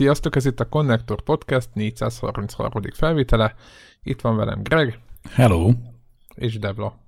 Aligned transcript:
Sziasztok, 0.00 0.36
ez 0.36 0.44
itt 0.44 0.60
a 0.60 0.68
Connector 0.68 1.22
Podcast 1.22 1.68
433. 1.74 2.84
felvétele. 2.92 3.54
Itt 4.02 4.20
van 4.20 4.36
velem 4.36 4.62
Greg. 4.62 4.98
Hello. 5.30 5.72
És 6.34 6.58
Debla. 6.58 6.98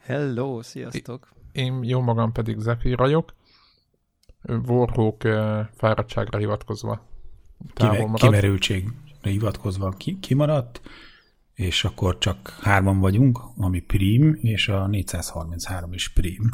Hello, 0.00 0.62
sziasztok. 0.62 1.32
Én 1.52 1.82
jó 1.82 2.00
magam 2.00 2.32
pedig 2.32 2.58
Zephyr 2.58 2.96
vagyok. 2.96 3.34
Warhawk 4.66 5.22
fáradtságra 5.76 6.38
hivatkozva 6.38 7.00
maradt. 7.80 8.14
Kimerültségre 8.14 8.92
hivatkozva 9.22 9.90
ki, 9.90 10.18
kimaradt, 10.20 10.80
és 11.52 11.84
akkor 11.84 12.18
csak 12.18 12.58
hárman 12.60 12.98
vagyunk, 12.98 13.38
ami 13.56 13.80
prim, 13.80 14.38
és 14.40 14.68
a 14.68 14.86
433 14.86 15.92
is 15.92 16.08
prim. 16.08 16.50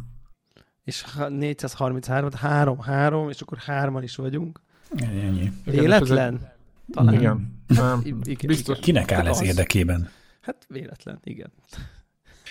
És 0.84 1.04
433, 1.28 2.30
3, 2.32 2.78
3, 2.78 3.28
és 3.28 3.40
akkor 3.40 3.58
hárman 3.58 4.02
is 4.02 4.16
vagyunk. 4.16 4.60
Ennyi. 4.96 5.52
Véletlen? 5.64 6.52
Talán. 6.92 7.14
Igen. 7.14 7.62
Nem. 7.66 8.00
igen. 8.22 8.46
Biztos. 8.46 8.78
Kinek 8.78 9.12
áll 9.12 9.26
ez 9.26 9.40
az. 9.40 9.46
érdekében? 9.46 10.10
Hát 10.40 10.64
véletlen, 10.68 11.20
igen. 11.22 11.52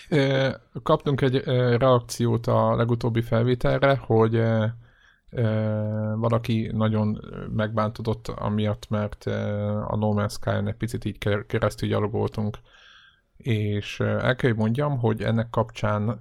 Kaptunk 0.83 1.21
egy 1.21 1.43
reakciót 1.77 2.47
a 2.47 2.75
legutóbbi 2.75 3.21
felvételre, 3.21 3.95
hogy 3.95 4.43
valaki 6.15 6.71
nagyon 6.73 7.21
megbántodott 7.55 8.27
amiatt, 8.27 8.89
mert 8.89 9.25
a 9.87 9.95
No 9.95 10.13
Man's 10.15 10.31
Sky-on 10.31 10.67
egy 10.67 10.75
picit 10.75 11.05
így 11.05 11.17
keresztül 11.47 11.89
gyalogoltunk, 11.89 12.57
és 13.37 13.99
el 13.99 14.35
kell, 14.35 14.49
hogy 14.49 14.59
mondjam, 14.59 14.99
hogy 14.99 15.23
ennek 15.23 15.49
kapcsán 15.49 16.19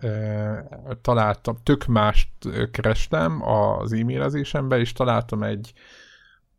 találtam, 1.02 1.56
tök 1.62 1.86
mást 1.86 2.28
kerestem 2.70 3.48
az 3.48 3.92
e-mailezésembe, 3.92 4.78
és 4.78 4.92
találtam 4.92 5.42
egy 5.42 5.72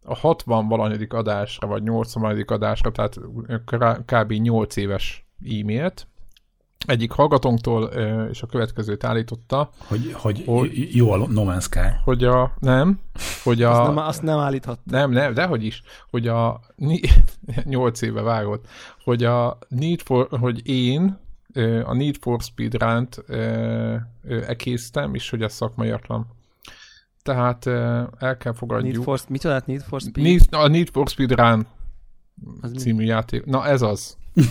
a 0.04 0.16
60 0.16 0.68
valanyadik 0.68 1.14
adásra, 1.14 1.68
vagy 1.68 1.84
80 1.84 2.22
valanyadik 2.22 2.52
adásra, 2.52 2.92
tehát 2.92 3.20
kb. 4.06 4.32
8 4.32 4.76
éves 4.76 5.26
e-mailt, 5.46 6.08
egyik 6.86 7.12
hallgatónktól, 7.12 7.84
és 8.32 8.42
a 8.42 8.48
következőt 8.48 9.04
állította. 9.04 9.70
Hogy, 9.88 10.14
hogy, 10.14 10.44
hogy 10.46 10.96
jó 10.96 11.12
a 11.12 11.18
No 11.18 11.44
Man's 11.46 11.62
Sky. 11.62 11.88
Hogy 12.04 12.24
a, 12.24 12.54
nem, 12.60 13.00
hogy 13.44 13.64
a... 13.64 13.72
Azt 13.72 13.96
nem, 13.96 13.98
azt 13.98 14.22
nem 14.22 14.38
állíthat. 14.38 14.80
Nem, 14.84 15.12
nem, 15.12 15.34
de 15.34 15.46
hogy 15.46 15.64
is, 15.64 15.82
hogy 16.10 16.28
a 16.28 16.60
8 17.64 18.02
éve 18.08 18.22
vágott, 18.22 18.68
hogy 19.04 19.24
a 19.24 19.58
Need 19.68 20.02
for, 20.02 20.28
hogy 20.40 20.68
én 20.68 21.20
a 21.84 21.94
Need 21.94 22.16
for 22.20 22.42
Speed 22.42 22.74
ránt 22.74 23.24
ekésztem, 24.48 25.14
és 25.14 25.30
hogy 25.30 25.42
ez 25.42 25.54
szakmaiatlan. 25.54 26.28
Tehát 27.22 27.66
el 28.18 28.38
kell 28.40 28.54
fogadjuk. 28.54 28.94
Need 28.94 29.04
for, 29.04 29.20
mit 29.28 29.42
csinált 29.42 29.66
Need 29.66 29.82
for 29.82 30.02
Speed? 30.02 30.26
Need, 30.26 30.42
a 30.52 30.68
Need 30.68 30.90
for 30.92 31.08
Speed 31.08 31.32
Run 31.32 31.68
az 32.62 32.72
című 32.78 32.98
mi? 32.98 33.06
játék. 33.06 33.46
Na 33.46 33.66
ez 33.66 33.82
az. 33.82 34.18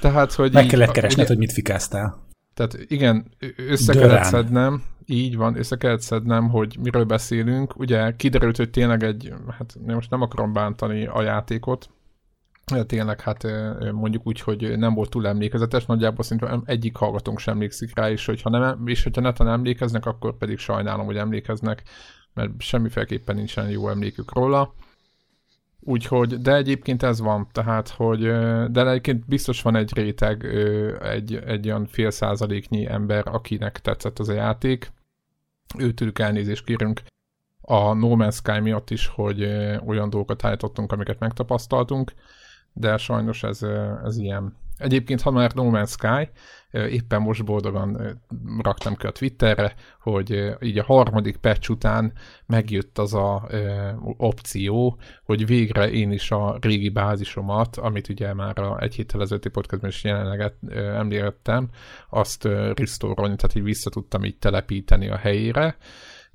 Tehát, 0.00 0.32
hogy 0.32 0.52
Meg 0.52 0.64
így, 0.64 0.70
kellett 0.70 0.90
keresned, 0.90 1.18
ugye, 1.18 1.28
hogy 1.28 1.38
mit 1.38 1.52
fikáztál. 1.52 2.18
Tehát 2.54 2.78
igen, 2.86 3.24
össze 3.56 3.92
Dörán. 3.92 4.08
kellett 4.08 4.24
szednem, 4.24 4.82
így 5.06 5.36
van, 5.36 5.56
össze 5.56 5.76
kellett 5.76 6.00
szednem, 6.00 6.48
hogy 6.48 6.78
miről 6.82 7.04
beszélünk. 7.04 7.78
Ugye 7.78 8.16
kiderült, 8.16 8.56
hogy 8.56 8.70
tényleg 8.70 9.02
egy, 9.02 9.34
hát 9.58 9.76
most 9.86 10.10
nem 10.10 10.20
akarom 10.20 10.52
bántani 10.52 11.06
a 11.06 11.22
játékot, 11.22 11.90
tényleg 12.86 13.20
hát 13.20 13.46
mondjuk 13.92 14.26
úgy, 14.26 14.40
hogy 14.40 14.78
nem 14.78 14.94
volt 14.94 15.10
túl 15.10 15.26
emlékezetes, 15.26 15.86
nagyjából 15.86 16.24
szerintem 16.24 16.62
egyik 16.66 16.96
hallgatónk 16.96 17.38
sem 17.38 17.54
emlékszik 17.54 17.96
rá, 17.96 18.10
és 18.10 18.26
hogyha, 18.26 18.50
nem, 18.50 18.86
és 18.86 19.02
hogyha 19.02 19.20
neten 19.20 19.48
emlékeznek, 19.48 20.06
akkor 20.06 20.36
pedig 20.36 20.58
sajnálom, 20.58 21.06
hogy 21.06 21.16
emlékeznek, 21.16 21.82
mert 22.34 22.50
semmiféleképpen 22.58 23.36
nincsen 23.36 23.70
jó 23.70 23.88
emlékük 23.88 24.34
róla. 24.34 24.74
Úgyhogy, 25.84 26.40
de 26.40 26.54
egyébként 26.54 27.02
ez 27.02 27.20
van, 27.20 27.48
tehát, 27.52 27.88
hogy, 27.88 28.20
de 28.70 28.86
egyébként 28.86 29.26
biztos 29.26 29.62
van 29.62 29.76
egy 29.76 29.94
réteg, 29.94 30.44
egy, 31.02 31.34
egy 31.34 31.66
olyan 31.66 31.86
fél 31.86 32.10
százaléknyi 32.10 32.86
ember, 32.86 33.22
akinek 33.26 33.80
tetszett 33.80 34.18
az 34.18 34.28
a 34.28 34.32
játék. 34.32 34.92
Őtőlük 35.78 36.18
elnézést 36.18 36.64
kérünk 36.64 37.00
a 37.60 37.92
No 37.92 38.14
Man's 38.18 38.34
Sky 38.34 38.60
miatt 38.60 38.90
is, 38.90 39.06
hogy 39.06 39.42
olyan 39.86 40.10
dolgokat 40.10 40.44
állítottunk, 40.44 40.92
amiket 40.92 41.18
megtapasztaltunk, 41.18 42.12
de 42.72 42.96
sajnos 42.96 43.42
ez, 43.42 43.62
ez 44.04 44.16
ilyen. 44.16 44.60
Egyébként, 44.78 45.20
ha 45.20 45.30
már 45.30 45.54
No 45.54 45.70
Man's 45.70 45.90
Sky, 45.90 46.30
éppen 46.72 47.22
most 47.22 47.44
boldogan 47.44 48.20
raktam 48.62 48.96
ki 48.96 49.06
a 49.06 49.10
Twitterre, 49.10 49.74
hogy 50.00 50.54
így 50.60 50.78
a 50.78 50.84
harmadik 50.84 51.36
patch 51.36 51.70
után 51.70 52.12
megjött 52.46 52.98
az 52.98 53.14
a 53.14 53.48
opció, 54.16 54.98
hogy 55.24 55.46
végre 55.46 55.90
én 55.90 56.12
is 56.12 56.30
a 56.30 56.58
régi 56.60 56.88
bázisomat, 56.88 57.76
amit 57.76 58.08
ugye 58.08 58.34
már 58.34 58.58
a 58.58 58.80
egy 58.80 58.94
héttel 58.94 59.20
ezelőtti 59.20 59.48
podcastban 59.48 59.90
is 59.90 60.04
jelenleg 60.04 60.52
említettem, 60.74 61.68
azt 62.10 62.44
restore 62.74 63.14
tehát 63.14 63.54
így 63.54 63.62
vissza 63.62 63.90
tudtam 63.90 64.24
így 64.24 64.38
telepíteni 64.38 65.08
a 65.08 65.16
helyére, 65.16 65.76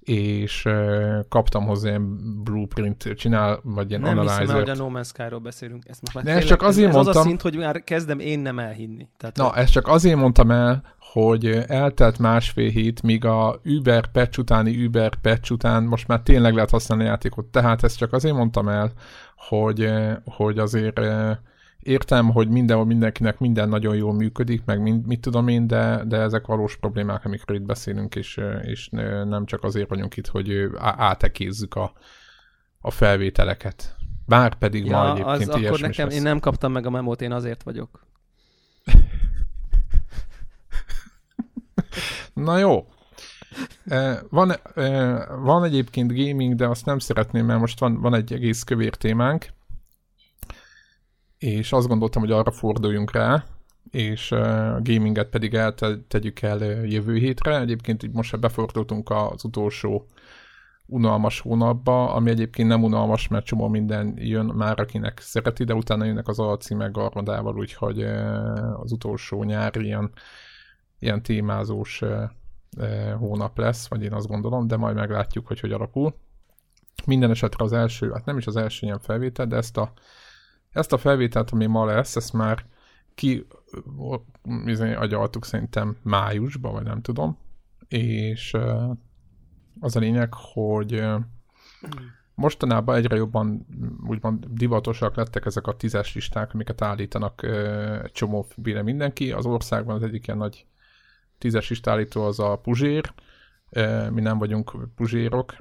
és 0.08 0.66
uh, 0.66 1.20
kaptam 1.30 1.66
hozzá 1.66 1.90
ilyen 1.90 2.18
blueprint 2.44 3.14
csinál, 3.16 3.60
vagy 3.64 3.90
ilyen 3.90 4.02
nem 4.02 4.12
analyzer. 4.12 4.38
Nem 4.38 4.46
hiszem, 4.46 4.60
hogy 4.60 4.70
a 4.70 4.84
No 4.84 5.00
Man's 5.00 5.06
Sky-ról 5.06 5.40
beszélünk. 5.40 5.84
Ezt 5.88 6.02
most 6.02 6.14
már 6.14 6.24
De 6.24 6.32
ezt 6.32 6.48
csak 6.48 6.62
azért 6.62 6.88
ez 6.88 6.94
mondtam... 6.94 7.18
az 7.18 7.26
a 7.26 7.28
szint, 7.28 7.42
hogy 7.42 7.56
már 7.56 7.84
kezdem 7.84 8.20
én 8.20 8.40
nem 8.40 8.60
elhinni. 8.60 9.10
Tehát, 9.18 9.38
Na, 9.38 9.56
ezt 9.56 9.72
csak 9.72 9.88
azért 9.88 10.18
mondtam 10.18 10.52
el, 10.52 10.84
hogy 11.00 11.46
eltelt 11.68 12.20
másfél 12.20 12.70
hét, 12.70 13.02
míg 13.02 13.26
a 13.26 13.62
Uber 13.66 14.12
patch 14.12 14.40
utáni 14.40 14.86
Uber 14.86 15.16
patch 15.22 15.52
után 15.52 15.84
most 15.84 16.08
már 16.08 16.22
tényleg 16.22 16.54
lehet 16.54 16.70
használni 16.70 17.04
a 17.04 17.08
játékot. 17.08 17.46
Tehát 17.46 17.84
ezt 17.84 17.98
csak 17.98 18.14
azért 18.14 18.36
mondtam 18.36 18.68
el, 18.68 18.92
hogy, 19.36 19.92
hogy 20.26 20.58
azért 20.58 21.00
értem, 21.80 22.32
hogy 22.32 22.50
mindenhol 22.50 22.86
mindenkinek 22.86 23.40
minden 23.40 23.70
nagyon 23.70 23.96
jól 23.96 24.14
működik, 24.14 24.66
meg 24.66 24.82
mind, 24.82 25.06
mit 25.06 25.22
tudom 25.22 25.48
én, 25.48 25.68
de, 25.68 26.04
de 26.06 26.18
ezek 26.18 26.46
valós 26.46 26.78
problémák, 26.78 27.26
amikről 27.26 27.58
itt 27.58 27.66
beszélünk, 27.66 28.16
és, 28.16 28.42
és 28.62 28.90
nem 29.26 29.46
csak 29.46 29.64
azért 29.64 29.90
vagyunk 29.90 30.18
itt, 30.18 30.28
hogy 30.28 30.70
átekézzük 30.82 31.76
a, 31.76 31.94
a 32.80 32.92
felvételeket. 32.92 33.96
Bár 34.26 34.56
pedig 34.56 34.86
ja, 34.86 34.98
ma 34.98 35.12
egyébként 35.12 35.50
az 35.50 35.56
akkor 35.56 35.80
nekem, 35.80 36.08
lesz. 36.08 36.16
én 36.16 36.22
nem 36.22 36.40
kaptam 36.40 36.72
meg 36.72 36.86
a 36.86 36.90
memót, 36.90 37.22
én 37.22 37.32
azért 37.32 37.64
vagyok. 37.64 38.06
Na 42.34 42.58
jó. 42.58 42.88
Van, 44.30 44.54
van 45.42 45.64
egyébként 45.64 46.14
gaming, 46.14 46.56
de 46.56 46.68
azt 46.68 46.86
nem 46.86 47.00
szeretném, 47.00 47.46
mert 47.46 47.60
most 47.60 47.80
van, 47.80 48.02
van 48.02 48.14
egy 48.14 48.34
egész 48.34 48.64
kövér 48.64 48.96
témánk, 48.96 49.48
és 51.38 51.72
azt 51.72 51.88
gondoltam, 51.88 52.22
hogy 52.22 52.32
arra 52.32 52.52
forduljunk 52.52 53.12
rá, 53.12 53.46
és 53.92 54.32
a 54.32 54.80
gaminget 54.82 55.30
pedig 55.30 55.54
eltegyük 55.54 56.42
el 56.42 56.60
jövő 56.86 57.16
hétre. 57.16 57.60
Egyébként 57.60 58.14
most 58.14 58.40
befordultunk 58.40 59.10
az 59.10 59.44
utolsó 59.44 60.06
unalmas 60.86 61.40
hónapba, 61.40 62.14
ami 62.14 62.30
egyébként 62.30 62.68
nem 62.68 62.84
unalmas, 62.84 63.28
mert 63.28 63.46
csomó 63.46 63.68
minden 63.68 64.14
jön 64.18 64.46
már, 64.46 64.80
akinek 64.80 65.20
szereti, 65.20 65.64
de 65.64 65.74
utána 65.74 66.06
jönnek 66.06 66.28
az 66.28 66.40
alcímek 66.40 66.92
garmadával, 66.92 67.58
úgyhogy 67.58 68.02
az 68.82 68.92
utolsó 68.92 69.44
nyári 69.44 69.86
ilyen, 69.86 70.12
ilyen 71.00 71.22
témázós 71.24 72.02
hónap 73.18 73.58
lesz, 73.58 73.88
vagy 73.88 74.04
én 74.04 74.14
azt 74.14 74.28
gondolom, 74.28 74.68
de 74.68 74.78
majd 74.78 74.96
meglátjuk, 74.96 75.48
hogy 75.48 75.60
hogy 75.60 75.72
alakul. 75.72 76.16
Minden 77.06 77.30
esetre 77.30 77.64
az 77.64 77.74
első, 77.74 78.12
hát 78.12 78.26
nem 78.26 78.38
is 78.38 78.48
az 78.48 78.56
első 78.56 78.86
ilyen 78.86 79.00
felvétel, 79.00 79.48
de 79.48 79.56
ezt 79.56 79.78
a 79.78 79.92
ezt 80.78 80.94
a 80.94 80.98
felvételt, 80.98 81.52
ami 81.52 81.66
ma 81.66 81.86
lesz, 81.86 82.16
ezt 82.16 82.34
már 82.34 82.66
ki 83.16 83.48
bizony 84.64 84.94
agyaltuk 84.94 85.46
szerintem 85.46 85.98
májusban, 86.04 86.74
vagy 86.74 86.84
nem 86.84 87.02
tudom, 87.02 87.38
és 87.88 88.58
az 89.80 89.96
a 89.96 90.00
lényeg, 90.00 90.34
hogy 90.34 91.04
mostanában 92.36 92.96
egyre 92.96 93.16
jobban 93.16 93.66
úgymond 94.08 94.46
divatosak 94.50 95.16
lettek 95.16 95.46
ezek 95.46 95.68
a 95.68 95.76
tízes 95.76 96.16
listák, 96.16 96.54
amiket 96.54 96.82
állítanak 96.82 97.44
egy 98.04 98.12
csomó 98.12 98.48
mindenki. 98.84 99.32
Az 99.32 99.46
országban 99.46 99.96
az 99.96 100.04
egyik 100.04 100.28
ilyen 100.28 100.40
nagy 100.40 100.66
tízes 101.38 101.70
listálító 101.70 102.24
az 102.24 102.40
a 102.40 102.56
Puzsér, 102.56 103.14
mi 104.12 104.22
nem 104.22 104.38
vagyunk 104.38 104.72
puzsérok, 104.96 105.56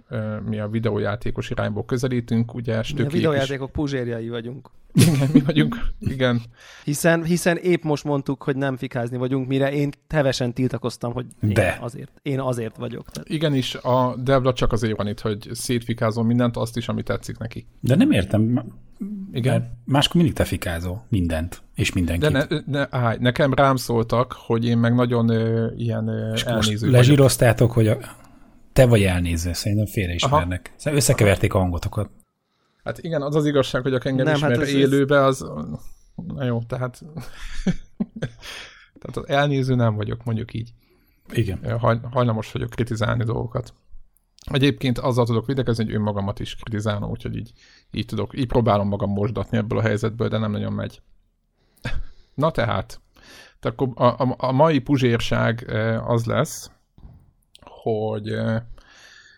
mi 0.44 0.58
a 0.58 0.69
videójátékos 0.69 1.50
irányból 1.50 1.85
közelítünk, 1.85 2.55
ugye 2.55 2.81
Mi 2.94 3.03
a 3.03 3.06
videójátékok 3.06 3.69
is... 3.69 3.75
puzsérjai 3.75 4.29
vagyunk. 4.29 4.70
Igen, 4.93 5.29
mi 5.32 5.41
vagyunk, 5.41 5.76
igen. 6.00 6.41
Hiszen, 6.85 7.25
hiszen 7.25 7.56
épp 7.56 7.82
most 7.82 8.05
mondtuk, 8.05 8.43
hogy 8.43 8.56
nem 8.56 8.76
fikázni 8.76 9.17
vagyunk, 9.17 9.49
mire 9.49 9.73
én 9.73 9.91
tevesen 10.06 10.53
tiltakoztam, 10.53 11.12
hogy 11.12 11.26
én 11.43 11.53
De. 11.53 11.79
azért, 11.81 12.11
én 12.23 12.41
azért 12.41 12.76
vagyok. 12.76 13.11
Tehát. 13.11 13.29
Igenis, 13.29 13.75
a 13.75 14.17
Devla 14.17 14.52
csak 14.52 14.73
azért 14.73 14.97
van 14.97 15.09
itt, 15.09 15.20
hogy 15.20 15.49
szétfikázom 15.52 16.26
mindent, 16.26 16.56
azt 16.56 16.76
is, 16.76 16.88
ami 16.88 17.02
tetszik 17.02 17.38
neki. 17.38 17.67
De 17.81 17.94
nem 17.94 18.11
értem, 18.11 18.64
igen. 19.33 19.79
máskor 19.85 20.17
mindig 20.17 20.35
te 20.35 20.45
fikázol 20.45 21.05
mindent, 21.09 21.63
és 21.75 21.93
mindenkit. 21.93 22.31
De 22.31 22.47
ne, 22.49 22.61
ne, 22.67 22.87
állj, 22.91 23.17
nekem 23.21 23.55
rám 23.55 23.77
szóltak, 23.77 24.33
hogy 24.33 24.65
én 24.65 24.79
meg 24.79 24.95
nagyon 24.95 25.29
ö, 25.29 25.73
ilyen 25.77 26.09
ö, 26.09 26.33
és 26.33 26.45
elnéző 26.45 26.91
lezsíroztátok, 26.91 27.73
hogy 27.73 27.89
a... 27.89 27.99
Te 28.73 28.87
vagy 28.87 29.03
elnéző, 29.03 29.53
szerintem 29.53 29.87
félreismernek. 29.87 30.67
Szerintem 30.67 30.95
összekeverték 30.95 31.55
a 31.55 31.59
hangotokat. 31.59 32.11
Hát 32.85 32.99
igen, 32.99 33.23
az 33.23 33.35
az 33.35 33.47
igazság, 33.47 33.83
hogy 33.83 33.95
a 33.95 34.01
engem 34.03 34.25
Nem, 34.25 34.35
ismer 34.35 34.59
hát 34.59 34.67
élőbe, 34.67 35.25
az... 35.25 35.47
Na 36.15 36.45
jó, 36.45 36.63
tehát... 36.63 37.03
tehát 39.01 39.17
az 39.17 39.29
elnéző 39.29 39.75
nem 39.75 39.95
vagyok, 39.95 40.25
mondjuk 40.25 40.55
így. 40.55 40.73
Igen. 41.33 41.79
Haj, 41.79 41.99
hajlamos 42.11 42.53
vagyok 42.53 42.71
kritizálni 42.71 43.25
dolgokat. 43.25 43.75
Egyébként 44.44 44.99
azzal 44.99 45.27
tudok 45.27 45.47
videkezni, 45.47 45.85
hogy 45.85 45.94
önmagamat 45.94 46.41
is 46.41 46.55
kritizálom, 46.55 47.11
úgyhogy 47.11 47.37
így, 47.37 47.53
így 47.91 48.06
tudok, 48.06 48.38
így 48.38 48.47
próbálom 48.47 48.88
magam 48.88 49.11
mosdatni 49.11 49.56
ebből 49.56 49.79
a 49.79 49.83
helyzetből, 49.83 50.29
de 50.29 50.38
nem 50.38 50.50
nagyon 50.50 50.73
megy. 50.73 51.03
Na 52.35 52.50
tehát, 52.50 53.00
tehát 53.61 53.81
akkor 53.81 53.88
a, 53.94 54.23
a, 54.23 54.35
a 54.38 54.53
mai 54.53 54.79
puzsérság 54.79 55.71
az 56.06 56.25
lesz, 56.25 56.71
hogy 57.61 58.38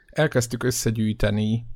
elkezdtük 0.07 0.63
összegyűjteni 0.63 1.67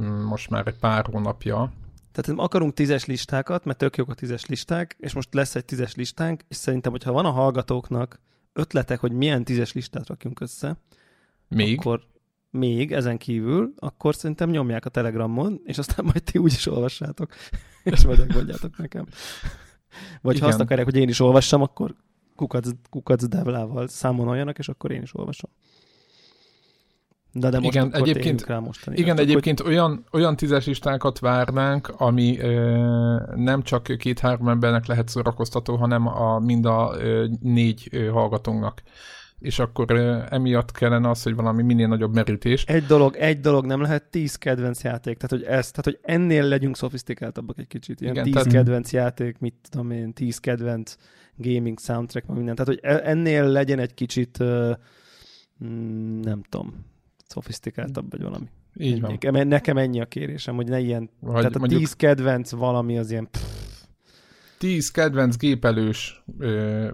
mm, 0.00 0.22
most 0.22 0.50
már 0.50 0.66
egy 0.66 0.78
pár 0.78 1.06
hónapja. 1.06 1.72
Tehát 2.12 2.40
akarunk 2.40 2.74
tízes 2.74 3.04
listákat, 3.04 3.64
mert 3.64 3.78
tök 3.78 3.96
jók 3.96 4.08
a 4.08 4.14
tízes 4.14 4.46
listák, 4.46 4.96
és 4.98 5.12
most 5.12 5.34
lesz 5.34 5.54
egy 5.54 5.64
tízes 5.64 5.94
listánk, 5.94 6.44
és 6.48 6.56
szerintem, 6.56 6.92
hogyha 6.92 7.12
van 7.12 7.24
a 7.24 7.30
hallgatóknak 7.30 8.20
ötletek, 8.52 9.00
hogy 9.00 9.12
milyen 9.12 9.44
tízes 9.44 9.72
listát 9.72 10.06
rakjunk 10.06 10.40
össze, 10.40 10.76
még? 11.48 11.78
akkor 11.78 12.06
még 12.50 12.92
ezen 12.92 13.18
kívül, 13.18 13.72
akkor 13.76 14.14
szerintem 14.14 14.50
nyomják 14.50 14.84
a 14.84 14.88
Telegramon, 14.88 15.60
és 15.64 15.78
aztán 15.78 16.04
majd 16.04 16.22
ti 16.22 16.38
úgy 16.38 16.52
is 16.52 16.66
olvassátok, 16.66 17.32
és 17.84 18.04
majd 18.04 18.18
megmondjátok 18.18 18.76
nekem. 18.76 19.06
Vagy 20.20 20.34
Igen. 20.34 20.46
ha 20.46 20.52
azt 20.52 20.62
akarják, 20.62 20.86
hogy 20.86 20.96
én 20.96 21.08
is 21.08 21.20
olvassam, 21.20 21.62
akkor 21.62 21.94
kukac, 22.36 22.68
kukac 22.90 23.24
devlával 23.24 23.88
számoljanak, 23.88 24.58
és 24.58 24.68
akkor 24.68 24.90
én 24.90 25.02
is 25.02 25.14
olvasom. 25.14 25.50
De, 27.32 27.50
de 27.50 27.60
most 27.60 27.74
igen, 27.74 27.94
egyébként, 27.94 28.46
rá 28.46 28.58
mostani. 28.58 28.98
Igen, 28.98 29.16
Csak 29.16 29.24
egyébként 29.24 29.60
hogy... 29.60 29.72
olyan, 29.72 30.04
olyan 30.12 30.36
tízes 30.36 30.66
listákat 30.66 31.18
várnánk, 31.18 31.88
ami 31.88 32.38
ö, 32.38 33.16
nem 33.34 33.62
csak 33.62 33.82
két-három 33.82 34.48
embernek 34.48 34.86
lehet 34.86 35.08
szórakoztató, 35.08 35.76
hanem 35.76 36.06
a, 36.06 36.38
mind 36.38 36.64
a 36.64 36.94
ö, 36.98 37.26
négy 37.40 37.88
ö, 37.92 38.08
hallgatónknak 38.08 38.82
és 39.40 39.58
akkor 39.58 39.90
emiatt 40.30 40.72
kellene 40.72 41.08
az, 41.08 41.22
hogy 41.22 41.34
valami 41.34 41.62
minél 41.62 41.86
nagyobb 41.88 42.14
merítés. 42.14 42.64
Egy 42.64 42.84
dolog, 42.84 43.16
egy 43.16 43.40
dolog 43.40 43.66
nem 43.66 43.80
lehet 43.80 44.04
tíz 44.10 44.36
kedvenc 44.36 44.82
játék, 44.82 45.16
tehát 45.16 45.30
hogy 45.30 45.54
ez, 45.56 45.70
tehát 45.70 45.84
hogy 45.84 45.98
ennél 46.02 46.44
legyünk 46.44 46.76
szofisztikáltabbak 46.76 47.58
egy 47.58 47.66
kicsit. 47.66 48.00
Ilyen 48.00 48.12
Igen, 48.12 48.24
tíz 48.24 48.34
tehát... 48.34 48.52
kedvenc 48.52 48.92
játék, 48.92 49.38
mit 49.38 49.54
tudom 49.70 49.90
én, 49.90 50.12
tíz 50.12 50.38
kedvenc 50.38 50.96
gaming 51.36 51.78
soundtrack, 51.78 52.26
meg 52.26 52.36
minden. 52.36 52.54
Tehát, 52.54 52.70
hogy 52.70 52.80
e- 52.82 53.10
ennél 53.10 53.44
legyen 53.44 53.78
egy 53.78 53.94
kicsit, 53.94 54.38
uh, 54.40 54.70
nem 56.22 56.42
tudom, 56.48 56.84
szofisztikáltabb 57.26 58.10
vagy 58.10 58.22
valami. 58.22 58.46
Így 58.78 59.00
van. 59.00 59.18
Nekem 59.48 59.76
ennyi 59.76 60.00
a 60.00 60.06
kérésem, 60.06 60.54
hogy 60.54 60.68
ne 60.68 60.80
ilyen, 60.80 61.10
vagy, 61.20 61.34
tehát 61.34 61.54
a 61.54 61.58
mondjuk... 61.58 61.80
tíz 61.80 61.92
kedvenc 61.92 62.50
valami 62.50 62.98
az 62.98 63.10
ilyen 63.10 63.28
pff, 63.30 63.49
10 64.60 64.90
kedvenc 64.90 65.36
gépelős 65.36 66.24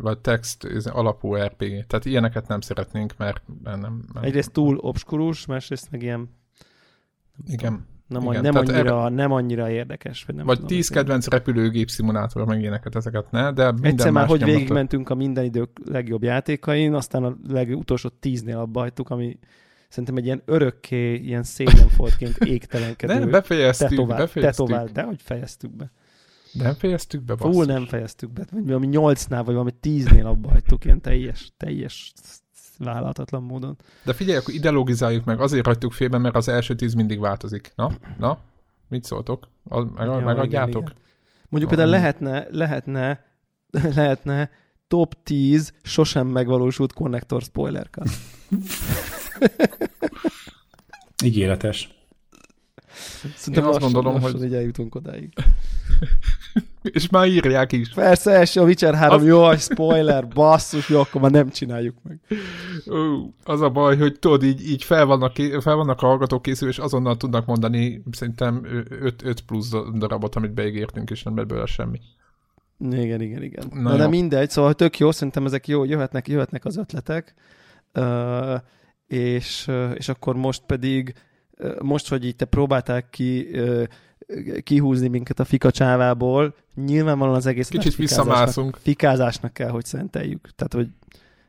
vagy 0.01 0.19
text 0.19 0.65
alapú 0.85 1.35
RPG. 1.35 1.87
Tehát 1.87 2.05
ilyeneket 2.05 2.49
nem 2.49 2.61
szeretnénk, 2.61 3.15
mert 3.17 3.43
nem... 3.65 3.81
nem 3.81 4.05
Egyrészt 4.21 4.53
túl 4.53 4.77
obskurus, 4.77 5.47
másrészt 5.47 5.91
meg 5.91 6.03
ilyen... 6.03 6.31
Igen. 7.47 7.87
Nem, 8.07 8.23
igen. 8.23 8.43
nem, 8.43 8.57
annyira, 8.57 8.77
erre... 8.77 9.09
nem 9.09 9.33
annyira 9.33 9.71
érdekes. 9.71 10.25
Vagy, 10.25 10.37
nem 10.37 10.47
vagy 10.47 10.57
tudom, 10.57 10.71
10 10.71 10.89
kedvenc 10.89 11.27
repülőgép 11.27 11.91
szimulátor, 11.91 12.47
meg 12.47 12.61
ilyeneket, 12.61 12.97
ezeket 12.97 13.31
ne, 13.31 13.53
de 13.53 13.73
minden 13.73 13.91
Egyszer 13.91 14.11
már, 14.11 14.27
hogy 14.27 14.45
végigmentünk 14.45 15.11
a 15.11 15.15
minden 15.15 15.45
idők 15.45 15.71
legjobb 15.85 16.23
játékain, 16.23 16.95
aztán 16.95 17.25
a 17.25 17.37
legutolsó 17.49 18.09
tíznél 18.09 18.59
abba 18.59 18.81
hagytuk, 18.81 19.11
ami 19.11 19.39
szerintem 19.89 20.17
egy 20.17 20.25
ilyen 20.25 20.43
örökké, 20.45 21.15
ilyen 21.15 21.43
szégyenfoltként 21.43 22.37
égtelenkedő. 22.55 23.19
Nem, 23.19 23.31
befejeztük, 23.31 23.89
tetovál, 23.89 24.19
befejeztük. 24.19 24.67
Tetovál, 24.67 24.89
de 24.93 25.03
hogy 25.03 25.23
fejeztük 25.23 25.77
be. 25.77 25.91
Nem 26.63 26.75
fejeztük 26.75 27.23
be, 27.23 27.35
basszus? 27.35 27.55
Fú, 27.55 27.63
nem 27.63 27.87
fejeztük 27.87 28.31
be. 28.31 28.45
Vagy 28.51 28.67
valami 28.67 28.87
nyolcnál, 28.87 29.43
vagy 29.45 29.53
valami 29.53 29.73
tíznél 29.81 30.27
abba 30.27 30.51
hagytuk, 30.51 30.85
ilyen 30.85 31.01
teljes, 31.01 31.53
teljes 31.57 32.13
vállalhatatlan 32.79 33.43
módon. 33.43 33.77
De 34.05 34.13
figyelj, 34.13 34.39
akkor 34.39 34.55
ideologizáljuk 34.55 35.25
meg, 35.25 35.41
azért 35.41 35.67
hagytuk 35.67 35.93
félben, 35.93 36.21
mert 36.21 36.37
az 36.37 36.49
első 36.49 36.75
tíz 36.75 36.95
mindig 36.95 37.21
változik. 37.21 37.73
Na, 37.75 37.91
na, 38.19 38.39
mit 38.89 39.05
szóltok? 39.05 39.49
A, 39.65 39.81
meg, 39.81 40.07
ja, 40.07 40.19
megadjátok? 40.19 40.83
Igen, 40.83 40.97
igen. 40.97 41.05
Mondjuk 41.49 41.71
például 41.71 41.91
lehetne, 41.91 42.47
lehetne, 42.51 43.25
lehetne 43.95 44.51
top 44.89 45.23
10 45.23 45.73
sosem 45.83 46.27
megvalósult 46.27 46.93
konnektor 46.93 47.43
spoiler 47.43 47.91
Ígéretes. 51.25 51.95
Szerintem 53.37 53.63
Én 53.65 53.69
azt 53.69 53.81
lassan, 53.81 53.93
gondolom, 53.93 54.21
lassan 54.21 54.39
hogy... 54.39 54.49
így 54.49 54.55
eljutunk 54.55 54.95
odáig. 54.95 55.33
És 56.83 57.09
már 57.09 57.27
írják 57.27 57.73
is. 57.73 57.93
Persze, 57.95 58.31
első 58.31 58.61
a 58.61 58.65
Witcher 58.65 58.95
3, 58.95 59.19
az... 59.19 59.27
jó, 59.27 59.57
spoiler, 59.57 60.29
basszus, 60.29 60.89
jó, 60.89 61.01
akkor 61.01 61.21
már 61.21 61.31
nem 61.31 61.51
csináljuk 61.51 61.95
meg. 62.03 62.21
Ó, 62.91 62.97
az 63.45 63.61
a 63.61 63.71
baj, 63.71 63.97
hogy 63.97 64.19
tudod, 64.19 64.43
így, 64.43 64.69
így 64.69 64.85
fel, 64.85 65.07
vannak, 65.07 65.33
fel 65.61 65.75
vannak 65.75 66.03
a 66.03 66.07
hallgatók 66.07 66.43
készül, 66.43 66.69
és 66.69 66.79
azonnal 66.79 67.17
tudnak 67.17 67.47
mondani 67.47 68.03
szerintem 68.11 68.67
5 69.01 69.41
plusz 69.47 69.71
darabot, 69.99 70.35
amit 70.35 70.55
beígértünk, 70.55 71.11
és 71.11 71.23
nem 71.23 71.35
belőle 71.35 71.67
semmi. 71.67 72.01
Igen, 72.91 73.21
igen, 73.21 73.43
igen. 73.43 73.71
Na, 73.73 73.81
Na 73.81 73.97
de 73.97 74.09
mindegy, 74.09 74.51
szóval 74.51 74.75
tök 74.75 74.99
jó, 74.99 75.13
szerintem 75.13 75.45
ezek 75.45 75.69
jó, 75.69 75.85
jöhetnek, 75.85 76.29
jöhetnek 76.29 76.65
az 76.65 76.77
ötletek, 76.77 77.35
uh, 77.95 78.61
és, 79.07 79.71
és 79.95 80.09
akkor 80.09 80.37
most 80.37 80.63
pedig 80.67 81.15
most, 81.83 82.09
hogy 82.09 82.25
így 82.25 82.37
te 82.37 82.45
próbálták 82.45 83.11
ki 83.11 83.49
kihúzni 84.63 85.09
minket 85.09 85.41
a 85.41 85.45
fikacsávából, 85.45 86.55
nyilvánvalóan 86.75 87.37
az 87.37 87.47
egész 87.47 87.69
Kicsit 87.69 87.95
visszamászunk. 87.95 88.77
Fikázásnak 88.77 89.53
kell, 89.53 89.71
hogy 89.71 89.85
szenteljük. 89.85 90.51
Tehát, 90.57 90.73
hogy 90.73 90.89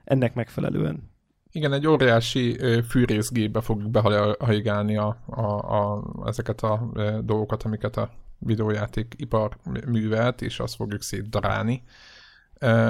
ennek 0.03 0.33
megfelelően. 0.33 1.15
Igen, 1.51 1.73
egy 1.73 1.87
óriási 1.87 2.59
fűrészgépbe 2.89 3.61
fogjuk 3.61 3.91
behajigálni 3.91 4.97
a, 4.97 5.17
a, 5.25 5.41
a, 5.81 6.03
ezeket 6.25 6.61
a 6.61 6.91
dolgokat, 7.23 7.63
amiket 7.63 7.97
a 7.97 8.11
videójáték 8.39 9.13
ipar 9.17 9.57
művelt, 9.87 10.41
és 10.41 10.59
azt 10.59 10.75
fogjuk 10.75 11.01
szétdarálni. 11.01 11.83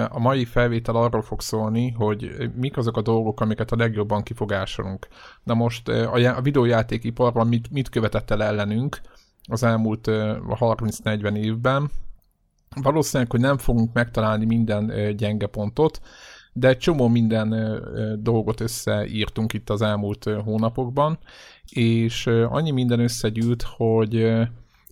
A 0.09 0.19
mai 0.19 0.45
felvétel 0.45 0.95
arról 0.95 1.21
fog 1.21 1.41
szólni, 1.41 1.91
hogy 1.91 2.49
mik 2.55 2.77
azok 2.77 2.97
a 2.97 3.01
dolgok, 3.01 3.41
amiket 3.41 3.71
a 3.71 3.75
legjobban 3.75 4.23
kifogásolunk. 4.23 5.07
Na 5.43 5.53
most 5.53 5.87
a 5.87 6.41
videójátékiparban 6.41 7.47
mit, 7.47 7.71
mit 7.71 7.89
követett 7.89 8.31
el 8.31 8.43
ellenünk 8.43 9.01
az 9.47 9.63
elmúlt 9.63 10.07
30-40 10.09 11.35
évben. 11.35 11.91
Valószínűleg, 12.81 13.31
hogy 13.31 13.39
nem 13.39 13.57
fogunk 13.57 13.93
megtalálni 13.93 14.45
minden 14.45 15.15
gyenge 15.15 15.47
pontot, 15.47 16.01
de 16.53 16.67
egy 16.67 16.77
csomó 16.77 17.07
minden 17.07 17.79
dolgot 18.19 18.61
összeírtunk 18.61 19.53
itt 19.53 19.69
az 19.69 19.81
elmúlt 19.81 20.23
hónapokban, 20.23 21.17
és 21.71 22.27
annyi 22.27 22.71
minden 22.71 22.99
összegyűlt, 22.99 23.61
hogy 23.61 24.31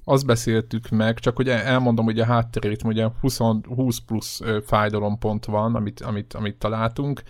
azt 0.04 0.26
beszéltük 0.26 0.90
meg, 0.90 1.20
csak 1.20 1.36
hogy 1.36 1.50
elmondom 1.50 2.06
hogy 2.06 2.20
a 2.20 2.26
hátterét, 2.26 2.84
ugye 2.84 3.08
20, 3.22 3.38
20 3.76 4.00
plusz 4.00 4.42
fájdalompont 4.66 5.46
van, 5.46 5.76
amit, 5.76 6.02
amit, 6.02 6.34
amit 6.34 6.56
találtunk, 6.56 7.24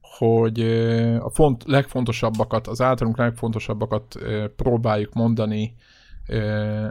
hogy 0.00 0.60
a 1.18 1.30
font, 1.30 1.64
legfontosabbakat, 1.66 2.66
az 2.66 2.80
általunk 2.80 3.16
legfontosabbakat 3.16 4.18
próbáljuk 4.56 5.12
mondani, 5.12 5.74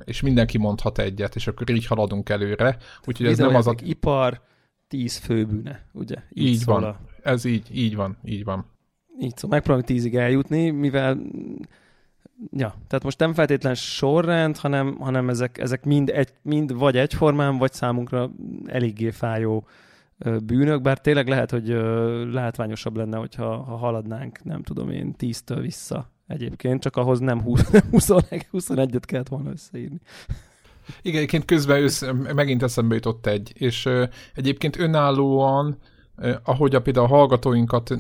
és 0.03 0.21
mindenki 0.21 0.57
mondhat 0.57 0.99
egyet, 0.99 1.35
és 1.35 1.47
akkor 1.47 1.69
így 1.69 1.85
haladunk 1.85 2.29
előre. 2.29 2.77
Úgyhogy 3.05 3.25
ez 3.25 3.37
nem 3.37 3.55
az 3.55 3.67
a... 3.67 3.75
Ipar, 3.83 4.41
tíz 4.87 5.17
főbűne, 5.17 5.85
ugye? 5.91 6.15
Így, 6.29 6.47
így 6.47 6.63
van. 6.65 6.83
A... 6.83 6.99
Ez 7.23 7.45
így, 7.45 7.67
így 7.71 7.95
van, 7.95 8.17
így 8.23 8.43
van. 8.43 8.65
Így 9.19 9.35
szóval 9.35 9.49
megpróbálunk 9.49 9.87
tízig 9.87 10.15
eljutni, 10.15 10.69
mivel 10.69 11.17
ja, 12.51 12.75
tehát 12.87 13.03
most 13.03 13.19
nem 13.19 13.33
feltétlen 13.33 13.75
sorrend, 13.75 14.57
hanem, 14.57 14.97
hanem 14.99 15.29
ezek, 15.29 15.57
ezek 15.57 15.85
mind, 15.85 16.09
egy, 16.09 16.33
mind 16.41 16.77
vagy 16.77 16.97
egyformán, 16.97 17.57
vagy 17.57 17.73
számunkra 17.73 18.31
eléggé 18.65 19.09
fájó 19.09 19.67
bűnök, 20.43 20.81
bár 20.81 20.99
tényleg 20.99 21.27
lehet, 21.27 21.51
hogy 21.51 21.67
látványosabb 22.31 22.95
lenne, 22.97 23.17
hogyha 23.17 23.63
ha 23.63 23.75
haladnánk, 23.75 24.43
nem 24.43 24.63
tudom 24.63 24.89
én, 24.89 25.13
tíztől 25.13 25.61
vissza 25.61 26.12
egyébként, 26.33 26.81
csak 26.81 26.95
ahhoz 26.95 27.19
nem 27.19 27.41
20, 27.41 27.69
21-et 27.71 29.01
kellett 29.07 29.27
volna 29.27 29.51
összeírni. 29.51 29.99
Igen, 31.01 31.17
egyébként 31.17 31.45
közben 31.45 31.83
össze, 31.83 32.11
megint 32.11 32.63
eszembe 32.63 32.95
jutott 32.95 33.25
egy, 33.25 33.51
és 33.55 33.89
egyébként 34.33 34.79
önállóan 34.79 35.77
ahogy 36.43 36.75
a 36.75 36.81
például 36.81 37.05
a 37.05 37.15
hallgatóinkat 37.15 37.93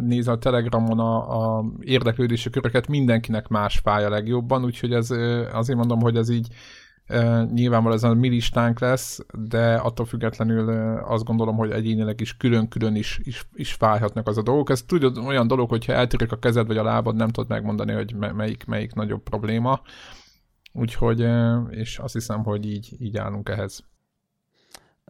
néz 0.00 0.28
a 0.28 0.38
Telegramon 0.38 0.98
a, 0.98 1.56
a 1.58 1.64
érdeklődési 1.80 2.50
köröket, 2.50 2.88
mindenkinek 2.88 3.48
más 3.48 3.78
fáj 3.78 4.04
a 4.04 4.08
legjobban, 4.08 4.64
úgyhogy 4.64 4.92
ez 4.92 5.10
azért 5.52 5.78
mondom, 5.78 6.00
hogy 6.00 6.16
ez 6.16 6.28
így 6.28 6.48
nyilvánvalóan 7.52 7.96
ez 7.96 8.02
a 8.02 8.14
mi 8.14 8.28
listánk 8.28 8.80
lesz, 8.80 9.20
de 9.38 9.74
attól 9.74 10.06
függetlenül 10.06 10.68
azt 10.98 11.24
gondolom, 11.24 11.56
hogy 11.56 11.70
egyénileg 11.70 12.20
is 12.20 12.36
külön-külön 12.36 12.94
is, 12.94 13.20
is, 13.22 13.46
is 13.54 13.72
fájhatnak 13.72 14.28
az 14.28 14.38
a 14.38 14.42
dolgok. 14.42 14.70
Ez 14.70 14.82
tudod 14.82 15.18
olyan 15.18 15.46
dolog, 15.46 15.68
hogyha 15.68 15.92
eltűrik 15.92 16.32
a 16.32 16.38
kezed 16.38 16.66
vagy 16.66 16.76
a 16.76 16.82
lábad, 16.82 17.16
nem 17.16 17.28
tudod 17.28 17.50
megmondani, 17.50 17.92
hogy 17.92 18.14
melyik, 18.14 18.64
melyik 18.64 18.94
nagyobb 18.94 19.22
probléma. 19.22 19.80
Úgyhogy, 20.72 21.26
és 21.70 21.98
azt 21.98 22.12
hiszem, 22.12 22.42
hogy 22.42 22.66
így, 22.66 22.96
így 22.98 23.16
állunk 23.16 23.48
ehhez. 23.48 23.84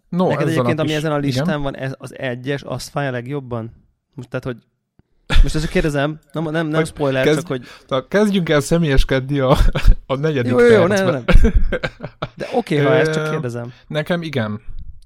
No, 0.09 0.29
Neked 0.29 0.49
egyébként, 0.49 0.79
ami 0.79 0.89
is, 0.89 0.97
ezen 0.97 1.13
a 1.13 1.17
listán 1.17 1.47
igen? 1.47 1.63
van, 1.63 1.77
ez 1.77 1.95
az 1.99 2.19
egyes, 2.19 2.63
az 2.63 2.89
fáj 2.89 3.07
a 3.07 3.11
legjobban? 3.11 3.73
Most 4.15 4.29
tehát, 4.29 4.45
hogy 4.45 4.57
most 5.43 5.55
ezt 5.55 5.69
kérdezem, 5.69 6.19
nem, 6.33 6.51
nem, 6.51 6.67
nem 6.67 6.85
spoiler, 6.85 7.25
kezd, 7.25 7.39
csak 7.39 7.47
hogy... 7.47 7.63
Na, 7.89 8.09
kezdjünk 8.09 8.49
el 8.49 8.61
személyeskedni 8.61 9.39
a, 9.39 9.57
a 10.07 10.17
negyedik 10.17 10.51
jó, 10.51 10.59
jó, 10.59 10.67
jó, 10.67 10.87
nem, 10.87 11.11
nem. 11.11 11.25
De 12.35 12.49
oké, 12.55 12.81
okay, 12.81 12.87
ha 12.87 12.95
ezt 12.95 13.13
csak 13.13 13.31
kérdezem. 13.31 13.73
Nekem 13.87 14.23
igen. 14.23 14.61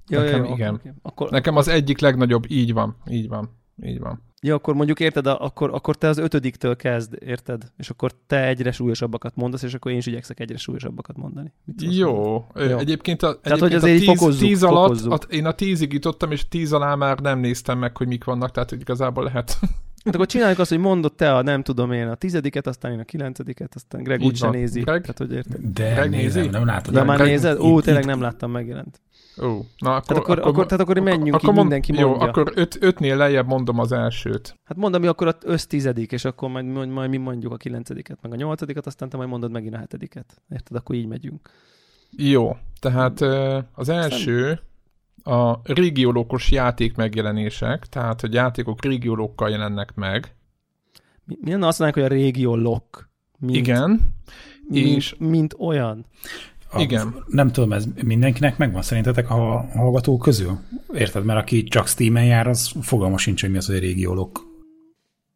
Jó, 0.09 0.19
Nekem 0.19 0.43
jó, 0.43 0.53
igen. 0.53 0.73
Okay, 0.73 0.91
Akkor, 1.01 1.29
Nekem 1.29 1.55
az 1.55 1.67
egyik 1.67 1.99
legnagyobb, 1.99 2.43
így 2.47 2.73
van, 2.73 2.97
így 3.09 3.27
van, 3.27 3.49
így 3.83 3.99
van. 3.99 4.25
Ja, 4.41 4.55
akkor 4.55 4.73
mondjuk 4.73 4.99
érted, 4.99 5.27
akkor, 5.27 5.73
akkor 5.73 5.95
te 5.95 6.07
az 6.07 6.17
ötödiktől 6.17 6.75
kezd, 6.75 7.17
érted? 7.19 7.71
És 7.77 7.89
akkor 7.89 8.11
te 8.27 8.47
egyre 8.47 8.71
súlyosabbakat 8.71 9.35
mondasz, 9.35 9.63
és 9.63 9.73
akkor 9.73 9.91
én 9.91 9.97
is 9.97 10.05
igyekszek 10.05 10.39
egyre 10.39 10.57
súlyosabbakat 10.57 11.17
mondani. 11.17 11.53
Jó. 11.77 12.45
Jó. 12.55 12.77
Egyébként 12.77 13.23
a, 13.23 13.39
tehát, 13.39 13.61
egyébként 13.61 13.81
hogy 13.81 13.91
a 13.91 13.97
tíz, 13.97 14.05
fokozzuk, 14.05 14.47
tíz 14.47 14.63
alatt, 14.63 15.05
a, 15.05 15.19
én 15.29 15.45
a 15.45 15.51
tízig 15.51 15.93
jutottam, 15.93 16.31
és 16.31 16.47
tíz 16.47 16.73
alá 16.73 16.95
már 16.95 17.19
nem 17.19 17.39
néztem 17.39 17.77
meg, 17.77 17.97
hogy 17.97 18.07
mik 18.07 18.23
vannak, 18.23 18.51
tehát 18.51 18.71
igazából 18.71 19.23
lehet 19.23 19.59
Hát 20.07 20.15
akkor 20.15 20.27
csináljuk 20.27 20.59
azt, 20.59 20.69
hogy 20.69 20.79
mondod 20.79 21.13
te 21.13 21.35
a 21.35 21.41
nem 21.41 21.63
tudom 21.63 21.91
én 21.91 22.07
a 22.07 22.15
tizediket, 22.15 22.67
aztán 22.67 22.91
én 22.91 22.99
a 22.99 23.03
kilencediket, 23.03 23.75
aztán 23.75 24.03
Greg 24.03 24.21
úgy 24.21 24.35
sem 24.35 24.51
nézi. 24.51 24.79
Greg? 24.79 25.01
Tehát, 25.01 25.17
hogy 25.17 25.31
érted? 25.31 25.61
De 25.61 25.93
Greg 25.93 26.09
nézi? 26.09 26.39
Nem, 26.39 26.49
nem 26.49 26.65
látod. 26.65 26.93
De 26.93 27.03
már 27.03 27.19
nézed? 27.19 27.59
Ó, 27.59 27.81
tényleg 27.81 28.05
nem 28.05 28.21
láttam 28.21 28.51
megjelent. 28.51 29.01
Ó, 29.41 29.65
na 29.77 29.95
akkor, 29.95 30.05
tehát 30.05 30.23
akkor, 30.23 30.39
akkor, 30.39 30.65
tehát 30.65 30.83
akkor 30.83 30.99
menjünk 30.99 31.35
akkor, 31.35 31.49
így, 31.49 31.55
mond, 31.55 31.57
mindenki 31.57 31.91
mondja. 31.91 32.11
Jó, 32.11 32.19
akkor 32.19 32.51
öt, 32.55 32.77
ötnél 32.79 33.17
lejjebb 33.17 33.47
mondom 33.47 33.79
az 33.79 33.91
elsőt. 33.91 34.59
Hát 34.63 34.77
mondom, 34.77 35.01
mi 35.01 35.07
akkor 35.07 35.27
az 35.27 35.35
össztizedik, 35.43 36.11
és 36.11 36.25
akkor 36.25 36.49
majd, 36.49 36.65
majd, 36.65 36.89
majd 36.89 37.09
mi 37.09 37.17
mondjuk 37.17 37.53
a 37.53 37.57
kilencediket, 37.57 38.17
meg 38.21 38.31
a 38.31 38.35
nyolcadikat, 38.35 38.85
aztán 38.85 39.09
te 39.09 39.17
majd 39.17 39.29
mondod 39.29 39.51
megint 39.51 39.73
a 39.73 39.77
hetediket. 39.77 40.41
Érted? 40.49 40.77
Akkor 40.77 40.95
így 40.95 41.07
megyünk. 41.07 41.49
Jó, 42.11 42.57
tehát 42.79 43.21
az 43.73 43.89
első 43.89 44.59
a 45.23 45.59
régiólókos 45.63 46.51
játék 46.51 46.95
megjelenések, 46.95 47.85
tehát 47.85 48.21
hogy 48.21 48.33
játékok 48.33 48.83
régiólókkal 48.83 49.49
jelennek 49.49 49.95
meg. 49.95 50.35
Mi, 51.25 51.37
mi 51.41 51.51
lenne 51.51 51.67
azt 51.67 51.79
mondják, 51.79 52.03
hogy 52.03 52.17
a 52.17 52.19
régiólok? 52.21 53.09
Mint, 53.39 53.55
Igen. 53.55 54.15
Mint, 54.67 54.95
és... 54.95 55.15
mint 55.19 55.55
olyan. 55.59 56.05
A, 56.71 56.81
Igen. 56.81 57.23
Nem 57.27 57.51
tudom, 57.51 57.73
ez 57.73 57.85
mindenkinek 58.03 58.57
megvan 58.57 58.81
szerintetek 58.81 59.29
a 59.29 59.67
hallgatók 59.73 60.21
közül? 60.21 60.59
Érted? 60.93 61.25
Mert 61.25 61.39
aki 61.39 61.63
csak 61.63 61.87
Steam-en 61.87 62.25
jár, 62.25 62.47
az 62.47 62.71
fogalma 62.81 63.17
sincs, 63.17 63.41
hogy 63.41 63.51
mi 63.51 63.57
az, 63.57 63.65
hogy 63.65 63.79
régiólok. 63.79 64.45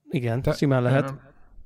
Igen, 0.09 0.41
Te, 0.41 0.53
simán 0.53 0.81
lehet. 0.81 1.13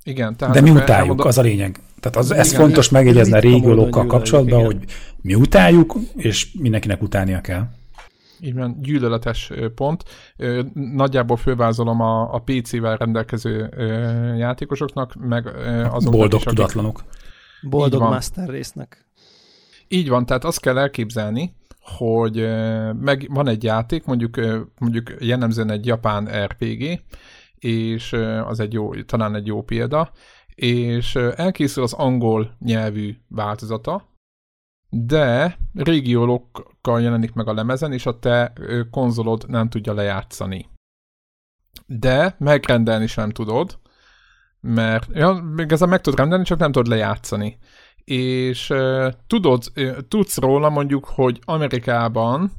Igen, 0.04 0.36
tehát 0.38 0.54
De 0.54 0.62
mi 0.62 0.70
utáljuk, 0.70 0.90
elmondom... 0.90 1.28
az 1.28 1.38
a 1.38 1.42
lényeg. 1.42 1.80
Tehát 2.00 2.18
az, 2.18 2.32
ez 2.32 2.48
igen, 2.48 2.60
fontos 2.62 2.90
megjegyezni 2.90 3.34
a 3.34 3.40
régiólókkal 3.40 4.06
kapcsolatban, 4.06 4.66
hogy 4.66 4.78
mi 5.22 5.36
utáljuk, 5.36 5.96
és 6.16 6.52
mindenkinek 6.54 7.02
utálnia 7.02 7.42
kell 7.42 7.68
így 8.40 8.54
van, 8.54 8.82
gyűlöletes 8.82 9.52
pont. 9.76 10.04
Nagyjából 10.74 11.38
fővázolom 11.38 12.02
a, 12.02 12.34
a 12.34 12.40
PC-vel 12.40 12.98
rendelkező 12.98 13.70
játékosoknak, 14.38 15.16
meg 15.16 15.48
azok 15.92 16.12
Boldog 16.12 16.40
is, 16.40 16.46
tudatlanok. 16.46 17.04
Boldog 17.70 18.02
master 18.02 18.50
résznek. 18.50 19.06
Így 19.88 20.10
van, 20.10 20.26
tehát 20.26 20.44
azt 20.44 20.60
kell 20.60 20.78
elképzelni, 20.78 21.56
hogy 21.80 22.36
meg 23.00 23.28
van 23.30 23.48
egy 23.48 23.64
játék, 23.64 24.06
mondjuk, 24.06 24.40
mondjuk 24.80 25.14
jellemzően 25.20 25.72
egy 25.72 25.86
japán 25.86 26.46
RPG, 26.46 27.02
és 27.60 28.14
az 28.46 28.60
egy 28.60 28.74
jó, 28.74 28.94
talán 29.04 29.36
egy 29.36 29.48
jó 29.48 29.64
példa, 29.64 30.12
és 30.56 31.16
elkészül 31.16 31.84
az 31.84 31.94
angol 31.94 32.56
nyelvű 32.60 33.16
változata, 33.28 34.15
de 34.98 35.58
régiólokkal 35.74 37.02
jelenik 37.02 37.34
meg 37.34 37.48
a 37.48 37.54
lemezen, 37.54 37.94
és 37.94 38.06
a 38.06 38.20
te 38.20 38.54
konzolod 38.92 39.50
nem 39.50 39.70
tudja 39.70 39.94
lejátszani. 39.94 40.70
De 41.86 42.36
megrendelni 42.40 43.08
sem 43.08 43.30
tudod, 43.30 43.80
mert 44.62 45.10
ja, 45.14 45.54
igazán 45.58 45.90
meg 45.90 46.02
tudod 46.02 46.20
rendelni, 46.20 46.44
csak 46.44 46.60
nem 46.60 46.72
tudod 46.72 46.88
lejátszani. 46.88 47.58
És 48.04 48.70
uh, 48.70 49.12
tudod, 49.28 49.64
tudsz 50.08 50.38
róla 50.38 50.70
mondjuk, 50.70 51.06
hogy 51.06 51.40
Amerikában 51.46 52.52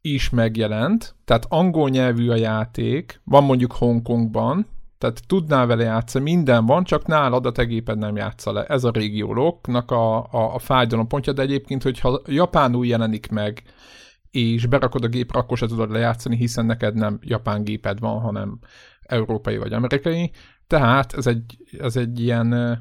is 0.00 0.30
megjelent, 0.30 1.14
tehát 1.24 1.46
angol 1.48 1.88
nyelvű 1.88 2.30
a 2.30 2.36
játék, 2.36 3.20
van 3.24 3.44
mondjuk 3.44 3.72
Hongkongban, 3.72 4.66
tehát 5.02 5.26
tudnál 5.26 5.66
vele 5.66 5.84
játszani, 5.84 6.24
minden 6.24 6.66
van, 6.66 6.84
csak 6.84 7.06
nálad 7.06 7.46
a 7.46 7.52
te 7.52 7.64
géped 7.64 7.98
nem 7.98 8.16
játsza 8.16 8.52
le. 8.52 8.64
Ez 8.64 8.84
a 8.84 8.90
régióloknak 8.90 9.90
a, 9.90 10.18
a, 10.18 10.54
a 10.54 10.58
fájdalom 10.58 11.06
pontja, 11.06 11.32
de 11.32 11.42
egyébként, 11.42 11.82
hogyha 11.82 12.20
japánul 12.26 12.86
jelenik 12.86 13.30
meg, 13.30 13.62
és 14.30 14.66
berakod 14.66 15.04
a 15.04 15.08
gépre, 15.08 15.38
akkor 15.38 15.58
se 15.58 15.66
tudod 15.66 15.90
lejátszani, 15.90 16.36
hiszen 16.36 16.66
neked 16.66 16.94
nem 16.94 17.18
japán 17.22 17.64
géped 17.64 17.98
van, 17.98 18.20
hanem 18.20 18.58
európai 19.00 19.56
vagy 19.56 19.72
amerikai. 19.72 20.30
Tehát 20.66 21.12
ez 21.12 21.26
egy, 21.26 21.56
ez 21.78 21.96
egy 21.96 22.20
ilyen, 22.20 22.78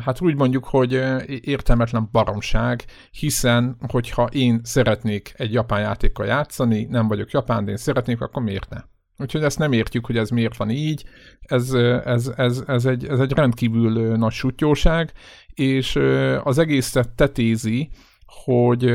hát 0.00 0.20
úgy 0.20 0.36
mondjuk, 0.36 0.64
hogy 0.64 0.92
értelmetlen 1.26 2.08
baromság, 2.12 2.84
hiszen 3.10 3.76
hogyha 3.88 4.26
én 4.26 4.60
szeretnék 4.64 5.34
egy 5.36 5.52
japán 5.52 5.80
játékkal 5.80 6.26
játszani, 6.26 6.84
nem 6.84 7.08
vagyok 7.08 7.30
japán, 7.30 7.64
de 7.64 7.70
én 7.70 7.76
szeretnék, 7.76 8.20
akkor 8.20 8.42
miért 8.42 8.70
ne? 8.70 8.80
Úgyhogy 9.18 9.42
ezt 9.42 9.58
nem 9.58 9.72
értjük, 9.72 10.06
hogy 10.06 10.16
ez 10.16 10.30
miért 10.30 10.56
van 10.56 10.70
így. 10.70 11.04
Ez, 11.40 11.72
ez, 12.04 12.32
ez, 12.36 12.62
ez, 12.66 12.84
egy, 12.84 13.06
ez 13.06 13.20
egy 13.20 13.32
rendkívül 13.32 14.16
nagy 14.16 14.32
sutyóság, 14.32 15.12
és 15.54 15.98
az 16.42 16.58
egészet 16.58 17.14
tetézi, 17.14 17.90
hogy 18.26 18.94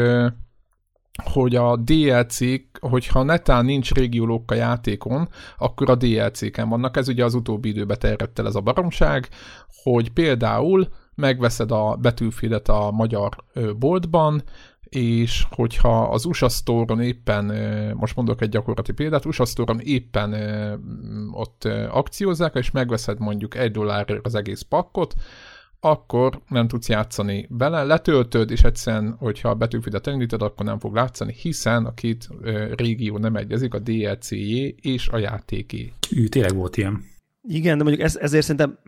hogy 1.24 1.56
a 1.56 1.76
DLC-k, 1.76 2.78
hogyha 2.80 3.24
netán 3.24 3.66
nincs 3.66 3.92
régiólók 3.92 4.52
a 4.52 4.56
játékon, 4.56 5.30
akkor 5.58 5.90
a 5.90 5.96
DLC-ken 5.96 6.70
vannak. 6.70 6.98
Ez 6.98 7.08
ugye 7.08 7.24
az 7.24 7.34
utóbbi 7.34 7.70
időben 7.70 8.00
terjedt 8.00 8.40
el 8.40 8.48
ez 8.48 8.56
a 8.56 8.62
baromság, 8.62 9.30
hogy 9.84 10.10
például 10.10 10.88
megveszed 11.16 11.72
a 11.72 11.96
betűfidet 11.96 12.70
a 12.70 12.92
magyar 12.92 13.30
boltban, 13.78 14.44
és 14.96 15.46
hogyha 15.50 16.04
az 16.04 16.26
USA 16.26 16.50
Store-on 16.50 17.02
éppen, 17.02 17.46
most 17.96 18.16
mondok 18.16 18.42
egy 18.42 18.50
gyakorlati 18.50 18.92
példát, 18.92 19.26
USA 19.26 19.46
Store-on 19.46 19.80
éppen 19.80 20.34
ott 21.32 21.64
akciózzák, 21.90 22.56
és 22.56 22.72
megveszed 22.72 23.20
mondjuk 23.20 23.56
egy 23.56 23.72
dollárért 23.72 24.26
az 24.26 24.36
egész 24.36 24.62
pakkot, 24.62 25.14
akkor 25.80 26.42
nem 26.48 26.68
tudsz 26.68 26.90
játszani 26.90 27.48
bele, 27.50 27.84
letöltöd, 27.84 28.52
és 28.52 28.62
egyszerűen, 28.64 29.16
hogyha 29.20 29.50
a 29.50 29.56
betűfidet 29.56 30.08
elindítod, 30.08 30.42
akkor 30.42 30.66
nem 30.66 30.80
fog 30.80 30.96
látszani, 30.96 31.34
hiszen 31.34 31.86
a 31.86 31.94
két 31.94 32.30
régió 32.76 33.18
nem 33.18 33.36
egyezik, 33.36 33.74
a 33.74 33.80
DLC-jé 33.80 34.76
és 34.82 35.08
a 35.08 35.18
játéké. 35.18 35.94
Ő 36.16 36.28
tényleg 36.28 36.56
volt 36.56 36.78
ilyen. 36.78 37.04
Igen, 37.48 37.78
de 37.78 37.84
mondjuk 37.84 38.06
ez, 38.06 38.16
ezért 38.16 38.44
szerintem 38.44 38.80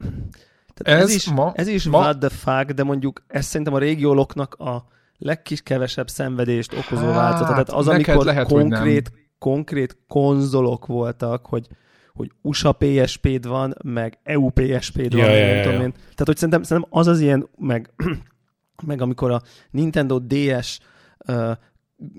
ez, 0.76 1.02
ez 1.02 1.16
is, 1.16 1.30
ma, 1.30 1.54
ez 1.56 1.68
is 1.68 1.88
ma, 1.88 1.98
what 1.98 2.20
the 2.20 2.30
fuck, 2.30 2.72
de 2.72 2.84
mondjuk 2.84 3.24
ez 3.28 3.46
szerintem 3.46 3.74
a 3.74 3.78
régióloknak 3.78 4.54
a 4.54 4.92
legkis 5.24 5.62
kevesebb 5.62 6.10
szenvedést 6.10 6.74
okozó 6.74 7.06
hát, 7.06 7.16
változat. 7.16 7.48
Tehát 7.48 7.70
az, 7.70 7.88
amikor 7.88 8.26
lehet, 8.26 8.48
konkrét, 8.48 9.12
konkrét 9.38 9.98
konzolok 10.08 10.86
voltak, 10.86 11.46
hogy 11.46 11.68
hogy 12.14 12.32
USA 12.42 12.72
PSP-d 12.72 13.48
van, 13.48 13.74
meg 13.84 14.20
EU 14.24 14.50
PSP-d 14.50 15.14
van, 15.14 15.26
ja, 15.26 15.36
ja, 15.36 15.56
ja, 15.56 15.64
tudom 15.64 15.82
én. 15.82 15.92
Tehát, 15.92 16.26
hogy 16.26 16.38
szerintem, 16.38 16.64
szerintem 16.64 17.00
az 17.00 17.08
az 17.08 17.20
ilyen, 17.20 17.50
meg, 17.58 17.94
meg 18.88 19.02
amikor 19.02 19.32
a 19.32 19.42
Nintendo 19.72 20.20
DS 20.20 20.80
uh, 21.28 21.52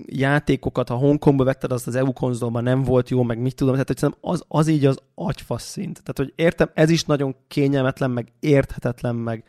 játékokat, 0.05 0.89
ha 0.89 0.95
Hongkongba 0.95 1.43
vetted, 1.43 1.71
azt 1.71 1.87
az 1.87 1.95
EU 1.95 2.13
konzolban 2.13 2.63
nem 2.63 2.83
volt 2.83 3.09
jó, 3.09 3.23
meg 3.23 3.39
mit 3.39 3.55
tudom, 3.55 3.73
tehát 3.73 3.87
hogy 3.87 3.97
szerintem 3.97 4.29
az, 4.31 4.43
az 4.47 4.67
így 4.67 4.85
az 4.85 4.99
agyfasz 5.15 5.63
szint. 5.63 5.93
Tehát, 6.03 6.17
hogy 6.17 6.33
értem, 6.35 6.69
ez 6.73 6.89
is 6.89 7.03
nagyon 7.03 7.35
kényelmetlen, 7.47 8.11
meg 8.11 8.31
érthetetlen, 8.39 9.15
meg, 9.15 9.43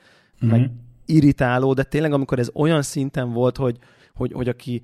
mm-hmm. 0.44 0.56
meg 0.56 0.70
irritáló, 1.06 1.72
de 1.72 1.82
tényleg 1.82 2.12
amikor 2.12 2.38
ez 2.38 2.50
olyan 2.54 2.82
szinten 2.82 3.32
volt, 3.32 3.56
hogy, 3.56 3.78
hogy, 4.14 4.32
hogy 4.32 4.48
aki 4.48 4.82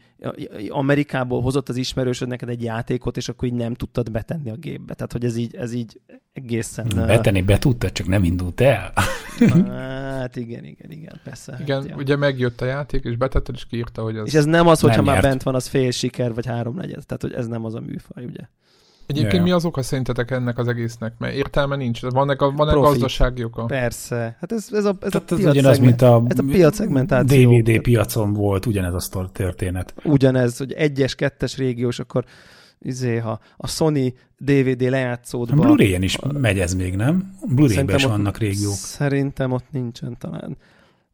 Amerikából 0.69 1.43
hozott 1.43 1.69
az 1.69 1.77
ismerősöd 1.77 2.29
neked 2.29 2.49
egy 2.49 2.63
játékot, 2.63 3.17
és 3.17 3.29
akkor 3.29 3.49
így 3.49 3.55
nem 3.55 3.75
tudtad 3.75 4.11
betenni 4.11 4.51
a 4.51 4.57
gépbe. 4.57 4.95
Tehát, 4.95 5.13
hogy 5.13 5.25
ez 5.25 5.37
így, 5.37 5.55
ez 5.57 5.73
így 5.73 6.01
egészen... 6.33 6.87
Betenni 6.95 7.43
be 7.43 7.59
tudtad, 7.59 7.93
csak 7.93 8.07
nem 8.07 8.25
indult 8.25 8.61
el. 8.61 8.93
Hát 10.19 10.37
igen, 10.37 10.65
igen, 10.65 10.91
igen, 10.91 11.21
persze. 11.25 11.59
Igen, 11.61 11.89
hát, 11.89 11.97
ugye 11.97 12.17
megjött 12.17 12.61
a 12.61 12.65
játék, 12.65 13.05
és 13.05 13.17
betetted, 13.17 13.55
és 13.55 13.67
kiírta, 13.67 14.03
hogy 14.03 14.17
az... 14.17 14.27
És 14.27 14.35
ez 14.35 14.45
nem 14.45 14.67
az, 14.67 14.81
hogyha 14.81 15.03
már 15.03 15.23
bent 15.23 15.43
van, 15.43 15.55
az 15.55 15.67
fél 15.67 15.91
siker, 15.91 16.35
vagy 16.35 16.47
háromnegyed. 16.47 17.07
Tehát, 17.07 17.23
hogy 17.23 17.33
ez 17.33 17.47
nem 17.47 17.65
az 17.65 17.75
a 17.75 17.81
műfaj, 17.81 18.25
ugye? 18.25 18.49
Egyébként 19.13 19.37
ja, 19.37 19.43
mi 19.43 19.51
az 19.51 19.65
oka 19.65 19.83
szerintetek 19.83 20.31
ennek 20.31 20.59
az 20.59 20.69
egésznek? 20.69 21.13
Mert 21.19 21.35
értelme 21.35 21.77
nincs. 21.77 22.01
Van-e, 22.01 22.37
van-e 22.39 22.73
gazdasági 22.73 23.45
oka? 23.45 23.65
Persze. 23.65 24.37
Hát 24.41 24.53
ez, 24.53 24.69
ez 24.73 24.85
a, 24.85 24.97
ez 25.01 25.11
Tehát 25.11 25.31
a 25.31 25.35
ez 25.35 25.45
ugyanaz, 25.45 25.79
mint 25.79 26.03
a, 26.03 26.23
ez 26.29 26.39
a 26.39 26.45
piac 26.51 26.75
szegmentáció. 26.75 27.51
DVD 27.51 27.81
piacon 27.81 28.33
volt 28.33 28.67
ugyanez 28.67 29.09
a 29.11 29.31
történet. 29.33 29.95
Ugyanez, 30.05 30.57
hogy 30.57 30.73
egyes, 30.73 31.15
kettes 31.15 31.57
régiós, 31.57 31.99
akkor 31.99 32.25
izé, 32.79 33.17
ha 33.17 33.41
a 33.57 33.67
Sony 33.67 34.15
DVD 34.39 34.83
lejátszódba... 34.83 35.63
A 35.63 35.67
Blu-ray-en 35.67 36.03
is 36.03 36.17
a, 36.17 36.33
megy 36.33 36.59
ez 36.59 36.75
még, 36.75 36.97
nem? 36.97 37.37
Blu-ray-ben 37.49 37.97
is 37.97 38.05
vannak 38.05 38.39
régiók. 38.39 38.75
Szerintem 38.75 39.53
ott 39.53 39.67
nincsen 39.71 40.17
talán. 40.19 40.57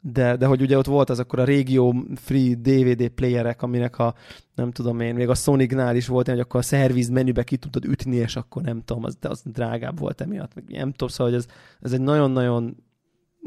De, 0.01 0.37
de 0.37 0.47
hogy 0.47 0.61
ugye 0.61 0.79
ott 0.79 0.87
volt 0.87 1.11
az 1.11 1.19
akkor 1.19 1.39
a 1.39 1.45
régió 1.45 2.05
free 2.15 2.55
DVD 2.55 3.09
playerek, 3.09 3.63
aminek 3.63 3.99
a, 3.99 4.15
nem 4.55 4.71
tudom 4.71 5.01
én, 5.01 5.15
még 5.15 5.29
a 5.29 5.35
Sonic-nál 5.35 5.97
is 5.97 6.07
volt, 6.07 6.29
hogy 6.29 6.41
akkor 6.41 6.61
a 6.61 6.63
szerviz 6.63 7.09
menübe 7.09 7.43
ki 7.43 7.57
tudtad 7.57 7.85
ütni, 7.85 8.17
és 8.17 8.37
akkor 8.37 8.63
nem 8.63 8.83
tudom, 8.85 9.05
az, 9.05 9.17
de 9.21 9.29
az 9.29 9.43
drágább 9.45 9.99
volt 9.99 10.21
emiatt. 10.21 10.53
Nem 10.69 10.91
tudom, 10.91 11.09
szóval 11.09 11.33
hogy 11.33 11.43
ez, 11.43 11.47
ez 11.81 11.93
egy 11.93 12.01
nagyon-nagyon 12.01 12.77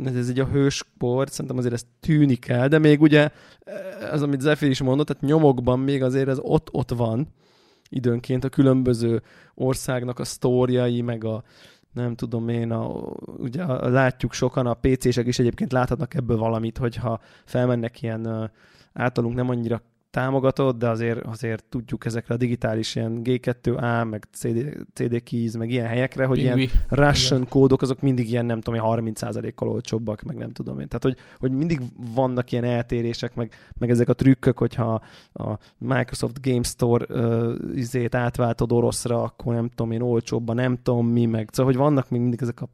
ez 0.05 0.29
egy 0.29 0.39
a 0.39 0.45
hősport, 0.45 1.31
szerintem 1.31 1.57
azért 1.57 1.73
ez 1.73 1.85
tűnik 1.99 2.47
el, 2.47 2.67
de 2.67 2.77
még 2.77 3.01
ugye 3.01 3.29
az, 4.11 4.21
amit 4.21 4.41
Zephyr 4.41 4.69
is 4.69 4.81
mondott, 4.81 5.07
tehát 5.07 5.23
nyomokban 5.23 5.79
még 5.79 6.03
azért 6.03 6.27
ez 6.27 6.37
ott-ott 6.41 6.91
van, 6.91 7.27
időnként 7.89 8.43
a 8.43 8.49
különböző 8.49 9.21
országnak 9.55 10.19
a 10.19 10.23
sztóriai, 10.23 11.01
meg 11.01 11.23
a 11.23 11.43
nem 11.93 12.15
tudom 12.15 12.49
én, 12.49 12.71
a, 12.71 13.11
ugye 13.37 13.65
látjuk 13.89 14.33
sokan, 14.33 14.67
a 14.67 14.73
PC-sek 14.73 15.27
is 15.27 15.39
egyébként 15.39 15.71
láthatnak 15.71 16.13
ebből 16.13 16.37
valamit, 16.37 16.77
hogyha 16.77 17.19
felmennek 17.45 18.01
ilyen 18.01 18.51
általunk 18.93 19.35
nem 19.35 19.49
annyira 19.49 19.81
támogatott, 20.11 20.77
de 20.77 20.89
azért, 20.89 21.25
azért 21.25 21.63
tudjuk 21.63 22.05
ezekre 22.05 22.33
a 22.33 22.37
digitális 22.37 22.95
ilyen 22.95 23.21
G2A, 23.23 24.09
meg 24.09 24.27
CD, 24.31 24.87
CD 24.93 25.23
keys, 25.23 25.51
meg 25.57 25.69
ilyen 25.69 25.87
helyekre, 25.87 26.25
hogy 26.25 26.41
Pingui. 26.41 26.61
ilyen 26.61 26.71
Russian 26.87 27.39
Igen. 27.39 27.51
kódok, 27.51 27.81
azok 27.81 28.01
mindig 28.01 28.29
ilyen, 28.29 28.45
nem 28.45 28.61
tudom, 28.61 28.81
30%-kal 28.83 29.69
olcsóbbak, 29.69 30.21
meg 30.21 30.35
nem 30.35 30.51
tudom 30.51 30.79
én. 30.79 30.87
Tehát, 30.87 31.03
hogy, 31.03 31.17
hogy 31.39 31.51
mindig 31.51 31.81
vannak 32.13 32.51
ilyen 32.51 32.63
eltérések, 32.63 33.35
meg, 33.35 33.51
meg 33.77 33.89
ezek 33.89 34.09
a 34.09 34.13
trükkök, 34.13 34.57
hogyha 34.57 35.01
a 35.33 35.57
Microsoft 35.77 36.41
Game 36.41 36.63
Store 36.63 37.05
uh, 37.09 37.53
izét 37.75 38.15
átváltod 38.15 38.71
oroszra, 38.71 39.23
akkor 39.23 39.53
nem 39.53 39.69
tudom 39.69 39.91
én, 39.91 40.01
olcsóbban, 40.01 40.55
nem 40.55 40.77
tudom 40.83 41.07
mi, 41.07 41.25
meg 41.25 41.49
szóval, 41.51 41.71
hogy 41.71 41.81
vannak 41.81 42.09
még 42.09 42.21
mindig 42.21 42.41
ezek 42.41 42.61
a 42.61 42.69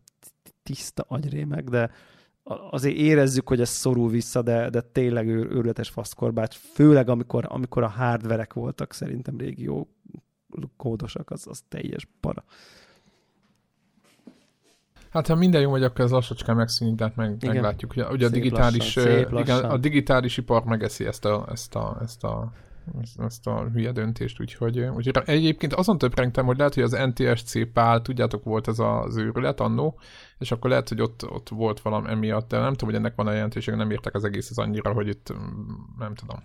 tiszta 0.63 1.06
agyrémek, 1.08 1.63
de 1.63 1.89
azért 2.70 2.96
érezzük, 2.96 3.48
hogy 3.48 3.62
ez 3.62 3.70
szorul 3.70 4.10
vissza, 4.10 4.42
de, 4.42 4.70
de 4.70 4.82
tényleg 4.82 5.27
ő, 5.27 5.50
őrületes 5.50 5.89
faszkorbács, 5.89 6.56
főleg 6.56 7.10
amikor, 7.10 7.46
amikor 7.48 7.84
a 7.84 7.88
hardverek 7.88 8.54
voltak 8.54 8.94
szerintem 8.94 9.38
régió 9.38 9.88
kódosak, 10.77 11.32
az, 11.32 11.48
az 11.48 11.62
teljes 11.70 12.08
para. 12.20 12.44
Hát 15.10 15.27
ha 15.27 15.36
minden 15.36 15.62
jó 15.62 15.72
megy, 15.72 15.84
akkor 15.84 16.06
ez 16.06 16.12
lassacskán 16.12 16.56
megszűnik, 16.56 16.96
de 16.96 17.04
hát 17.04 17.16
meg, 17.16 17.36
igen. 17.36 17.54
meglátjuk. 17.54 17.92
Ugye, 17.92 18.08
ugye 18.08 18.25
a 18.25 18.30
digitális, 18.30 18.96
lassan, 18.96 19.38
igen, 19.38 19.63
a 19.63 19.77
digitális 19.77 20.38
ipar 20.38 20.63
megeszi 20.63 21.06
ezt 21.06 21.25
a, 21.25 21.48
ezt 21.51 21.75
a, 21.75 21.98
ezt 22.01 22.24
a 22.24 22.51
ezt 23.17 23.48
a 23.48 23.70
hülye 23.74 23.91
döntést, 23.91 24.41
úgyhogy, 24.41 24.79
úgyhogy 24.79 25.24
egyébként 25.25 25.74
azon 25.74 25.98
töprengtem, 25.98 26.46
hogy 26.46 26.58
lehet, 26.58 26.74
hogy 26.74 26.84
az 26.84 26.98
NTSC 27.13 27.72
pál, 27.74 28.01
tudjátok, 28.01 28.44
volt 28.44 28.67
ez 28.67 28.79
az 28.79 29.17
őrület 29.17 29.60
annó, 29.60 30.00
és 30.38 30.51
akkor 30.51 30.70
lehet, 30.70 30.89
hogy 30.89 31.01
ott, 31.01 31.29
ott 31.29 31.50
volt 31.50 31.79
valami 31.79 32.10
emiatt, 32.10 32.50
de 32.50 32.60
nem 32.60 32.74
tudom, 32.74 32.89
hogy 32.89 33.00
ennek 33.00 33.15
van 33.15 33.27
a 33.27 33.32
jelentőség, 33.32 33.74
nem 33.74 33.91
értek 33.91 34.15
az 34.15 34.24
egész 34.24 34.50
az 34.50 34.58
annyira, 34.58 34.91
hogy 34.91 35.08
itt 35.08 35.34
mm, 35.34 35.38
nem 35.97 36.15
tudom. 36.15 36.43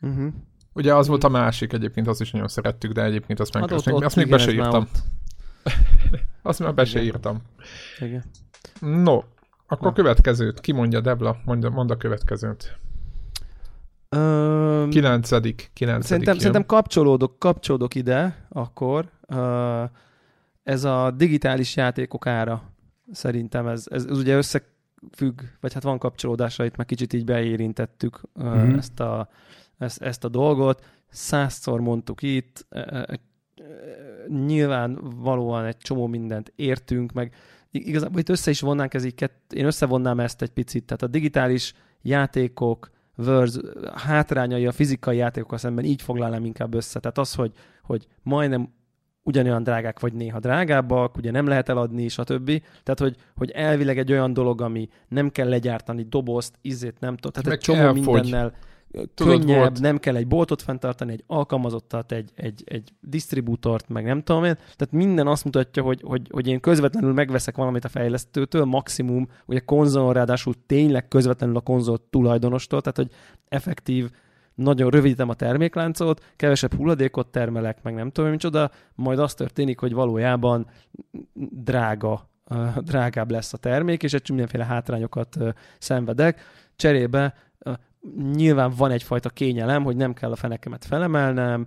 Uh-huh. 0.00 0.32
Ugye 0.72 0.94
az 0.94 1.06
volt 1.06 1.24
a 1.24 1.28
másik 1.28 1.72
egyébként, 1.72 2.06
azt 2.08 2.20
is 2.20 2.30
nagyon 2.30 2.48
szerettük, 2.48 2.92
de 2.92 3.04
egyébként 3.04 3.40
azt, 3.40 3.52
meg, 3.52 3.62
hát 3.62 3.72
azt, 3.72 3.86
ott, 3.86 4.04
azt 4.04 4.16
még 4.16 4.28
be 4.28 4.38
se 4.38 4.52
írtam. 4.52 4.88
azt 6.42 6.58
már 6.58 6.74
be 6.74 6.84
se 6.84 7.02
írtam. 7.02 7.42
Igen. 8.00 8.24
No, 8.80 9.22
akkor 9.66 9.88
a 9.88 9.92
következőt, 9.92 10.60
ki 10.60 10.72
mondja 10.72 11.00
Debla, 11.00 11.40
mondja, 11.44 11.70
mond 11.70 11.90
a 11.90 11.96
következőt. 11.96 12.78
Um, 14.16 14.90
kilencedik, 14.90 15.70
kilencedik 15.72 16.08
szerintem, 16.08 16.36
szerintem 16.36 16.66
kapcsolódok, 16.66 17.38
kapcsolódok 17.38 17.94
ide 17.94 18.46
akkor. 18.48 19.10
Uh, 19.28 19.82
ez 20.62 20.84
a 20.84 21.10
digitális 21.10 21.76
játékok 21.76 22.26
ára. 22.26 22.62
Szerintem 23.12 23.66
ez, 23.66 23.84
ez, 23.90 24.04
ez 24.04 24.18
ugye 24.18 24.36
összefügg, 24.36 25.40
vagy 25.60 25.72
hát 25.72 25.82
van 25.82 25.98
kapcsolódása, 25.98 26.64
itt 26.64 26.76
már 26.76 26.86
kicsit 26.86 27.12
így 27.12 27.24
beérintettük 27.24 28.20
uh, 28.34 28.44
mm-hmm. 28.44 28.76
ezt, 28.76 29.00
a, 29.00 29.28
ezt, 29.78 30.02
ezt 30.02 30.24
a 30.24 30.28
dolgot. 30.28 30.84
Százszor 31.08 31.80
mondtuk 31.80 32.22
itt, 32.22 32.66
uh, 32.70 33.02
nyilván 34.28 34.98
valóan 35.16 35.64
egy 35.64 35.76
csomó 35.76 36.06
mindent 36.06 36.52
értünk, 36.56 37.12
meg 37.12 37.34
igazából 37.70 38.20
itt 38.20 38.28
össze 38.28 38.50
is 38.50 38.60
vonnánk, 38.60 38.94
ez 38.94 39.04
így 39.04 39.14
kett, 39.14 39.52
én 39.52 39.64
összevonnám 39.64 40.20
ezt 40.20 40.42
egy 40.42 40.50
picit, 40.50 40.84
tehát 40.84 41.02
a 41.02 41.06
digitális 41.06 41.74
játékok, 42.02 42.90
versus 43.16 43.62
hátrányai 43.94 44.66
a 44.66 44.72
fizikai 44.72 45.16
játékokkal 45.16 45.58
szemben 45.58 45.84
így 45.84 46.02
foglalnám 46.02 46.44
inkább 46.44 46.74
össze. 46.74 47.00
Tehát 47.00 47.18
az, 47.18 47.34
hogy, 47.34 47.52
hogy 47.82 48.06
majdnem 48.22 48.74
ugyanolyan 49.22 49.62
drágák, 49.62 50.00
vagy 50.00 50.12
néha 50.12 50.38
drágábbak, 50.38 51.16
ugye 51.16 51.30
nem 51.30 51.46
lehet 51.46 51.68
eladni, 51.68 52.08
stb. 52.08 52.62
Tehát, 52.82 52.98
hogy, 52.98 53.16
hogy 53.36 53.50
elvileg 53.50 53.98
egy 53.98 54.12
olyan 54.12 54.32
dolog, 54.32 54.60
ami 54.60 54.88
nem 55.08 55.30
kell 55.30 55.48
legyártani 55.48 56.02
dobozt, 56.02 56.58
izét 56.60 57.00
nem 57.00 57.16
tud. 57.16 57.32
Tehát 57.32 57.48
Meg 57.48 57.56
egy 57.56 57.62
csomó 57.62 57.80
elfogy. 57.80 58.02
mindennel 58.02 58.52
Tudod, 59.14 59.38
könnyebb, 59.40 59.58
volt. 59.58 59.80
nem 59.80 59.98
kell 59.98 60.16
egy 60.16 60.26
boltot 60.26 60.62
fenntartani, 60.62 61.12
egy 61.12 61.24
alkalmazottat, 61.26 62.12
egy, 62.12 62.30
egy, 62.34 62.62
egy 62.66 62.92
disztribútort, 63.00 63.88
meg 63.88 64.04
nem 64.04 64.22
tudom 64.22 64.44
én. 64.44 64.54
Tehát 64.54 64.90
minden 64.90 65.26
azt 65.26 65.44
mutatja, 65.44 65.82
hogy, 65.82 66.00
hogy, 66.04 66.28
hogy 66.30 66.46
én 66.46 66.60
közvetlenül 66.60 67.12
megveszek 67.12 67.56
valamit 67.56 67.84
a 67.84 67.88
fejlesztőtől, 67.88 68.64
maximum, 68.64 69.28
ugye 69.46 69.58
konzol 69.58 70.12
ráadásul 70.12 70.54
tényleg 70.66 71.08
közvetlenül 71.08 71.56
a 71.56 71.60
konzol 71.60 72.08
tulajdonostól, 72.10 72.80
tehát 72.80 72.96
hogy 72.96 73.10
effektív 73.48 74.10
nagyon 74.54 74.90
rövidítem 74.90 75.28
a 75.28 75.34
termékláncot, 75.34 76.24
kevesebb 76.36 76.74
hulladékot 76.74 77.26
termelek, 77.26 77.82
meg 77.82 77.94
nem 77.94 78.10
tudom 78.10 78.30
micsoda, 78.30 78.70
majd 78.94 79.18
az 79.18 79.34
történik, 79.34 79.80
hogy 79.80 79.92
valójában 79.92 80.66
drága, 81.50 82.28
drágább 82.76 83.30
lesz 83.30 83.52
a 83.52 83.56
termék, 83.56 84.02
és 84.02 84.12
egy 84.12 84.28
mindenféle 84.28 84.64
hátrányokat 84.64 85.36
szenvedek. 85.78 86.40
Cserébe 86.76 87.34
nyilván 88.34 88.72
van 88.76 88.90
egyfajta 88.90 89.28
kényelem, 89.28 89.84
hogy 89.84 89.96
nem 89.96 90.12
kell 90.12 90.30
a 90.30 90.36
fenekemet 90.36 90.84
felemelnem, 90.84 91.66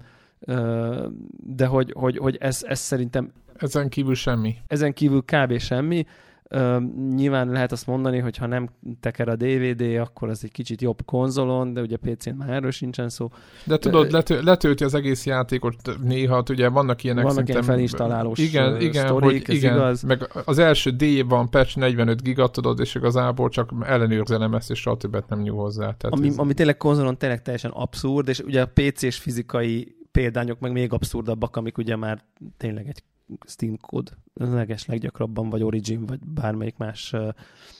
de 1.37 1.65
hogy, 1.65 1.93
hogy, 1.95 2.17
hogy 2.17 2.37
ez, 2.39 2.63
ez 2.63 2.79
szerintem... 2.79 3.31
Ezen 3.55 3.89
kívül 3.89 4.15
semmi. 4.15 4.55
Ezen 4.67 4.93
kívül 4.93 5.23
kb. 5.25 5.57
semmi. 5.57 6.05
Uh, 6.55 6.83
nyilván 7.15 7.49
lehet 7.49 7.71
azt 7.71 7.87
mondani, 7.87 8.19
hogy 8.19 8.37
ha 8.37 8.45
nem 8.45 8.69
teker 8.99 9.27
a 9.27 9.35
DVD, 9.35 9.81
akkor 9.81 10.29
az 10.29 10.43
egy 10.43 10.51
kicsit 10.51 10.81
jobb 10.81 11.05
konzolon, 11.05 11.73
de 11.73 11.81
ugye 11.81 11.97
PC-n 11.97 12.33
már 12.35 12.49
erről 12.49 12.71
sincsen 12.71 13.09
szó. 13.09 13.29
De 13.63 13.77
tudod, 13.77 14.11
letö- 14.11 14.43
letölti 14.43 14.83
az 14.83 14.93
egész 14.93 15.25
játékot 15.25 15.75
néha, 16.03 16.43
ugye 16.49 16.69
vannak 16.69 17.03
ilyenek 17.03 17.23
Vannak 17.23 17.49
ilyen 17.49 17.63
felinstalálós 17.63 18.39
igen, 18.39 18.81
igen, 18.81 19.05
sztorik, 19.05 19.45
hogy, 19.45 19.55
igen, 19.55 19.75
igaz. 19.75 20.03
Meg 20.03 20.29
az 20.45 20.57
első 20.57 20.89
D 20.89 21.27
van 21.27 21.49
patch 21.49 21.77
45 21.77 22.21
giga, 22.23 22.47
tudod, 22.47 22.79
és 22.79 22.95
igazából 22.95 23.49
csak 23.49 23.73
ellenőrzelem 23.81 24.53
ezt, 24.53 24.71
és 24.71 24.79
soha 24.79 24.97
többet 24.97 25.29
nem 25.29 25.39
nyúl 25.39 25.61
hozzá. 25.61 25.81
Tehát 25.81 26.17
ami, 26.17 26.27
ez... 26.27 26.37
ami 26.37 26.53
tényleg 26.53 26.77
konzolon 26.77 27.17
tényleg 27.17 27.41
teljesen 27.41 27.71
abszurd, 27.71 28.27
és 28.27 28.39
ugye 28.39 28.61
a 28.61 28.71
PC-s 28.73 29.17
fizikai 29.17 29.95
példányok 30.11 30.59
meg 30.59 30.71
még 30.71 30.93
abszurdabbak, 30.93 31.55
amik 31.55 31.77
ugye 31.77 31.95
már 31.95 32.23
tényleg 32.57 32.87
egy 32.87 33.03
Steam 33.45 33.77
kód 33.77 34.17
leges 34.33 34.85
leggyakrabban, 34.85 35.49
vagy 35.49 35.63
Origin, 35.63 36.05
vagy 36.05 36.19
bármelyik 36.19 36.77
más 36.77 37.15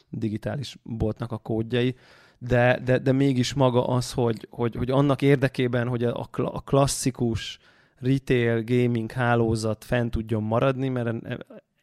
digitális 0.10 0.78
boltnak 0.84 1.32
a 1.32 1.38
kódjai, 1.38 1.96
de, 2.38 2.80
de, 2.84 2.98
de 2.98 3.12
mégis 3.12 3.54
maga 3.54 3.88
az, 3.88 4.14
hogy, 4.14 4.48
hogy, 4.50 4.76
hogy 4.76 4.92
annak 4.92 5.22
érdekében, 5.22 5.88
hogy 5.88 6.04
a, 6.04 6.30
a 6.32 6.62
klasszikus 6.62 7.60
retail 7.96 8.64
gaming 8.64 9.12
hálózat 9.12 9.84
fent 9.84 10.12
tudjon 10.12 10.44
maradni, 10.44 10.90
mert 10.90 11.16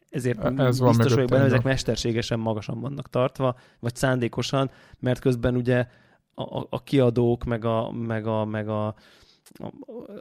ezért 0.09 0.59
Ez 0.59 0.79
biztos 0.79 1.13
vagyok 1.13 1.29
benne, 1.29 1.43
ezek 1.43 1.63
mesterségesen 1.63 2.39
magasan 2.39 2.79
vannak 2.79 3.09
tartva, 3.09 3.55
vagy 3.79 3.95
szándékosan, 3.95 4.71
mert 4.99 5.19
közben 5.19 5.55
ugye 5.55 5.87
a, 6.33 6.65
a 6.69 6.83
kiadók, 6.83 7.43
meg 7.43 7.65
a, 7.65 7.91
meg 7.91 8.27
a, 8.27 8.45
meg 8.45 8.69
a 8.69 8.95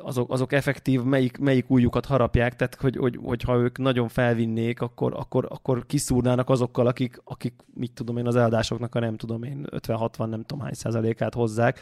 azok, 0.02 0.32
azok 0.32 0.52
effektív, 0.52 1.02
melyik, 1.02 1.38
melyik 1.38 1.70
újjukat 1.70 2.06
harapják, 2.06 2.56
tehát 2.56 2.74
hogy, 2.74 2.96
hogy, 2.96 3.18
hogyha 3.22 3.56
ők 3.56 3.78
nagyon 3.78 4.08
felvinnék, 4.08 4.80
akkor, 4.80 5.14
akkor, 5.16 5.46
akkor 5.50 5.86
kiszúrnának 5.86 6.50
azokkal, 6.50 6.86
akik, 6.86 7.20
akik, 7.24 7.54
mit 7.74 7.92
tudom 7.92 8.16
én, 8.16 8.26
az 8.26 8.36
eladásoknak 8.36 8.94
a 8.94 8.98
nem 8.98 9.16
tudom 9.16 9.42
én, 9.42 9.66
50-60, 9.70 10.18
nem 10.18 10.42
tudom 10.44 10.64
hány 10.64 10.72
százalékát 10.72 11.34
hozzák, 11.34 11.80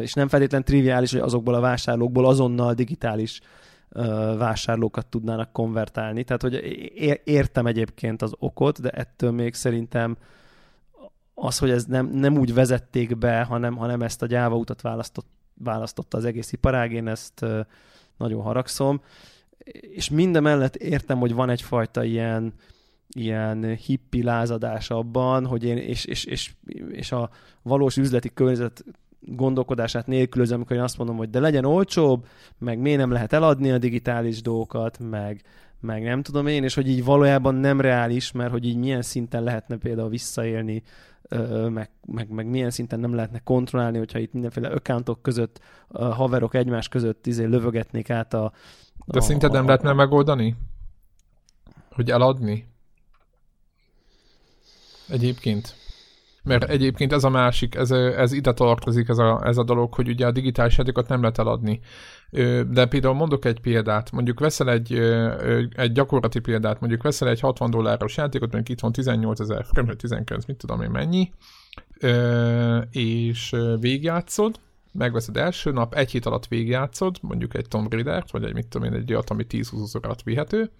és 0.00 0.12
nem 0.12 0.28
feltétlen 0.28 0.64
triviális, 0.64 1.12
hogy 1.12 1.20
azokból 1.20 1.54
a 1.54 1.60
vásárlókból 1.60 2.26
azonnal 2.26 2.74
digitális 2.74 3.40
vásárlókat 4.38 5.06
tudnának 5.06 5.52
konvertálni. 5.52 6.24
Tehát, 6.24 6.42
hogy 6.42 6.54
értem 7.24 7.66
egyébként 7.66 8.22
az 8.22 8.32
okot, 8.38 8.80
de 8.80 8.90
ettől 8.90 9.30
még 9.30 9.54
szerintem 9.54 10.16
az, 11.34 11.58
hogy 11.58 11.70
ez 11.70 11.84
nem, 11.84 12.06
nem 12.06 12.38
úgy 12.38 12.54
vezették 12.54 13.18
be, 13.18 13.42
hanem, 13.42 13.76
hanem 13.76 14.02
ezt 14.02 14.22
a 14.22 14.26
gyáva 14.26 14.56
utat 14.56 14.80
választott 14.80 15.26
választotta 15.64 16.16
az 16.16 16.24
egész 16.24 16.52
iparág, 16.52 16.92
én 16.92 17.08
ezt 17.08 17.44
nagyon 18.16 18.42
haragszom. 18.42 19.00
és 19.94 20.10
minden 20.10 20.42
mellett 20.42 20.76
értem, 20.76 21.18
hogy 21.18 21.34
van 21.34 21.50
egyfajta 21.50 22.04
ilyen, 22.04 22.52
ilyen 23.08 23.74
hippi 23.74 24.22
lázadás 24.22 24.90
abban, 24.90 25.46
hogy 25.46 25.64
én, 25.64 25.76
és, 25.76 26.04
és, 26.04 26.24
és, 26.24 26.52
és 26.90 27.12
a 27.12 27.30
valós 27.62 27.96
üzleti 27.96 28.30
környezet 28.34 28.84
gondolkodását 29.20 30.06
nélkülözöm, 30.06 30.56
amikor 30.56 30.76
én 30.76 30.82
azt 30.82 30.98
mondom, 30.98 31.16
hogy 31.16 31.30
de 31.30 31.40
legyen 31.40 31.64
olcsóbb, 31.64 32.26
meg 32.58 32.78
miért 32.78 32.98
nem 32.98 33.10
lehet 33.10 33.32
eladni 33.32 33.70
a 33.70 33.78
digitális 33.78 34.42
dolgokat, 34.42 34.98
meg, 34.98 35.42
meg 35.80 36.02
nem 36.02 36.22
tudom 36.22 36.46
én, 36.46 36.64
és 36.64 36.74
hogy 36.74 36.88
így 36.88 37.04
valójában 37.04 37.54
nem 37.54 37.80
reális, 37.80 38.32
mert 38.32 38.50
hogy 38.50 38.66
így 38.66 38.76
milyen 38.76 39.02
szinten 39.02 39.42
lehetne 39.42 39.76
például 39.76 40.08
visszaélni, 40.08 40.82
meg, 41.68 41.90
meg, 42.06 42.28
meg 42.28 42.46
milyen 42.46 42.70
szinten 42.70 43.00
nem 43.00 43.14
lehetne 43.14 43.38
kontrollálni, 43.38 43.98
hogyha 43.98 44.18
itt 44.18 44.32
mindenféle 44.32 44.68
accountok 44.68 45.22
között, 45.22 45.60
haverok 45.88 46.54
egymás 46.54 46.88
között 46.88 47.26
izé 47.26 47.44
lövögetnék 47.44 48.10
át 48.10 48.34
a... 48.34 48.52
De 49.04 49.18
a, 49.18 49.22
szinte 49.22 49.48
nem 49.48 49.64
a, 49.64 49.66
lehetne 49.66 49.92
megoldani? 49.92 50.56
Hogy 51.90 52.10
eladni? 52.10 52.68
Egyébként. 55.08 55.74
Mert 56.42 56.64
egyébként 56.64 57.12
ez 57.12 57.24
a 57.24 57.28
másik, 57.28 57.74
ez, 57.74 57.90
ez 57.90 58.32
ide 58.32 58.52
tartozik 58.52 59.08
ez 59.08 59.18
a, 59.18 59.40
ez 59.44 59.56
a 59.56 59.64
dolog, 59.64 59.94
hogy 59.94 60.08
ugye 60.08 60.26
a 60.26 60.30
digitális 60.30 60.78
játékot 60.78 61.08
nem 61.08 61.20
lehet 61.20 61.38
eladni. 61.38 61.80
De 62.68 62.86
például 62.86 63.14
mondok 63.14 63.44
egy 63.44 63.60
példát, 63.60 64.10
mondjuk 64.10 64.40
veszel 64.40 64.70
egy, 64.70 64.92
egy 65.74 65.92
gyakorlati 65.92 66.38
példát, 66.38 66.80
mondjuk 66.80 67.02
veszel 67.02 67.28
egy 67.28 67.40
60 67.40 67.70
dolláros 67.70 68.16
játékot, 68.16 68.52
mondjuk 68.52 68.76
itt 68.76 68.82
van 68.82 68.92
18 68.92 69.40
ezer 69.40 69.64
frame, 69.64 69.88
vagy 69.88 69.96
19, 69.96 70.44
mit 70.44 70.56
tudom 70.56 70.82
én 70.82 70.90
mennyi, 70.90 71.32
és 72.90 73.56
végigjátszod, 73.80 74.60
megveszed 74.92 75.36
első 75.36 75.70
nap, 75.70 75.94
egy 75.94 76.10
hét 76.10 76.26
alatt 76.26 76.46
végigjátszod, 76.46 77.16
mondjuk 77.20 77.54
egy 77.54 77.68
Tomb 77.68 77.92
Raider-t, 77.92 78.30
vagy 78.30 78.44
egy 78.44 78.54
mit 78.54 78.68
tudom 78.68 78.92
én, 78.92 78.94
egy 78.94 79.12
olyat, 79.12 79.30
ami 79.30 79.46
10-20 79.48 79.96
órát 79.96 80.22
vihető, 80.22 80.70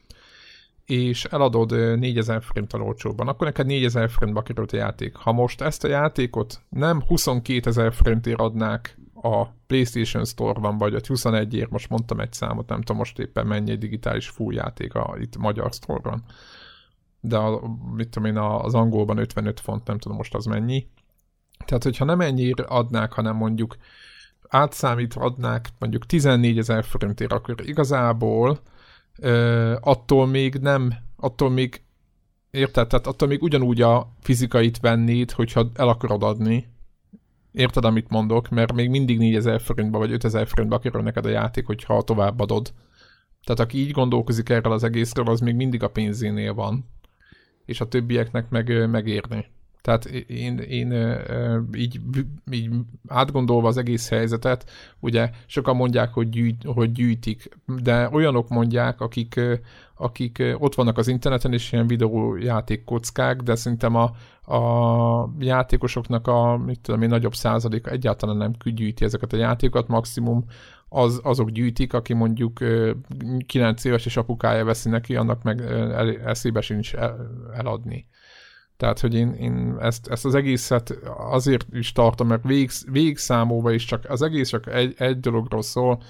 és 0.87 1.25
eladod 1.25 1.99
4000 1.99 2.43
forinttal 2.43 2.83
olcsóban, 2.83 3.29
akkor 3.29 3.47
neked 3.47 3.67
4000 3.67 4.11
forintba 4.11 4.43
került 4.43 4.73
a 4.73 4.77
játék. 4.77 5.15
Ha 5.15 5.33
most 5.33 5.61
ezt 5.61 5.85
a 5.85 5.89
játékot 5.89 6.61
nem 6.69 7.03
22 7.07 7.69
ezer 7.71 7.93
forintért 7.93 8.41
adnák 8.41 8.99
a 9.23 9.47
PlayStation 9.67 10.25
Store-ban, 10.25 10.79
vagy 10.79 10.95
a 10.95 11.01
21 11.07 11.55
ért, 11.55 11.71
most 11.71 11.89
mondtam 11.89 12.21
egy 12.21 12.33
számot, 12.33 12.69
nem 12.69 12.79
tudom 12.79 12.97
most 12.97 13.19
éppen 13.19 13.47
mennyi 13.47 13.71
egy 13.71 13.79
digitális 13.79 14.29
full 14.29 14.55
játék 14.55 14.95
a, 14.95 15.17
itt 15.19 15.37
magyar 15.37 15.73
store-ban. 15.73 16.25
De 17.21 17.37
a, 17.37 17.63
mit 17.95 18.09
tudom 18.09 18.29
én, 18.29 18.37
az 18.37 18.75
angolban 18.75 19.19
55 19.19 19.61
font, 19.61 19.87
nem 19.87 19.99
tudom 19.99 20.17
most 20.17 20.35
az 20.35 20.45
mennyi. 20.45 20.87
Tehát, 21.65 21.83
hogyha 21.83 22.05
nem 22.05 22.21
ennyire 22.21 22.63
adnák, 22.63 23.13
hanem 23.13 23.37
mondjuk 23.37 23.77
átszámítva 24.49 25.21
adnák 25.21 25.69
mondjuk 25.79 26.07
14 26.07 26.59
ezer 26.59 26.85
forintért, 26.85 27.33
akkor 27.33 27.55
igazából 27.65 28.59
ö, 29.19 29.77
attól 29.81 30.27
még 30.27 30.55
nem, 30.55 30.95
attól 31.17 31.51
még 31.51 31.83
érted, 32.51 32.89
tehát 32.89 33.07
attól 33.07 33.29
még 33.29 33.43
ugyanúgy 33.43 33.83
a 33.83 34.13
fizikait 34.21 34.81
vennéd, 34.81 35.31
hogyha 35.31 35.71
el 35.75 35.89
akarod 35.89 36.23
adni. 36.23 36.69
Érted, 37.53 37.85
amit 37.85 38.09
mondok? 38.09 38.49
Mert 38.49 38.73
még 38.73 38.91
mindig 38.91 39.19
4000 39.19 39.61
forintba 39.61 39.99
vagy 39.99 40.13
5000 40.13 40.47
forintba 40.47 40.79
kerül 40.79 41.03
neked 41.03 41.27
a 41.27 41.29
játék, 41.29 41.67
hogyha 41.67 42.03
továbbadod. 42.03 42.73
Tehát 43.45 43.61
aki 43.61 43.79
így 43.79 43.91
gondolkozik 43.91 44.49
erről 44.49 44.73
az 44.73 44.85
egészről, 44.85 45.27
az 45.27 45.41
még 45.41 45.55
mindig 45.55 45.83
a 45.83 45.89
pénzénél 45.89 46.55
van. 46.55 46.89
És 47.65 47.81
a 47.81 47.89
többieknek 47.89 48.51
meg 48.51 48.91
megérni. 48.91 49.47
Tehát 49.83 50.05
én, 50.27 50.59
én 50.59 51.19
így, 51.75 52.01
így 52.51 52.71
átgondolva 53.09 53.69
az 53.69 53.77
egész 53.77 54.09
helyzetet, 54.09 54.71
ugye 54.99 55.31
sokan 55.47 55.77
mondják, 55.77 56.13
hogy, 56.13 56.29
gyűjt, 56.29 56.63
hogy 56.65 56.93
gyűjtik, 56.93 57.49
de 57.83 58.09
olyanok 58.13 58.49
mondják, 58.49 59.01
akik, 59.01 59.41
akik 60.01 60.43
ott 60.59 60.75
vannak 60.75 60.99
az 60.99 61.09
interneten, 61.09 61.53
és 61.53 61.73
ilyen 61.73 61.87
videójáték 61.87 62.85
kockák, 62.85 63.41
de 63.41 63.55
szerintem 63.55 63.95
a, 63.95 64.11
a 64.55 65.31
játékosoknak 65.39 66.27
a, 66.27 66.57
mit 66.57 66.81
tudom 66.81 67.03
én, 67.03 67.09
nagyobb 67.09 67.35
százalék 67.35 67.87
egyáltalán 67.87 68.37
nem 68.37 68.53
gyűjti 68.65 69.05
ezeket 69.05 69.33
a 69.33 69.37
játékokat, 69.37 69.89
maximum 69.89 70.45
az, 70.89 71.21
azok 71.23 71.51
gyűjtik, 71.51 71.93
aki 71.93 72.13
mondjuk 72.13 72.59
9 73.47 73.85
éves 73.85 74.07
és 74.07 74.17
apukája 74.17 74.65
veszi 74.65 74.89
neki, 74.89 75.17
annak 75.17 75.43
meg 75.43 75.61
eszébe 76.25 76.61
sincs 76.61 76.95
eladni. 77.53 78.07
Tehát, 78.77 79.01
hogy 79.01 79.15
én, 79.15 79.33
én 79.33 79.77
ezt, 79.81 80.09
ezt 80.09 80.25
az 80.25 80.35
egészet 80.35 80.91
azért 81.17 81.67
is 81.73 81.93
tartom, 81.93 82.27
mert 82.27 82.45
végig, 82.45 82.71
végig 82.91 83.19
számolva 83.19 83.73
is 83.73 83.85
csak 83.85 84.05
az 84.09 84.23
egész 84.23 84.49
csak 84.49 84.67
egy, 84.67 84.95
egy 84.99 85.21
dologról 85.21 85.63
szól, 85.63 86.03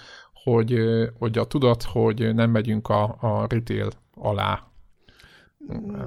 hogy, 0.42 0.80
hogy 1.18 1.38
a 1.38 1.44
tudat, 1.44 1.82
hogy 1.82 2.34
nem 2.34 2.50
megyünk 2.50 2.88
a, 2.88 3.16
a 3.20 3.46
retail 3.48 3.90
alá. 4.14 4.64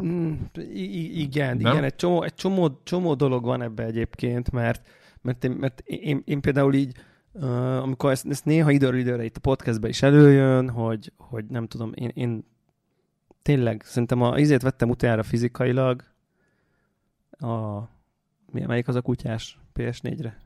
Mm, 0.01 0.33
I- 0.55 1.21
igen, 1.21 1.57
nem? 1.57 1.71
igen, 1.71 1.83
egy 1.83 1.95
csomó, 1.95 2.23
egy 2.23 2.33
csomó, 2.33 2.79
csomó 2.83 3.13
dolog 3.13 3.43
van 3.43 3.61
ebbe 3.61 3.83
egyébként, 3.83 4.51
mert, 4.51 4.87
mert, 5.21 5.43
én, 5.43 5.51
mert 5.51 5.79
én, 5.79 6.21
én 6.25 6.41
például 6.41 6.73
így, 6.73 6.97
uh, 7.31 7.81
amikor 7.81 8.11
ezt, 8.11 8.25
ezt 8.25 8.45
néha 8.45 8.71
időről 8.71 8.99
időre 8.99 9.23
itt 9.23 9.37
a 9.37 9.39
podcastben 9.39 9.89
is 9.89 10.01
előjön, 10.01 10.69
hogy, 10.69 11.11
hogy 11.17 11.45
nem 11.45 11.67
tudom, 11.67 11.91
én, 11.95 12.11
én 12.13 12.45
tényleg 13.41 13.81
szerintem 13.85 14.21
a 14.21 14.39
izét 14.39 14.61
vettem 14.61 14.89
utána 14.89 15.23
fizikailag, 15.23 16.03
a... 17.29 17.81
Melyik 18.51 18.87
az 18.87 18.95
a 18.95 19.01
kutyás 19.01 19.59
PS4-re? 19.75 20.42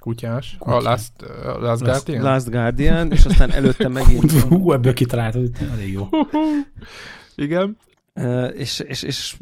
Kutyás? 0.00 0.56
Kutyás. 0.58 0.84
A 0.84 0.88
Last, 0.88 1.12
uh, 1.22 1.60
Last 1.60 1.82
Guardian? 1.82 2.22
Last 2.22 2.50
Guardian, 2.50 3.12
és 3.12 3.24
aztán 3.24 3.50
előtte 3.50 3.88
megint... 3.98 4.30
Hú, 4.32 4.72
ebből 4.72 4.92
kitaláltad, 4.92 5.50
elég 5.72 5.92
jó. 5.92 6.08
Igen. 7.36 7.76
Uh, 8.14 8.50
és, 8.54 8.78
és, 8.78 9.02
és 9.02 9.36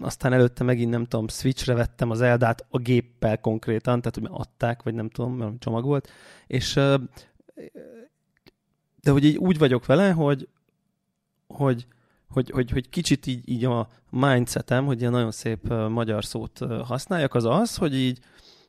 aztán 0.00 0.32
előtte 0.32 0.64
megint, 0.64 0.90
nem 0.90 1.04
tudom, 1.04 1.28
Switchre 1.28 1.74
vettem 1.74 2.10
az 2.10 2.20
Eldát 2.20 2.66
a 2.70 2.78
géppel 2.78 3.40
konkrétan, 3.40 4.00
tehát 4.00 4.14
hogy 4.14 4.28
adták, 4.30 4.82
vagy 4.82 4.94
nem 4.94 5.08
tudom, 5.08 5.32
mert 5.32 5.58
csomag 5.58 5.84
volt, 5.84 6.08
és 6.46 6.76
uh, 6.76 6.94
de 9.02 9.10
hogy 9.10 9.24
így 9.24 9.36
úgy 9.36 9.58
vagyok 9.58 9.86
vele, 9.86 10.10
hogy, 10.10 10.48
hogy 11.46 11.86
hogy, 12.28 12.50
hogy, 12.50 12.70
hogy 12.70 12.88
kicsit 12.88 13.26
így, 13.26 13.48
így 13.48 13.64
a 13.64 13.88
mindsetem, 14.10 14.86
hogy 14.86 15.00
ilyen 15.00 15.12
nagyon 15.12 15.30
szép 15.30 15.68
magyar 15.88 16.24
szót 16.24 16.58
használjak, 16.84 17.34
az 17.34 17.44
az, 17.44 17.76
hogy 17.76 17.94
így, 17.94 18.18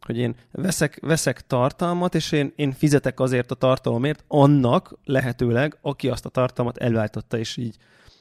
hogy 0.05 0.17
én 0.17 0.35
veszek, 0.51 0.99
veszek 1.01 1.47
tartalmat, 1.47 2.15
és 2.15 2.31
én, 2.31 2.53
én 2.55 2.71
fizetek 2.71 3.19
azért 3.19 3.51
a 3.51 3.55
tartalomért 3.55 4.23
annak 4.27 4.93
lehetőleg, 5.03 5.77
aki 5.81 6.09
azt 6.09 6.25
a 6.25 6.29
tartalmat 6.29 6.77
előállította, 6.77 7.37
és 7.37 7.57
így 7.57 7.75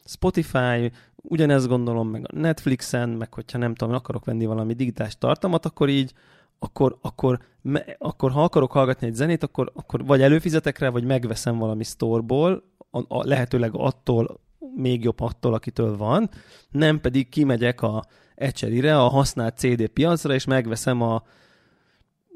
Spotify, 0.05 0.93
ugyanezt 1.17 1.69
gondolom, 1.69 2.09
meg 2.09 2.27
a 2.33 2.37
Netflixen, 2.37 3.09
meg 3.09 3.35
hogyha 3.35 3.59
nem 3.59 3.75
tudom, 3.75 3.95
akarok 3.95 4.25
venni 4.25 4.47
valami 4.47 4.75
digitális 4.75 5.19
tartalmat, 5.19 5.67
akkor 5.67 5.89
így, 5.89 6.13
akkor, 6.59 6.99
akkor, 7.01 7.39
me, 7.63 7.85
akkor 7.99 8.31
ha 8.31 8.43
akarok 8.43 8.73
hallgatni 8.73 9.07
egy 9.07 9.15
zenét, 9.15 9.43
akkor, 9.43 9.73
akkor 9.75 10.05
vagy 10.05 10.23
előfizetek 10.23 10.79
rá, 10.79 10.89
vagy 10.89 11.05
megveszem 11.05 11.59
valami 11.59 11.85
storeból, 11.85 12.63
a, 12.91 12.99
a, 12.99 13.27
lehetőleg 13.27 13.71
attól, 13.75 14.41
még 14.75 15.05
jobb 15.05 15.21
attól, 15.21 15.55
akitől 15.55 15.97
van, 15.97 16.31
nem 16.71 17.01
pedig 17.01 17.29
kimegyek 17.29 17.83
a 17.83 18.05
ecserire, 18.35 19.01
a 19.01 19.09
használt 19.09 19.57
CD 19.57 19.89
piacra, 19.89 20.35
és 20.35 20.45
megveszem 20.45 21.03
a 21.03 21.23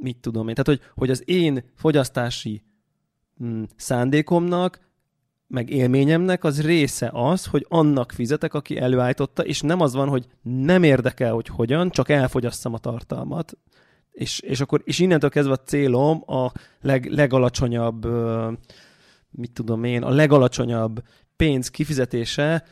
mit 0.00 0.16
tudom 0.16 0.48
én. 0.48 0.54
Tehát, 0.54 0.80
hogy, 0.80 0.90
hogy 0.94 1.10
az 1.10 1.22
én 1.28 1.64
fogyasztási 1.74 2.62
mm, 3.44 3.62
szándékomnak, 3.76 4.88
meg 5.46 5.70
élményemnek 5.70 6.44
az 6.44 6.62
része 6.62 7.10
az, 7.12 7.46
hogy 7.46 7.66
annak 7.68 8.12
fizetek, 8.12 8.54
aki 8.54 8.78
előállította, 8.78 9.44
és 9.44 9.60
nem 9.60 9.80
az 9.80 9.94
van, 9.94 10.08
hogy 10.08 10.26
nem 10.42 10.82
érdekel, 10.82 11.32
hogy 11.32 11.46
hogyan, 11.46 11.90
csak 11.90 12.08
elfogyasszam 12.08 12.74
a 12.74 12.78
tartalmat. 12.78 13.58
És, 14.10 14.40
és 14.40 14.60
akkor 14.60 14.82
és 14.84 14.98
innentől 14.98 15.30
kezdve 15.30 15.52
a 15.52 15.62
célom 15.64 16.22
a 16.26 16.52
leg, 16.80 17.06
legalacsonyabb, 17.06 18.06
mit 19.30 19.52
tudom 19.52 19.84
én, 19.84 20.02
a 20.02 20.10
legalacsonyabb 20.10 21.02
pénz 21.36 21.68
kifizetése, 21.68 22.64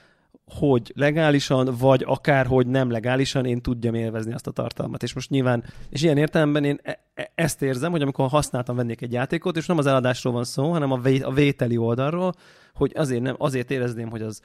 hogy 0.51 0.93
legálisan, 0.95 1.75
vagy 1.79 2.05
akár 2.07 2.47
hogy 2.47 2.67
nem 2.67 2.91
legálisan 2.91 3.45
én 3.45 3.63
tudjam 3.63 3.95
élvezni 3.95 4.33
azt 4.33 4.47
a 4.47 4.51
tartalmat. 4.51 5.03
És 5.03 5.13
most 5.15 5.31
nyilván, 5.31 5.65
és 5.91 6.03
ilyen 6.03 6.17
értelemben 6.17 6.65
én 6.65 6.79
e- 6.83 6.99
e- 7.15 7.31
ezt 7.35 7.63
érzem, 7.63 7.91
hogy 7.91 8.03
amikor 8.03 8.29
használtam 8.29 8.77
vennék 8.77 9.01
egy 9.01 9.13
játékot, 9.13 9.57
és 9.57 9.67
nem 9.67 9.79
az 9.79 9.87
eladásról 9.87 10.33
van 10.33 10.45
szó, 10.45 10.71
hanem 10.71 10.93
a, 10.93 10.99
vé- 10.99 11.23
a 11.23 11.31
vételi 11.31 11.77
oldalról, 11.77 12.33
hogy 12.75 12.93
azért, 12.95 13.23
nem, 13.23 13.35
azért 13.39 13.71
érezném, 13.71 14.11
hogy 14.11 14.23
az, 14.23 14.41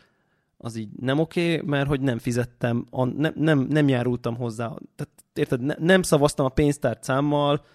az 0.57 0.75
így 0.75 0.89
nem 0.99 1.19
oké, 1.19 1.53
okay, 1.55 1.69
mert 1.69 1.87
hogy 1.87 2.01
nem 2.01 2.17
fizettem, 2.17 2.85
a, 2.89 3.05
nem, 3.05 3.33
nem, 3.35 3.59
nem 3.69 3.87
járultam 3.87 4.35
hozzá. 4.35 4.65
Tehát 4.95 5.13
érted, 5.33 5.61
ne, 5.61 5.73
nem 5.79 6.01
szavaztam 6.01 6.45
a 6.45 6.49
pénztárcámmal 6.49 7.65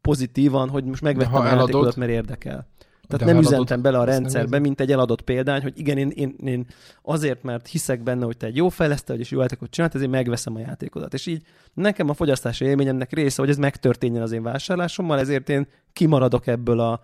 pozitívan, 0.00 0.68
hogy 0.68 0.84
most 0.84 1.02
megvettem 1.02 1.34
a 1.34 1.46
játékot, 1.46 1.96
mert 1.96 2.10
érdekel. 2.10 2.66
Tehát 3.08 3.26
De 3.26 3.32
nem 3.32 3.42
üzentem 3.42 3.82
bele 3.82 3.98
a 3.98 4.04
rendszerbe, 4.04 4.58
mint 4.58 4.80
egy 4.80 4.92
eladott 4.92 5.22
példány, 5.22 5.62
hogy 5.62 5.78
igen, 5.78 5.98
én, 5.98 6.10
én, 6.14 6.34
én 6.44 6.66
azért, 7.02 7.42
mert 7.42 7.66
hiszek 7.66 8.02
benne, 8.02 8.24
hogy 8.24 8.36
te 8.36 8.46
egy 8.46 8.56
jó 8.56 8.68
fejlesztő 8.68 9.12
vagy, 9.12 9.22
és 9.22 9.30
jó 9.30 9.40
játékot 9.40 9.70
csinált, 9.70 9.94
ezért 9.94 10.10
megveszem 10.10 10.54
a 10.54 10.58
játékodat. 10.58 11.14
És 11.14 11.26
így 11.26 11.42
nekem 11.74 12.08
a 12.08 12.14
fogyasztási 12.14 12.64
élményemnek 12.64 13.12
része, 13.12 13.42
hogy 13.42 13.50
ez 13.50 13.56
megtörténjen 13.56 14.22
az 14.22 14.32
én 14.32 14.42
vásárlásommal, 14.42 15.18
ezért 15.18 15.48
én 15.48 15.66
kimaradok 15.92 16.46
ebből 16.46 16.80
a 16.80 17.00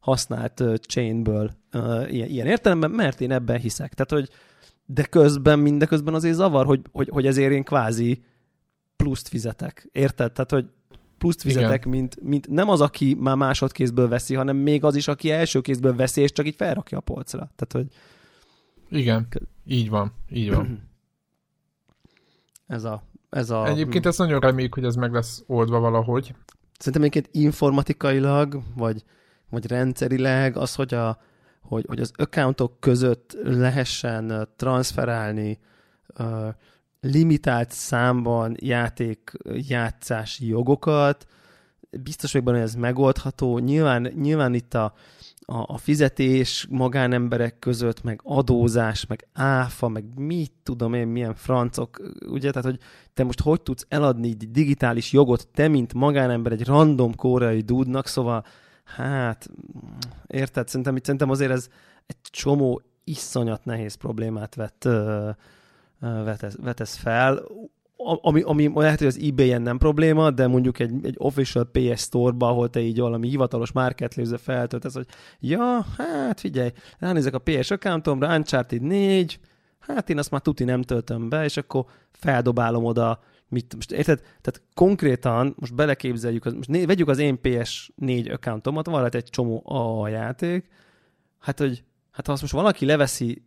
használt 0.00 0.62
chainből 0.80 1.50
ilyen, 2.08 2.28
ilyen 2.28 2.46
értelemben, 2.46 2.90
mert 2.90 3.20
én 3.20 3.32
ebben 3.32 3.58
hiszek. 3.58 3.94
Tehát, 3.94 4.10
hogy 4.10 4.34
de 4.86 5.04
közben, 5.04 5.58
mindeközben 5.58 6.14
azért 6.14 6.34
zavar, 6.34 6.66
hogy, 6.66 6.80
hogy, 6.92 7.08
hogy 7.08 7.26
ezért 7.26 7.52
én 7.52 7.64
kvázi 7.64 8.24
pluszt 8.96 9.28
fizetek. 9.28 9.88
Érted? 9.92 10.32
Tehát, 10.32 10.50
hogy 10.50 10.66
pluszt 11.24 11.42
fizetek, 11.42 11.86
mint, 11.86 12.16
mint 12.22 12.48
nem 12.48 12.68
az, 12.68 12.80
aki 12.80 13.16
már 13.20 13.36
másodkézből 13.36 14.08
veszi, 14.08 14.34
hanem 14.34 14.56
még 14.56 14.84
az 14.84 14.94
is, 14.94 15.08
aki 15.08 15.30
első 15.30 15.60
kézből 15.60 15.96
veszi, 15.96 16.20
és 16.20 16.32
csak 16.32 16.46
így 16.46 16.54
felrakja 16.54 16.98
a 16.98 17.00
polcra. 17.00 17.50
Tehát, 17.56 17.72
hogy... 17.72 17.86
Igen, 18.98 19.28
így 19.66 19.88
van, 19.88 20.12
így 20.30 20.54
van. 20.54 20.90
Ez 22.66 22.84
a, 22.84 23.02
ez 23.30 23.50
a... 23.50 23.66
Egyébként 23.66 24.06
ezt 24.06 24.18
nagyon 24.18 24.40
reméljük, 24.40 24.74
hogy 24.74 24.84
ez 24.84 24.94
meg 24.94 25.12
lesz 25.12 25.42
oldva 25.46 25.80
valahogy. 25.80 26.34
Szerintem 26.78 27.02
egyébként 27.02 27.34
informatikailag, 27.44 28.62
vagy, 28.76 29.04
vagy 29.50 29.66
rendszerileg 29.66 30.56
az, 30.56 30.74
hogy, 30.74 30.94
a, 30.94 31.18
hogy, 31.60 31.84
hogy 31.88 32.00
az 32.00 32.12
accountok 32.16 32.80
között 32.80 33.36
lehessen 33.42 34.48
transferálni 34.56 35.58
uh, 36.18 36.48
limitált 37.04 37.70
számban 37.70 38.56
játék 38.58 39.32
játszási 39.68 40.46
jogokat, 40.46 41.26
biztos 42.02 42.32
vagyok 42.32 42.46
benne, 42.46 42.58
hogy 42.58 42.68
ez 42.68 42.74
megoldható. 42.74 43.58
Nyilván, 43.58 44.02
nyilván 44.02 44.54
itt 44.54 44.74
a, 44.74 44.94
a, 45.46 45.64
a 45.66 45.76
fizetés 45.76 46.66
magánemberek 46.70 47.58
között, 47.58 48.02
meg 48.02 48.20
adózás, 48.22 49.06
meg 49.06 49.28
áfa, 49.32 49.88
meg 49.88 50.04
mit 50.16 50.52
tudom 50.62 50.94
én, 50.94 51.06
milyen 51.06 51.34
francok, 51.34 52.00
ugye, 52.26 52.50
tehát, 52.50 52.68
hogy 52.68 52.78
te 53.14 53.24
most 53.24 53.40
hogy 53.40 53.62
tudsz 53.62 53.86
eladni 53.88 54.28
egy 54.28 54.50
digitális 54.50 55.12
jogot, 55.12 55.48
te, 55.54 55.68
mint 55.68 55.94
magánember, 55.94 56.52
egy 56.52 56.66
random 56.66 57.14
koreai 57.14 57.60
dúdnak, 57.60 58.06
szóval, 58.06 58.44
hát, 58.84 59.50
érted, 60.26 60.68
szerintem, 60.68 60.96
szerintem 61.02 61.30
azért 61.30 61.50
ez 61.50 61.68
egy 62.06 62.16
csomó 62.22 62.82
iszonyat 63.04 63.64
nehéz 63.64 63.94
problémát 63.94 64.54
vett, 64.54 64.88
vetesz, 66.00 66.56
vetesz 66.62 66.96
fel, 66.96 67.42
ami, 67.96 68.40
ami 68.40 68.70
lehet, 68.74 68.98
hogy 68.98 69.06
az 69.06 69.18
ebay-en 69.22 69.62
nem 69.62 69.78
probléma, 69.78 70.30
de 70.30 70.46
mondjuk 70.46 70.78
egy, 70.78 70.92
egy 71.02 71.14
official 71.18 71.70
PS 71.72 72.00
store-ba, 72.00 72.48
ahol 72.48 72.70
te 72.70 72.80
így 72.80 72.98
valami 72.98 73.28
hivatalos 73.28 73.72
marketplace 73.72 74.36
feltöltesz, 74.36 74.94
hogy 74.94 75.06
ja, 75.40 75.86
hát 75.96 76.40
figyelj, 76.40 76.72
ránézek 76.98 77.34
a 77.34 77.38
PS 77.38 77.70
accountomra, 77.70 78.36
Uncharted 78.36 78.82
4, 78.82 79.38
hát 79.78 80.10
én 80.10 80.18
azt 80.18 80.30
már 80.30 80.40
tuti 80.40 80.64
nem 80.64 80.82
töltöm 80.82 81.28
be, 81.28 81.44
és 81.44 81.56
akkor 81.56 81.84
feldobálom 82.12 82.84
oda, 82.84 83.20
mit, 83.48 83.74
most 83.74 83.92
érted? 83.92 84.18
Tehát 84.18 84.62
konkrétan, 84.74 85.54
most 85.58 85.74
beleképzeljük, 85.74 86.44
most 86.44 86.68
né, 86.68 86.84
vegyük 86.84 87.08
az 87.08 87.18
én 87.18 87.38
PS4 87.42 88.32
accountomat, 88.32 88.86
van 88.86 89.08
egy 89.10 89.24
csomó 89.24 89.62
a 89.70 90.08
játék, 90.08 90.68
hát 91.38 91.58
hogy 91.58 91.84
hát 92.10 92.26
ha 92.26 92.32
azt 92.32 92.40
most 92.40 92.54
valaki 92.54 92.84
leveszi 92.84 93.44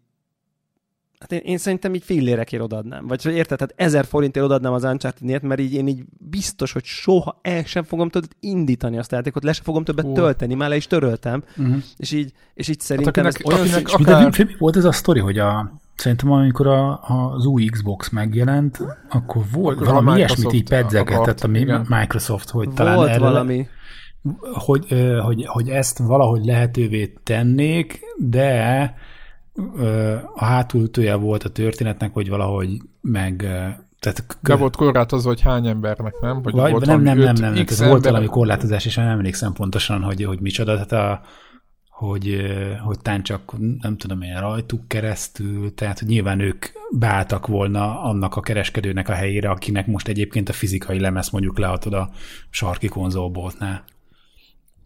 Hát 1.19 1.31
én, 1.31 1.39
én 1.43 1.57
szerintem 1.57 1.93
így 1.93 2.03
fillérekért 2.03 2.63
odaadnám. 2.63 3.07
Vagy 3.07 3.25
érted, 3.25 3.57
tehát 3.57 3.73
ezer 3.75 4.05
forintért 4.05 4.45
odaadnám 4.45 4.73
az 4.73 4.83
uncharted 4.83 5.43
mert 5.43 5.59
így 5.59 5.73
én 5.73 5.87
így 5.87 6.03
biztos, 6.29 6.71
hogy 6.71 6.83
soha 6.83 7.39
el 7.41 7.63
sem 7.63 7.83
fogom 7.83 8.09
többet 8.09 8.35
indítani 8.39 8.97
azt 8.97 9.11
a 9.11 9.15
játékot, 9.15 9.43
le 9.43 9.53
sem 9.53 9.63
fogom 9.63 9.83
többet 9.83 10.05
uh. 10.05 10.13
tölteni, 10.13 10.53
már 10.53 10.69
le 10.69 10.75
is 10.75 10.87
töröltem. 10.87 11.43
Uh-huh. 11.57 11.75
És, 11.97 12.11
így, 12.11 12.33
és 12.53 12.67
így 12.67 12.79
szerintem 12.79 13.23
hát 13.23 13.33
akinek, 13.35 13.53
ez 13.53 13.59
olyan 13.59 13.73
akinek 13.73 13.87
szín... 13.87 14.05
akár... 14.05 14.47
mi, 14.47 14.55
volt 14.57 14.75
ez 14.75 14.85
a 14.85 14.91
sztori, 14.91 15.19
hogy 15.19 15.39
a, 15.39 15.79
szerintem 15.95 16.31
amikor 16.31 16.67
a, 16.67 16.99
az 17.33 17.45
új 17.45 17.65
Xbox 17.65 18.09
megjelent, 18.09 18.79
akkor 19.09 19.43
volt 19.51 19.75
akkor 19.75 19.87
valami 19.87 20.17
ilyesmit 20.17 20.53
így 20.53 20.69
pedzegetett 20.69 21.43
a 21.43 21.47
Microsoft, 21.87 22.49
hogy 22.49 22.69
talán 22.73 22.95
volt 22.95 23.09
erre, 23.09 23.19
valami 23.19 23.67
hogy, 24.53 24.85
hogy, 25.23 25.45
hogy 25.45 25.69
ezt 25.69 25.97
valahogy 25.97 26.45
lehetővé 26.45 27.13
tennék, 27.23 27.99
de 28.17 28.95
a 30.35 30.45
hátulütője 30.45 31.15
volt 31.15 31.43
a 31.43 31.49
történetnek, 31.49 32.13
hogy 32.13 32.29
valahogy 32.29 32.81
meg 33.01 33.45
tehát, 33.99 34.37
De 34.41 34.55
volt 34.55 34.75
korlátozva, 34.75 35.29
hogy 35.29 35.41
hány 35.41 35.67
embernek, 35.67 36.19
nem? 36.21 36.41
Vagy, 36.41 36.53
vagy 36.53 36.71
volt 36.71 36.85
nem, 36.85 37.01
nem, 37.01 37.17
nem, 37.17 37.33
nem, 37.35 37.53
nem, 37.53 37.65
ez 37.67 37.83
volt 37.83 38.05
valami 38.05 38.25
korlátozás, 38.25 38.85
és 38.85 38.95
nem 38.95 39.07
emlékszem 39.07 39.53
pontosan, 39.53 40.01
hogy, 40.01 40.23
hogy 40.23 40.39
micsoda, 40.39 40.85
tehát 40.85 40.91
a, 40.91 41.21
hogy, 41.89 42.41
hogy 42.83 42.99
tán 42.99 43.23
csak 43.23 43.53
nem 43.81 43.97
tudom 43.97 44.21
én 44.21 44.39
rajtuk 44.39 44.87
keresztül, 44.87 45.73
tehát 45.73 45.99
hogy 45.99 46.07
nyilván 46.07 46.39
ők 46.39 46.65
beálltak 46.91 47.47
volna 47.47 48.01
annak 48.01 48.35
a 48.35 48.41
kereskedőnek 48.41 49.09
a 49.09 49.13
helyére, 49.13 49.49
akinek 49.49 49.87
most 49.87 50.07
egyébként 50.07 50.49
a 50.49 50.53
fizikai 50.53 50.99
lemez 50.99 51.29
mondjuk 51.29 51.57
leadod 51.57 51.93
a 51.93 52.09
sarki 52.49 52.87
konzolboltnál. 52.87 53.83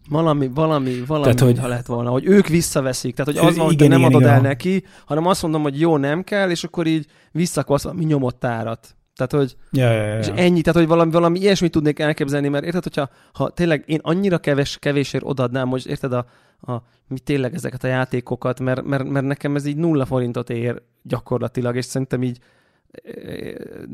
Valami, 0.10 0.48
valami, 0.54 1.04
valami, 1.08 1.24
tehát, 1.24 1.40
hogy, 1.40 1.60
ha 1.60 1.68
lett 1.68 1.86
volna, 1.86 2.10
hogy 2.10 2.26
ők 2.26 2.48
visszaveszik. 2.48 3.16
Tehát, 3.16 3.34
hogy 3.34 3.48
az 3.48 3.56
van, 3.58 3.66
hogy 3.66 3.74
igen, 3.74 3.88
nem 3.88 4.04
adod 4.04 4.22
igen, 4.22 4.34
el 4.34 4.42
neki, 4.42 4.84
hanem 5.06 5.26
azt 5.26 5.42
mondom, 5.42 5.62
hogy 5.62 5.80
jó, 5.80 5.98
nem 5.98 6.24
kell, 6.24 6.50
és 6.50 6.64
akkor 6.64 6.88
így 6.88 7.06
visszakvasz 7.32 7.92
mi 7.94 8.04
nyomott 8.04 8.46
árat. 8.46 8.96
Tehát, 9.16 9.32
hogy 9.46 9.58
ja, 9.72 9.92
ja, 9.92 10.04
ja. 10.04 10.18
És 10.18 10.28
ennyi, 10.28 10.62
tehát, 10.62 10.80
hogy 10.80 10.88
valami, 10.88 11.12
valami 11.12 11.40
ilyesmit 11.40 11.72
tudnék 11.72 12.00
elképzelni, 12.00 12.48
mert 12.48 12.66
érted, 12.66 12.84
hogyha 12.84 13.10
ha 13.34 13.50
tényleg 13.50 13.84
én 13.86 14.00
annyira 14.02 14.38
keves, 14.38 14.78
kevésért 14.78 15.24
odaadnám, 15.28 15.70
hogy 15.70 15.88
érted 15.88 16.14
a, 16.14 16.26
a, 16.62 16.84
mi 17.08 17.20
tényleg 17.20 17.54
ezeket 17.54 17.84
a 17.84 17.88
játékokat, 17.88 18.60
mert, 18.60 18.84
mert, 18.84 19.10
mert 19.10 19.26
nekem 19.26 19.56
ez 19.56 19.66
így 19.66 19.76
nulla 19.76 20.06
forintot 20.06 20.50
ér 20.50 20.82
gyakorlatilag, 21.04 21.76
és 21.76 21.86
szerintem 21.86 22.24
így 22.24 22.40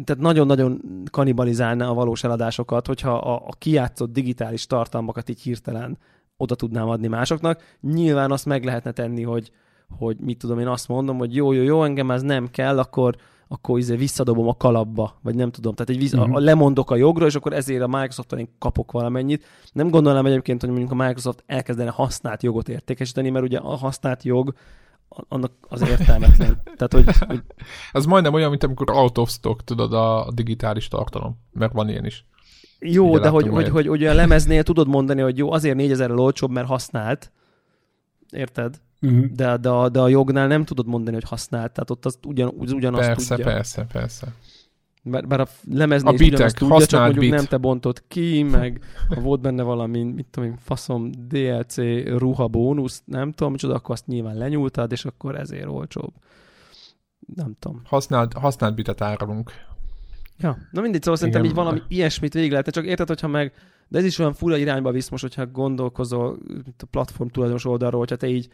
tehát 0.04 0.18
nagyon-nagyon 0.18 0.82
kanibalizálná 1.12 1.88
a 1.88 1.94
valós 1.94 2.24
eladásokat, 2.24 2.88
hogyha 2.88 3.18
a, 3.18 3.36
a 3.36 3.54
kijátszott 3.58 4.14
digitális 4.14 4.66
tartalmakat 4.66 5.30
így 5.30 5.42
hirtelen 5.42 5.98
oda 6.38 6.56
tudnám 6.56 6.90
adni 6.90 7.08
másoknak. 7.08 7.78
Nyilván 7.82 8.32
azt 8.32 8.46
meg 8.46 8.64
lehetne 8.64 8.92
tenni, 8.92 9.24
hogy, 9.24 9.52
hogy 9.98 10.18
mit 10.20 10.38
tudom, 10.38 10.60
én 10.60 10.68
azt 10.68 10.88
mondom, 10.88 11.18
hogy 11.18 11.36
jó, 11.36 11.52
jó, 11.52 11.64
jó, 11.64 11.84
engem 11.84 12.12
ez 12.12 12.22
nem 12.22 12.48
kell, 12.52 12.80
akkor, 12.80 13.16
akkor 13.48 13.80
izé 13.80 13.96
visszadobom 13.96 14.48
a 14.48 14.56
kalapba, 14.56 15.20
vagy 15.22 15.36
nem 15.36 15.52
tudom. 15.52 15.74
Tehát 15.74 15.90
egy 15.90 15.98
víz, 15.98 16.14
uh-huh. 16.14 16.36
a, 16.36 16.40
lemondok 16.40 16.92
a 16.92 16.96
jogra, 16.96 17.26
és 17.26 17.36
akkor 17.36 17.54
ezért 17.54 17.82
a 17.82 17.88
microsoft 17.88 18.34
én 18.34 18.50
kapok 18.60 18.92
valamennyit. 18.92 19.46
Nem 19.74 19.90
gondolnám 19.90 20.26
egyébként, 20.26 20.62
hogy 20.62 20.70
mondjuk 20.70 20.92
a 20.92 20.96
Microsoft 20.96 21.44
elkezdene 21.46 21.90
használt 21.90 22.44
jogot 22.44 22.70
értékesíteni, 22.70 23.30
mert 23.30 23.46
ugye 23.46 23.58
a 23.58 23.76
használt 23.76 24.24
jog 24.24 24.54
annak 25.10 25.52
az 25.62 25.82
értelmetlen. 25.82 26.62
Tehát, 26.64 26.94
hogy, 26.94 27.18
hogy... 27.28 27.44
Ez 27.92 28.06
majdnem 28.06 28.34
olyan, 28.34 28.50
mint 28.50 28.64
amikor 28.64 28.90
out 28.92 29.18
of 29.18 29.30
stock, 29.30 29.64
tudod, 29.64 29.94
a 29.94 30.32
digitális 30.34 30.88
tartalom, 30.88 31.40
mert 31.52 31.74
van 31.74 31.90
ilyen 31.90 32.06
is. 32.06 32.26
Jó, 32.80 33.10
Ugye 33.10 33.20
de 33.20 33.30
hogy, 33.30 33.48
hogy, 33.48 33.70
hogy, 33.70 33.88
hogy 33.88 34.06
a 34.06 34.14
lemeznél 34.14 34.64
tudod 34.64 34.88
mondani, 34.88 35.22
hogy 35.22 35.38
jó, 35.38 35.52
azért 35.52 35.76
4000 35.76 36.12
olcsóbb, 36.12 36.52
mert 36.52 36.68
használt, 36.68 37.32
érted? 38.30 38.82
Uh-huh. 39.02 39.26
De, 39.26 39.58
de, 39.58 39.70
a, 39.70 39.90
de 39.90 40.00
a 40.00 40.08
jognál 40.08 40.48
nem 40.48 40.66
tudod 40.66 40.88
mondani, 40.88 41.16
hogy 41.16 41.30
használt, 41.30 41.72
tehát 41.72 41.90
ott 41.90 42.06
az 42.06 42.20
ugyan, 42.28 42.54
ugyanazt 42.58 43.08
persze, 43.08 43.36
tudja. 43.36 43.52
Persze, 43.52 43.86
persze, 43.92 44.00
persze. 44.00 44.34
Mert, 45.10 45.28
mert 45.28 45.42
a 45.42 45.48
lemeznél 45.72 46.12
a 46.12 46.14
is 46.14 46.28
ugyanazt 46.28 46.58
tudja, 46.58 46.86
csak 46.86 47.02
mondjuk 47.02 47.24
bit. 47.24 47.34
nem 47.34 47.46
te 47.46 47.58
bontod 47.58 48.04
ki, 48.08 48.44
meg 48.44 48.82
ha 49.10 49.22
volt 49.22 49.42
benne 49.42 49.64
valami, 49.64 50.04
mit 50.04 50.26
tudom 50.32 50.50
én, 50.50 50.58
faszom 50.58 51.12
DLC 51.28 51.78
ruha 52.06 52.48
bónusz, 52.48 53.02
nem 53.06 53.32
tudom, 53.32 53.52
micsoda, 53.52 53.76
akkor 53.76 53.96
azt 53.96 54.08
nyilván 54.08 54.38
lenyúltad, 54.38 54.92
és 54.92 55.06
akkor 55.06 55.36
ezért 55.36 55.68
olcsóbb. 55.68 56.14
Nem 57.36 57.56
tudom. 57.60 57.82
Használt, 57.86 58.34
használt 58.34 58.76
bitet 58.76 59.02
árulunk. 59.02 59.52
Ja, 60.40 60.58
na 60.72 60.82
mindegy, 60.82 61.04
szóval 61.04 61.20
Igen. 61.20 61.32
szerintem 61.32 61.44
így 61.44 61.54
valami 61.54 61.82
ilyesmit 61.88 62.34
végig 62.34 62.50
lehetne, 62.50 62.72
csak 62.72 62.86
érted, 62.86 63.08
hogyha 63.08 63.28
meg, 63.28 63.54
de 63.88 63.98
ez 63.98 64.06
is 64.06 64.20
olyan 64.20 64.34
fura 64.34 64.58
irányba 64.58 64.92
visz 64.92 65.10
most, 65.10 65.24
hogyha 65.24 65.46
gondolkozol 65.46 66.38
a 66.78 66.86
platform 66.92 67.30
tulajdonos 67.30 67.66
oldalról, 67.66 68.00
hogyha 68.00 68.16
te 68.16 68.28
így 68.28 68.50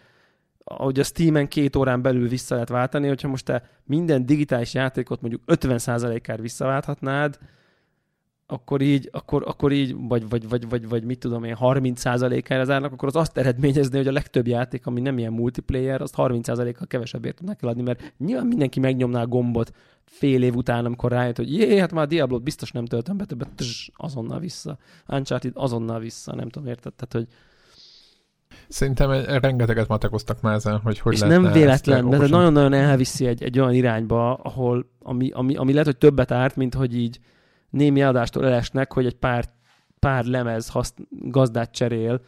ahogy 0.64 1.00
a 1.00 1.04
Steam-en 1.04 1.48
két 1.48 1.76
órán 1.76 2.02
belül 2.02 2.28
vissza 2.28 2.54
lehet 2.54 2.70
váltani, 2.70 3.08
hogyha 3.08 3.28
most 3.28 3.46
te 3.46 3.64
minden 3.84 4.26
digitális 4.26 4.74
játékot 4.74 5.22
mondjuk 5.22 5.42
50%-kár 5.48 6.42
visszaválthatnád, 6.42 7.38
akkor 8.48 8.82
így, 8.82 9.10
akkor, 9.12 9.44
akkor 9.46 9.72
így 9.72 9.96
vagy, 10.08 10.30
vagy, 10.30 10.50
vagy, 10.50 10.70
vagy, 10.70 10.88
vagy 10.88 11.04
mit 11.04 11.20
tudom 11.20 11.44
én, 11.44 11.58
30%-ára 11.60 12.64
zárnak, 12.64 12.92
akkor 12.92 13.08
az 13.08 13.16
azt 13.16 13.38
eredményezni, 13.38 13.98
hogy 13.98 14.08
a 14.08 14.12
legtöbb 14.12 14.48
játék, 14.48 14.86
ami 14.86 15.02
nem 15.02 15.18
ilyen 15.18 15.34
multiplayer, 15.34 16.02
azt 16.02 16.14
30%-kal 16.18 16.88
kevesebbért 16.88 17.36
tudnak 17.36 17.64
eladni, 17.64 17.82
mert 17.82 18.14
nyilván 18.18 18.48
mindenki 18.48 18.80
megnyomná 18.80 19.22
a 19.22 19.28
gombot 19.28 19.72
fél 20.04 20.44
év 20.44 20.56
után, 20.56 20.86
amikor 20.86 21.12
rájött, 21.12 21.38
hogy 21.38 21.54
jé, 21.54 21.80
hát 21.80 21.92
már 21.92 22.04
a 22.04 22.08
Diablo-t 22.08 22.44
biztos 22.44 22.72
nem 22.72 22.86
töltöm 22.86 23.18
be 23.18 23.26
többet, 23.26 23.50
tss, 23.56 23.90
azonnal 23.96 24.40
vissza. 24.40 24.78
Uncharted 25.08 25.52
azonnal 25.56 26.00
vissza, 26.00 26.36
nem 26.36 26.50
tudom, 26.50 26.68
érted? 26.68 26.94
Tehát, 26.94 27.14
hogy 27.14 27.36
Szerintem 28.68 29.12
rengeteget 29.42 29.88
matekoztak 29.88 30.42
már 30.42 30.54
ezen, 30.56 30.80
hogy 30.80 31.00
hogy 31.00 31.14
És 31.14 31.20
nem 31.20 31.52
véletlen, 31.52 32.10
de 32.10 32.18
nagyon-nagyon 32.18 32.74
elviszi 32.74 33.26
egy, 33.26 33.44
egy 33.44 33.60
olyan 33.60 33.74
irányba, 33.74 34.34
ahol, 34.34 34.86
ami, 35.00 35.32
ami, 35.32 35.56
ami 35.56 35.72
lehet, 35.72 35.86
hogy 35.86 35.98
többet 35.98 36.32
árt, 36.32 36.56
mint 36.56 36.74
hogy 36.74 36.96
így 36.96 37.20
némi 37.70 38.04
adástól 38.04 38.46
elesnek, 38.46 38.94
hogy 38.94 39.06
egy 39.06 39.16
pár, 39.16 39.46
pár 40.00 40.26
lemez 40.26 40.70
haszt, 40.70 40.98
gazdát 41.10 41.72
cserél 41.72 42.22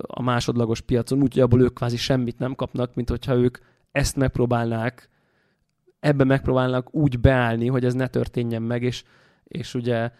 a 0.00 0.22
másodlagos 0.22 0.80
piacon, 0.80 1.22
úgyhogy 1.22 1.42
abból 1.42 1.60
ők 1.60 1.74
kvázi 1.74 1.96
semmit 1.96 2.38
nem 2.38 2.54
kapnak, 2.54 2.94
mint 2.94 3.08
hogyha 3.08 3.34
ők 3.34 3.58
ezt 3.92 4.16
megpróbálnák, 4.16 5.08
ebben 6.00 6.26
megpróbálnak 6.26 6.94
úgy 6.94 7.20
beállni, 7.20 7.66
hogy 7.66 7.84
ez 7.84 7.94
ne 7.94 8.06
történjen 8.06 8.62
meg, 8.62 8.82
és, 8.82 9.04
és 9.44 9.74
ugye 9.74 10.10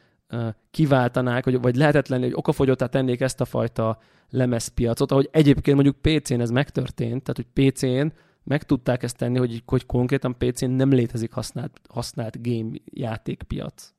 kiváltanák, 0.70 1.44
vagy, 1.44 1.60
vagy 1.60 1.76
lehetetlen, 1.76 2.20
hogy 2.20 2.32
okafogyottá 2.34 2.86
tennék 2.86 3.20
ezt 3.20 3.40
a 3.40 3.44
fajta 3.44 3.98
lemezpiacot, 4.30 5.10
ahogy 5.10 5.28
egyébként 5.32 5.82
mondjuk 5.82 5.96
PC-n 6.00 6.40
ez 6.40 6.50
megtörtént, 6.50 7.22
tehát 7.22 7.36
hogy 7.36 7.72
PC-n 7.72 8.12
meg 8.44 8.62
tudták 8.62 9.02
ezt 9.02 9.16
tenni, 9.16 9.38
hogy, 9.38 9.62
hogy 9.66 9.86
konkrétan 9.86 10.36
PC-n 10.38 10.70
nem 10.70 10.92
létezik 10.92 11.32
használt, 11.32 11.80
használt 11.88 12.42
game 12.42 12.70
játékpiac. 12.84 13.92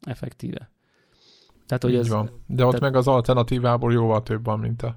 Effektíve. 0.00 0.70
Tehát, 1.66 1.82
hogy 1.82 1.94
ez, 1.94 2.08
van. 2.08 2.42
De 2.46 2.64
ott 2.64 2.74
tehát... 2.74 2.80
meg 2.80 2.96
az 2.96 3.06
alternatívából 3.06 3.92
jóval 3.92 4.22
több 4.22 4.44
van, 4.44 4.58
mint 4.58 4.82
a... 4.82 4.96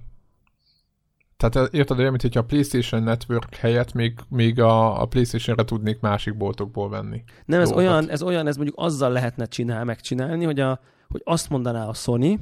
Tehát 1.37 1.73
érted, 1.73 1.97
olyan, 1.97 2.09
mint 2.09 2.21
hogyha 2.21 2.39
a 2.39 2.45
PlayStation 2.45 3.03
Network 3.03 3.55
helyett 3.55 3.93
még, 3.93 4.19
még 4.29 4.59
a, 4.59 5.01
a 5.01 5.05
PlayStation-re 5.05 5.63
tudnék 5.63 5.99
másik 5.99 6.37
boltokból 6.37 6.89
venni. 6.89 7.23
Nem, 7.45 7.61
ez 7.61 7.71
olyan, 7.71 8.09
ez 8.09 8.21
olyan, 8.21 8.47
ez 8.47 8.55
mondjuk 8.55 8.77
azzal 8.79 9.11
lehetne 9.11 9.45
csinál, 9.45 9.83
megcsinálni, 9.83 10.45
hogy, 10.45 10.59
a, 10.59 10.79
hogy 11.07 11.21
azt 11.23 11.49
mondaná 11.49 11.87
a 11.87 11.93
Sony, 11.93 12.39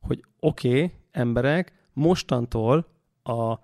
hogy 0.00 0.24
oké, 0.40 0.68
okay, 0.68 0.92
emberek, 1.10 1.72
mostantól 1.92 2.86
a, 3.22 3.54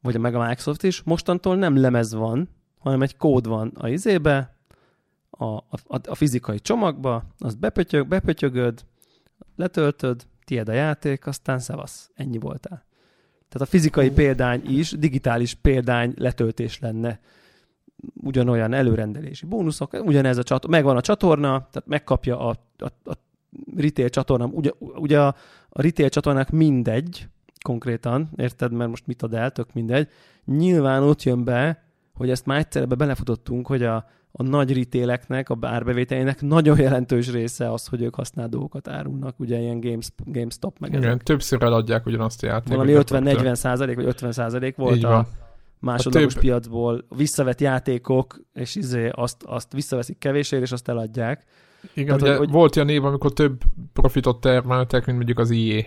vagy 0.00 0.14
a 0.14 0.18
meg 0.18 0.34
a 0.34 0.46
Microsoft 0.46 0.82
is, 0.82 1.02
mostantól 1.02 1.56
nem 1.56 1.76
lemez 1.76 2.14
van, 2.14 2.48
hanem 2.78 3.02
egy 3.02 3.16
kód 3.16 3.46
van 3.46 3.72
a 3.74 3.88
izébe, 3.88 4.56
a, 5.30 5.44
a, 5.44 6.00
a 6.08 6.14
fizikai 6.14 6.60
csomagba, 6.60 7.24
azt 7.38 7.58
bepötyög, 7.58 8.08
bepötyögöd, 8.08 8.84
letöltöd, 9.56 10.26
tiéd 10.44 10.68
a 10.68 10.72
játék, 10.72 11.26
aztán 11.26 11.58
szevasz, 11.58 12.10
ennyi 12.14 12.38
voltál. 12.38 12.85
Tehát 13.56 13.72
a 13.72 13.76
fizikai 13.76 14.10
példány 14.10 14.62
is 14.68 14.90
digitális 14.90 15.54
példány 15.54 16.14
letöltés 16.16 16.78
lenne. 16.78 17.20
Ugyanolyan 18.14 18.72
előrendelési 18.72 19.46
bónuszok, 19.46 19.92
ugyanez 20.04 20.38
a 20.38 20.42
csatorna, 20.42 20.76
megvan 20.76 20.96
a 20.96 21.00
csatorna, 21.00 21.48
tehát 21.48 21.84
megkapja 21.86 22.38
a, 22.38 22.56
a, 22.78 23.10
a 23.10 23.12
retail 23.76 24.08
csatorna, 24.08 24.44
ugye, 24.44 24.70
ugye 24.78 25.20
a, 25.20 25.26
a 25.68 25.82
retail 25.82 26.08
csatornák 26.08 26.50
mindegy, 26.50 27.28
konkrétan, 27.60 28.28
érted, 28.36 28.72
mert 28.72 28.90
most 28.90 29.06
mit 29.06 29.22
ad 29.22 29.34
el, 29.34 29.50
tök 29.50 29.72
mindegy. 29.72 30.08
Nyilván 30.44 31.02
ott 31.02 31.22
jön 31.22 31.44
be, 31.44 31.82
hogy 32.14 32.30
ezt 32.30 32.46
már 32.46 32.58
egyszerre 32.58 32.86
belefutottunk, 32.86 33.66
hogy 33.66 33.82
a, 33.82 34.08
a 34.38 34.42
nagy 34.42 34.72
ritéleknek, 34.72 35.48
a 35.48 35.54
bárbevételének 35.54 36.40
nagyon 36.40 36.78
jelentős 36.78 37.30
része 37.32 37.72
az, 37.72 37.86
hogy 37.86 38.02
ők 38.02 38.14
használt 38.14 38.50
dolgokat 38.50 38.88
árulnak, 38.88 39.40
ugye 39.40 39.58
ilyen 39.58 39.80
Games, 39.80 40.08
GameStop 40.24 40.78
meg. 40.78 40.92
Igen, 40.92 41.18
többször 41.18 41.62
eladják 41.62 42.06
ugyanazt 42.06 42.42
a 42.42 42.46
játékot. 42.46 42.86
Valami 42.86 42.94
50-40 43.04 43.54
százalék, 43.54 43.96
vagy 43.96 44.04
50 44.04 44.32
százalék 44.32 44.76
volt 44.76 45.04
a 45.04 45.26
másodlagos 45.78 46.32
több... 46.32 46.42
piacból 46.42 47.04
visszavett 47.16 47.60
játékok, 47.60 48.40
és 48.52 48.74
izé 48.74 49.08
azt, 49.08 49.42
azt 49.42 49.72
visszaveszik 49.72 50.18
kevésért, 50.18 50.62
és 50.62 50.72
azt 50.72 50.88
eladják. 50.88 51.44
Igen, 51.94 52.18
Tehát, 52.18 52.22
ugye 52.22 52.36
hogy, 52.36 52.50
volt 52.50 52.76
ilyen 52.76 52.88
év, 52.88 53.04
amikor 53.04 53.32
több 53.32 53.60
profitot 53.92 54.40
termeltek, 54.40 55.06
mint 55.06 55.16
mondjuk 55.16 55.38
az 55.38 55.50
IE. 55.50 55.86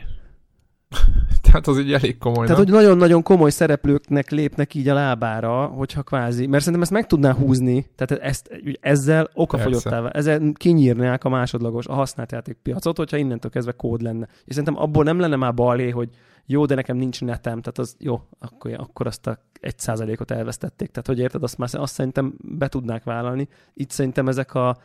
Tehát 1.41 1.67
az 1.67 1.79
így 1.79 1.93
elég 1.93 2.17
komoly. 2.17 2.45
Tehát, 2.45 2.65
nem? 2.65 2.73
hogy 2.73 2.83
nagyon-nagyon 2.83 3.23
komoly 3.23 3.49
szereplőknek 3.49 4.29
lépnek 4.29 4.73
így 4.73 4.87
a 4.87 4.93
lábára, 4.93 5.65
hogyha 5.65 6.03
kvázi, 6.03 6.47
mert 6.47 6.59
szerintem 6.63 6.81
ezt 6.81 6.91
meg 6.91 7.07
tudná 7.07 7.33
húzni, 7.33 7.85
tehát 7.95 8.23
ezt, 8.23 8.49
ezzel 8.79 9.29
okafogyottá, 9.33 10.07
ezzel 10.07 10.51
kinyírnák 10.53 11.23
a 11.23 11.29
másodlagos, 11.29 11.87
a 11.87 11.93
használt 11.93 12.31
játékpiacot, 12.31 12.97
hogyha 12.97 13.17
innentől 13.17 13.51
kezdve 13.51 13.71
kód 13.71 14.01
lenne. 14.01 14.27
És 14.45 14.55
szerintem 14.55 14.77
abból 14.77 15.03
nem 15.03 15.19
lenne 15.19 15.35
már 15.35 15.53
balé, 15.53 15.89
hogy 15.89 16.09
jó, 16.45 16.65
de 16.65 16.75
nekem 16.75 16.97
nincs 16.97 17.21
netem, 17.21 17.61
tehát 17.61 17.77
az 17.77 17.95
jó, 17.99 18.21
akkor, 18.39 18.73
akkor 18.77 19.07
azt 19.07 19.27
a 19.27 19.39
egy 19.59 19.79
százalékot 19.79 20.31
elvesztették. 20.31 20.89
Tehát, 20.89 21.07
hogy 21.07 21.19
érted, 21.19 21.43
azt 21.43 21.57
már 21.57 21.69
azt 21.71 21.93
szerintem 21.93 22.33
be 22.37 22.67
tudnák 22.67 23.03
vállalni. 23.03 23.47
Itt 23.73 23.89
szerintem 23.89 24.27
ezek 24.27 24.53
a, 24.53 24.77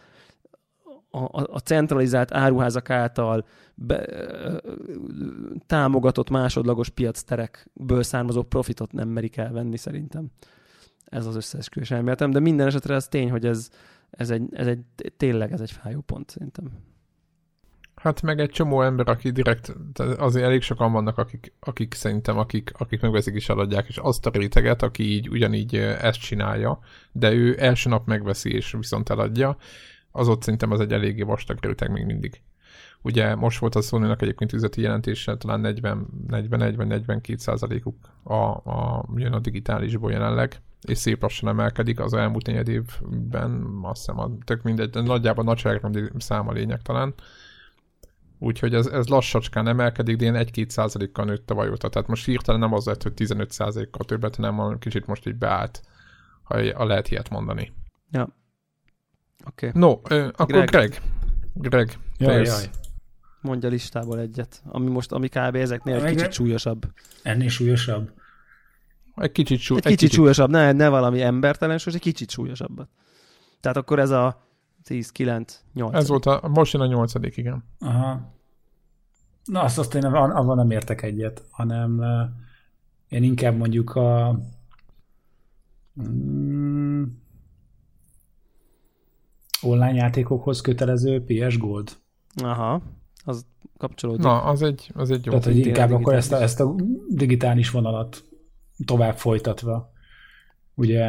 a, 1.15 1.47
a 1.53 1.59
centralizált 1.59 2.35
áruházak 2.35 2.91
által 2.91 3.47
be, 3.75 4.07
támogatott 5.67 6.31
másodlagos 6.31 6.89
piacterekből 6.89 8.03
származó 8.03 8.43
profitot 8.43 8.93
nem 8.93 9.09
merik 9.09 9.37
elvenni 9.37 9.77
szerintem. 9.77 10.27
Ez 11.05 11.27
az 11.27 11.37
összeesküvés 11.37 11.91
elméletem, 11.91 12.31
de 12.31 12.41
minden 12.41 12.67
esetre 12.67 12.95
az 12.95 13.09
tény, 13.09 13.31
hogy 13.31 13.47
ez, 13.47 13.71
ez, 14.11 14.31
egy, 14.31 14.43
ez 14.51 14.67
egy, 14.67 14.81
tényleg 15.17 15.53
ez 15.53 15.61
egy 15.61 15.71
fájó 15.71 16.01
pont 16.01 16.31
szerintem. 16.31 16.65
Hát 17.95 18.23
meg 18.23 18.41
egy 18.41 18.51
csomó 18.51 18.83
ember, 18.83 19.09
aki 19.09 19.31
direkt, 19.31 19.77
azért 20.19 20.45
elég 20.45 20.63
sokan 20.63 20.93
vannak, 20.93 21.19
akik, 21.19 21.53
akik 21.61 21.95
szerintem, 21.95 22.39
akik, 22.39 22.73
akik 22.79 23.01
megveszik 23.01 23.35
és 23.35 23.49
eladják, 23.49 23.89
és 23.89 23.97
azt 23.97 24.27
a 24.27 24.31
réteget, 24.31 24.83
aki 24.83 25.03
így 25.03 25.29
ugyanígy 25.29 25.77
ezt 25.77 26.21
csinálja, 26.21 26.79
de 27.13 27.33
ő 27.33 27.57
első 27.59 27.89
nap 27.89 28.07
megveszi 28.07 28.53
és 28.55 28.73
viszont 28.73 29.09
eladja, 29.11 29.57
az 30.17 30.29
ott 30.29 30.43
szerintem 30.43 30.71
az 30.71 30.81
egy 30.81 30.93
eléggé 30.93 31.23
vastag 31.23 31.59
réteg 31.61 31.91
még 31.91 32.05
mindig. 32.05 32.41
Ugye 33.03 33.35
most 33.35 33.59
volt 33.59 33.75
a 33.75 33.81
sony 33.81 34.11
egyébként 34.19 34.53
üzleti 34.53 34.81
jelentése, 34.81 35.37
talán 35.37 35.61
40-41-42 35.65 37.37
százalékuk 37.37 37.97
a, 38.23 38.35
a, 38.35 39.05
jön 39.17 39.33
a 39.33 39.39
digitálisból 39.39 40.13
jelenleg, 40.13 40.61
és 40.89 40.99
szép 40.99 41.23
lassan 41.23 41.49
emelkedik 41.49 42.01
az 42.01 42.15
elmúlt 42.15 42.47
négy 42.47 42.69
évben, 42.69 43.79
azt 43.83 43.99
hiszem, 43.99 44.19
a, 44.19 44.31
tök 44.45 44.63
mindegy, 44.63 44.91
de 44.91 45.01
nagyjából 45.01 45.45
nagyságrendi 45.45 46.03
száma 46.19 46.53
lényeg 46.53 46.83
talán. 46.83 47.15
Úgyhogy 48.39 48.75
ez, 48.75 48.87
ez 48.87 49.09
lassacskán 49.09 49.69
emelkedik, 49.69 50.17
de 50.17 50.25
ilyen 50.25 50.47
1-2 50.53 50.69
százalékkal 50.69 51.25
nőtt 51.25 51.51
a 51.51 51.55
vajóta. 51.55 51.89
Tehát 51.89 52.09
most 52.09 52.25
hirtelen 52.25 52.61
nem 52.61 52.73
az 52.73 52.87
lett, 52.87 53.03
hogy 53.03 53.15
15 53.15 53.51
százalékkal 53.51 54.05
többet, 54.05 54.37
hanem 54.37 54.79
kicsit 54.79 55.07
most 55.07 55.27
így 55.27 55.37
beállt, 55.37 55.83
ha 56.45 56.85
lehet 56.85 57.11
ilyet 57.11 57.31
mondani. 57.31 57.73
Ja. 58.11 58.43
Oké. 59.47 59.69
Okay. 59.69 59.81
No, 59.81 60.01
ö, 60.09 60.29
akkor 60.37 60.65
Greg. 60.65 60.69
Greg, 60.69 61.01
Greg 61.55 61.99
jaj, 62.19 62.45
jaj. 62.45 62.71
Mondja 63.41 63.69
listából 63.69 64.19
egyet, 64.19 64.63
ami 64.65 64.91
most, 64.91 65.13
ami 65.13 65.29
kb. 65.29 65.55
ezeknél 65.55 66.05
egy 66.05 66.17
kicsit 66.17 66.33
súlyosabb. 66.33 66.93
Ennél 67.23 67.49
súlyosabb? 67.49 68.13
Egy 69.15 69.33
kicsit, 69.33 69.59
súly, 69.59 69.79
egy, 69.79 69.87
egy 69.87 69.91
kicsit, 69.91 70.09
kicsit 70.09 70.21
súlyosabb, 70.21 70.51
ne, 70.51 70.73
ne 70.73 70.89
valami 70.89 71.23
embertelen, 71.23 71.75
és 71.75 71.87
egy 71.87 72.01
kicsit 72.01 72.31
súlyosabbat. 72.31 72.89
Tehát 73.61 73.77
akkor 73.77 73.99
ez 73.99 74.11
a 74.11 74.47
10, 74.83 75.11
9, 75.11 75.61
8. 75.73 75.95
Ez 75.95 76.09
volt 76.09 76.27
a, 76.27 76.49
most 76.49 76.73
jön 76.73 76.83
a 76.83 76.87
nyolcadik, 76.87 77.37
igen. 77.37 77.65
Aha. 77.79 78.33
Na, 79.45 79.61
azt, 79.61 79.79
azt 79.79 79.95
én 79.95 80.05
avval 80.05 80.55
nem 80.55 80.71
értek 80.71 81.03
egyet, 81.03 81.45
hanem 81.51 82.03
én 83.09 83.23
inkább 83.23 83.57
mondjuk 83.57 83.95
a 83.95 84.39
mm, 86.03 87.03
online 89.65 89.95
játékokhoz 89.95 90.61
kötelező 90.61 91.25
PS 91.25 91.59
Gold. 91.59 91.93
Aha, 92.43 92.83
az 93.25 93.47
kapcsolódik. 93.79 94.23
Na, 94.23 94.43
az 94.43 94.63
egy, 94.63 94.91
az 94.95 95.11
egy 95.11 95.25
jó. 95.25 95.31
Tehát, 95.31 95.45
hogy 95.45 95.67
inkább 95.67 95.93
akkor 95.93 96.15
ezt 96.15 96.33
a, 96.33 96.43
ezt 96.43 96.61
a 96.61 96.75
digitális 97.09 97.71
vonalat 97.71 98.25
tovább 98.85 99.17
folytatva, 99.17 99.93
ugye, 100.75 101.07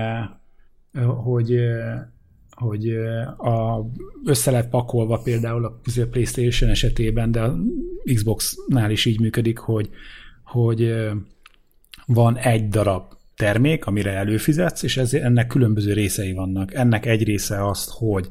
hogy 1.24 1.60
hogy 2.56 2.90
a, 3.38 3.86
össze 4.26 4.52
lett 4.52 4.70
pakolva 4.70 5.18
például 5.18 5.66
a 5.66 5.80
PlayStation 6.10 6.70
esetében, 6.70 7.32
de 7.32 7.42
a 7.42 7.56
Xbox-nál 8.14 8.92
is 8.92 9.06
így 9.06 9.20
működik, 9.20 9.58
hogy, 9.58 9.90
hogy 10.44 10.94
van 12.06 12.38
egy 12.38 12.68
darab 12.68 13.04
termék, 13.36 13.86
amire 13.86 14.12
előfizetsz, 14.12 14.84
és 14.84 14.98
ez, 14.98 15.14
ennek 15.14 15.48
különböző 15.48 15.94
részei 15.94 16.34
vannak. 16.34 16.74
Ennek 16.74 17.06
egy 17.06 17.24
része 17.24 17.68
azt, 17.68 17.90
hogy 17.90 18.30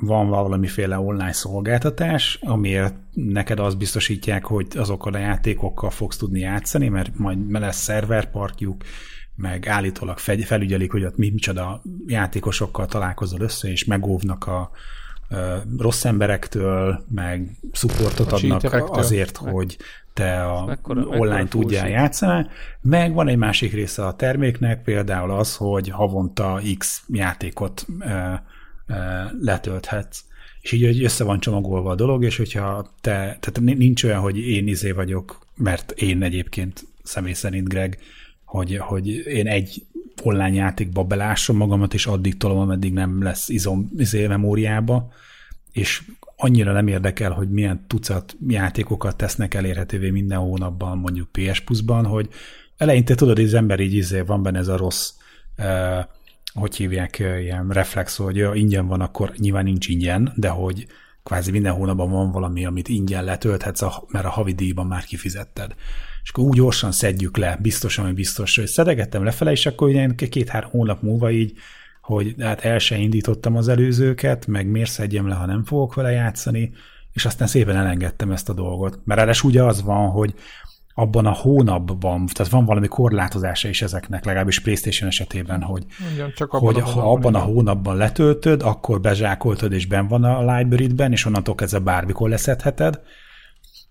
van 0.00 0.28
valamiféle 0.28 0.98
online 0.98 1.32
szolgáltatás, 1.32 2.38
amiért 2.42 2.94
neked 3.12 3.58
azt 3.58 3.78
biztosítják, 3.78 4.44
hogy 4.44 4.66
azokkal 4.76 5.14
a 5.14 5.18
játékokkal 5.18 5.90
fogsz 5.90 6.16
tudni 6.16 6.40
játszani, 6.40 6.88
mert 6.88 7.18
majd 7.18 7.50
lesz 7.50 7.82
szerverparkjuk, 7.82 8.84
meg 9.34 9.68
állítólag 9.68 10.18
felügyelik, 10.18 10.92
hogy 10.92 11.04
ott 11.04 11.16
mi, 11.16 11.30
micsoda 11.30 11.82
játékosokkal 12.06 12.86
találkozol 12.86 13.40
össze, 13.40 13.70
és 13.70 13.84
megóvnak 13.84 14.46
a, 14.46 14.70
rossz 15.78 16.04
emberektől, 16.04 17.04
meg 17.08 17.50
supportot 17.72 18.32
adnak 18.32 18.90
azért, 18.96 19.36
hogy 19.36 19.76
te 20.12 20.44
a 20.44 20.64
mekkora, 20.64 21.00
online 21.00 21.18
mekkora 21.20 21.48
tudjál 21.48 21.88
játszani, 21.88 22.46
meg 22.80 23.12
van 23.12 23.28
egy 23.28 23.36
másik 23.36 23.72
része 23.72 24.06
a 24.06 24.16
terméknek, 24.16 24.82
például 24.82 25.30
az, 25.30 25.56
hogy 25.56 25.88
havonta 25.88 26.60
X 26.78 27.02
játékot 27.08 27.86
e, 27.98 28.42
e, 28.86 29.32
letölthetsz. 29.40 30.20
És 30.60 30.72
így 30.72 31.04
össze 31.04 31.24
van 31.24 31.40
csomagolva 31.40 31.90
a 31.90 31.94
dolog, 31.94 32.24
és 32.24 32.36
hogyha 32.36 32.94
te, 33.00 33.38
tehát 33.40 33.60
nincs 33.60 34.04
olyan, 34.04 34.20
hogy 34.20 34.38
én 34.38 34.68
izé 34.68 34.90
vagyok, 34.90 35.38
mert 35.56 35.90
én 35.90 36.22
egyébként 36.22 36.84
személy 37.02 37.32
szerint 37.32 37.68
Greg, 37.68 37.98
hogy, 38.44 38.76
hogy 38.76 39.08
én 39.08 39.46
egy 39.46 39.86
online 40.22 40.52
játékba 40.52 41.04
belássam 41.04 41.56
magamat, 41.56 41.94
és 41.94 42.06
addig 42.06 42.36
tolom, 42.36 42.58
ameddig 42.58 42.92
nem 42.92 43.22
lesz 43.22 43.48
izom 43.48 43.90
izé 43.96 44.26
memóriába, 44.26 45.12
és 45.72 46.02
annyira 46.36 46.72
nem 46.72 46.86
érdekel, 46.86 47.30
hogy 47.30 47.50
milyen 47.50 47.84
tucat 47.86 48.36
játékokat 48.48 49.16
tesznek 49.16 49.54
elérhetővé 49.54 50.10
minden 50.10 50.38
hónapban, 50.38 50.98
mondjuk 50.98 51.28
PS 51.32 51.60
Plus-ban, 51.60 52.06
hogy 52.06 52.28
eleinte 52.76 53.14
tudod, 53.14 53.36
hogy 53.36 53.44
az 53.44 53.54
ember 53.54 53.80
így 53.80 53.94
izé, 53.94 54.20
van 54.20 54.42
benne 54.42 54.58
ez 54.58 54.68
a 54.68 54.76
rossz, 54.76 55.10
uh, 55.58 56.04
hogy 56.52 56.76
hívják, 56.76 57.18
ilyen 57.18 57.68
reflex, 57.68 58.16
hogy 58.16 58.36
ja, 58.36 58.54
ingyen 58.54 58.86
van, 58.86 59.00
akkor 59.00 59.32
nyilván 59.36 59.64
nincs 59.64 59.88
ingyen, 59.88 60.32
de 60.36 60.48
hogy 60.48 60.86
kvázi 61.22 61.50
minden 61.50 61.72
hónapban 61.72 62.10
van 62.10 62.30
valami, 62.30 62.64
amit 62.64 62.88
ingyen 62.88 63.24
letölthetsz, 63.24 63.82
mert 64.08 64.24
a 64.24 64.30
havi 64.30 64.52
díjban 64.52 64.86
már 64.86 65.04
kifizetted. 65.04 65.74
És 66.22 66.30
akkor 66.30 66.44
úgy 66.44 66.56
gyorsan 66.56 66.92
szedjük 66.92 67.36
le, 67.36 67.58
biztosan, 67.62 68.04
hogy 68.04 68.14
biztos, 68.14 68.56
hogy 68.56 68.66
szedegettem 68.66 69.24
lefele, 69.24 69.50
és 69.50 69.66
akkor 69.66 69.88
ugye 69.88 70.14
két-három 70.14 70.70
hónap 70.70 71.02
múlva 71.02 71.30
így, 71.30 71.52
hogy 72.02 72.34
hát 72.38 72.64
el 72.64 72.78
se 72.78 72.96
indítottam 72.96 73.56
az 73.56 73.68
előzőket, 73.68 74.46
meg 74.46 74.66
miért 74.66 74.90
szedjem 74.90 75.28
le, 75.28 75.34
ha 75.34 75.46
nem 75.46 75.64
fogok 75.64 75.94
vele 75.94 76.10
játszani, 76.10 76.72
és 77.12 77.24
aztán 77.24 77.48
szépen 77.48 77.76
elengedtem 77.76 78.30
ezt 78.30 78.48
a 78.48 78.52
dolgot. 78.52 78.98
Mert 79.04 79.18
ráadásul 79.20 79.50
ugye 79.50 79.62
az 79.62 79.82
van, 79.82 80.08
hogy 80.08 80.34
abban 80.94 81.26
a 81.26 81.32
hónapban, 81.32 82.26
tehát 82.26 82.52
van 82.52 82.64
valami 82.64 82.88
korlátozása 82.88 83.68
is 83.68 83.82
ezeknek, 83.82 84.24
legalábbis 84.24 84.60
PlayStation 84.60 85.08
esetében, 85.08 85.62
hogy, 85.62 85.84
Igen, 86.14 86.32
csak 86.34 86.52
abban 86.52 86.74
hogy 86.74 86.82
a 86.82 86.86
ha 86.86 87.12
abban 87.12 87.34
a 87.34 87.38
hónapban 87.38 87.96
letöltöd, 87.96 88.62
akkor 88.62 89.00
bezsákoltad, 89.00 89.72
és 89.72 89.86
ben 89.86 90.08
van 90.08 90.24
a 90.24 90.56
library-ben, 90.56 91.12
és 91.12 91.24
onnantól 91.24 91.54
kezdve 91.54 91.78
bármikor 91.78 92.28
leszedheted, 92.28 93.00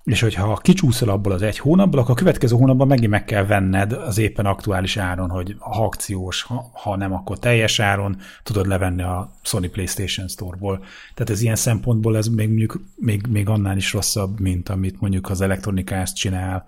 és 0.10 0.22
hogyha 0.22 0.56
kicsúszol 0.56 1.10
abból 1.10 1.32
az 1.32 1.42
egy 1.42 1.60
hónapból, 1.60 2.00
akkor 2.00 2.12
a 2.12 2.18
következő 2.18 2.56
hónapban 2.56 2.88
megint 2.88 3.12
meg 3.12 3.26
kell 3.26 3.46
venned 3.46 3.92
az 3.92 4.18
éppen 4.18 4.46
aktuális 4.46 4.98
áron, 4.98 5.30
hogy 5.30 5.56
ha 5.60 5.84
akciós, 5.84 6.42
ha, 6.42 6.70
ha 6.74 6.96
nem, 6.96 7.14
akkor 7.14 7.40
teljes 7.40 7.80
áron 7.80 8.18
tudod 8.44 8.68
levenni 8.68 9.02
a 9.02 9.32
Sony 9.42 9.72
PlayStation 9.72 10.28
Store-ból. 10.28 10.84
Tehát 11.14 11.30
ez 11.30 11.42
ilyen 11.42 11.56
szempontból 11.56 12.18
ez 12.18 12.28
még, 12.28 12.48
mondjuk, 12.48 12.82
még, 12.96 13.26
még 13.30 13.50
annál 13.50 13.78
is 13.78 13.94
rosszabb, 13.94 14.40
mint 14.40 14.70
amit 14.70 15.02
mondjuk 15.02 15.30
az 15.30 15.42
Electronic 15.42 15.92
Arts 15.92 16.14
csinál, 16.14 16.66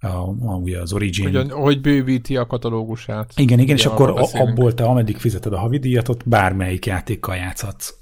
a, 0.00 0.06
a, 0.06 0.56
ugye 0.62 0.80
az 0.80 0.92
Origin. 0.92 1.26
Ugyan, 1.26 1.50
hogy 1.50 1.80
bővíti 1.80 2.36
a 2.36 2.46
katalógusát. 2.46 3.32
Igen, 3.36 3.58
igen, 3.58 3.76
és 3.76 3.86
akkor 3.86 4.14
beszélünk. 4.14 4.48
abból 4.48 4.74
te 4.74 4.84
ameddig 4.84 5.16
fizeted 5.16 5.52
a 5.52 5.58
havidíjat, 5.58 6.08
ott 6.08 6.28
bármelyik 6.28 6.86
játékkal 6.86 7.36
játszhatsz. 7.36 7.94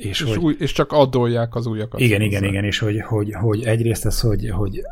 És, 0.00 0.20
és, 0.20 0.22
hogy, 0.22 0.38
új, 0.38 0.56
és 0.58 0.72
csak 0.72 0.92
adolják 0.92 1.54
az 1.54 1.66
újakat. 1.66 2.00
Igen, 2.00 2.20
igen, 2.20 2.44
igen, 2.44 2.64
és 2.64 2.78
hogy, 2.78 3.00
hogy, 3.00 3.32
hogy 3.32 3.62
egyrészt 3.62 4.06
ez, 4.06 4.20
hogy, 4.20 4.50
hogy 4.50 4.82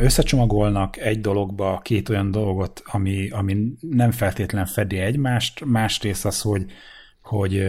összecsomagolnak 0.00 0.96
egy 0.96 1.20
dologba 1.20 1.80
két 1.82 2.08
olyan 2.08 2.30
dolgot, 2.30 2.82
ami, 2.84 3.28
ami 3.30 3.56
nem 3.80 4.10
feltétlen 4.10 4.66
fedi 4.66 4.98
egymást, 4.98 5.64
másrészt 5.64 6.24
az, 6.24 6.40
hogy, 6.40 6.64
hogy 7.22 7.64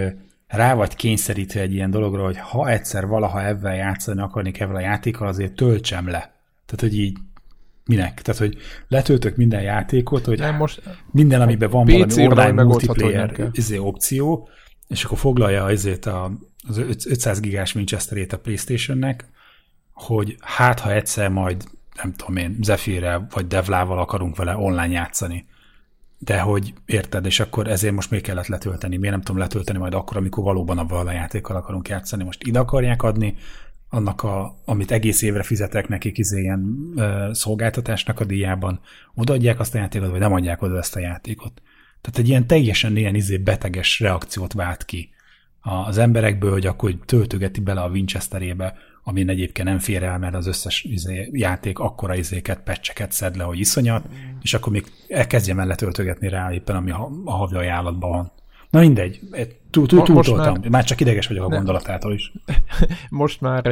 rá 0.48 0.74
vagy 0.74 0.96
kényszerítve 0.96 1.62
egy 1.62 1.74
ilyen 1.74 1.92
dologra, 1.92 2.24
hogy 2.24 2.38
ha 2.38 2.70
egyszer 2.70 3.08
valaha 3.08 3.46
ebben 3.46 3.76
játszani 3.76 4.22
akarnék 4.22 4.60
ebben 4.60 4.76
a 4.76 4.80
játékkal, 4.80 5.28
azért 5.28 5.54
töltsem 5.54 6.08
le. 6.08 6.36
Tehát, 6.66 6.80
hogy 6.80 6.98
így 7.00 7.18
minek? 7.86 8.22
Tehát, 8.22 8.42
hogy 8.42 8.58
letöltök 8.88 9.36
minden 9.36 9.62
játékot, 9.62 10.26
hogy 10.26 10.40
nem, 10.40 10.56
most 10.56 10.82
minden, 11.12 11.42
amiben 11.42 11.70
van 11.70 11.86
valami 11.86 12.28
online 12.28 12.64
multiplayer 12.64 13.50
izé, 13.52 13.78
opció, 13.78 14.48
és 14.88 15.04
akkor 15.04 15.18
foglalja 15.18 15.64
azért 15.64 16.06
a, 16.06 16.32
az 16.68 16.78
500 16.78 17.40
gigás 17.40 17.76
Winchesterét 17.76 18.34
a 18.34 18.40
Playstation-nek, 18.40 19.26
hogy 19.94 20.38
hát, 20.40 20.80
ha 20.80 20.92
egyszer 20.92 21.30
majd, 21.30 21.64
nem 22.02 22.14
tudom 22.14 22.36
én, 22.36 22.58
Zephyrrel 22.62 23.28
vagy 23.32 23.48
Devlával 23.48 24.00
akarunk 24.00 24.36
vele 24.36 24.58
online 24.58 24.94
játszani. 24.94 25.46
De 26.20 26.40
hogy 26.40 26.74
érted, 26.86 27.26
és 27.26 27.40
akkor 27.40 27.68
ezért 27.68 27.94
most 27.94 28.12
még 28.12 28.22
kellett 28.22 28.48
letölteni. 28.48 28.98
Miért 28.98 29.14
nem 29.14 29.24
tudom 29.24 29.42
letölteni 29.42 29.78
majd 29.78 29.94
akkor, 29.94 30.18
amikor 30.18 30.44
valóban 30.44 30.78
abban 30.78 31.08
a 31.08 31.12
játékkal 31.12 31.56
akarunk 31.56 31.88
játszani. 31.88 32.24
Most 32.24 32.44
ide 32.44 32.60
akarják 32.60 33.04
adni, 33.04 33.36
annak, 33.90 34.24
a, 34.24 34.56
amit 34.66 34.92
egész 34.92 35.22
évre 35.22 35.44
fizetek 35.44 35.88
nekik 35.88 36.18
izé 36.18 36.42
ilyen 36.42 36.94
szolgáltatásnak 37.32 38.20
a 38.20 38.26
díjában, 38.26 38.80
odaadják 39.16 39.60
azt 39.60 39.76
a 39.76 39.78
játékot, 39.78 40.10
vagy 40.10 40.20
nem 40.20 40.34
adják 40.34 40.62
oda 40.62 40.78
ezt 40.78 40.96
a 40.96 41.00
játékot. 41.00 41.62
Tehát 42.08 42.22
egy 42.22 42.28
ilyen 42.28 42.48
teljesen 42.48 42.98
ilyen 42.98 43.16
izé 43.16 43.38
beteges 43.38 44.00
reakciót 44.00 44.54
vált 44.54 44.86
ki 44.86 45.10
az 45.62 45.98
emberekből, 45.98 46.52
hogy 46.52 46.66
akkor 46.66 46.96
töltögeti 47.06 47.60
bele 47.60 47.82
a 47.82 47.90
Winchesterébe, 47.90 48.76
amin 49.04 49.30
egyébként 49.30 49.68
nem 49.68 49.80
fér 49.80 50.04
el, 50.04 50.18
mert 50.18 50.36
az 50.36 50.48
összes 50.48 50.84
izé, 50.84 51.30
játék 51.32 51.80
akkora 51.80 52.16
izéket, 52.16 52.64
pecseket 52.64 53.12
szed 53.12 53.36
le, 53.36 53.44
hogy 53.44 53.60
iszonyat, 53.60 54.08
mm. 54.08 54.38
és 54.42 54.54
akkor 54.54 54.72
még 54.72 54.86
elkezdjem 55.08 55.60
el 55.60 55.68
letöltögetni 55.68 56.30
rá 56.30 56.54
éppen, 56.54 56.76
ami 56.76 56.92
a, 56.92 57.10
a 57.26 57.32
havi 57.32 57.56
ajánlatban 57.56 58.10
van. 58.10 58.32
Na 58.70 58.80
mindegy, 58.80 59.20
túltoltam, 59.86 60.36
már, 60.36 60.70
már 60.70 60.84
csak 60.84 61.00
ideges 61.00 61.28
vagyok 61.28 61.46
a 61.46 61.48
gondolatától 61.48 62.14
is. 62.14 62.32
Most 63.10 63.42
már 63.42 63.66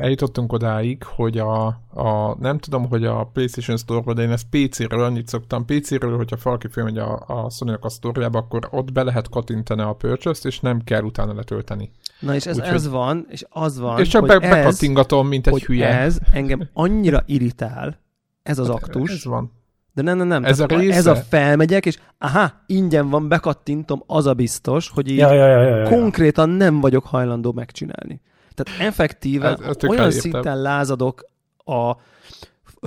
eljutottunk 0.00 0.52
odáig, 0.52 1.02
hogy 1.02 1.38
a, 1.38 1.66
a 1.94 2.36
nem 2.40 2.58
tudom, 2.58 2.88
hogy 2.88 3.04
a 3.04 3.30
PlayStation 3.32 3.76
Store-ban, 3.76 4.14
de 4.14 4.22
én 4.22 4.30
ezt 4.30 4.46
PC-ről 4.50 5.02
annyit 5.02 5.28
szoktam, 5.28 5.64
PC-ről, 5.64 6.16
hogyha 6.16 6.36
valaki 6.42 6.68
fölmegy 6.68 6.98
a, 6.98 7.24
a 7.26 7.50
sony 7.50 7.76
a 7.80 7.88
sztorjába, 7.88 8.38
akkor 8.38 8.68
ott 8.70 8.92
be 8.92 9.02
lehet 9.02 9.28
kattintani 9.28 9.82
a 9.82 9.92
purchase 9.92 10.48
és 10.48 10.60
nem 10.60 10.80
kell 10.84 11.02
utána 11.02 11.34
letölteni. 11.34 11.90
Na 12.20 12.34
és 12.34 12.46
ez, 12.46 12.56
Úgy, 12.56 12.62
ez 12.62 12.88
van, 12.88 13.26
és 13.28 13.44
az 13.48 13.78
van, 13.78 13.98
És 13.98 14.08
csak 14.08 14.26
be, 14.26 14.38
bekattingatom, 14.38 15.28
mint 15.28 15.46
egy 15.46 15.64
hülye. 15.64 15.88
ez 15.88 16.18
engem 16.32 16.68
annyira 16.72 17.22
irritál, 17.26 17.98
ez 18.42 18.58
az 18.58 18.66
hát 18.66 18.76
aktus. 18.76 19.10
Ez 19.10 19.24
van 19.24 19.52
de 19.94 20.02
nem, 20.02 20.16
nem, 20.16 20.26
nem. 20.26 20.44
Ez, 20.44 20.60
a, 20.60 20.66
része? 20.66 20.96
ez 20.96 21.06
a 21.06 21.14
felmegyek, 21.14 21.86
és 21.86 21.98
aha, 22.18 22.52
ingyen 22.66 23.10
van, 23.10 23.28
bekattintom, 23.28 24.02
az 24.06 24.26
a 24.26 24.34
biztos, 24.34 24.90
hogy 24.94 25.10
így 25.10 25.16
ja, 25.16 25.32
ja, 25.32 25.46
ja, 25.46 25.62
ja, 25.62 25.76
ja. 25.76 25.88
konkrétan 25.88 26.48
nem 26.48 26.80
vagyok 26.80 27.04
hajlandó 27.06 27.52
megcsinálni. 27.52 28.20
Tehát 28.54 28.80
effektíven 28.90 29.52
ez, 29.52 29.76
ez 29.76 29.88
olyan 29.88 30.10
szinten 30.10 30.62
lázadok 30.62 31.30
a 31.64 31.96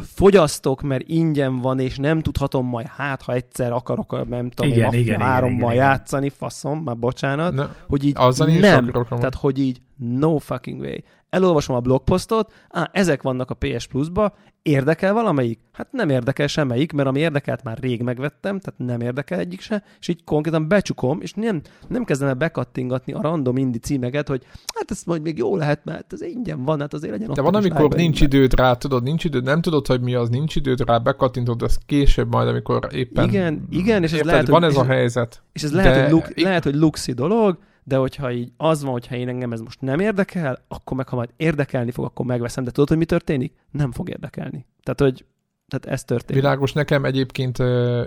fogyasztok, 0.01 0.81
mert 0.81 1.03
ingyen 1.07 1.59
van, 1.59 1.79
és 1.79 1.97
nem 1.97 2.21
tudhatom 2.21 2.67
majd, 2.67 2.87
hát 2.87 3.21
ha 3.21 3.33
egyszer 3.33 3.71
akarok, 3.71 4.29
nem 4.29 4.49
tudom, 4.49 4.71
igen, 4.71 4.93
én 4.93 4.99
igen, 4.99 5.21
hárommal 5.21 5.73
igen, 5.73 5.85
játszani, 5.85 6.29
faszom, 6.29 6.79
már 6.79 6.97
bocsánat, 6.97 7.53
ne, 7.53 7.65
hogy 7.87 8.03
így 8.03 8.17
nem, 8.59 8.91
tehát 9.09 9.35
hogy 9.35 9.59
így 9.59 9.81
no 9.95 10.37
fucking 10.37 10.79
way 10.81 10.97
elolvasom 11.35 11.75
a 11.75 11.79
blogposztot, 11.79 12.53
á, 12.69 12.89
ezek 12.93 13.21
vannak 13.21 13.49
a 13.49 13.53
PS 13.53 13.87
Plus-ba, 13.87 14.33
érdekel 14.61 15.13
valamelyik? 15.13 15.59
Hát 15.71 15.91
nem 15.91 16.09
érdekel 16.09 16.47
semmelyik, 16.47 16.91
mert 16.91 17.07
ami 17.07 17.19
érdekelt 17.19 17.63
már 17.63 17.77
rég 17.77 18.01
megvettem, 18.01 18.59
tehát 18.59 18.79
nem 18.79 19.01
érdekel 19.07 19.39
egyik 19.39 19.61
se, 19.61 19.83
és 19.99 20.07
így 20.07 20.23
konkrétan 20.23 20.67
becsukom, 20.67 21.21
és 21.21 21.33
nem, 21.33 21.61
nem 21.87 22.03
kezdem 22.03 22.27
el 22.27 22.33
bekattingatni 22.33 23.13
a 23.13 23.21
random 23.21 23.57
indie 23.57 23.79
címeket, 23.79 24.27
hogy 24.27 24.43
hát 24.75 24.91
ez 24.91 25.03
majd 25.05 25.21
még 25.21 25.37
jó 25.37 25.55
lehet, 25.55 25.85
mert 25.85 26.13
ez 26.13 26.21
ingyen 26.21 26.63
van, 26.63 26.79
hát 26.79 26.93
azért 26.93 27.11
legyen 27.11 27.33
De 27.33 27.41
van, 27.41 27.55
amikor 27.55 27.93
nincs 27.93 28.21
időd 28.21 28.53
rá, 28.53 28.73
tudod, 28.73 29.03
nincs 29.03 29.23
időd, 29.23 29.43
nem 29.43 29.61
tudod, 29.61 29.87
hogy 29.87 30.01
mi 30.01 30.15
az, 30.15 30.29
nincs 30.29 30.55
időd 30.55 30.79
rá, 30.85 30.97
bekattintod, 30.97 31.61
ez 31.61 31.77
később 31.85 32.31
majd, 32.31 32.47
amikor 32.47 32.87
éppen... 32.91 33.27
Igen, 33.27 33.67
igen, 33.69 34.03
és 34.03 34.11
ez 34.11 34.17
érted, 34.17 34.31
lehet, 34.31 34.47
van 34.47 34.61
hogy, 34.61 34.69
ez 34.69 34.77
a 34.77 34.85
helyzet. 34.85 35.41
És 35.53 35.63
ez 35.63 35.73
lehet, 35.73 36.01
hogy, 36.01 36.11
luk, 36.11 36.39
lehet, 36.39 36.63
hogy 36.63 36.75
luxi 36.75 37.11
dolog, 37.11 37.57
de 37.87 37.95
hogyha 37.97 38.31
így 38.31 38.51
az 38.57 38.83
van, 38.83 38.91
hogyha 38.91 39.15
én 39.15 39.27
engem 39.27 39.51
ez 39.51 39.61
most 39.61 39.81
nem 39.81 39.99
érdekel, 39.99 40.65
akkor 40.67 40.97
meg 40.97 41.07
ha 41.07 41.15
majd 41.15 41.29
érdekelni 41.37 41.91
fog, 41.91 42.05
akkor 42.05 42.25
megveszem. 42.25 42.63
De 42.63 42.71
tudod, 42.71 42.89
hogy 42.89 42.97
mi 42.97 43.05
történik? 43.05 43.53
Nem 43.71 43.91
fog 43.91 44.09
érdekelni. 44.09 44.65
Tehát, 44.83 44.99
hogy 44.99 45.25
tehát 45.67 45.85
ez 45.85 46.03
történik. 46.03 46.41
Világos, 46.41 46.73
nekem 46.73 47.05
egyébként 47.05 47.59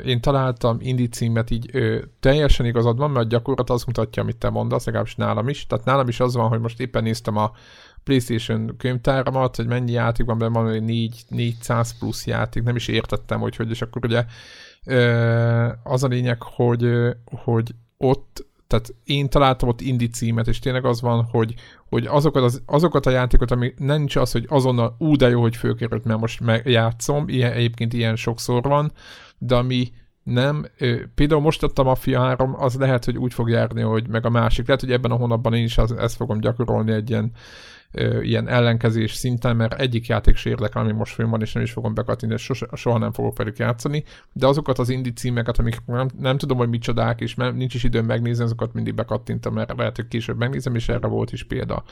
én 0.05 0.21
találtam 0.21 0.77
indi 0.81 1.09
címet, 1.09 1.51
így 1.51 1.71
teljesen 2.21 2.67
igazad 2.67 2.97
van, 2.99 3.11
mert 3.11 3.29
gyakorlat 3.29 3.71
az 3.71 3.85
mutatja, 3.85 4.23
amit 4.23 4.37
te 4.37 4.51
mondasz, 4.51 4.85
legalábbis 4.85 5.15
nálam 5.15 5.49
is. 5.49 5.67
Tehát 5.67 5.85
nálam 5.85 6.09
is 6.09 6.21
az 6.21 6.35
van, 6.35 6.49
hogy 6.49 6.61
most 6.61 6.81
éppen 6.81 7.03
néztem 7.03 7.37
a 7.37 7.53
PlayStation 8.05 8.77
könyvtáramat, 8.77 9.57
hogy 9.57 9.67
mennyi 9.67 9.93
játék 9.93 10.27
van 10.27 10.39
benne, 10.39 10.53
van 10.53 10.83
4, 10.85 11.25
400 11.29 11.99
plusz 11.99 12.27
játék, 12.27 12.63
nem 12.63 12.77
is 12.77 12.89
értettem, 12.89 13.41
hogy 13.41 13.57
hogy, 13.57 13.71
és 13.71 13.83
akkor 13.83 14.05
ugye 14.05 14.25
az 15.83 16.05
a 16.05 16.09
lényeg, 16.09 16.43
hogy, 16.43 16.91
hogy 17.25 17.75
ott 17.97 18.47
tehát 18.69 18.95
én 19.05 19.29
találtam 19.29 19.69
ott 19.69 19.81
indi 19.81 20.09
címet, 20.09 20.49
és 20.49 20.59
tényleg 20.59 20.85
az 20.85 21.01
van, 21.01 21.25
hogy, 21.25 21.55
hogy 21.89 22.07
azokat, 22.07 22.43
az, 22.43 22.63
azokat 22.67 23.07
a 23.07 23.11
játékot, 23.11 23.51
ami 23.51 23.75
is 24.05 24.17
az, 24.17 24.33
hogy 24.33 24.47
azonnal 24.49 24.97
ú, 24.99 25.17
de 25.17 25.29
jó, 25.29 25.41
hogy 25.41 25.57
fölkerült, 25.57 26.05
mert 26.05 26.21
most 26.21 26.43
játszom, 26.65 27.29
ilyen, 27.29 27.53
egyébként 27.53 27.93
ilyen 27.93 28.17
sokszor 28.17 28.63
van, 28.63 28.93
de 29.39 29.55
ami 29.55 29.93
nem, 30.29 30.67
például 31.15 31.41
most 31.41 31.63
adtam 31.63 31.87
a 31.87 31.89
Mafia 31.89 32.21
3, 32.21 32.55
az 32.59 32.75
lehet, 32.75 33.05
hogy 33.05 33.17
úgy 33.17 33.35
fog 33.35 33.49
járni, 33.49 33.81
hogy 33.81 34.09
meg 34.09 34.27
a 34.27 34.31
másik, 34.31 34.67
lehet, 34.67 34.81
hogy 34.81 34.93
ebben 34.93 35.11
a 35.11 35.17
hónapban 35.17 35.55
én 35.55 35.65
is 35.65 35.79
az, 35.79 35.93
ezt 35.93 36.17
fogom 36.17 36.41
gyakorolni 36.41 36.93
egy 36.93 37.11
ilyen 37.11 37.33
ö, 37.93 38.21
ilyen 38.21 38.49
ellenkezés 38.49 39.13
szinten, 39.13 39.57
mert 39.57 39.81
egyik 39.81 40.07
játék 40.07 40.37
se 40.37 40.51
érdekel, 40.51 40.83
ami 40.83 40.93
most 40.93 41.15
fönn 41.15 41.31
van, 41.31 41.41
és 41.41 41.53
nem 41.53 41.63
is 41.63 41.73
fogom 41.73 41.95
bekatni, 41.95 42.33
és 42.33 42.43
soha, 42.43 42.77
soha 42.77 42.99
nem 42.99 43.13
fogok 43.13 43.39
velük 43.39 43.57
játszani, 43.57 44.05
de 44.33 44.47
azokat 44.47 44.79
az 44.79 44.89
indi 44.89 45.13
címeket, 45.13 45.59
amik 45.59 45.77
nem, 45.87 46.09
nem 46.19 46.39
tudom, 46.39 46.59
hogy 46.59 46.69
micsodák, 46.69 47.21
és 47.21 47.35
nincs 47.35 47.75
is 47.75 47.85
időm 47.85 48.07
megnézni, 48.07 48.45
azokat 48.45 48.73
mindig 48.73 48.95
bekattintam, 48.95 49.55
mert 49.55 49.77
lehet, 49.77 49.97
hogy 49.97 50.09
később 50.09 50.39
megnézem, 50.39 50.75
és 50.75 50.89
erre 50.89 51.07
volt 51.07 51.33
is 51.33 51.45
példa 51.45 51.85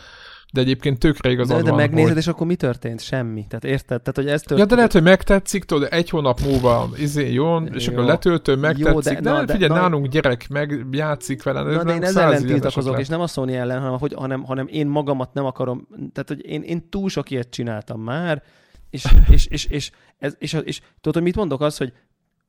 de 0.52 0.60
egyébként 0.60 0.98
tökre 0.98 1.30
igazad 1.30 1.56
de, 1.56 1.62
de 1.62 1.68
van, 1.68 1.78
megnézed, 1.78 2.08
hogy... 2.08 2.18
és 2.18 2.26
akkor 2.26 2.46
mi 2.46 2.54
történt? 2.54 3.00
Semmi. 3.00 3.46
Tehát 3.48 3.64
érted? 3.64 4.02
Tehát, 4.02 4.14
hogy 4.14 4.26
ez 4.26 4.40
történt. 4.40 4.60
Ja, 4.60 4.66
de 4.66 4.74
lehet, 4.74 4.92
hogy 4.92 5.02
megtetszik, 5.02 5.64
tudod, 5.64 5.88
egy 5.90 6.10
hónap 6.10 6.40
múlva 6.40 6.88
izé 6.96 7.32
jön, 7.32 7.70
és 7.74 7.86
jó. 7.86 7.92
akkor 7.92 8.04
letöltő, 8.04 8.56
megtetszik, 8.56 8.92
jó, 8.92 9.00
de, 9.00 9.20
de, 9.20 9.30
na, 9.30 9.44
de 9.44 9.52
figyelj, 9.52 9.72
na, 9.72 9.80
nálunk 9.80 10.06
gyerek 10.06 10.48
megjátszik 10.48 11.42
vele. 11.42 11.62
Na, 11.62 11.84
de 11.84 11.94
én 11.94 12.02
ezzel 12.02 12.22
ellen 12.22 12.46
tiltakozok, 12.46 12.98
és 12.98 13.08
nem 13.08 13.20
a 13.20 13.26
Sony 13.26 13.52
ellen, 13.52 13.80
hanem, 13.80 13.98
hogy, 13.98 14.14
hanem, 14.14 14.44
hanem 14.44 14.66
én 14.70 14.86
magamat 14.86 15.34
nem 15.34 15.44
akarom, 15.44 15.88
tehát, 16.12 16.28
hogy 16.28 16.46
én, 16.46 16.62
én 16.62 16.88
túl 16.88 17.08
sok 17.08 17.30
ilyet 17.30 17.50
csináltam 17.50 18.00
már, 18.00 18.42
és, 18.90 19.04
és, 19.30 19.46
és, 19.46 19.64
és, 19.64 19.90
ez, 20.18 20.34
és, 20.38 20.52
és, 20.52 20.60
és 20.64 20.80
tudod, 21.00 21.14
hogy 21.14 21.22
mit 21.22 21.36
mondok? 21.36 21.60
Az, 21.60 21.76
hogy 21.76 21.92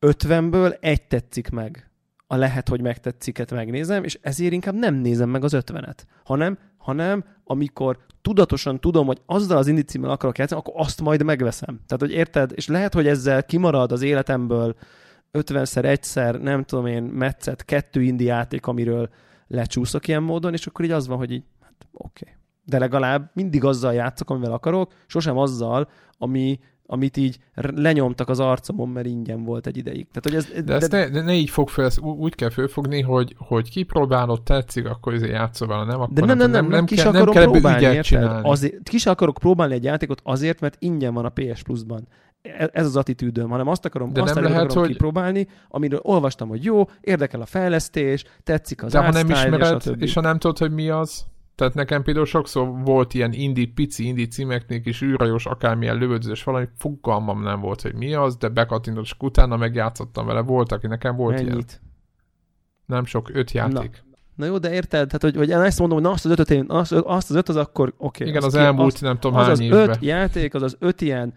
50-ből 0.01 0.77
egy 0.79 1.01
tetszik 1.01 1.49
meg 1.49 1.86
a 2.27 2.35
lehet, 2.35 2.69
hogy 2.69 2.81
megtetsziket 2.81 3.51
megnézem, 3.51 4.03
és 4.03 4.19
ezért 4.21 4.53
inkább 4.53 4.75
nem 4.75 4.95
nézem 4.95 5.29
meg 5.29 5.43
az 5.43 5.53
ötvenet, 5.53 6.07
hanem, 6.23 6.57
hanem 6.77 7.23
amikor 7.43 7.97
tudatosan 8.21 8.79
tudom, 8.79 9.05
hogy 9.05 9.21
azzal 9.25 9.57
az 9.57 9.67
indicimmel 9.67 10.09
akarok 10.09 10.37
játszani, 10.37 10.61
akkor 10.61 10.73
azt 10.77 11.01
majd 11.01 11.23
megveszem. 11.23 11.79
Tehát, 11.85 12.01
hogy 12.01 12.11
érted? 12.11 12.51
És 12.55 12.67
lehet, 12.67 12.93
hogy 12.93 13.07
ezzel 13.07 13.43
kimarad 13.43 13.91
az 13.91 14.01
életemből 14.01 14.75
50-szer, 15.33 15.85
egyszer, 15.85 16.41
nem 16.41 16.63
tudom 16.63 16.85
én, 16.85 17.03
metszet, 17.03 17.65
kettő 17.65 18.01
indi 18.01 18.23
játék, 18.23 18.67
amiről 18.67 19.09
lecsúszok 19.47 20.07
ilyen 20.07 20.23
módon, 20.23 20.53
és 20.53 20.67
akkor 20.67 20.85
így 20.85 20.91
az 20.91 21.07
van, 21.07 21.17
hogy 21.17 21.31
így, 21.31 21.43
hát 21.61 21.87
oké. 21.91 22.23
Okay. 22.23 22.35
De 22.63 22.79
legalább 22.79 23.31
mindig 23.33 23.63
azzal 23.63 23.93
játszok, 23.93 24.29
amivel 24.29 24.51
akarok, 24.51 24.93
sosem 25.05 25.37
azzal, 25.37 25.89
ami, 26.17 26.59
amit 26.87 27.17
így 27.17 27.37
lenyomtak 27.53 28.29
az 28.29 28.39
arcomon, 28.39 28.89
mert 28.89 29.07
ingyen 29.07 29.43
volt 29.43 29.67
egy 29.67 29.77
ideig. 29.77 30.07
Tehát, 30.11 30.23
hogy 30.23 30.35
ez, 30.35 30.65
de, 30.65 30.73
ezt 30.73 30.89
de... 30.89 31.09
Ne, 31.09 31.21
ne, 31.21 31.33
így 31.33 31.49
fog 31.49 31.69
fel, 31.69 31.85
ezt 31.85 31.99
úgy 31.99 32.35
kell 32.35 32.49
fölfogni, 32.49 33.01
hogy, 33.01 33.35
hogy 33.37 33.69
kipróbálod, 33.69 34.41
tetszik, 34.43 34.85
akkor 34.85 35.13
ezért 35.13 35.31
játszol 35.31 35.67
vele, 35.67 35.83
nem? 35.83 36.01
Akkor 36.01 36.13
de 36.13 36.25
nem, 36.25 36.37
nem, 36.37 36.51
nem, 36.51 36.61
nem, 36.61 36.71
nem, 36.71 36.85
kis 36.85 37.01
kell, 37.01 37.11
nem 37.11 37.25
kell 37.25 37.43
próbálni, 37.43 37.85
érted? 37.85 38.39
Azért, 38.43 38.89
kis 38.89 39.05
akarok 39.05 39.37
próbálni 39.37 39.73
egy 39.73 39.83
játékot 39.83 40.21
azért, 40.23 40.59
mert 40.59 40.75
ingyen 40.79 41.13
van 41.13 41.25
a 41.25 41.29
PS 41.29 41.63
Plus-ban. 41.63 42.07
E, 42.41 42.69
ez 42.73 42.85
az 42.85 42.95
attitűdöm, 42.95 43.49
hanem 43.49 43.67
azt 43.67 43.85
akarom, 43.85 44.13
de 44.13 44.21
azt 44.21 44.33
nem 44.33 44.43
lehet, 44.43 44.59
akarom 44.59 44.83
hogy... 44.83 44.91
kipróbálni, 44.91 45.47
amiről 45.69 45.99
olvastam, 46.03 46.47
hogy 46.47 46.63
jó, 46.63 46.89
érdekel 47.01 47.41
a 47.41 47.45
fejlesztés, 47.45 48.23
tetszik 48.43 48.83
az 48.83 48.91
De 48.91 48.99
ha 48.99 49.11
nem 49.11 49.29
ismered, 49.29 49.81
és, 49.85 49.91
és 49.97 50.13
ha 50.13 50.21
nem 50.21 50.37
tudod, 50.37 50.57
hogy 50.57 50.71
mi 50.71 50.89
az, 50.89 51.25
tehát 51.57 51.73
nekem 51.73 52.03
például 52.03 52.25
sokszor 52.25 52.83
volt 52.83 53.13
ilyen 53.13 53.33
indi, 53.33 53.65
pici 53.65 54.05
indi 54.05 54.27
címeknél 54.27 54.81
is 54.83 55.01
űrajós, 55.01 55.45
akármilyen 55.45 55.97
lövöldözés, 55.97 56.43
valami 56.43 56.67
fogalmam 56.77 57.43
nem 57.43 57.59
volt, 57.59 57.81
hogy 57.81 57.93
mi 57.93 58.13
az, 58.13 58.35
de 58.35 58.47
bekattintott, 58.47 59.03
és 59.03 59.15
utána 59.19 59.57
megjátszottam 59.57 60.25
vele. 60.25 60.41
Volt, 60.41 60.71
aki 60.71 60.87
nekem 60.87 61.15
volt 61.15 61.35
Mennyit? 61.35 61.49
ilyen. 61.49 61.65
Nem 62.85 63.05
sok, 63.05 63.29
öt 63.33 63.51
játék. 63.51 63.91
Na. 63.91 64.17
Na 64.35 64.45
jó, 64.45 64.57
de 64.57 64.73
érted? 64.73 65.07
Tehát, 65.07 65.21
hogy, 65.21 65.35
hogy 65.35 65.49
én 65.49 65.61
ezt 65.61 65.79
mondom, 65.79 65.97
hogy 65.97 66.07
na, 66.07 66.13
azt 66.13 66.25
az 66.25 66.31
ötöt, 66.31 66.49
én, 66.49 66.65
azt, 66.67 66.91
azt 66.91 67.29
az 67.29 67.35
öt 67.35 67.49
az 67.49 67.55
akkor 67.55 67.87
oké. 67.87 68.05
Okay, 68.05 68.27
Igen, 68.27 68.43
az, 68.43 68.53
az 68.53 68.55
elmúlt, 68.55 68.93
az, 68.93 69.01
nem 69.01 69.19
tudom 69.19 69.37
az 69.37 69.43
hány 69.43 69.51
az 69.51 69.59
évben. 69.59 69.89
öt 69.89 69.97
játék, 70.01 70.53
az 70.53 70.61
az 70.61 70.75
öt 70.79 71.01
ilyen 71.01 71.33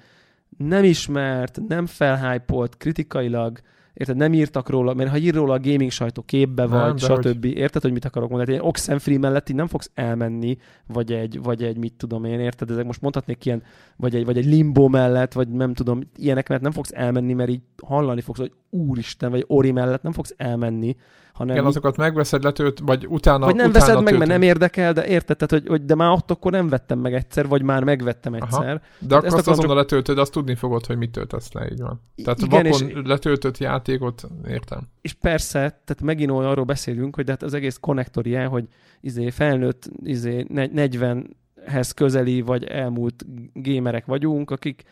nem 0.59 0.85
ismert, 0.85 1.61
nem 1.69 1.87
felhájpolt, 1.87 2.77
kritikailag, 2.77 3.61
érted, 3.95 4.17
nem 4.17 4.33
írtak 4.33 4.69
róla, 4.69 4.95
mert 4.95 5.11
ha 5.11 5.17
ír 5.17 5.35
róla 5.35 5.53
a 5.53 5.61
gaming 5.61 5.91
sajtó 5.91 6.23
képbe 6.23 6.67
nem, 6.67 6.81
vagy, 6.81 6.99
stb. 6.99 7.45
Hogy... 7.45 7.57
Érted, 7.57 7.83
hogy 7.83 7.93
mit 7.93 8.05
akarok 8.05 8.31
mondani? 8.31 8.53
Egy 8.53 8.63
Oxenfree 8.63 9.19
mellett 9.19 9.49
így 9.49 9.57
nem 9.57 9.67
fogsz 9.67 9.91
elmenni, 9.95 10.57
vagy 10.87 11.13
egy, 11.13 11.43
vagy 11.43 11.63
egy 11.63 11.77
mit 11.77 11.95
tudom 11.97 12.25
én, 12.25 12.41
érted? 12.41 12.71
Ezek 12.71 12.85
most 12.85 13.01
mondhatnék 13.01 13.45
ilyen, 13.45 13.63
vagy 13.97 14.15
egy, 14.15 14.25
vagy 14.25 14.37
egy 14.37 14.47
limbo 14.47 14.89
mellett, 14.89 15.33
vagy 15.33 15.49
nem 15.49 15.75
tudom, 15.75 16.01
ilyenek 16.17 16.49
mellett 16.49 16.65
nem 16.65 16.73
fogsz 16.73 16.93
elmenni, 16.95 17.33
mert 17.33 17.51
így 17.51 17.63
hallani 17.87 18.21
fogsz, 18.21 18.39
hogy 18.39 18.53
úristen, 18.71 19.31
vagy 19.31 19.45
Ori 19.47 19.71
mellett 19.71 20.03
nem 20.03 20.13
fogsz 20.13 20.35
elmenni, 20.37 20.97
hanem... 21.41 21.55
Igen, 21.57 21.69
azokat 21.69 21.97
megveszed, 21.97 22.43
letölt, 22.43 22.81
vagy 22.85 23.07
utána 23.09 23.45
Vagy 23.45 23.55
nem 23.55 23.69
utána 23.69 23.87
veszed 23.87 24.03
meg, 24.03 24.19
mert 24.19 24.31
nem 24.31 24.43
érdekel, 24.43 24.93
de 24.93 25.07
érted, 25.07 25.37
tehát, 25.37 25.51
hogy, 25.51 25.71
hogy 25.71 25.85
de 25.85 25.95
már 25.95 26.11
ott 26.11 26.31
akkor 26.31 26.53
nem 26.53 26.69
vettem 26.69 26.99
meg 26.99 27.15
egyszer, 27.15 27.49
vagy 27.49 27.63
már 27.63 27.85
megvettem 27.85 28.35
egyszer. 28.35 28.69
Aha. 28.69 28.81
De 28.99 29.17
akkor 29.17 29.27
azt 29.27 29.49
azonnal 29.49 29.67
csak... 29.67 29.77
letöltöd, 29.77 30.19
azt 30.19 30.33
tudni 30.33 30.55
fogod, 30.55 30.87
hogy 30.87 30.97
mit 30.97 31.11
töltesz 31.11 31.53
le, 31.53 31.69
így 31.71 31.81
van. 31.81 32.01
Tehát 32.25 32.41
Igen, 32.41 32.63
vakon 32.63 32.89
és... 32.89 32.97
letöltött 33.05 33.59
játékot, 33.59 34.29
értem. 34.49 34.89
És 35.01 35.13
persze, 35.13 35.59
tehát 35.59 36.03
megint 36.03 36.31
arról 36.31 36.65
beszélünk, 36.65 37.15
hogy 37.15 37.25
de 37.25 37.31
hát 37.31 37.43
az 37.43 37.55
egész 37.55 37.77
konnektori 37.81 38.35
el, 38.35 38.49
hogy 38.49 38.65
izé 39.01 39.31
felnőtt, 39.31 39.91
izé 40.03 40.47
40-hez 40.49 41.91
közeli, 41.95 42.41
vagy 42.41 42.65
elmúlt 42.65 43.25
gémerek 43.53 44.07
vagyunk, 44.07 44.51
akik, 44.51 44.83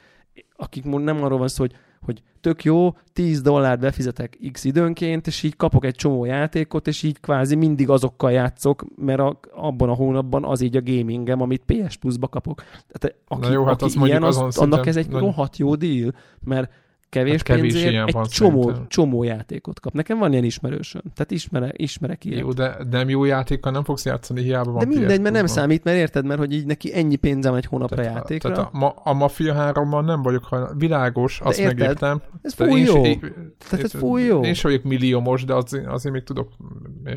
akik 0.57 0.85
nem 0.85 1.23
arról 1.23 1.39
van 1.39 1.49
szó, 1.49 1.63
hogy 1.63 1.75
hogy 2.03 2.23
tök 2.41 2.65
jó, 2.65 2.97
10 3.13 3.41
dollárt 3.41 3.81
befizetek 3.81 4.39
x 4.53 4.65
időnként, 4.65 5.27
és 5.27 5.43
így 5.43 5.57
kapok 5.57 5.85
egy 5.85 5.95
csomó 5.95 6.25
játékot, 6.25 6.87
és 6.87 7.03
így 7.03 7.21
kvázi 7.21 7.55
mindig 7.55 7.91
azokkal 7.91 8.33
játszok, 8.33 8.85
mert 8.97 9.21
a, 9.21 9.41
abban 9.55 9.89
a 9.89 9.95
hónapban 9.95 10.45
az 10.45 10.61
így 10.61 10.77
a 10.77 10.83
gamingem, 10.83 11.41
amit 11.41 11.63
PS 11.67 11.97
Plus-ba 11.97 12.29
kapok. 12.29 12.63
Tehát 12.89 13.19
aki, 13.29 13.47
Na 13.47 13.53
jó, 13.53 13.65
hát 13.65 13.83
aki 13.83 13.99
ilyen, 14.03 14.23
az, 14.23 14.59
annak 14.59 14.87
ez 14.87 14.97
egy 14.97 15.11
rohadt 15.11 15.57
jó 15.57 15.75
deal, 15.75 16.15
mert 16.45 16.71
kevés, 17.09 17.33
hát 17.33 17.43
kevés 17.43 17.73
pénzért 17.73 18.07
egy 18.07 18.29
csomó, 18.29 18.73
csomó 18.89 19.23
játékot 19.23 19.81
kap. 19.81 19.93
Nekem 19.93 20.19
van 20.19 20.33
ilyen 20.33 20.45
ismerősöm, 20.45 21.03
tehát 21.15 21.31
ismere, 21.31 21.73
ismerek 21.77 22.25
ilyet. 22.25 22.41
Jó, 22.41 22.53
de 22.53 22.77
nem 22.91 23.09
jó 23.09 23.25
játékkal 23.25 23.73
nem 23.73 23.85
fogsz 23.85 24.05
játszani, 24.05 24.43
hiába 24.43 24.71
van 24.71 24.89
De 24.89 24.95
mindegy, 24.95 25.21
mert 25.21 25.35
nem 25.35 25.47
számít, 25.47 25.85
mert 25.85 25.97
érted, 25.97 26.25
mert 26.25 26.39
hogy 26.39 26.53
így 26.53 26.67
neki 26.67 26.95
ennyi 26.95 27.17
pénzem 27.17 27.55
egy 27.55 27.65
hónapra 27.65 27.97
tehát, 27.97 28.15
játékra. 28.15 28.53
Tehát 28.53 28.71
a, 28.73 28.79
ma, 28.79 28.95
a 29.03 29.13
Mafia 29.13 29.73
3-mal 29.75 30.05
nem 30.05 30.23
vagyok, 30.23 30.45
ha 30.45 30.75
világos, 30.75 31.41
azt 31.41 31.59
érted? 31.59 31.79
megértem. 31.79 32.23
Ez 32.43 32.55
fúj 32.55 32.81
jó. 32.81 33.05
Én, 33.05 33.21
tehát 33.69 33.85
ez 33.85 33.93
fúj 33.93 34.23
jó. 34.23 34.45
Én 34.45 34.55
sem 34.55 34.71
vagyok 34.71 34.87
milliómos, 34.87 35.45
de 35.45 35.55
az, 35.55 35.81
azért 35.87 36.15
még 36.15 36.25
tudok 36.25 36.53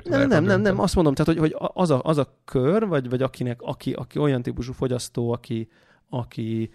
nem, 0.03 0.27
nem, 0.27 0.43
nem, 0.43 0.61
nem, 0.61 0.79
azt 0.79 0.95
mondom, 0.95 1.13
tehát, 1.13 1.39
hogy, 1.39 1.51
hogy 1.51 1.69
az, 1.73 1.89
a, 1.89 1.99
az 2.03 2.17
a 2.17 2.37
kör, 2.45 2.87
vagy, 2.87 3.09
vagy 3.09 3.21
akinek, 3.21 3.61
aki, 3.61 3.93
aki 3.93 4.19
olyan 4.19 4.41
típusú 4.41 4.73
fogyasztó, 4.73 5.31
aki, 5.31 5.67
aki 6.09 6.71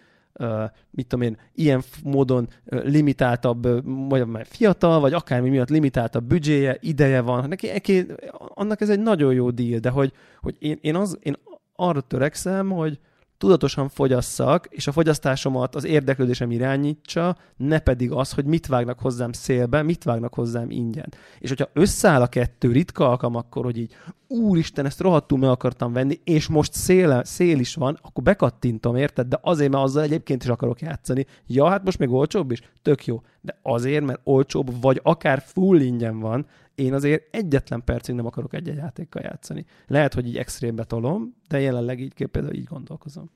mit 0.90 1.06
tudom 1.06 1.26
én, 1.26 1.36
ilyen 1.54 1.82
módon 2.04 2.48
limitáltabb, 2.64 3.68
vagy 4.08 4.26
fiatal, 4.42 5.00
vagy 5.00 5.12
akármi 5.12 5.48
miatt 5.48 5.68
limitáltabb 5.68 6.24
büdzséje, 6.24 6.76
ideje 6.80 7.20
van. 7.20 7.48
Neki, 7.48 7.66
neki, 7.66 8.06
annak 8.38 8.80
ez 8.80 8.90
egy 8.90 9.00
nagyon 9.00 9.32
jó 9.32 9.50
deal, 9.50 9.78
de 9.78 9.90
hogy, 9.90 10.12
hogy 10.40 10.56
én, 10.58 10.78
én, 10.80 10.96
az, 10.96 11.18
én 11.22 11.36
arra 11.76 12.00
törekszem, 12.00 12.70
hogy, 12.70 12.98
tudatosan 13.38 13.88
fogyasszak, 13.88 14.66
és 14.70 14.86
a 14.86 14.92
fogyasztásomat 14.92 15.74
az 15.74 15.84
érdeklődésem 15.84 16.50
irányítsa, 16.50 17.36
ne 17.56 17.78
pedig 17.78 18.10
az, 18.10 18.32
hogy 18.32 18.44
mit 18.44 18.66
vágnak 18.66 18.98
hozzám 18.98 19.32
szélbe, 19.32 19.82
mit 19.82 20.04
vágnak 20.04 20.34
hozzám 20.34 20.70
ingyen. 20.70 21.12
És 21.38 21.48
hogyha 21.48 21.70
összeáll 21.72 22.22
a 22.22 22.26
kettő 22.26 22.72
ritka 22.72 23.08
alkalom, 23.08 23.36
akkor, 23.36 23.64
hogy 23.64 23.78
így 23.78 23.94
úristen, 24.28 24.86
ezt 24.86 25.00
rohadtul 25.00 25.38
meg 25.38 25.48
akartam 25.48 25.92
venni, 25.92 26.20
és 26.24 26.48
most 26.48 26.72
szél, 26.72 27.24
szél 27.24 27.58
is 27.58 27.74
van, 27.74 27.98
akkor 28.02 28.22
bekattintom, 28.22 28.96
érted? 28.96 29.26
De 29.26 29.38
azért, 29.42 29.70
mert 29.70 29.84
azzal 29.84 30.02
egyébként 30.02 30.42
is 30.42 30.48
akarok 30.48 30.80
játszani. 30.80 31.26
Ja, 31.46 31.68
hát 31.68 31.84
most 31.84 31.98
még 31.98 32.10
olcsóbb 32.10 32.50
is? 32.50 32.60
Tök 32.82 33.04
jó. 33.04 33.22
De 33.40 33.58
azért, 33.62 34.04
mert 34.04 34.20
olcsóbb, 34.24 34.80
vagy 34.80 35.00
akár 35.02 35.42
full 35.46 35.80
ingyen 35.80 36.18
van, 36.20 36.46
én 36.76 36.94
azért 36.94 37.34
egyetlen 37.34 37.84
percig 37.84 38.14
nem 38.14 38.26
akarok 38.26 38.54
egy-egy 38.54 38.76
játékkal 38.76 39.22
játszani. 39.22 39.64
Lehet, 39.86 40.14
hogy 40.14 40.26
így 40.26 40.36
extrémbe 40.36 40.84
tolom, 40.84 41.34
de 41.48 41.60
jelenleg 41.60 42.00
így 42.00 42.26
például 42.26 42.54
így 42.54 42.64
gondolkozom. 42.64 43.30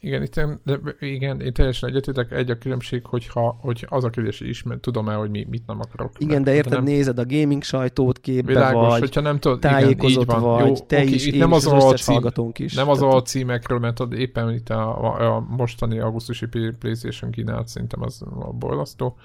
Igen, 0.00 0.22
itt, 0.22 0.40
de 0.64 0.78
igen, 1.00 1.40
én 1.40 1.52
teljesen 1.52 1.88
egyetétek. 1.88 2.30
Egy 2.30 2.50
a 2.50 2.58
különbség, 2.58 3.06
hogyha, 3.06 3.56
hogy 3.60 3.86
az 3.88 4.04
a 4.04 4.10
kérdés, 4.10 4.38
hogy 4.38 4.48
ismer, 4.48 4.78
tudom-e, 4.80 5.14
hogy 5.14 5.30
mi, 5.30 5.46
mit 5.50 5.66
nem 5.66 5.80
akarok. 5.80 6.12
Igen, 6.18 6.42
de 6.42 6.54
érted, 6.54 6.72
nem... 6.72 6.84
nézed 6.84 7.18
a 7.18 7.24
gaming 7.26 7.62
sajtót, 7.62 8.20
képbe 8.20 8.52
világos, 8.52 8.88
vagy, 8.88 9.00
hogyha 9.00 9.20
nem 9.20 9.38
tudod, 9.38 9.60
tájékozott 9.60 10.22
igen, 10.22 10.40
van. 10.40 10.60
vagy, 10.60 10.68
Jó, 10.68 10.74
te 10.86 10.96
okay, 10.96 11.14
is, 11.14 11.26
itt 11.26 11.38
nem 11.38 11.52
az, 11.52 11.66
az 11.66 11.84
összes 11.84 12.02
cím, 12.02 12.50
is. 12.52 12.74
Nem 12.74 12.88
az 12.88 13.02
a 13.02 13.22
címekről, 13.22 13.78
mert 13.78 14.00
ad, 14.00 14.12
éppen 14.12 14.54
itt 14.54 14.68
a, 14.70 15.04
a, 15.04 15.34
a 15.34 15.40
mostani 15.40 15.98
augusztusi 15.98 16.46
PlayStation 16.78 17.30
kínálat 17.30 17.68
szerintem 17.68 18.02
az 18.02 18.22
a 18.22 18.52
borzasztó. 18.52 19.16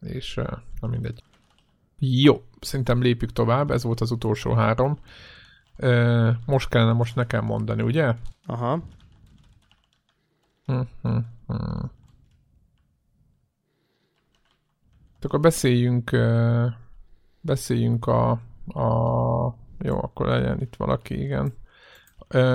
És 0.00 0.40
na 0.80 0.88
mindegy. 0.88 1.22
Jó, 1.98 2.42
szerintem 2.60 3.02
lépjük 3.02 3.32
tovább, 3.32 3.70
ez 3.70 3.82
volt 3.82 4.00
az 4.00 4.10
utolsó 4.10 4.52
három. 4.52 4.98
Most 6.46 6.68
kellene 6.68 6.92
most 6.92 7.14
nekem 7.14 7.44
mondani, 7.44 7.82
ugye? 7.82 8.14
Aha. 8.46 8.82
Hm, 10.66 10.80
Akkor 15.20 15.40
beszéljünk, 15.40 16.10
beszéljünk 17.40 18.06
a, 18.06 18.30
a... 18.66 19.54
Jó, 19.78 19.96
akkor 20.02 20.26
legyen 20.26 20.60
itt 20.60 20.76
valaki, 20.76 21.22
igen. 21.22 21.54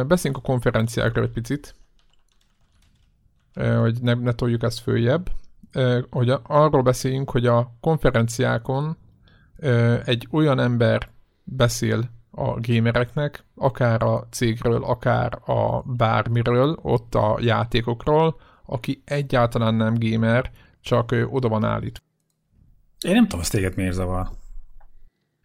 Beszéljünk 0.07 0.43
a 0.43 0.47
konferenciákról 0.47 1.23
egy 1.23 1.31
picit, 1.31 1.75
hogy 3.53 4.01
ne, 4.01 4.13
ne 4.13 4.31
toljuk 4.33 4.63
ezt 4.63 4.79
följebb. 4.79 5.31
Hogy 6.09 6.29
arról 6.43 6.81
beszéljünk, 6.81 7.29
hogy 7.29 7.45
a 7.45 7.71
konferenciákon 7.79 8.97
egy 10.05 10.27
olyan 10.31 10.59
ember 10.59 11.09
beszél 11.43 12.09
a 12.31 12.59
gamereknek, 12.59 13.45
akár 13.55 14.03
a 14.03 14.27
cégről, 14.29 14.83
akár 14.83 15.39
a 15.45 15.81
bármiről, 15.81 16.77
ott 16.81 17.15
a 17.15 17.37
játékokról, 17.41 18.39
aki 18.65 19.01
egyáltalán 19.05 19.75
nem 19.75 19.95
gamer, 19.97 20.51
csak 20.81 21.15
oda 21.29 21.47
van 21.47 21.63
állít. 21.63 22.03
Én 22.99 23.13
nem 23.13 23.23
tudom, 23.23 23.39
hogy 23.39 23.49
téged 23.49 23.75
miért 23.75 23.93
zavar. 23.93 24.29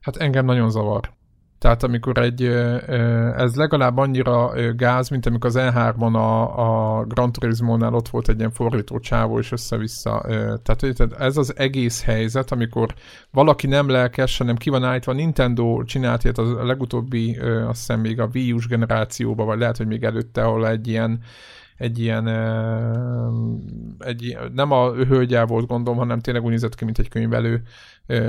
Hát 0.01 0.17
engem 0.17 0.45
nagyon 0.45 0.71
zavar. 0.71 1.13
Tehát 1.65 1.83
amikor 1.83 2.19
egy, 2.19 2.43
ez 3.37 3.55
legalább 3.55 3.97
annyira 3.97 4.53
gáz, 4.77 5.09
mint 5.09 5.27
amikor 5.27 5.51
az 5.51 5.57
E3-on 5.59 6.15
a, 6.15 6.99
a 6.99 7.05
Gran 7.05 7.33
Turismo-nál 7.33 7.95
ott 7.95 8.09
volt 8.09 8.29
egy 8.29 8.39
ilyen 8.39 8.51
fordító 8.51 8.99
csávó, 8.99 9.39
és 9.39 9.53
össze-vissza. 9.53 10.27
Tehát 10.63 11.01
ez 11.19 11.37
az 11.37 11.57
egész 11.57 12.03
helyzet, 12.03 12.53
amikor 12.53 12.95
valaki 13.31 13.67
nem 13.67 13.89
lelkes, 13.89 14.39
hanem 14.39 14.57
ki 14.57 14.71
van 14.71 14.85
állítva, 14.85 15.13
Nintendo 15.13 15.83
csinált 15.85 16.25
ilyet 16.25 16.39
a 16.39 16.65
legutóbbi, 16.65 17.39
azt 17.69 17.79
hiszem 17.79 18.01
még 18.01 18.21
a 18.21 18.29
Wii 18.35 18.53
U-s 18.53 18.67
generációban, 18.67 19.47
vagy 19.47 19.59
lehet, 19.59 19.77
hogy 19.77 19.87
még 19.87 20.05
előtte, 20.05 20.43
ahol 20.43 20.69
egy 20.69 20.89
ilyen 20.89 21.21
egy 21.77 21.99
ilyen, 21.99 22.29
egy, 23.99 24.39
nem 24.53 24.71
a 24.71 24.93
hölgyel 24.93 25.47
volt 25.47 25.67
gondom, 25.67 25.97
hanem 25.97 26.21
tényleg 26.21 26.45
úgy 26.45 26.51
nézett 26.51 26.75
ki, 26.75 26.85
mint 26.85 26.99
egy 26.99 27.09
könyvelő, 27.09 27.63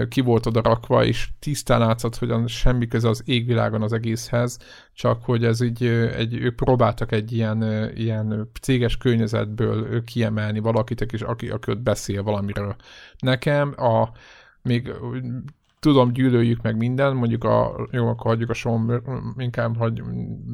ki 0.09 0.21
volt 0.21 0.45
oda 0.45 0.61
rakva, 0.61 1.03
és 1.03 1.29
tisztán 1.39 1.79
látszott, 1.79 2.15
hogy 2.15 2.49
semmi 2.49 2.87
köze 2.87 3.09
az 3.09 3.21
égvilágon 3.25 3.81
az 3.81 3.93
egészhez, 3.93 4.59
csak 4.93 5.23
hogy 5.23 5.45
ez 5.45 5.61
így, 5.61 5.83
egy, 6.15 6.33
ők 6.33 6.55
próbáltak 6.55 7.11
egy 7.11 7.31
ilyen, 7.31 7.89
ilyen 7.95 8.49
céges 8.61 8.97
környezetből 8.97 10.03
kiemelni 10.03 10.59
valakit, 10.59 11.01
és 11.01 11.21
aki, 11.21 11.49
aki 11.49 11.71
ott 11.71 11.81
beszél 11.81 12.23
valamiről. 12.23 12.75
Nekem 13.19 13.73
a 13.77 14.09
még 14.61 14.93
tudom, 15.79 16.13
gyűlöljük 16.13 16.61
meg 16.61 16.77
minden, 16.77 17.15
mondjuk 17.15 17.43
a, 17.43 17.87
jó, 17.91 18.07
akkor 18.07 18.31
hagyjuk 18.31 18.49
a 18.49 18.53
som, 18.53 19.01
inkább 19.37 19.77
hagy, 19.77 20.03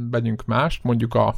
vegyünk 0.10 0.46
mást, 0.46 0.84
mondjuk 0.84 1.14
a 1.14 1.36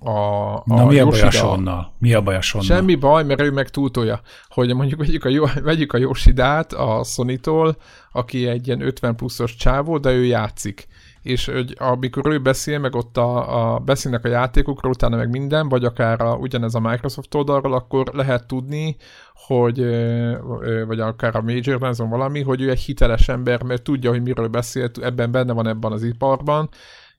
a, 0.00 0.54
a 0.54 0.62
Na 0.66 0.86
mi 0.86 0.98
a 0.98 1.06
baj 1.06 1.20
a 1.20 1.30
Sonnal? 1.30 1.92
Mi 1.98 2.14
a 2.14 2.20
baj 2.20 2.36
a 2.36 2.40
Sonnal? 2.40 2.66
Semmi 2.66 2.94
baj, 2.94 3.24
mert 3.24 3.40
ő 3.40 3.50
meg 3.50 3.68
túltolja, 3.68 4.20
hogy 4.48 4.74
mondjuk 4.74 5.00
vegyük 5.00 5.24
a, 5.24 5.60
vegyük 5.62 5.92
a 5.92 5.98
Yoshidát 5.98 6.72
a 6.72 7.02
Sony-tól, 7.04 7.76
aki 8.12 8.46
egy 8.46 8.66
ilyen 8.66 8.80
50 8.80 9.16
pluszos 9.16 9.54
csávó, 9.54 9.98
de 9.98 10.10
ő 10.10 10.24
játszik 10.24 10.88
és 11.24 11.46
hogy 11.46 11.74
amikor 11.78 12.32
ő 12.32 12.38
beszél, 12.38 12.78
meg 12.78 12.94
ott 12.94 13.16
a, 13.16 13.74
a 13.74 13.78
beszélnek 13.78 14.24
a 14.24 14.28
játékokról, 14.28 14.92
utána 14.92 15.16
meg 15.16 15.30
minden, 15.30 15.68
vagy 15.68 15.84
akár 15.84 16.20
a, 16.20 16.34
ugyanez 16.34 16.74
a 16.74 16.80
Microsoft 16.80 17.34
oldalról, 17.34 17.72
akkor 17.74 18.10
lehet 18.12 18.46
tudni, 18.46 18.96
hogy, 19.34 19.84
vagy 20.86 21.00
akár 21.00 21.36
a 21.36 21.42
Major 21.42 21.78
Benson 21.78 22.08
valami, 22.08 22.42
hogy 22.42 22.60
ő 22.60 22.70
egy 22.70 22.80
hiteles 22.80 23.28
ember, 23.28 23.62
mert 23.62 23.82
tudja, 23.82 24.10
hogy 24.10 24.22
miről 24.22 24.48
beszél, 24.48 24.90
ebben 25.02 25.30
benne 25.30 25.52
van 25.52 25.68
ebben 25.68 25.92
az 25.92 26.02
iparban, 26.02 26.68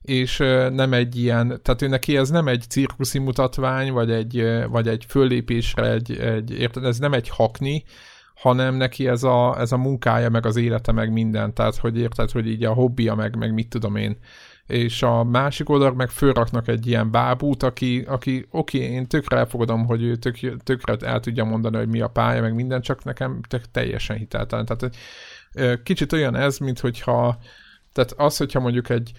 és 0.06 0.38
nem 0.72 0.92
egy 0.92 1.16
ilyen, 1.16 1.60
tehát 1.62 1.82
ő 1.82 1.88
neki 1.88 2.16
ez 2.16 2.30
nem 2.30 2.48
egy 2.48 2.64
cirkuszi 2.68 3.18
mutatvány, 3.18 3.92
vagy 3.92 4.10
egy, 4.10 4.44
vagy 4.68 4.88
egy 4.88 5.04
föllépésre, 5.08 5.90
egy, 5.90 6.12
egy, 6.18 6.50
érted, 6.50 6.84
ez 6.84 6.98
nem 6.98 7.12
egy 7.12 7.28
hakni, 7.28 7.84
hanem 8.34 8.74
neki 8.74 9.08
ez 9.08 9.22
a, 9.22 9.60
ez 9.60 9.72
a 9.72 9.76
munkája, 9.76 10.28
meg 10.28 10.46
az 10.46 10.56
élete, 10.56 10.92
meg 10.92 11.12
minden, 11.12 11.54
tehát 11.54 11.76
hogy 11.76 11.98
érted, 11.98 12.30
hogy 12.30 12.48
így 12.48 12.64
a 12.64 12.72
hobbija, 12.72 13.14
meg, 13.14 13.36
meg 13.36 13.52
mit 13.52 13.68
tudom 13.68 13.96
én. 13.96 14.16
És 14.66 15.02
a 15.02 15.24
másik 15.24 15.68
oldal 15.68 15.94
meg 15.94 16.10
fölraknak 16.10 16.68
egy 16.68 16.86
ilyen 16.86 17.10
bábút, 17.10 17.62
aki, 17.62 18.04
aki 18.08 18.46
oké, 18.50 18.78
én 18.78 19.06
tökre 19.06 19.36
elfogadom, 19.36 19.86
hogy 19.86 20.02
ő 20.02 20.16
tök, 20.16 20.62
tökre 20.62 20.96
el 21.06 21.20
tudja 21.20 21.44
mondani, 21.44 21.76
hogy 21.76 21.88
mi 21.88 22.00
a 22.00 22.08
pálya, 22.08 22.40
meg 22.40 22.54
minden, 22.54 22.80
csak 22.80 23.04
nekem 23.04 23.40
tök 23.48 23.70
teljesen 23.70 24.16
hiteltelen. 24.16 24.66
Tehát 24.66 24.96
kicsit 25.82 26.12
olyan 26.12 26.34
ez, 26.36 26.58
mint 26.58 26.80
hogyha 26.80 27.38
tehát 27.96 28.12
az, 28.16 28.36
hogyha 28.36 28.60
mondjuk 28.60 28.88
egy 28.88 29.12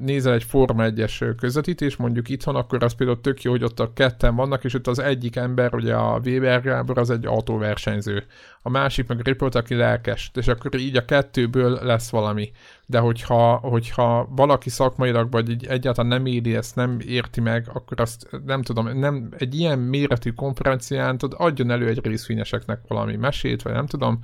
nézel 0.00 0.32
egy 0.32 0.44
Forma 0.44 0.84
1-es 0.86 1.34
közvetítés, 1.38 1.96
mondjuk 1.96 2.28
itthon, 2.28 2.56
akkor 2.56 2.84
az 2.84 2.92
például 2.92 3.20
tök 3.20 3.42
jó, 3.42 3.50
hogy 3.50 3.64
ott 3.64 3.80
a 3.80 3.92
ketten 3.92 4.34
vannak, 4.34 4.64
és 4.64 4.74
ott 4.74 4.86
az 4.86 4.98
egyik 4.98 5.36
ember, 5.36 5.74
ugye 5.74 5.94
a 5.94 6.20
Weber 6.24 6.62
Gábor, 6.62 6.98
az 6.98 7.10
egy 7.10 7.26
autóversenyző. 7.26 8.24
A 8.62 8.70
másik 8.70 9.06
meg 9.06 9.20
Ripot, 9.20 9.54
aki 9.54 9.74
lelkes, 9.74 10.30
és 10.34 10.46
akkor 10.46 10.74
így 10.74 10.96
a 10.96 11.04
kettőből 11.04 11.78
lesz 11.82 12.10
valami. 12.10 12.50
De 12.86 12.98
hogyha, 12.98 13.56
hogyha 13.56 14.28
valaki 14.30 14.70
szakmailag, 14.70 15.30
vagy 15.30 15.50
így 15.50 15.66
egyáltalán 15.66 16.10
nem 16.10 16.26
éri 16.26 16.54
ezt, 16.54 16.76
nem 16.76 16.98
érti 17.06 17.40
meg, 17.40 17.70
akkor 17.72 18.00
azt 18.00 18.28
nem 18.46 18.62
tudom, 18.62 18.98
nem 18.98 19.28
egy 19.38 19.54
ilyen 19.54 19.78
méretű 19.78 20.30
konferencián 20.30 21.18
tud, 21.18 21.34
adjon 21.36 21.70
elő 21.70 21.88
egy 21.88 22.06
részvényeseknek 22.06 22.80
valami 22.88 23.16
mesét, 23.16 23.62
vagy 23.62 23.72
nem 23.72 23.86
tudom, 23.86 24.20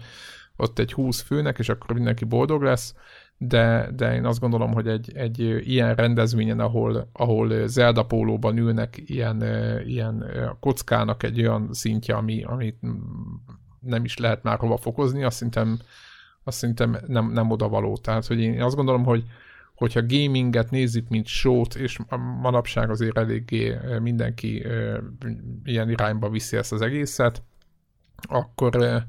ott 0.56 0.78
egy 0.78 0.92
20 0.92 1.20
főnek, 1.20 1.58
és 1.58 1.68
akkor 1.68 1.94
mindenki 1.94 2.24
boldog 2.24 2.62
lesz 2.62 2.94
de, 3.38 3.90
de 3.96 4.14
én 4.14 4.24
azt 4.24 4.40
gondolom, 4.40 4.72
hogy 4.72 4.88
egy, 4.88 5.12
egy 5.14 5.38
ilyen 5.68 5.94
rendezvényen, 5.94 6.60
ahol, 6.60 7.08
ahol 7.12 7.66
Zelda 7.66 8.04
pólóban 8.04 8.56
ülnek, 8.56 9.02
ilyen, 9.06 9.42
ilyen 9.86 10.24
kockának 10.60 11.22
egy 11.22 11.40
olyan 11.40 11.68
szintje, 11.72 12.14
ami, 12.14 12.42
amit 12.42 12.78
nem 13.80 14.04
is 14.04 14.16
lehet 14.16 14.42
már 14.42 14.58
hova 14.58 14.76
fokozni, 14.76 15.24
azt 15.24 15.36
szerintem, 15.36 15.78
azt 16.44 16.58
szerintem 16.58 16.96
nem, 17.06 17.32
nem 17.32 17.50
oda 17.50 17.68
való. 17.68 17.96
Tehát, 17.96 18.26
hogy 18.26 18.40
én 18.40 18.62
azt 18.62 18.76
gondolom, 18.76 19.04
hogy 19.04 19.24
hogyha 19.74 20.06
gaminget 20.06 20.70
nézzük, 20.70 21.08
mint 21.08 21.26
sót, 21.26 21.74
és 21.74 21.98
manapság 22.40 22.90
azért 22.90 23.18
eléggé 23.18 23.78
mindenki 24.00 24.66
ilyen 25.64 25.90
irányba 25.90 26.28
viszi 26.28 26.56
ezt 26.56 26.72
az 26.72 26.80
egészet, 26.80 27.42
akkor 28.28 29.04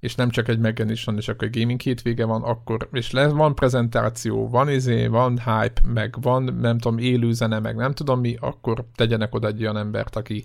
és 0.00 0.14
nem 0.14 0.30
csak 0.30 0.48
egy 0.48 0.58
megjelenés 0.58 1.04
van, 1.04 1.16
és 1.16 1.28
akkor 1.28 1.50
gaming 1.50 1.80
hétvége 1.80 2.24
van, 2.24 2.42
akkor, 2.42 2.88
és 2.92 3.10
lesz, 3.10 3.32
van 3.32 3.54
prezentáció, 3.54 4.48
van 4.48 4.68
izé, 4.68 5.06
van 5.06 5.38
hype, 5.38 5.80
meg 5.84 6.14
van, 6.20 6.42
nem 6.42 6.78
tudom, 6.78 6.98
élő 6.98 7.32
zene, 7.32 7.58
meg 7.58 7.76
nem 7.76 7.92
tudom 7.92 8.20
mi, 8.20 8.36
akkor 8.40 8.84
tegyenek 8.94 9.34
oda 9.34 9.46
egy 9.46 9.62
olyan 9.62 9.76
embert, 9.76 10.16
aki, 10.16 10.44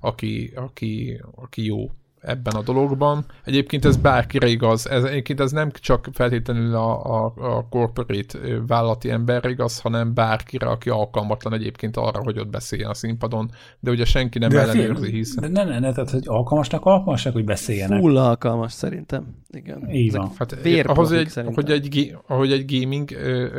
aki, 0.00 0.52
aki, 0.54 1.20
aki 1.34 1.64
jó 1.64 1.90
ebben 2.26 2.54
a 2.54 2.62
dologban. 2.62 3.24
Egyébként 3.44 3.84
ez 3.84 3.96
bárkire 3.96 4.46
igaz, 4.46 4.88
ez, 4.88 5.04
egyébként 5.04 5.40
ez 5.40 5.52
nem 5.52 5.70
csak 5.70 6.08
feltétlenül 6.12 6.74
a, 6.74 7.04
a, 7.04 7.32
a 7.36 7.66
corporate 7.68 8.38
vállalati 8.66 9.10
ember 9.10 9.44
igaz, 9.44 9.80
hanem 9.80 10.14
bárkire, 10.14 10.66
aki 10.66 10.90
alkalmatlan 10.90 11.52
egyébként 11.52 11.96
arra, 11.96 12.22
hogy 12.22 12.38
ott 12.38 12.48
beszéljen 12.48 12.90
a 12.90 12.94
színpadon, 12.94 13.50
de 13.80 13.90
ugye 13.90 14.04
senki 14.04 14.38
nem 14.38 14.48
de 14.48 14.60
ellenőrzi, 14.60 15.10
hiszen... 15.10 15.52
De 15.52 15.64
ne, 15.64 15.70
ne, 15.70 15.78
ne, 15.78 15.92
tehát 15.92 16.10
hogy 16.10 16.22
alkalmasnak 16.26 16.84
alkalmasak, 16.84 17.32
hogy 17.32 17.44
beszéljenek. 17.44 18.00
Full 18.00 18.18
alkalmas 18.18 18.72
szerintem. 18.72 19.42
Igen. 19.50 19.90
Így 19.90 20.12
van. 20.12 20.30
Hát, 20.38 20.56
ahhoz, 20.84 21.12
egy, 21.12 21.32
hogy 21.54 21.70
egy, 21.70 22.16
ahogy 22.26 22.52
egy 22.52 22.80
gaming 22.80 23.10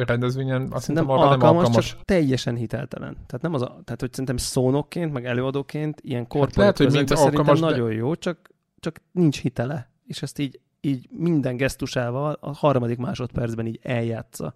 rendezvényen, 0.08 0.68
azt 0.72 0.84
szerintem 0.84 1.10
arra 1.10 1.22
alkalmas, 1.22 1.42
nem 1.42 1.56
alkalmas. 1.56 1.90
Csak 1.90 2.00
teljesen 2.06 2.56
hiteltelen. 2.56 3.14
Tehát 3.14 3.42
nem 3.42 3.54
az 3.54 3.62
a, 3.62 3.82
tehát 3.84 4.00
hogy 4.00 4.10
szerintem 4.12 4.38
szónokként, 4.38 5.14
meg 5.14 5.26
előadóként 5.26 6.02
ilyen 6.02 6.28
korporát 6.28 6.56
hát 6.56 6.80
lehet, 6.80 6.94
hogy 6.94 7.06
mint 7.06 7.12
alkalmas, 7.12 7.60
nagyon 7.60 7.88
de... 7.88 7.96
jó, 7.96 8.16
csak 8.16 8.54
csak 8.86 9.02
nincs 9.12 9.42
hitele, 9.42 9.90
és 10.08 10.22
ezt 10.22 10.40
így, 10.40 10.60
így 10.82 11.08
minden 11.12 11.58
gesztusával 11.58 12.38
a 12.40 12.54
harmadik 12.54 12.98
másodpercben 12.98 13.66
így 13.66 13.80
eljátsza 13.84 14.54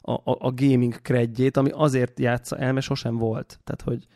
a, 0.00 0.12
a, 0.12 0.20
a 0.24 0.52
gaming 0.54 1.00
kredjét, 1.02 1.56
ami 1.56 1.70
azért 1.70 2.20
játsza 2.20 2.56
el, 2.56 2.72
mert 2.72 2.86
sosem 2.86 3.16
volt. 3.16 3.60
Tehát, 3.64 3.82
hogy, 3.82 4.06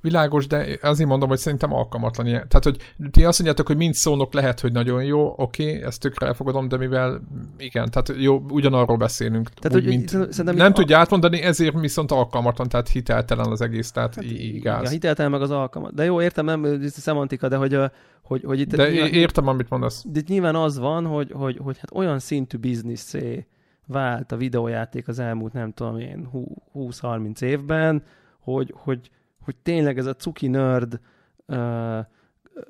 Világos, 0.00 0.46
de 0.46 0.78
azért 0.82 1.08
mondom, 1.08 1.28
hogy 1.28 1.38
szerintem 1.38 1.72
alkalmatlan 1.72 2.26
ilyen. 2.26 2.48
Tehát, 2.48 2.64
hogy 2.64 2.94
ti 3.10 3.24
azt 3.24 3.38
mondjátok, 3.38 3.66
hogy 3.66 3.76
mind 3.76 3.94
szónok 3.94 4.32
lehet, 4.32 4.60
hogy 4.60 4.72
nagyon 4.72 5.04
jó, 5.04 5.34
oké, 5.36 5.68
okay, 5.68 5.82
ezt 5.82 6.00
tökre 6.00 6.26
elfogadom, 6.26 6.68
de 6.68 6.76
mivel 6.76 7.20
igen, 7.58 7.90
tehát 7.90 8.12
jó, 8.22 8.42
ugyanarról 8.48 8.96
beszélünk. 8.96 9.48
Tehát, 9.48 9.78
úgy, 9.78 9.84
hogy, 9.84 9.96
mint, 9.96 10.44
nem 10.56 10.70
a... 10.70 10.72
tudja 10.72 10.98
átmondani, 10.98 11.42
ezért 11.42 11.80
viszont 11.80 12.10
alkalmatlan, 12.10 12.68
tehát 12.68 12.88
hiteltelen 12.88 13.50
az 13.50 13.60
egész, 13.60 13.90
tehát 13.90 14.14
hát, 14.14 14.24
igaz. 14.24 14.82
Ja, 14.82 14.88
hiteltelen 14.88 15.30
meg 15.30 15.42
az 15.42 15.50
alkalmat. 15.50 15.94
De 15.94 16.04
jó, 16.04 16.22
értem, 16.22 16.44
nem 16.44 16.64
ez 16.64 16.94
a 16.96 17.00
szemantika, 17.00 17.48
de 17.48 17.56
hogy, 17.56 17.78
hogy, 18.22 18.42
hogy 18.44 18.60
itt... 18.60 18.74
De 18.74 18.90
nyilván, 18.90 19.12
értem, 19.12 19.46
amit 19.46 19.68
mondasz. 19.68 20.04
De 20.08 20.18
itt 20.18 20.28
nyilván 20.28 20.54
az 20.54 20.78
van, 20.78 21.06
hogy, 21.06 21.32
hogy, 21.32 21.58
hogy 21.62 21.78
hát 21.78 21.90
olyan 21.94 22.18
szintű 22.18 22.56
bizniszé 22.56 23.46
vált 23.86 24.32
a 24.32 24.36
videójáték 24.36 25.08
az 25.08 25.18
elmúlt, 25.18 25.52
nem 25.52 25.72
tudom 25.72 25.98
én, 25.98 26.28
20-30 26.74 27.42
évben, 27.42 28.02
hogy, 28.40 28.74
hogy 28.76 29.10
hogy 29.40 29.56
tényleg 29.56 29.98
ez 29.98 30.06
a 30.06 30.14
cuki 30.14 30.46
nerd 30.46 31.00
uh, 31.46 31.98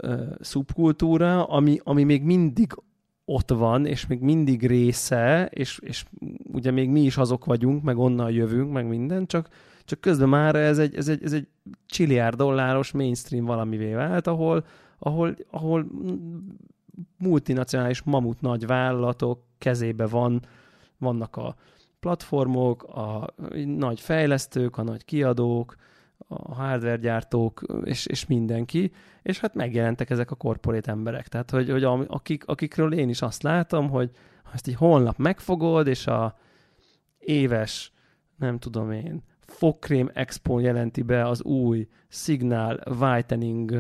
uh, 0.03 0.33
szubkultúra, 0.41 1.45
ami, 1.45 1.81
ami 1.85 2.05
még 2.05 2.23
mindig 2.23 2.73
ott 3.25 3.51
van, 3.51 3.87
és 3.87 4.07
még 4.07 4.21
mindig 4.21 4.67
része, 4.67 5.47
és, 5.53 5.79
és 5.83 6.05
ugye 6.53 6.71
még 6.71 6.89
mi 6.91 7.01
is 7.01 7.17
azok 7.17 7.45
vagyunk, 7.45 7.83
meg 7.83 7.99
onnan 7.99 8.31
jövünk, 8.31 8.73
meg 8.73 8.89
minden, 8.89 9.27
csak, 9.27 9.49
csak 9.85 10.01
közben 10.01 10.29
már 10.29 10.55
ez 10.55 10.79
egy, 10.79 10.95
ez 10.95 11.09
egy, 11.09 11.23
ez 11.23 11.33
egy 11.33 11.49
csilliárd 11.87 12.37
dolláros 12.37 12.93
mainstream 12.93 13.45
valamivé 13.45 13.93
vált, 13.93 14.27
ahol, 14.27 14.65
ahol, 14.99 15.37
ahol 15.51 15.87
multinacionális 17.19 18.03
mamut 18.03 18.41
nagy 18.41 18.67
vállalatok 18.67 19.43
kezébe 19.59 20.07
van, 20.07 20.43
vannak 20.99 21.37
a 21.37 21.55
platformok, 22.01 22.83
a 22.83 23.35
nagy 23.65 24.01
fejlesztők, 24.01 24.79
a 24.79 24.83
nagy 24.83 25.05
kiadók, 25.05 25.75
a 26.29 26.55
hardware 26.55 26.97
gyártók, 26.97 27.63
és, 27.85 28.07
és 28.07 28.27
mindenki, 28.27 28.93
és 29.23 29.41
hát 29.41 29.55
megjelentek 29.55 30.11
ezek 30.11 30.31
a 30.31 30.35
korporét 30.35 30.89
emberek. 30.89 31.29
Tehát, 31.29 31.51
hogy, 31.51 31.71
hogy 31.71 31.85
akik, 32.07 32.47
akikről 32.47 32.93
én 32.93 33.09
is 33.09 33.23
azt 33.23 33.43
látom, 33.43 33.89
hogy 33.89 34.11
ezt 34.53 34.69
így 34.69 34.75
holnap 34.75 35.19
megfogod, 35.19 35.87
és 35.87 36.07
a 36.07 36.39
éves, 37.19 37.93
nem 38.37 38.59
tudom 38.59 38.93
én, 38.93 39.23
fogkrém 39.41 40.11
expo 40.15 40.59
jelenti 40.59 41.03
be 41.03 41.27
az 41.27 41.43
új 41.43 41.89
Signal 42.09 42.81
Whitening 43.01 43.75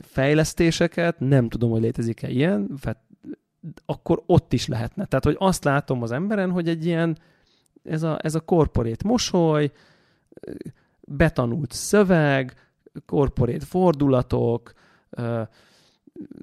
fejlesztéseket, 0.00 1.20
nem 1.20 1.48
tudom, 1.48 1.70
hogy 1.70 1.80
létezik-e 1.80 2.28
ilyen, 2.28 2.78
akkor 3.86 4.22
ott 4.26 4.52
is 4.52 4.66
lehetne. 4.66 5.04
Tehát, 5.04 5.24
hogy 5.24 5.36
azt 5.38 5.64
látom 5.64 6.02
az 6.02 6.10
emberen, 6.10 6.50
hogy 6.50 6.68
egy 6.68 6.86
ilyen, 6.86 7.18
ez 7.82 8.02
a, 8.02 8.18
ez 8.22 8.34
a 8.34 8.40
korporét 8.40 9.02
mosoly, 9.02 9.70
betanult 11.08 11.72
szöveg, 11.72 12.54
korporét 13.06 13.64
fordulatok, 13.64 14.72
uh, 15.10 15.48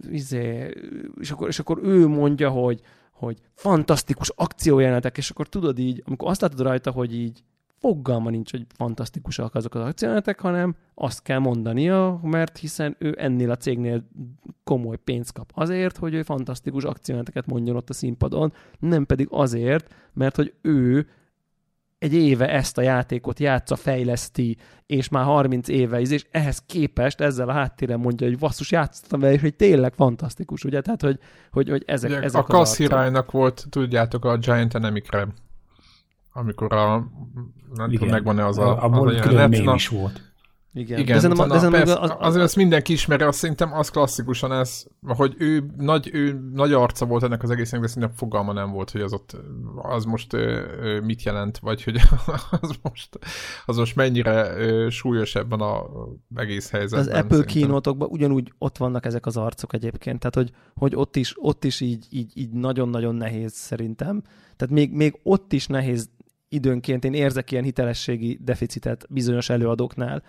izé, 0.10 0.74
és, 1.20 1.32
akkor, 1.32 1.48
és 1.48 1.60
akkor 1.60 1.80
ő 1.84 2.08
mondja, 2.08 2.50
hogy, 2.50 2.82
hogy 3.12 3.40
fantasztikus 3.54 4.32
akciójelenetek, 4.36 5.18
és 5.18 5.30
akkor 5.30 5.48
tudod 5.48 5.80
így, 5.80 6.04
amikor 6.06 6.30
azt 6.30 6.42
látod 6.42 6.62
rajta, 6.62 6.92
hogy 6.92 7.16
így 7.16 7.44
fogalma 7.80 8.30
nincs, 8.30 8.52
hogy 8.52 8.66
fantasztikusak 8.76 9.56
azok 9.56 9.76
az 9.76 9.88
akciónetek, 9.88 10.40
hanem 10.40 10.76
azt 10.94 11.22
kell 11.22 11.40
mondania, 11.40 12.20
mert 12.24 12.58
hiszen 12.58 12.96
ő 13.00 13.16
ennél 13.18 13.52
a 13.52 13.56
cégnél 13.56 14.08
komoly 14.64 14.98
pénzt 14.98 15.34
kap 15.34 15.52
azért, 15.54 15.98
hogy 15.98 16.14
ő 16.14 16.24
fantasztikus 16.24 16.84
akcióneteket 16.84 17.46
mondjon 17.46 17.76
ott 17.76 17.90
a 17.90 17.94
színpadon, 17.94 18.54
nem 18.80 19.06
pedig 19.06 19.28
azért, 19.32 19.94
mert 20.14 20.36
hogy 20.36 20.54
ő 20.62 21.08
egy 22.00 22.14
éve 22.14 22.48
ezt 22.50 22.78
a 22.78 22.82
játékot 22.82 23.40
játsza, 23.40 23.76
fejleszti, 23.76 24.58
és 24.86 25.10
már 25.10 25.24
30 25.24 25.68
éve 25.68 26.00
is, 26.00 26.10
és 26.10 26.26
ehhez 26.32 26.64
képest 26.66 27.22
ezzel 27.22 27.50
a 27.50 27.54
háttéren 27.54 28.00
mondja, 28.00 28.28
hogy 28.28 28.40
vasszus, 28.40 28.72
játszottam 28.72 29.20
vele, 29.20 29.34
és 29.34 29.42
hogy 29.42 29.56
tényleg 29.56 29.94
fantasztikus, 29.94 30.64
ugye? 30.64 30.82
Tehát, 30.82 31.02
hogy, 31.02 31.20
hogy, 31.52 31.70
hogy 31.70 31.84
ezek, 31.86 32.10
ugye, 32.10 32.22
ezek 32.22 32.42
A 32.42 32.46
kasszirálynak 32.46 33.32
volt, 33.32 33.66
tudjátok, 33.70 34.26
a 34.26 34.38
Giant 34.38 34.76
Enemy-re, 34.76 35.28
amikor 36.34 36.74
a, 36.74 37.08
nem 37.74 37.92
tudom, 37.92 38.10
megvan-e 38.10 38.46
az 38.46 38.58
a, 38.58 38.84
a, 38.84 38.90
a, 38.92 39.16
a 39.16 39.20
külön 39.20 39.52
is 39.52 39.88
volt. 39.88 40.29
Igen, 40.74 41.00
Igen 41.00 41.20
de 41.20 41.28
ezen, 41.28 41.52
ezen 41.52 41.72
persze, 41.72 42.00
az, 42.00 42.10
az, 42.10 42.16
azért 42.20 42.44
ezt 42.44 42.56
mindenki 42.56 42.94
ismeri, 42.94 43.24
azt 43.24 43.38
szerintem 43.38 43.74
az 43.74 43.90
klasszikusan 43.90 44.52
ez, 44.52 44.86
hogy 45.02 45.36
ő 45.38 45.72
nagy, 45.78 46.10
ő 46.14 46.50
nagy 46.54 46.74
arca 46.74 47.06
volt 47.06 47.24
ennek 47.24 47.44
az 47.44 47.50
egésznek, 47.50 47.82
de 47.82 47.88
szerintem 47.88 48.18
fogalma 48.18 48.54
nem 48.54 48.72
volt, 48.72 48.92
hogy 48.92 49.02
az 49.02 49.14
ott, 49.14 49.38
az 49.76 50.04
most 50.04 50.34
ö, 50.34 51.00
mit 51.04 51.24
jelent, 51.24 51.58
vagy 51.58 51.84
hogy 51.84 52.00
az 52.62 52.72
most, 52.82 53.20
az 53.66 53.78
most 53.78 53.96
mennyire 53.96 54.58
ö, 54.58 54.90
súlyos 54.90 55.36
ebben 55.36 55.62
az 55.62 55.82
egész 56.36 56.70
helyzetben. 56.70 57.16
Az 57.16 57.24
Apple 57.24 57.44
kínótokban 57.44 58.08
ugyanúgy 58.12 58.54
ott 58.58 58.78
vannak 58.78 59.06
ezek 59.06 59.26
az 59.26 59.38
arcok 59.38 59.74
egyébként, 59.74 60.20
tehát 60.20 60.36
hogy, 60.36 60.52
hogy 60.76 60.96
ott 60.96 61.16
is, 61.16 61.34
ott 61.36 61.64
is 61.64 61.82
így, 61.82 62.06
így, 62.10 62.32
így 62.36 62.52
nagyon-nagyon 62.52 63.16
nehéz 63.16 63.54
szerintem. 63.54 64.22
Tehát 64.56 64.74
még, 64.74 64.92
még 64.92 65.20
ott 65.24 65.54
is 65.54 65.68
nehéz 65.68 66.10
időnként 66.50 67.06
én 67.06 67.14
érzek 67.14 67.52
ilyen 67.52 67.64
hitelességi 67.64 68.40
deficitet 68.42 69.06
bizonyos 69.10 69.50
előadóknál. 69.50 70.24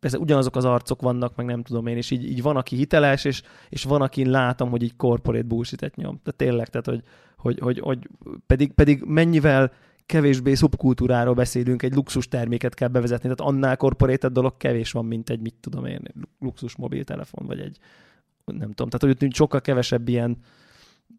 Persze 0.00 0.18
ugyanazok 0.18 0.56
az 0.56 0.64
arcok 0.64 1.02
vannak, 1.02 1.36
meg 1.36 1.46
nem 1.46 1.62
tudom 1.62 1.86
én, 1.86 1.96
és 1.96 2.10
így, 2.10 2.24
így 2.24 2.42
van, 2.42 2.56
aki 2.56 2.76
hiteles, 2.76 3.24
és, 3.24 3.42
és 3.68 3.84
van, 3.84 4.02
aki 4.02 4.24
látom, 4.24 4.70
hogy 4.70 4.82
így 4.82 4.96
corporate 4.96 5.46
bullshit 5.46 5.96
nyom. 5.96 6.20
De 6.24 6.30
tényleg, 6.30 6.68
tehát, 6.68 6.86
hogy, 6.86 7.02
hogy, 7.36 7.58
hogy, 7.58 7.78
hogy 7.78 8.08
pedig, 8.46 8.72
pedig 8.72 9.02
mennyivel 9.06 9.72
kevésbé 10.06 10.54
szubkultúráról 10.54 11.34
beszélünk, 11.34 11.82
egy 11.82 11.94
luxus 11.94 12.28
terméket 12.28 12.74
kell 12.74 12.88
bevezetni, 12.88 13.34
tehát 13.34 13.52
annál 13.52 13.76
corporate 13.76 14.28
dolog 14.28 14.56
kevés 14.56 14.92
van, 14.92 15.04
mint 15.04 15.30
egy, 15.30 15.40
mit 15.40 15.54
tudom 15.60 15.84
én, 15.84 16.02
luxus 16.38 16.76
mobiltelefon, 16.76 17.46
vagy 17.46 17.60
egy, 17.60 17.78
nem 18.44 18.72
tudom, 18.72 18.88
tehát 18.88 19.18
hogy 19.18 19.34
sokkal 19.34 19.60
kevesebb 19.60 20.08
ilyen, 20.08 20.36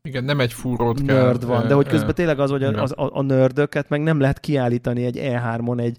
igen, 0.06 0.24
nem 0.24 0.40
egy 0.40 0.54
fúrót 0.54 1.02
kell. 1.02 1.24
Nerd 1.24 1.46
van, 1.46 1.68
de 1.68 1.74
hogy 1.74 1.88
közben 1.88 2.16
tényleg 2.16 2.40
az, 2.40 2.50
hogy 2.50 2.64
a, 2.64 2.82
az, 2.82 2.92
a, 2.92 3.10
a 3.14 3.22
nördöket 3.22 3.90
meg 3.90 4.02
nem 4.02 4.20
lehet 4.20 4.40
kiállítani 4.40 5.06
egy 5.06 5.20
E3-on 5.22 5.80
egy 5.80 5.98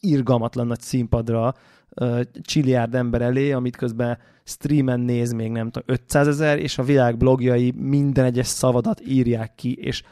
irgalmatlan 0.00 0.66
nagy 0.66 0.80
színpadra 0.80 1.54
uh, 2.00 2.20
csiliárd 2.42 2.94
ember 2.94 3.22
elé, 3.22 3.52
amit 3.52 3.76
közben 3.76 4.18
streamen 4.44 5.00
néz 5.00 5.32
még 5.32 5.50
nem 5.50 5.70
tudom, 5.70 5.96
500 5.96 6.26
ezer, 6.26 6.58
és 6.58 6.78
a 6.78 6.82
világ 6.82 7.16
blogjai 7.16 7.72
minden 7.76 8.24
egyes 8.24 8.46
szavadat 8.46 9.00
írják 9.06 9.54
ki, 9.54 9.74
és 9.74 10.02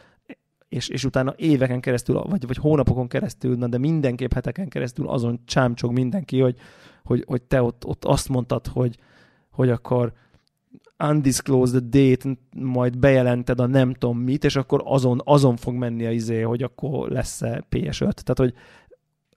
és, 0.73 0.89
és 0.89 1.05
utána 1.05 1.35
éveken 1.37 1.81
keresztül, 1.81 2.23
vagy, 2.23 2.47
vagy 2.47 2.57
hónapokon 2.57 3.09
keresztül, 3.09 3.57
na, 3.57 3.67
de 3.67 3.79
mindenképp 3.79 4.33
heteken 4.33 4.69
keresztül 4.69 5.09
azon 5.09 5.41
csámcsog 5.45 5.93
mindenki, 5.93 6.41
hogy, 6.41 6.57
hogy, 7.05 7.25
hogy 7.27 7.43
te 7.43 7.63
ott, 7.63 7.87
ott 7.87 8.05
azt 8.05 8.29
mondtad, 8.29 8.67
hogy, 8.67 8.97
hogy 9.51 9.71
akkor 9.71 10.13
undisclosed 11.11 11.85
date, 11.85 12.37
majd 12.57 12.99
bejelented 12.99 13.61
a 13.61 13.67
nem 13.67 13.95
tudom 13.95 14.19
mit, 14.19 14.45
és 14.45 14.57
akkor 14.57 14.83
azon, 14.85 15.21
azon 15.25 15.57
fog 15.57 15.75
menni 15.75 16.07
a 16.07 16.11
izé, 16.11 16.41
hogy 16.41 16.63
akkor 16.63 17.09
lesz-e 17.09 17.65
PS5. 17.71 17.99
Tehát, 17.99 18.39
hogy, 18.39 18.55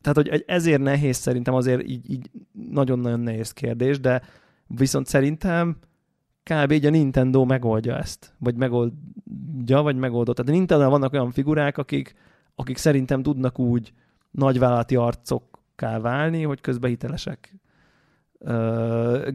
tehát, 0.01 0.15
hogy 0.17 0.43
ezért 0.47 0.81
nehéz 0.81 1.17
szerintem, 1.17 1.53
azért 1.53 1.83
így, 1.87 2.11
így 2.11 2.29
nagyon-nagyon 2.71 3.19
nehéz 3.19 3.51
kérdés, 3.51 3.99
de 3.99 4.21
viszont 4.67 5.07
szerintem 5.07 5.77
kb. 6.43 6.71
így 6.71 6.85
a 6.85 6.89
Nintendo 6.89 7.45
megoldja 7.45 7.97
ezt, 7.97 8.33
vagy 8.39 8.55
megoldja, 8.55 9.81
vagy 9.81 9.95
megoldott. 9.95 10.35
Tehát 10.35 10.51
a 10.51 10.53
Nintendo 10.53 10.89
vannak 10.89 11.13
olyan 11.13 11.31
figurák, 11.31 11.77
akik, 11.77 12.13
akik 12.55 12.77
szerintem 12.77 13.23
tudnak 13.23 13.59
úgy 13.59 13.93
nagyvállalati 14.31 14.95
arcokká 14.95 15.99
válni, 15.99 16.43
hogy 16.43 16.61
közben 16.61 16.89
hitelesek 16.89 17.55
uh, 18.39 18.49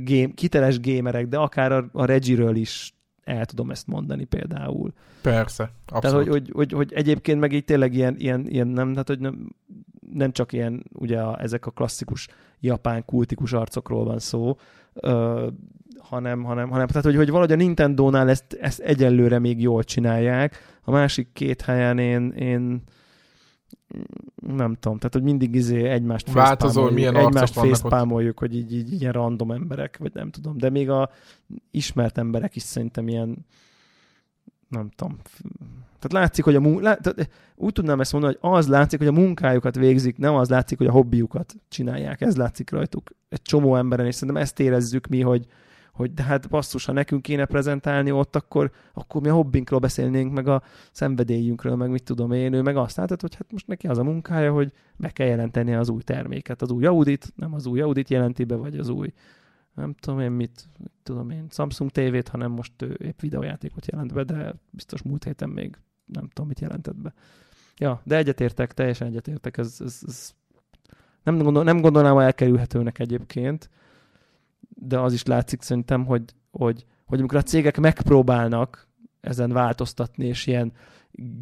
game, 0.05 0.31
kiteles 0.35 0.81
gémerek, 0.81 1.27
de 1.27 1.37
akár 1.37 1.73
a, 1.73 1.89
a 1.93 2.05
Regiről 2.05 2.57
is 2.57 2.95
el 3.25 3.45
tudom 3.45 3.71
ezt 3.71 3.87
mondani 3.87 4.25
például. 4.25 4.93
Persze, 5.23 5.71
abszolút. 5.87 6.01
Tehát, 6.03 6.17
hogy, 6.17 6.29
hogy, 6.29 6.51
hogy, 6.53 6.73
hogy 6.73 6.93
egyébként 6.93 7.41
meg 7.41 7.53
így 7.53 7.65
tényleg 7.65 7.95
ilyen, 7.95 8.15
ilyen, 8.19 8.47
ilyen 8.49 8.67
nem, 8.67 8.95
hát, 8.97 9.09
hogy 9.09 9.19
nem, 9.19 9.55
nem 10.13 10.33
csak 10.33 10.53
ilyen, 10.53 10.85
ugye 10.93 11.21
a, 11.21 11.41
ezek 11.41 11.67
a 11.67 11.71
klasszikus 11.71 12.29
japán 12.61 13.05
kultikus 13.05 13.53
arcokról 13.53 14.05
van 14.05 14.19
szó, 14.19 14.57
uh, 14.95 15.47
hanem, 15.99 16.43
hanem, 16.43 16.69
hanem 16.69 16.87
tehát, 16.87 17.05
hogy, 17.05 17.17
hogy 17.17 17.29
valahogy 17.29 17.53
a 17.53 17.57
Nintendo-nál 17.57 18.29
ezt, 18.29 18.53
ezt 18.61 18.81
egyelőre 18.81 19.39
még 19.39 19.61
jól 19.61 19.85
csinálják. 19.85 20.79
A 20.83 20.91
másik 20.91 21.29
két 21.33 21.63
helyen 21.63 21.99
én, 21.99 22.31
én 22.31 22.83
nem 24.35 24.75
tudom, 24.75 24.99
tehát 24.99 25.13
hogy 25.13 25.23
mindig 25.23 25.55
izé 25.55 25.89
egymást 25.89 26.33
Változó, 26.33 26.91
milyen 26.91 27.17
egymást 27.17 27.59
fészpámoljuk, 27.59 28.39
hogy 28.39 28.57
így, 28.57 28.75
így, 28.75 28.93
így 28.93 29.01
ilyen 29.01 29.13
random 29.13 29.51
emberek, 29.51 29.97
vagy 29.99 30.15
nem 30.15 30.31
tudom, 30.31 30.59
de 30.59 30.71
még 30.71 30.91
a 30.91 31.11
ismert 31.71 32.19
emberek 32.19 32.57
is 32.57 32.63
szerintem 32.63 33.09
ilyen 33.09 33.47
nem 34.69 34.91
tudom. 34.97 35.19
Tehát 35.99 36.13
látszik, 36.13 36.45
hogy 36.45 36.55
a 36.55 36.61
mun- 36.61 36.83
lá- 36.83 37.01
tehát 37.03 37.31
úgy 37.57 37.73
tudnám 37.73 38.01
ezt 38.01 38.13
mondani, 38.13 38.37
hogy 38.41 38.51
az 38.53 38.69
látszik, 38.69 38.99
hogy 38.99 39.09
a 39.09 39.13
munkájukat 39.13 39.75
végzik, 39.75 40.17
nem 40.17 40.35
az 40.35 40.49
látszik, 40.49 40.79
hogy 40.79 40.87
a 40.87 40.93
hobbiukat 40.93 41.55
csinálják. 41.69 42.21
Ez 42.21 42.37
látszik 42.37 42.71
rajtuk 42.71 43.11
egy 43.29 43.43
csomó 43.43 43.77
emberen, 43.77 44.07
és 44.07 44.15
szerintem 44.15 44.43
ezt 44.43 44.61
érezzük 44.61 45.07
mi, 45.07 45.21
hogy, 45.21 45.47
hogy 46.01 46.15
de 46.15 46.23
hát 46.23 46.49
basszus, 46.49 46.85
ha 46.85 46.93
nekünk 46.93 47.23
kéne 47.23 47.45
prezentálni 47.45 48.11
ott, 48.11 48.37
akkor, 48.37 48.71
akkor 48.93 49.21
mi 49.21 49.29
a 49.29 49.35
hobbinkról 49.35 49.81
beszélnénk, 49.81 50.33
meg 50.33 50.49
a 50.49 50.63
szenvedélyünkről, 50.93 51.77
meg 51.77 51.91
mit 51.91 52.03
tudom 52.03 52.33
én, 52.33 52.53
ő 52.53 52.63
meg 52.63 52.77
azt 52.77 52.97
látod, 52.97 53.21
hogy 53.21 53.35
hát 53.35 53.53
most 53.53 53.67
neki 53.67 53.87
az 53.87 53.99
a 53.99 54.03
munkája, 54.03 54.53
hogy 54.53 54.73
be 54.97 55.11
kell 55.11 55.27
jelenteni 55.27 55.75
az 55.75 55.89
új 55.89 56.03
terméket, 56.03 56.63
az 56.63 56.71
új 56.71 56.87
Audit, 56.87 57.33
nem 57.37 57.55
az 57.55 57.67
új 57.67 57.81
Audit 57.81 58.11
jelenti 58.11 58.45
be, 58.45 58.55
vagy 58.55 58.79
az 58.79 58.89
új 58.89 59.13
nem 59.75 59.95
tudom 59.95 60.21
én 60.21 60.31
mit, 60.31 60.69
mit 60.79 60.93
tudom 61.03 61.31
én, 61.31 61.47
Samsung 61.51 61.91
TV-t, 61.91 62.29
hanem 62.29 62.51
most 62.51 62.83
ő 62.83 62.97
épp 63.05 63.21
videójátékot 63.21 63.87
jelent 63.87 64.13
be, 64.13 64.25
de 64.25 64.55
biztos 64.71 65.03
múlt 65.03 65.25
héten 65.25 65.49
még 65.49 65.77
nem 66.05 66.29
tudom, 66.29 66.49
mit 66.49 66.61
jelentett 66.61 66.97
be. 66.97 67.15
Ja, 67.77 68.01
de 68.05 68.17
egyetértek, 68.17 68.73
teljesen 68.73 69.07
egyetértek, 69.07 69.57
ez, 69.57 69.77
ez, 69.85 70.01
ez 70.07 70.35
nem, 71.23 71.39
gondol, 71.39 71.65
nem 71.65 71.81
gondolnám 71.81 72.19
elkerülhetőnek 72.19 72.99
egyébként, 72.99 73.71
de 74.81 74.99
az 74.99 75.13
is 75.13 75.23
látszik 75.25 75.63
szerintem, 75.63 76.05
hogy, 76.05 76.23
hogy, 76.51 76.85
hogy 77.07 77.19
amikor 77.19 77.39
a 77.39 77.43
cégek 77.43 77.79
megpróbálnak 77.79 78.89
ezen 79.21 79.53
változtatni, 79.53 80.27
és 80.27 80.47
ilyen 80.47 80.73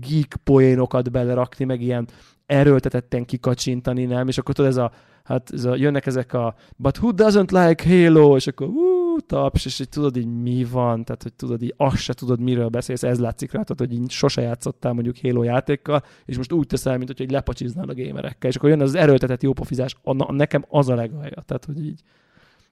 geek 0.01 0.36
poénokat 0.45 1.11
belerakni, 1.11 1.64
meg 1.64 1.80
ilyen 1.80 2.09
erőltetetten 2.47 3.24
kikacsintani, 3.24 4.05
nem? 4.05 4.28
És 4.28 4.39
akkor 4.39 4.55
tudod, 4.55 4.70
ez 4.70 4.76
a, 4.76 4.93
hát 5.24 5.51
ez 5.53 5.64
a, 5.64 5.76
jönnek 5.76 6.07
ezek 6.07 6.32
a 6.32 6.55
but 6.76 6.99
who 6.99 7.11
doesn't 7.14 7.51
like 7.51 7.89
Halo, 7.89 8.36
és 8.36 8.47
akkor 8.47 8.66
ú, 8.66 9.18
taps, 9.26 9.64
és 9.64 9.78
így 9.78 9.89
tudod 9.89 10.16
így 10.16 10.26
mi 10.26 10.64
van, 10.64 11.05
tehát 11.05 11.22
hogy 11.22 11.32
tudod 11.32 11.62
így 11.62 11.74
azt 11.76 11.97
se 11.97 12.12
tudod 12.12 12.41
miről 12.41 12.68
beszélsz, 12.68 13.03
ez 13.03 13.18
látszik 13.18 13.53
rá, 13.53 13.62
tehát 13.62 13.78
hogy 13.78 13.93
így 13.93 14.11
sose 14.11 14.41
játszottál 14.41 14.93
mondjuk 14.93 15.16
Halo 15.22 15.43
játékkal, 15.43 16.03
és 16.24 16.36
most 16.36 16.53
úgy 16.53 16.66
teszel, 16.66 16.99
mint 16.99 17.16
hogy 17.16 17.30
lepacsiznál 17.30 17.89
a 17.89 17.95
gamerekkel, 17.95 18.51
és 18.51 18.57
akkor 18.57 18.68
jön 18.68 18.80
az 18.80 18.95
erőltetett 18.95 19.43
jópofizás, 19.43 19.97
nekem 20.28 20.64
az 20.68 20.89
a 20.89 20.95
legalja, 20.95 21.43
tehát 21.47 21.64
hogy 21.64 21.84
így 21.84 22.03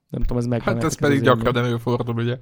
nem 0.08 0.20
tudom, 0.20 0.38
ez 0.38 0.46
meg. 0.46 0.62
Hát 0.62 0.84
ez 0.84 0.98
pedig 0.98 1.20
gyakran 1.20 1.56
előfordul, 1.56 2.14
ugye? 2.14 2.38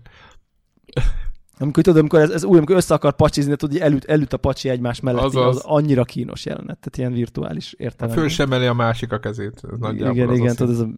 Amikor 1.58 1.82
tudod, 1.82 1.98
amikor 1.98 2.20
ez, 2.20 2.30
ez 2.30 2.44
új, 2.44 2.56
amikor 2.56 2.76
össze 2.76 2.94
akar 2.94 3.12
pacsizni, 3.16 3.56
tudod, 3.56 3.80
elüt, 3.80 4.04
elüt 4.04 4.32
a 4.32 4.36
pacsi 4.36 4.68
egymás 4.68 5.00
mellett, 5.00 5.22
az, 5.22 5.36
az. 5.36 5.56
annyira 5.56 6.04
kínos 6.04 6.44
jelenet, 6.44 6.78
tehát 6.78 6.96
ilyen 6.96 7.12
virtuális 7.12 7.72
értelem. 7.72 8.14
Föl 8.14 8.28
sem 8.28 8.50
a 8.50 8.72
másik 8.72 9.12
a 9.12 9.18
kezét. 9.18 9.62
Ez 9.82 9.92
igen, 9.92 10.32
igen, 10.32 10.48
az 10.48 10.54
tudod, 10.54 10.72
ez 10.72 10.80
a... 10.80 10.88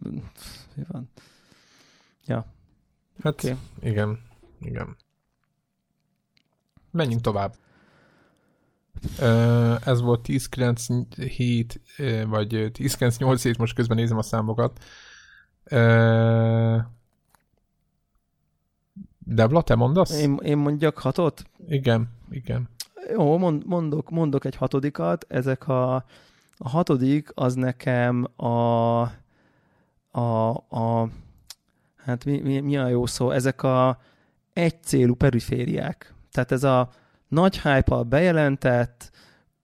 Van? 0.87 1.09
Ja. 2.25 2.45
Hát, 3.23 3.43
okay. 3.43 3.55
igen, 3.81 4.19
igen. 4.61 4.97
Menjünk 6.91 7.21
tovább. 7.21 7.53
Ez 9.85 10.01
volt 10.01 10.25
10.9.7, 10.27 12.25
vagy 12.27 12.53
10.9.8.7, 12.53 13.57
most 13.57 13.75
közben 13.75 13.97
nézem 13.97 14.17
a 14.17 14.21
számokat. 14.21 14.83
Debla, 19.19 19.61
te 19.61 19.75
mondasz? 19.75 20.21
Én, 20.21 20.39
én 20.43 20.57
mondjak 20.57 20.97
hatot? 20.97 21.43
Igen, 21.67 22.09
igen. 22.29 22.69
Jó, 23.11 23.37
mond, 23.37 23.65
mondok, 23.65 24.09
mondok 24.09 24.45
egy 24.45 24.55
hatodikat. 24.55 25.25
Ezek 25.27 25.67
a, 25.67 25.95
a 26.57 26.69
hatodik 26.69 27.31
az 27.33 27.53
nekem 27.53 28.27
a, 28.35 29.01
a, 30.11 30.49
a 30.69 31.09
hát 31.95 32.25
mi, 32.25 32.39
mi, 32.39 32.59
mi 32.59 32.77
a 32.77 32.87
jó 32.87 33.05
szó? 33.05 33.31
Ezek 33.31 33.63
a 33.63 33.99
egy 34.53 34.83
célú 34.83 35.15
perifériák. 35.15 36.13
Tehát 36.31 36.51
ez 36.51 36.63
a 36.63 36.89
nagy 37.27 37.61
hype 37.61 38.03
bejelentett, 38.03 39.11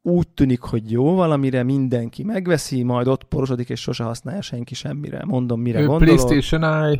úgy 0.06 0.28
tűnik, 0.28 0.60
hogy 0.62 0.91
jó 0.91 1.16
valamire, 1.16 1.64
mindenki 1.64 2.24
megveszi, 2.24 2.84
majd 2.84 3.08
ott 3.08 3.24
porosodik, 3.24 3.70
és 3.70 3.82
sose 3.82 4.04
használja 4.04 4.41
senki 4.41 4.76
semmire. 4.76 5.22
Mondom, 5.26 5.62
mire 5.62 5.82
Ö, 5.82 5.86
gondolok. 5.86 6.16
PlayStation 6.16 6.64
Eye. 6.64 6.99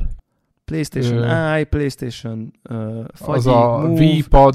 PlayStation 0.66 1.18
Ö, 1.18 1.26
Eye, 1.54 1.64
PlayStation 1.64 2.54
uh, 2.70 3.04
fagyi, 3.14 3.38
Az 3.38 3.48
a 3.48 3.78
Move, 3.78 4.06
V-pad. 4.20 4.54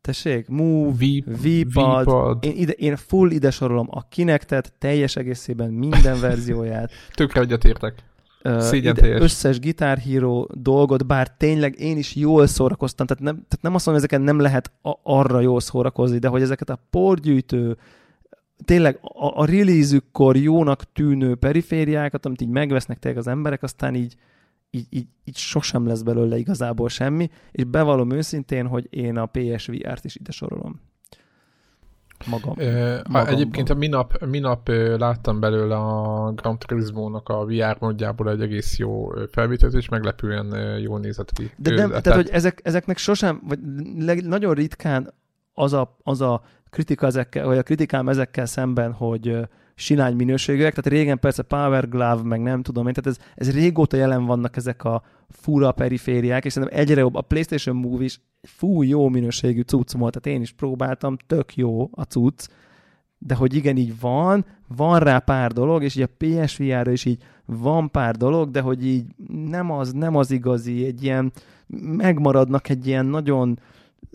tessék, 0.00 0.48
Move, 0.48 0.90
V- 0.92 1.24
V-pad. 1.42 2.04
V-pad. 2.04 2.44
Én, 2.44 2.52
ide, 2.56 2.72
én 2.72 2.96
full 2.96 3.30
ide 3.30 3.50
sorolom 3.50 3.86
a 3.90 4.08
Kinectet, 4.08 4.72
teljes 4.78 5.16
egészében 5.16 5.70
minden 5.70 6.20
verzióját. 6.20 6.90
Tökre 7.14 7.40
egyetértek. 7.40 7.94
Ide 8.72 9.20
összes 9.20 9.60
Guitar 9.60 9.98
Hero 9.98 10.46
dolgot, 10.52 11.06
bár 11.06 11.36
tényleg 11.36 11.80
én 11.80 11.96
is 11.96 12.14
jól 12.14 12.46
szórakoztam, 12.46 13.06
tehát 13.06 13.22
nem, 13.22 13.34
tehát 13.34 13.62
nem 13.62 13.74
azt 13.74 13.86
mondom, 13.86 14.02
hogy 14.02 14.12
ezeket 14.12 14.34
nem 14.34 14.40
lehet 14.40 14.72
a, 14.82 14.94
arra 15.02 15.40
jól 15.40 15.60
szórakozni, 15.60 16.18
de 16.18 16.28
hogy 16.28 16.42
ezeket 16.42 16.70
a 16.70 16.86
porgyűjtő, 16.90 17.76
tényleg 18.64 18.98
a, 19.02 19.40
a 19.40 19.44
release-ükkor 19.44 20.36
jónak 20.36 20.92
tűnő 20.92 21.34
perifériákat, 21.34 22.26
amit 22.26 22.40
így 22.40 22.48
megvesznek 22.48 22.98
tényleg 22.98 23.20
az 23.20 23.26
emberek, 23.26 23.62
aztán 23.62 23.94
így, 23.94 24.14
így, 24.70 24.86
így, 24.90 25.06
így 25.24 25.36
sosem 25.36 25.86
lesz 25.86 26.02
belőle 26.02 26.38
igazából 26.38 26.88
semmi, 26.88 27.30
és 27.52 27.64
bevallom 27.64 28.10
őszintén, 28.10 28.66
hogy 28.66 28.86
én 28.90 29.16
a 29.16 29.26
PSVR-t 29.26 30.04
is 30.04 30.16
ide 30.16 30.30
sorolom. 30.30 30.80
Magam. 32.26 32.54
Magamban. 32.56 33.26
Egyébként 33.26 33.70
a 33.70 33.74
minap, 33.74 34.24
minap 34.26 34.68
láttam 34.98 35.40
belőle 35.40 35.76
a 35.76 36.32
Gran 36.32 36.58
Turismo-nak 36.58 37.28
a 37.28 37.44
VR 37.44 37.76
módjából 37.78 38.30
egy 38.30 38.40
egész 38.40 38.78
jó 38.78 39.08
felvételt, 39.30 39.74
és 39.74 39.88
meglepően 39.88 40.52
ö, 40.52 40.76
jól 40.76 41.00
nézett 41.00 41.32
ki. 41.32 41.50
De 41.56 41.74
nem, 41.74 41.88
tehát, 41.88 42.14
hogy 42.14 42.28
ezek, 42.28 42.60
ezeknek 42.64 42.98
sosem, 42.98 43.40
vagy 43.48 43.58
leg, 43.98 44.26
nagyon 44.26 44.54
ritkán 44.54 45.14
az 45.54 45.72
a, 45.72 45.96
az 46.02 46.20
a 46.20 46.42
kritika 46.70 47.06
ezekkel, 47.06 47.46
vagy 47.46 47.58
a 47.58 47.62
kritikám 47.62 48.08
ezekkel 48.08 48.46
szemben, 48.46 48.92
hogy 48.92 49.38
silány 49.80 50.14
minőségűek, 50.14 50.74
tehát 50.74 50.98
régen 50.98 51.18
persze 51.18 51.42
Power 51.42 51.88
Glove, 51.88 52.22
meg 52.22 52.40
nem 52.40 52.62
tudom 52.62 52.86
én, 52.86 52.92
tehát 52.92 53.18
ez, 53.18 53.26
ez 53.34 53.54
régóta 53.54 53.96
jelen 53.96 54.24
vannak 54.24 54.56
ezek 54.56 54.84
a 54.84 55.02
fura 55.28 55.72
perifériák, 55.72 56.44
és 56.44 56.52
szerintem 56.52 56.78
egyre 56.78 57.00
jobb. 57.00 57.14
A 57.14 57.20
PlayStation 57.20 57.76
Move 57.76 58.04
is 58.04 58.20
fú, 58.42 58.82
jó 58.82 59.08
minőségű 59.08 59.60
cucc 59.60 59.92
volt, 59.92 60.20
tehát 60.20 60.38
én 60.38 60.42
is 60.42 60.52
próbáltam, 60.52 61.16
tök 61.26 61.56
jó 61.56 61.88
a 61.92 62.02
cucc, 62.02 62.46
de 63.18 63.34
hogy 63.34 63.54
igen, 63.54 63.76
így 63.76 64.00
van, 64.00 64.44
van 64.68 64.98
rá 64.98 65.18
pár 65.18 65.52
dolog, 65.52 65.82
és 65.82 65.96
így 65.96 66.08
a 66.08 66.16
PSVR-ra 66.16 66.90
is 66.90 67.04
így 67.04 67.22
van 67.44 67.90
pár 67.90 68.16
dolog, 68.16 68.50
de 68.50 68.60
hogy 68.60 68.86
így 68.86 69.04
nem 69.28 69.70
az, 69.70 69.92
nem 69.92 70.16
az 70.16 70.30
igazi, 70.30 70.84
egy 70.84 71.02
ilyen, 71.02 71.32
megmaradnak 71.82 72.68
egy 72.68 72.86
ilyen 72.86 73.06
nagyon 73.06 73.58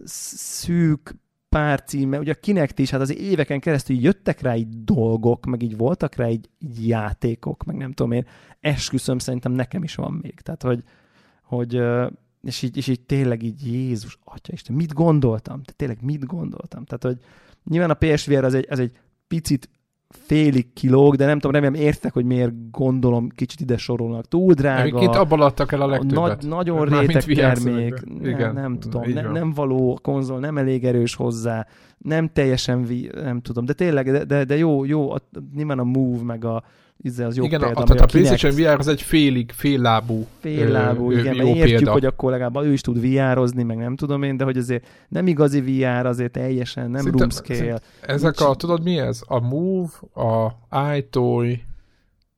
szűk 0.03 1.15
pár 1.55 1.83
címe, 1.83 2.19
ugye 2.19 2.31
a 2.31 2.39
Kinect 2.39 2.79
is, 2.79 2.89
hát 2.89 3.01
az 3.01 3.17
éveken 3.17 3.59
keresztül 3.59 3.97
jöttek 3.97 4.41
rá 4.41 4.55
így 4.55 4.83
dolgok, 4.83 5.45
meg 5.45 5.61
így 5.61 5.77
voltak 5.77 6.15
rá 6.15 6.29
így, 6.29 6.49
játékok, 6.79 7.63
meg 7.63 7.75
nem 7.75 7.91
tudom 7.91 8.11
én, 8.11 8.25
esküszöm, 8.59 9.19
szerintem 9.19 9.51
nekem 9.51 9.83
is 9.83 9.95
van 9.95 10.19
még, 10.21 10.39
tehát 10.39 10.61
hogy, 10.61 10.83
hogy 11.41 11.81
és 12.43 12.61
így, 12.61 12.77
és 12.77 12.87
így 12.87 13.01
tényleg 13.01 13.43
így 13.43 13.67
Jézus, 13.67 14.17
Atya 14.23 14.53
Isten, 14.53 14.75
mit 14.75 14.93
gondoltam? 14.93 15.61
Tehát 15.61 15.75
tényleg 15.75 16.01
mit 16.01 16.25
gondoltam? 16.25 16.85
Tehát, 16.85 17.03
hogy 17.03 17.17
nyilván 17.63 17.89
a 17.89 17.93
PSVR 17.93 18.43
az 18.43 18.53
egy, 18.53 18.67
az 18.69 18.79
egy 18.79 18.91
picit 19.27 19.69
félig 20.15 20.73
kilóg, 20.73 21.15
de 21.15 21.25
nem 21.25 21.39
tudom, 21.39 21.61
remélem 21.61 21.85
értek, 21.85 22.13
hogy 22.13 22.25
miért 22.25 22.71
gondolom 22.71 23.29
kicsit 23.29 23.59
ide 23.59 23.77
sorolnak. 23.77 24.27
Túl 24.27 24.53
drága. 24.53 24.81
Egyébként 24.81 25.15
abban 25.15 25.41
adtak 25.41 25.71
el 25.71 25.81
a 25.81 25.87
legtöbbet. 25.87 26.41
Nagy, 26.41 26.47
nagyon 26.47 26.87
Mármint 26.87 27.25
réteg 27.25 27.35
termék, 27.35 27.95
szövegben. 27.97 28.17
nem, 28.21 28.29
Igen, 28.29 28.53
nem 28.53 28.79
tudom, 28.79 29.09
ne, 29.09 29.21
nem 29.21 29.53
való 29.53 29.95
a 29.95 29.99
konzol, 29.99 30.39
nem 30.39 30.57
elég 30.57 30.85
erős 30.85 31.15
hozzá, 31.15 31.67
nem 31.97 32.29
teljesen, 32.33 32.83
vi, 32.83 33.09
nem 33.13 33.41
tudom, 33.41 33.65
de 33.65 33.73
tényleg, 33.73 34.11
de, 34.11 34.23
de, 34.23 34.43
de 34.43 34.57
jó, 34.57 34.85
jó, 34.85 35.11
a, 35.11 35.19
nyilván 35.55 35.79
a 35.79 35.83
Move, 35.83 36.23
meg 36.23 36.45
a 36.45 36.63
izé, 36.97 37.23
az 37.23 37.35
jó 37.37 37.43
igen, 37.43 37.59
példa, 37.59 37.81
a, 37.81 37.83
tehát 37.83 38.01
a 38.01 38.05
Kinect 38.05 38.27
PlayStation 38.27 38.73
VR 38.73 38.79
az 38.79 38.87
egy 38.87 39.01
félig, 39.01 39.51
féllábú 39.51 40.27
féllábú, 40.39 41.11
ö, 41.11 41.19
igen, 41.19 41.33
jó 41.35 41.43
mert 41.45 41.55
értjük, 41.55 41.77
példa. 41.77 41.91
hogy 41.91 42.05
akkor 42.05 42.31
legalább 42.31 42.65
ő 42.65 42.71
is 42.73 42.81
tud 42.81 43.01
VR-ozni, 43.01 43.63
meg 43.63 43.77
nem 43.77 43.95
tudom 43.95 44.23
én, 44.23 44.37
de 44.37 44.43
hogy 44.43 44.57
azért 44.57 44.87
nem 45.07 45.27
igazi 45.27 45.61
VR, 45.61 46.05
azért 46.05 46.31
teljesen, 46.31 46.91
nem 46.91 47.01
Szerintem- 47.01 47.29
room 47.29 47.57
scale. 47.57 47.79
Ezek 48.01 48.39
a, 48.39 48.55
tudod 48.55 48.83
mi 48.83 48.97
ez? 48.99 49.21
A 49.25 49.39
Move, 49.39 49.89
a 50.13 50.51
iToy, 50.95 51.63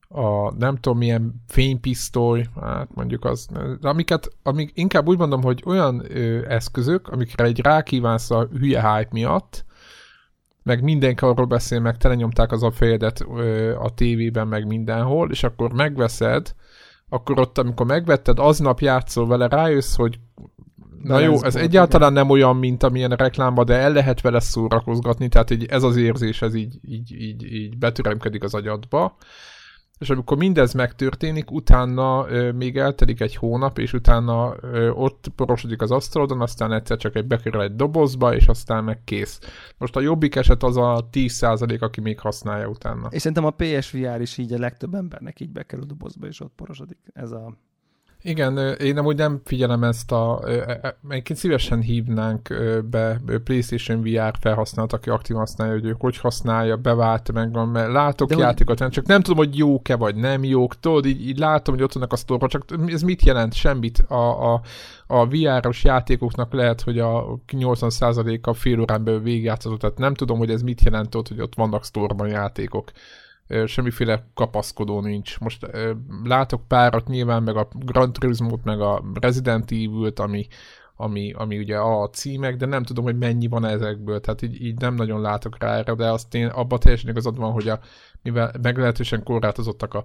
a 0.09 0.53
nem 0.53 0.75
tudom 0.75 0.97
milyen 0.97 1.43
fénypisztoly, 1.47 2.45
hát 2.61 2.87
mondjuk 2.93 3.25
az, 3.25 3.47
amiket, 3.81 4.29
amik 4.43 4.71
inkább 4.73 5.07
úgy 5.07 5.17
mondom, 5.17 5.41
hogy 5.43 5.63
olyan 5.65 6.03
ö, 6.09 6.45
eszközök, 6.49 7.07
amikre 7.07 7.43
egy 7.43 7.59
rákívánsz 7.61 8.31
a 8.31 8.47
hülye 8.59 8.93
hype 8.93 9.09
miatt, 9.11 9.65
meg 10.67 10.83
mindenki 10.83 11.25
arról 11.25 11.45
beszél, 11.45 11.79
meg 11.79 11.97
telenyomták 11.97 12.51
az 12.51 12.63
a 12.63 12.71
fejedet 12.71 13.19
a 13.79 13.93
tévében, 13.93 14.47
meg 14.47 14.67
mindenhol, 14.67 15.31
és 15.31 15.43
akkor 15.43 15.73
megveszed, 15.73 16.53
akkor 17.09 17.39
ott, 17.39 17.57
amikor 17.57 17.85
megvetted, 17.85 18.39
aznap 18.39 18.79
játszol 18.79 19.27
vele, 19.27 19.47
rájössz, 19.47 19.95
hogy 19.95 20.19
Na 21.03 21.17
De 21.17 21.23
jó, 21.23 21.33
ez 21.33 21.43
ez 21.43 21.55
egyáltalán 21.55 22.13
nem 22.13 22.29
olyan, 22.29 22.55
mint 22.55 22.83
amilyen 22.83 23.09
reklámban, 23.09 23.65
de 23.65 23.73
el 23.73 23.91
lehet 23.91 24.21
vele 24.21 24.39
szórakozgatni, 24.39 25.27
tehát 25.27 25.51
így 25.51 25.65
ez 25.65 25.83
az 25.83 25.95
érzés, 25.95 26.41
ez 26.41 26.53
így, 26.53 26.79
így, 26.81 27.21
így, 27.21 27.53
így 27.53 27.77
betüremkedik 27.77 28.43
az 28.43 28.53
agyadba. 28.53 29.17
És 29.99 30.09
amikor 30.09 30.37
mindez 30.37 30.73
megtörténik, 30.73 31.51
utána 31.51 32.29
ö, 32.29 32.51
még 32.51 32.77
eltelik 32.77 33.21
egy 33.21 33.35
hónap, 33.35 33.79
és 33.79 33.93
utána 33.93 34.55
ö, 34.61 34.89
ott 34.89 35.31
porosodik 35.35 35.81
az 35.81 35.91
asztalodon, 35.91 36.41
aztán 36.41 36.71
egyszer 36.71 36.97
csak 36.97 37.15
egy 37.15 37.27
bekerül 37.27 37.61
egy 37.61 37.75
dobozba, 37.75 38.35
és 38.35 38.47
aztán 38.47 38.83
meg 38.83 39.03
kész. 39.03 39.39
Most 39.77 39.95
a 39.95 39.99
jobbik 39.99 40.35
eset 40.35 40.63
az 40.63 40.77
a 40.77 41.07
10% 41.11 41.79
aki 41.79 42.01
még 42.01 42.19
használja 42.19 42.67
utána. 42.67 43.07
És 43.09 43.21
szerintem 43.21 43.45
a 43.45 43.51
PSVR 43.51 44.21
is 44.21 44.37
így 44.37 44.53
a 44.53 44.59
legtöbb 44.59 44.93
embernek 44.93 45.39
így 45.39 45.51
bekerül 45.51 45.83
a 45.83 45.87
dobozba, 45.87 46.27
és 46.27 46.39
ott 46.39 46.53
porosodik. 46.55 46.97
Ez 47.13 47.31
a... 47.31 47.57
Igen, 48.21 48.57
én 48.57 48.97
amúgy 48.97 49.15
nem 49.15 49.41
figyelem 49.43 49.83
ezt 49.83 50.11
a... 50.11 50.39
ö, 50.43 50.51
ö, 50.51 50.87
Egyébként 51.09 51.39
szívesen 51.39 51.81
hívnánk 51.81 52.47
be 52.89 53.21
PlayStation 53.43 54.01
VR 54.01 54.33
felhasználat, 54.39 54.93
aki 54.93 55.09
aktívan 55.09 55.41
használja, 55.41 55.73
hogy 55.73 55.85
ő 55.85 55.95
hogy 55.99 56.17
használja, 56.17 56.75
bevált 56.77 57.31
meg 57.31 57.51
van, 57.51 57.67
mert 57.67 57.91
látok 57.91 58.27
De 58.29 58.35
De 58.35 58.41
hogy- 58.41 58.49
játékot, 58.49 58.91
csak 58.91 59.05
nem 59.05 59.21
tudom, 59.21 59.37
hogy 59.45 59.57
jók-e 59.57 59.95
vagy 59.95 60.15
nem 60.15 60.43
jók. 60.43 60.79
Tudod, 60.79 61.05
így, 61.05 61.27
így 61.27 61.37
látom, 61.37 61.73
hogy 61.75 61.83
ott 61.83 61.93
vannak 61.93 62.11
a 62.13 62.15
sztorba, 62.15 62.47
csak 62.47 62.65
ez 62.87 63.01
mit 63.01 63.21
jelent? 63.25 63.53
Semmit. 63.53 63.99
A, 63.99 64.53
a, 64.53 64.61
a 65.07 65.27
VR-os 65.27 65.83
játékoknak 65.83 66.53
lehet, 66.53 66.81
hogy 66.81 66.99
a 66.99 67.39
80%-a 67.51 68.53
fél 68.53 68.79
órán 68.79 69.03
belül 69.03 69.21
végigjátszott, 69.21 69.79
tehát 69.79 69.97
nem 69.97 70.13
tudom, 70.13 70.37
hogy 70.37 70.49
ez 70.51 70.61
mit 70.61 70.81
jelent 70.83 71.15
ott, 71.15 71.27
hogy 71.27 71.41
ott 71.41 71.55
vannak 71.55 71.83
sztorban 71.85 72.27
játékok 72.27 72.91
semmiféle 73.65 74.27
kapaszkodó 74.33 75.01
nincs. 75.01 75.39
Most 75.39 75.67
látok 76.23 76.67
párat 76.67 77.07
nyilván, 77.07 77.43
meg 77.43 77.55
a 77.55 77.67
Gran 77.73 78.13
Turismo-t, 78.13 78.63
meg 78.63 78.81
a 78.81 79.03
Resident 79.13 79.71
Evil-t, 79.71 80.19
ami, 80.19 80.47
ami, 80.95 81.33
ami 81.33 81.57
ugye 81.57 81.77
a 81.77 82.09
címek, 82.09 82.55
de 82.55 82.65
nem 82.65 82.83
tudom, 82.83 83.03
hogy 83.03 83.17
mennyi 83.17 83.47
van 83.47 83.65
ezekből, 83.65 84.19
tehát 84.19 84.41
így, 84.41 84.61
így 84.61 84.79
nem 84.79 84.95
nagyon 84.95 85.21
látok 85.21 85.57
rá 85.59 85.75
erre, 85.75 85.93
de 85.93 86.11
azt 86.11 86.35
én 86.35 86.47
abban 86.47 86.79
teljesen 86.79 87.09
igazad 87.09 87.37
van, 87.37 87.51
hogy 87.51 87.67
a, 87.69 87.79
mivel 88.21 88.53
meglehetősen 88.61 89.23
korlátozottak 89.23 89.93
a, 89.93 90.03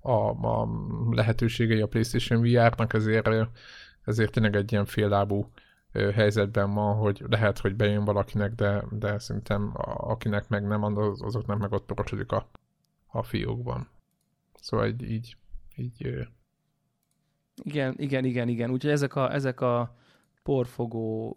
a, 0.00 0.30
a 0.46 0.68
lehetőségei 1.10 1.80
a 1.80 1.86
PlayStation 1.86 2.40
VR-nak, 2.40 2.92
ezért, 2.92 3.28
ezért 4.04 4.32
tényleg 4.32 4.56
egy 4.56 4.72
ilyen 4.72 4.84
féllábú 4.84 5.50
helyzetben 5.92 6.74
van, 6.74 6.96
hogy 6.96 7.24
lehet, 7.28 7.58
hogy 7.58 7.76
bejön 7.76 8.04
valakinek, 8.04 8.54
de, 8.54 8.84
de 8.90 9.18
szerintem 9.18 9.70
akinek 9.96 10.48
meg 10.48 10.66
nem, 10.66 10.82
az- 10.82 11.22
azoknak 11.22 11.58
meg 11.58 11.72
ott 11.72 11.86
porosodik 11.86 12.32
a, 12.32 12.48
a 13.16 13.22
fiókban. 13.22 13.88
Szóval 14.60 14.86
így, 14.86 15.10
így, 15.10 15.36
így 15.76 16.26
Igen, 17.62 17.94
igen, 17.98 18.24
igen, 18.24 18.48
igen. 18.48 18.70
Úgyhogy 18.70 18.90
ezek 18.92 19.14
a, 19.14 19.32
ezek 19.32 19.60
a 19.60 19.96
porfogó 20.46 21.36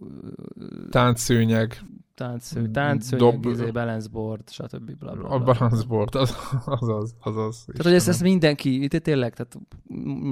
táncszőnyeg, 0.89 1.81
táncsző, 2.15 2.71
táncszőnyeg, 2.71 3.39
Dob- 3.39 3.45
izé, 3.45 3.71
balance 3.71 4.07
board, 4.11 4.49
stb. 4.49 4.91
Bla, 4.97 5.11
bla, 5.11 5.27
bla. 5.27 5.29
a 5.29 5.39
balance 5.39 5.85
board, 5.87 6.15
az 6.15 6.35
az, 6.65 6.87
az, 6.87 7.13
az, 7.19 7.35
az 7.37 7.63
Tehát, 7.65 7.83
hogy 7.83 7.93
ezt, 7.93 8.07
ezt 8.07 8.21
mindenki, 8.21 8.83
itt 8.83 8.91
tényleg, 8.91 9.33
tehát 9.33 9.57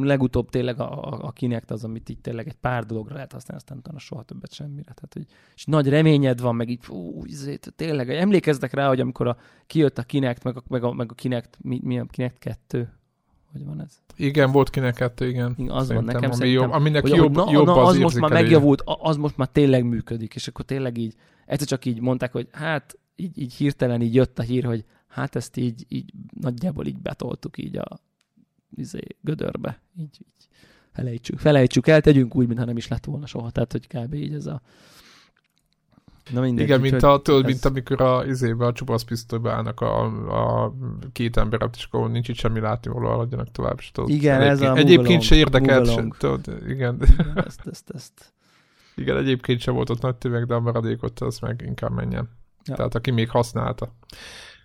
legutóbb 0.01 0.49
tényleg 0.49 0.79
a, 0.79 1.03
a, 1.03 1.19
a 1.21 1.31
Kinect 1.31 1.71
az, 1.71 1.83
amit 1.83 2.09
így 2.09 2.19
tényleg 2.19 2.47
egy 2.47 2.55
pár 2.55 2.85
dologra 2.85 3.13
lehet 3.13 3.31
használni, 3.31 3.63
aztán 3.63 3.77
utána 3.77 3.99
soha 3.99 4.23
többet 4.23 4.53
semmire. 4.53 4.93
Tehát, 4.93 5.13
hogy, 5.13 5.25
és 5.55 5.65
nagy 5.65 5.89
reményed 5.89 6.41
van, 6.41 6.55
meg 6.55 6.69
így, 6.69 6.83
fú, 6.83 7.21
izé, 7.25 7.59
tényleg, 7.75 8.09
emlékeztek 8.09 8.73
rá, 8.73 8.87
hogy 8.87 8.99
amikor 8.99 9.27
a, 9.27 9.37
kijött 9.67 9.97
a 9.97 10.03
Kinect, 10.03 10.43
meg 10.43 10.57
a, 10.57 10.63
meg 10.67 10.83
a, 10.83 10.93
meg 10.93 11.11
a 11.11 11.15
Kinect, 11.15 11.57
mi, 11.61 11.79
mi 11.83 11.99
a 11.99 12.05
Kinect 12.05 12.37
2, 12.39 12.96
hogy 13.57 13.65
van 13.65 13.81
ez? 13.81 14.01
Igen, 14.15 14.51
volt 14.51 14.69
kinek 14.69 14.93
kettő, 14.93 15.27
igen. 15.27 15.55
Igen, 15.57 15.71
az 15.71 15.87
van 15.87 15.97
Szerintem, 15.97 16.21
nekem, 16.21 16.31
ami 16.31 16.49
jobb, 16.49 16.71
aminek 16.71 17.01
hogy, 17.01 17.15
jobb, 17.15 17.35
na, 17.35 17.51
jobb 17.51 17.65
na, 17.65 17.81
az, 17.81 17.87
az 17.89 17.97
most 17.97 18.19
már 18.19 18.31
megjavult, 18.31 18.81
az 18.85 19.17
most 19.17 19.37
már 19.37 19.47
tényleg 19.47 19.83
működik, 19.83 20.35
és 20.35 20.47
akkor 20.47 20.65
tényleg 20.65 20.97
így, 20.97 21.15
egyszer 21.45 21.67
csak 21.67 21.85
így 21.85 22.01
mondták, 22.01 22.31
hogy 22.31 22.47
hát 22.51 22.99
így, 23.15 23.37
így 23.37 23.53
hirtelen 23.53 24.01
így 24.01 24.15
jött 24.15 24.39
a 24.39 24.41
hír, 24.41 24.63
hogy 24.63 24.85
hát 25.07 25.35
ezt 25.35 25.57
így, 25.57 25.85
így 25.87 26.13
nagyjából 26.39 26.85
így 26.85 26.99
betoltuk 26.99 27.57
így 27.57 27.77
a 27.77 27.99
izé, 28.75 29.07
gödörbe, 29.21 29.81
így, 29.99 30.17
így 30.19 30.47
felejtsük, 30.91 31.39
felejtsük 31.39 31.87
el, 31.87 32.01
tegyünk 32.01 32.35
úgy, 32.35 32.47
mintha 32.47 32.65
nem 32.65 32.77
is 32.77 32.87
lett 32.87 33.05
volna 33.05 33.25
soha, 33.25 33.51
tehát 33.51 33.71
hogy 33.71 33.87
kb. 33.87 34.13
így 34.13 34.33
ez 34.33 34.45
a 34.45 34.61
Na 36.33 36.41
mindegy, 36.41 36.65
Igen, 36.65 36.79
mint, 36.79 37.03
a, 37.03 37.21
tudod, 37.21 37.43
ez... 37.43 37.49
mint 37.49 37.65
amikor 37.65 38.01
a, 38.01 38.25
izébe, 38.25 38.65
a 38.65 38.73
csupasz 38.73 39.03
pisztolyba 39.03 39.51
állnak 39.51 39.81
a, 39.81 40.03
a 40.63 40.73
két 41.11 41.37
emberet, 41.37 41.75
és 41.75 41.87
akkor 41.91 42.11
nincs 42.11 42.27
itt 42.27 42.35
semmi 42.35 42.59
látni, 42.59 42.91
hol 42.91 43.03
haladjanak 43.03 43.51
tovább. 43.51 43.75
És 43.77 43.91
tudod, 43.91 44.09
igen, 44.09 44.41
ez 44.41 44.61
a 44.61 44.75
Egyébként 44.75 45.21
se 45.21 45.35
érdekelt, 45.35 45.91
se, 45.91 46.07
tudod, 46.17 46.47
igen. 46.67 46.99
igen. 47.01 47.43
Ezt, 47.45 47.67
ezt, 47.71 47.89
ezt. 47.89 48.33
Igen, 48.95 49.17
egyébként 49.17 49.59
sem 49.59 49.73
volt 49.73 49.89
ott 49.89 50.01
nagy 50.01 50.15
tömeg, 50.15 50.45
de 50.45 50.53
a 50.53 50.59
maradékot 50.59 51.19
az 51.19 51.39
meg 51.39 51.63
inkább 51.65 51.91
menjen. 51.91 52.29
Ja. 52.65 52.75
Tehát 52.75 52.95
aki 52.95 53.11
még 53.11 53.29
használta. 53.29 53.93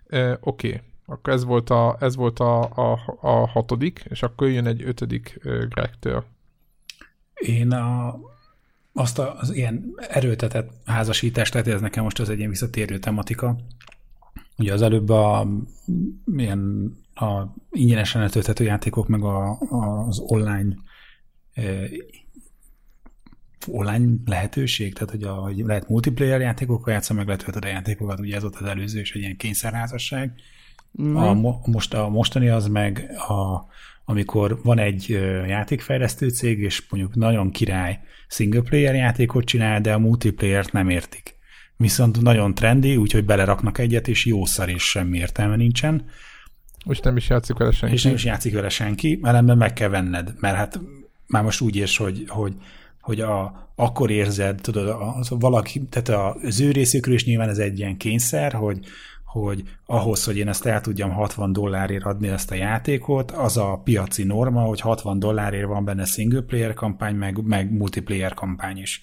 E, 0.07 0.39
Oké, 0.41 0.69
okay. 0.69 0.81
akkor 1.07 1.33
ez 1.33 1.45
volt, 1.45 1.71
a, 1.71 1.97
ez 2.01 2.17
volt 2.17 2.41
a, 2.41 2.61
a, 2.63 3.01
a 3.21 3.47
hatodik, 3.47 4.05
és 4.09 4.23
akkor 4.23 4.49
jön 4.49 4.67
egy 4.67 4.83
ötödik 4.83 5.41
Greg-től. 5.69 6.25
Én 7.35 7.73
a, 7.73 8.21
azt 8.93 9.19
az 9.19 9.55
ilyen 9.55 9.95
erőltetett 10.09 10.71
házasítást, 10.85 11.53
tehát 11.53 11.67
ez 11.67 11.81
nekem 11.81 12.05
most 12.05 12.19
az 12.21 12.29
egy 12.29 12.39
ilyen 12.39 12.51
visszatérő 12.51 12.99
tematika. 12.99 13.57
Ugye 14.59 14.73
az 14.73 14.83
előbb 14.83 15.09
a, 15.09 15.49
ilyen, 16.37 16.93
a 17.15 17.43
ingyenesen 17.71 18.23
letölthető 18.23 18.65
játékok, 18.65 19.09
meg 19.09 19.23
a, 19.23 19.59
az 20.07 20.19
online 20.19 20.75
e, 21.53 21.89
online 23.67 24.15
lehetőség, 24.25 24.95
tehát 24.95 25.11
hogy, 25.11 25.23
a, 25.23 25.33
hogy 25.33 25.57
lehet 25.57 25.89
multiplayer 25.89 26.41
játékokkal 26.41 26.93
játszani, 26.93 27.19
meg 27.19 27.29
letöltöd 27.29 27.65
a 27.65 27.69
játékokat, 27.69 28.21
ugye 28.21 28.37
ez 28.37 28.45
ott 28.45 28.57
az 28.57 28.67
előző, 28.67 29.01
és 29.01 29.13
egy 29.15 29.21
ilyen 29.21 29.37
kényszerházasság. 29.37 30.35
Mm. 31.03 31.17
A, 31.17 31.35
most, 31.65 31.95
a 31.95 32.09
mostani 32.09 32.49
az 32.49 32.67
meg, 32.67 33.11
a, 33.29 33.71
amikor 34.05 34.61
van 34.63 34.79
egy 34.79 35.09
játékfejlesztő 35.47 36.29
cég, 36.29 36.59
és 36.59 36.83
mondjuk 36.91 37.15
nagyon 37.15 37.51
király 37.51 38.01
single 38.29 38.61
player 38.61 38.95
játékot 38.95 39.45
csinál, 39.45 39.81
de 39.81 39.93
a 39.93 39.99
multiplayer-t 39.99 40.73
nem 40.73 40.89
értik. 40.89 41.37
Viszont 41.77 42.21
nagyon 42.21 42.55
trendi, 42.55 42.97
úgyhogy 42.97 43.25
beleraknak 43.25 43.79
egyet, 43.79 44.09
és 44.09 44.27
jó 44.27 44.45
szar 44.45 44.69
és 44.69 44.83
semmi 44.83 45.19
értelme 45.19 45.57
nincsen. 45.57 46.05
És 46.89 47.01
nem 47.01 47.17
is 47.17 47.29
játszik 47.29 47.57
vele 47.57 47.71
senki. 47.71 47.95
És 47.95 48.03
nem 48.03 48.15
is 48.15 48.25
játszik 48.25 48.55
vele 48.55 48.69
senki, 48.69 49.21
ellenben 49.23 49.57
meg 49.57 49.73
kell 49.73 49.89
venned, 49.89 50.35
mert 50.41 50.57
hát 50.57 50.81
már 51.27 51.43
most 51.43 51.61
úgy 51.61 51.77
érsz, 51.77 51.97
hogy, 51.97 52.25
hogy 52.27 52.55
hogy 53.03 53.21
a, 53.21 53.69
akkor 53.75 54.11
érzed, 54.11 54.61
tudod, 54.61 54.97
az, 55.19 55.31
valaki, 55.31 55.83
tehát 55.91 56.35
az 56.45 56.61
ő 56.61 56.71
részükről 56.71 57.15
is 57.15 57.25
nyilván 57.25 57.49
ez 57.49 57.59
egy 57.59 57.79
ilyen 57.79 57.97
kényszer, 57.97 58.53
hogy, 58.53 58.79
hogy 59.33 59.63
ahhoz, 59.87 60.25
hogy 60.25 60.37
én 60.37 60.49
ezt 60.49 60.67
el 60.67 60.81
tudjam 60.81 61.11
60 61.11 61.53
dollárért 61.53 62.05
adni 62.05 62.29
ezt 62.29 62.51
a 62.51 62.55
játékot, 62.55 63.31
az 63.31 63.57
a 63.57 63.81
piaci 63.85 64.25
norma, 64.25 64.61
hogy 64.61 64.81
60 64.81 65.19
dollárért 65.19 65.67
van 65.67 65.85
benne 65.85 66.05
single 66.05 66.41
player 66.41 66.75
kampány, 66.75 67.15
meg, 67.15 67.43
meg 67.45 67.73
multiplayer 67.73 68.35
kampány 68.35 68.79
is. 68.79 69.03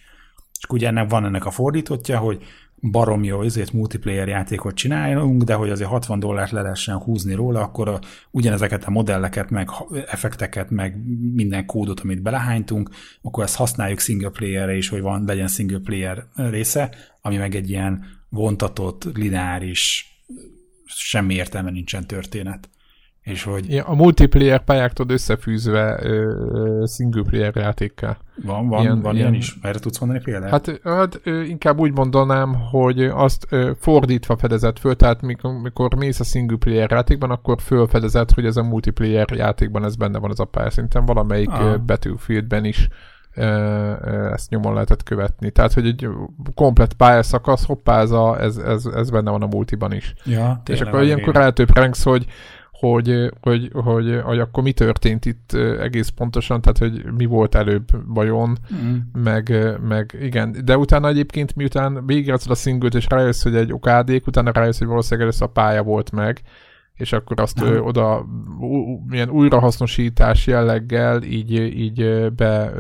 És 0.60 0.66
ugye 0.70 0.88
ennek 0.88 1.10
van 1.10 1.26
ennek 1.26 1.46
a 1.46 1.52
fordítottja, 1.52 2.18
hogy 2.18 2.44
barom 2.82 3.24
jó 3.24 3.42
ezért 3.42 3.74
multiplayer 3.74 4.28
játékot 4.28 4.76
csinálunk, 4.76 5.44
de 5.44 5.54
hogy 5.54 5.70
azért 5.70 5.90
60 5.90 6.20
dollárt 6.20 6.52
le 6.52 6.62
lehessen 6.62 6.98
húzni 6.98 7.34
róla, 7.34 7.62
akkor 7.62 7.88
a, 7.88 8.00
ugyanezeket 8.32 8.84
a 8.84 8.92
modelleket, 8.92 9.50
meg 9.50 9.70
effekteket, 10.08 10.70
meg 10.70 10.98
minden 11.34 11.66
kódot, 11.66 12.00
amit 12.00 12.22
belehánytunk, 12.22 12.90
akkor 13.22 13.44
ezt 13.44 13.56
használjuk 13.56 14.00
single 14.00 14.30
playerre 14.30 14.76
is, 14.76 14.90
hogy 14.90 15.02
van, 15.02 15.24
legyen 15.26 15.48
single 15.48 15.80
player 15.80 16.26
része, 16.36 16.96
ami 17.22 17.38
meg 17.38 17.56
egy 17.56 17.70
ilyen 17.70 18.06
vontatott, 18.30 19.04
lineáris, 19.14 20.10
semmi 20.86 21.34
értelme 21.34 21.72
nincsen 21.72 22.08
történet. 22.08 22.70
És 23.22 23.44
hogy... 23.44 23.72
Ja, 23.74 23.84
a 23.84 23.96
multiplayer 23.96 24.64
pályáktól 24.64 25.06
összefűzve 25.10 26.00
uh, 26.04 26.88
single 26.88 27.24
player 27.24 27.56
játékkel. 27.56 28.18
Van, 28.44 28.68
van, 28.68 28.82
ilyen, 28.82 29.02
van 29.02 29.16
ilyen, 29.16 29.28
ilyen 29.28 29.40
is. 29.40 29.58
Erre 29.62 29.80
tudsz 29.80 30.00
mondani 30.00 30.22
példát? 30.24 30.50
Hát, 30.50 30.82
hát 30.84 31.22
inkább 31.26 31.80
úgy 31.80 31.92
mondanám, 31.92 32.54
hogy 32.54 33.04
azt 33.04 33.48
fordítva 33.80 34.38
fedezett 34.38 34.80
föl, 34.80 34.96
tehát 34.96 35.22
mikor, 35.22 35.54
mikor 35.62 35.96
mész 35.96 36.20
a 36.20 36.24
single 36.24 36.58
player 36.58 36.92
játékban, 36.92 37.32
akkor 37.32 37.62
fölfedezett, 37.62 38.32
hogy 38.32 38.46
ez 38.46 38.58
a 38.58 38.64
multiplayer 38.64 39.28
játékban 39.32 39.84
ez 39.84 39.96
benne 39.96 40.20
van 40.20 40.32
az 40.32 40.40
a 40.40 40.46
pályaszinten, 40.46 41.06
valamelyik 41.06 41.50
ah. 41.50 41.78
Battlefieldben 41.78 42.66
is 42.66 42.88
ezt 44.34 44.50
nyomon 44.50 44.74
lehetett 44.74 45.04
követni. 45.04 45.52
Tehát, 45.52 45.74
hogy 45.74 45.86
egy 45.86 46.08
komplet 46.56 46.94
pályaszakasz, 46.94 47.66
hoppá, 47.66 48.02
ez, 48.02 48.12
a, 48.12 48.42
ez, 48.42 48.58
ez, 48.58 48.86
ez 48.86 49.10
benne 49.10 49.32
van 49.32 49.42
a 49.42 49.48
multiban 49.48 49.94
is. 49.94 50.14
Ja, 50.26 50.62
és 50.66 50.82
akkor 50.82 51.04
ilyenkor 51.04 51.36
rátöbb 51.36 51.72
pranksz, 51.72 52.04
hogy 52.04 52.26
hogy, 52.80 53.32
hogy, 53.42 53.70
hogy, 53.74 54.22
hogy 54.24 54.40
akkor 54.40 54.64
mi 54.64 54.72
történt 54.72 55.26
itt 55.26 55.54
egész 55.80 56.10
pontosan, 56.10 56.62
tehát 56.62 56.78
hogy 56.78 57.14
mi 57.18 57.26
volt 57.26 57.56
előbb 57.56 57.88
vajon, 58.08 58.58
mm. 58.74 58.96
meg, 59.24 59.78
meg 59.88 60.18
igen, 60.22 60.56
de 60.66 60.78
utána 60.78 61.08
egyébként 61.08 61.56
miután 61.56 62.06
végigjátszott 62.06 62.52
a 62.52 62.56
szingőt, 62.56 62.96
és 62.96 63.06
rájössz, 63.10 63.44
hogy 63.44 63.56
egy 63.56 63.74
okádék, 63.74 64.28
utána 64.28 64.52
rájössz, 64.52 64.78
hogy 64.78 64.88
valószínűleg 64.88 65.28
először 65.28 65.48
a 65.48 65.52
pálya 65.52 65.84
volt 65.84 66.12
meg, 66.12 66.42
és 67.00 67.14
akkor 67.14 67.40
azt 67.40 67.62
ö, 67.62 67.80
oda 67.80 68.26
milyen 69.06 69.30
újrahasznosítás 69.30 70.48
jelleggel 70.48 71.24
így, 71.24 71.52
így 71.54 72.32
be, 72.32 72.74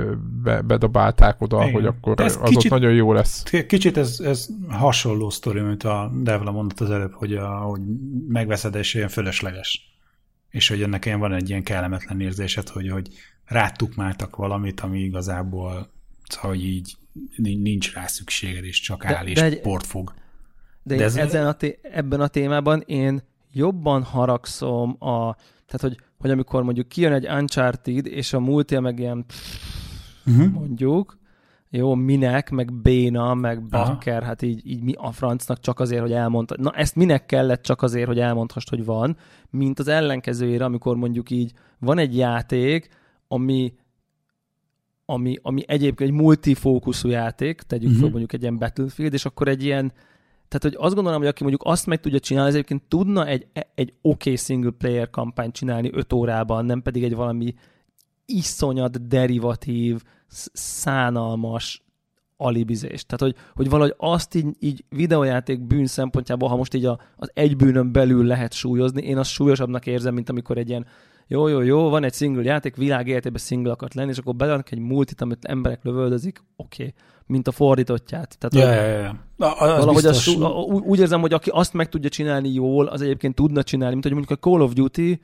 be, 0.43 0.61
bedobálták 0.61 1.41
oda, 1.41 1.61
Igen. 1.61 1.73
hogy 1.73 1.85
akkor 1.85 2.21
ez 2.21 2.39
az 2.41 2.49
kicsit, 2.49 2.71
ott 2.71 2.79
nagyon 2.79 2.93
jó 2.93 3.13
lesz. 3.13 3.43
Kicsit 3.67 3.97
ez, 3.97 4.19
ez 4.19 4.47
hasonló 4.67 5.29
sztori, 5.29 5.59
mint 5.59 5.83
a 5.83 6.11
Devla 6.23 6.51
mondott 6.51 6.79
az 6.79 6.91
előbb, 6.91 7.13
hogy, 7.13 7.33
a, 7.33 7.47
hogy 7.47 7.81
megveszed 8.27 8.75
és 8.75 8.93
ilyen 8.93 9.07
fölösleges. 9.07 9.97
És 10.49 10.69
hogy 10.69 10.81
ennek 10.81 11.05
ilyen 11.05 11.19
van 11.19 11.33
egy 11.33 11.49
ilyen 11.49 11.63
kellemetlen 11.63 12.21
érzésed, 12.21 12.69
hogy, 12.69 12.89
hogy 12.89 13.07
rátukmáltak 13.45 14.35
valamit, 14.35 14.79
ami 14.79 14.99
igazából 14.99 15.91
szóval, 16.27 16.49
hogy 16.51 16.63
így 16.65 16.97
nincs 17.35 17.93
rá 17.93 18.07
szükséged, 18.07 18.63
és 18.63 18.79
csak 18.79 19.05
áll 19.05 19.23
de, 19.23 19.29
és 19.29 19.39
de 19.39 19.59
port 19.59 19.85
fog. 19.85 20.13
De, 20.83 20.95
de 20.95 21.03
ez 21.03 21.15
ezen 21.15 21.47
a 21.47 21.53
té- 21.53 21.79
ebben 21.81 22.21
a 22.21 22.27
témában 22.27 22.83
én 22.85 23.21
jobban 23.59 24.03
haragszom 24.03 24.95
a, 24.99 25.35
tehát 25.65 25.81
hogy, 25.81 25.97
hogy 26.19 26.31
amikor 26.31 26.63
mondjuk 26.63 26.87
kijön 26.87 27.13
egy 27.13 27.27
Uncharted, 27.27 28.05
és 28.05 28.33
a 28.33 28.39
multi 28.39 28.79
meg 28.79 28.99
ilyen 28.99 29.25
uh-huh. 30.25 30.51
mondjuk, 30.51 31.17
jó, 31.69 31.95
minek, 31.95 32.49
meg 32.49 32.73
béna, 32.73 33.33
meg 33.33 33.65
bakker, 33.65 34.17
Aha. 34.17 34.25
hát 34.25 34.41
így, 34.41 34.67
így 34.67 34.83
mi 34.83 34.93
a 34.97 35.11
francnak 35.11 35.59
csak 35.59 35.79
azért, 35.79 36.01
hogy 36.01 36.11
elmondta. 36.11 36.55
Na 36.57 36.71
ezt 36.71 36.95
minek 36.95 37.25
kellett 37.25 37.61
csak 37.61 37.81
azért, 37.81 38.07
hogy 38.07 38.19
elmondhast, 38.19 38.69
hogy 38.69 38.85
van, 38.85 39.17
mint 39.49 39.79
az 39.79 39.87
ellenkezőjére, 39.87 40.65
amikor 40.65 40.95
mondjuk 40.95 41.29
így 41.29 41.51
van 41.79 41.97
egy 41.97 42.17
játék, 42.17 42.89
ami 43.27 43.73
ami, 45.05 45.37
ami 45.41 45.63
egyébként 45.67 46.09
egy 46.09 46.15
multifókuszú 46.15 47.09
játék, 47.09 47.61
tegyük 47.61 47.85
uh-huh. 47.85 48.01
fel 48.01 48.09
mondjuk 48.09 48.33
egy 48.33 48.41
ilyen 48.41 48.57
Battlefield, 48.57 49.13
és 49.13 49.25
akkor 49.25 49.47
egy 49.47 49.63
ilyen 49.63 49.93
tehát, 50.49 50.63
hogy 50.63 50.75
azt 50.77 50.95
gondolom, 50.95 51.19
hogy 51.19 51.27
aki 51.27 51.43
mondjuk 51.43 51.63
azt 51.65 51.85
meg 51.85 51.99
tudja 51.99 52.19
csinálni, 52.19 52.49
az 52.49 52.55
egyébként 52.55 52.83
tudna 52.87 53.25
egy, 53.25 53.47
egy 53.75 53.89
oké 53.89 53.99
okay 54.01 54.35
single 54.35 54.71
player 54.71 55.09
kampányt 55.09 55.53
csinálni 55.53 55.89
5 55.93 56.13
órában, 56.13 56.65
nem 56.65 56.81
pedig 56.81 57.03
egy 57.03 57.15
valami 57.15 57.53
iszonyat 58.25 59.07
derivatív, 59.07 60.01
szánalmas 60.53 61.83
alibizés. 62.37 63.05
Tehát, 63.05 63.21
hogy, 63.21 63.35
hogy 63.55 63.69
valahogy 63.69 63.93
azt 63.97 64.35
így, 64.35 64.47
így 64.59 64.83
videójáték 64.89 65.61
bűn 65.61 65.85
szempontjából, 65.85 66.49
ha 66.49 66.55
most 66.55 66.73
így 66.73 66.85
a, 66.85 66.99
az 67.17 67.31
egy 67.33 67.55
bűnön 67.55 67.91
belül 67.91 68.25
lehet 68.25 68.53
súlyozni, 68.53 69.01
én 69.01 69.17
azt 69.17 69.29
súlyosabbnak 69.29 69.85
érzem, 69.85 70.13
mint 70.13 70.29
amikor 70.29 70.57
egy 70.57 70.69
ilyen 70.69 70.85
jó, 71.31 71.47
jó, 71.47 71.61
jó, 71.61 71.89
van 71.89 72.03
egy 72.03 72.13
single 72.13 72.43
játék, 72.43 72.75
világ 72.75 73.07
életében 73.07 73.41
single 73.41 73.71
akart 73.71 73.93
lenni, 73.93 74.09
és 74.09 74.17
akkor 74.17 74.35
beleadnak 74.35 74.71
egy 74.71 74.79
multit, 74.79 75.21
amit 75.21 75.45
emberek 75.45 75.83
lövöldözik, 75.83 76.43
oké. 76.55 76.83
Okay 76.83 76.93
mint 77.29 77.47
a 77.47 77.51
fordítottját. 77.51 78.37
Tehát, 78.37 78.67
ja, 78.67 78.83
ja, 78.83 78.97
ja. 78.99 79.15
Na, 79.35 79.55
valahogy 79.59 80.05
az, 80.05 80.37
úgy 80.83 80.99
érzem, 80.99 81.21
hogy 81.21 81.33
aki 81.33 81.49
azt 81.53 81.73
meg 81.73 81.89
tudja 81.89 82.09
csinálni 82.09 82.53
jól, 82.53 82.85
az 82.85 83.01
egyébként 83.01 83.35
tudna 83.35 83.63
csinálni, 83.63 83.93
mint 83.93 84.05
hogy 84.05 84.13
mondjuk 84.13 84.39
a 84.39 84.49
Call 84.49 84.61
of 84.61 84.73
Duty, 84.73 85.21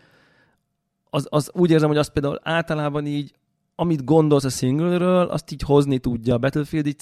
az, 1.10 1.28
az 1.30 1.52
úgy 1.54 1.72
érzem, 1.72 1.88
hogy 1.88 1.98
azt 1.98 2.12
például 2.12 2.40
általában 2.44 3.06
így 3.06 3.34
amit 3.76 4.06
gondolsz 4.06 4.44
a 4.44 4.50
singleről, 4.50 5.26
azt 5.28 5.52
így 5.52 5.62
hozni 5.62 5.98
tudja. 5.98 6.34
A 6.34 6.38
Battlefield 6.38 6.86
így, 6.86 7.02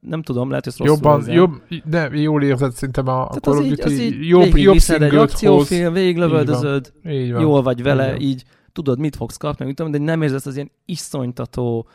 nem 0.00 0.22
tudom, 0.22 0.48
lehet, 0.48 0.64
hogy 0.64 0.86
Jobban, 0.86 1.18
érzem. 1.18 1.34
jobb, 1.34 1.62
de 1.84 2.10
jól 2.12 2.42
érzed 2.42 2.72
szerintem 2.72 3.08
a 3.08 3.26
Tehát 3.26 3.42
Call 3.42 3.56
of 3.56 3.66
Duty, 3.66 3.90
így, 3.90 4.00
így 4.00 4.28
jobb, 4.28 4.56
jobb 4.56 4.76
egy 4.88 5.14
akciófilm, 5.14 5.92
végiglövöldözöd, 5.92 6.92
jól 7.38 7.62
vagy 7.62 7.82
vele, 7.82 8.14
így, 8.14 8.22
így 8.22 8.44
tudod, 8.72 8.98
mit 8.98 9.16
fogsz 9.16 9.36
kapni, 9.36 9.64
mit 9.64 9.76
tudom, 9.76 9.92
de 9.92 9.98
nem 9.98 10.22
érzed 10.22 10.40
az 10.44 10.54
ilyen 10.54 10.70
iszonytató 10.84 11.88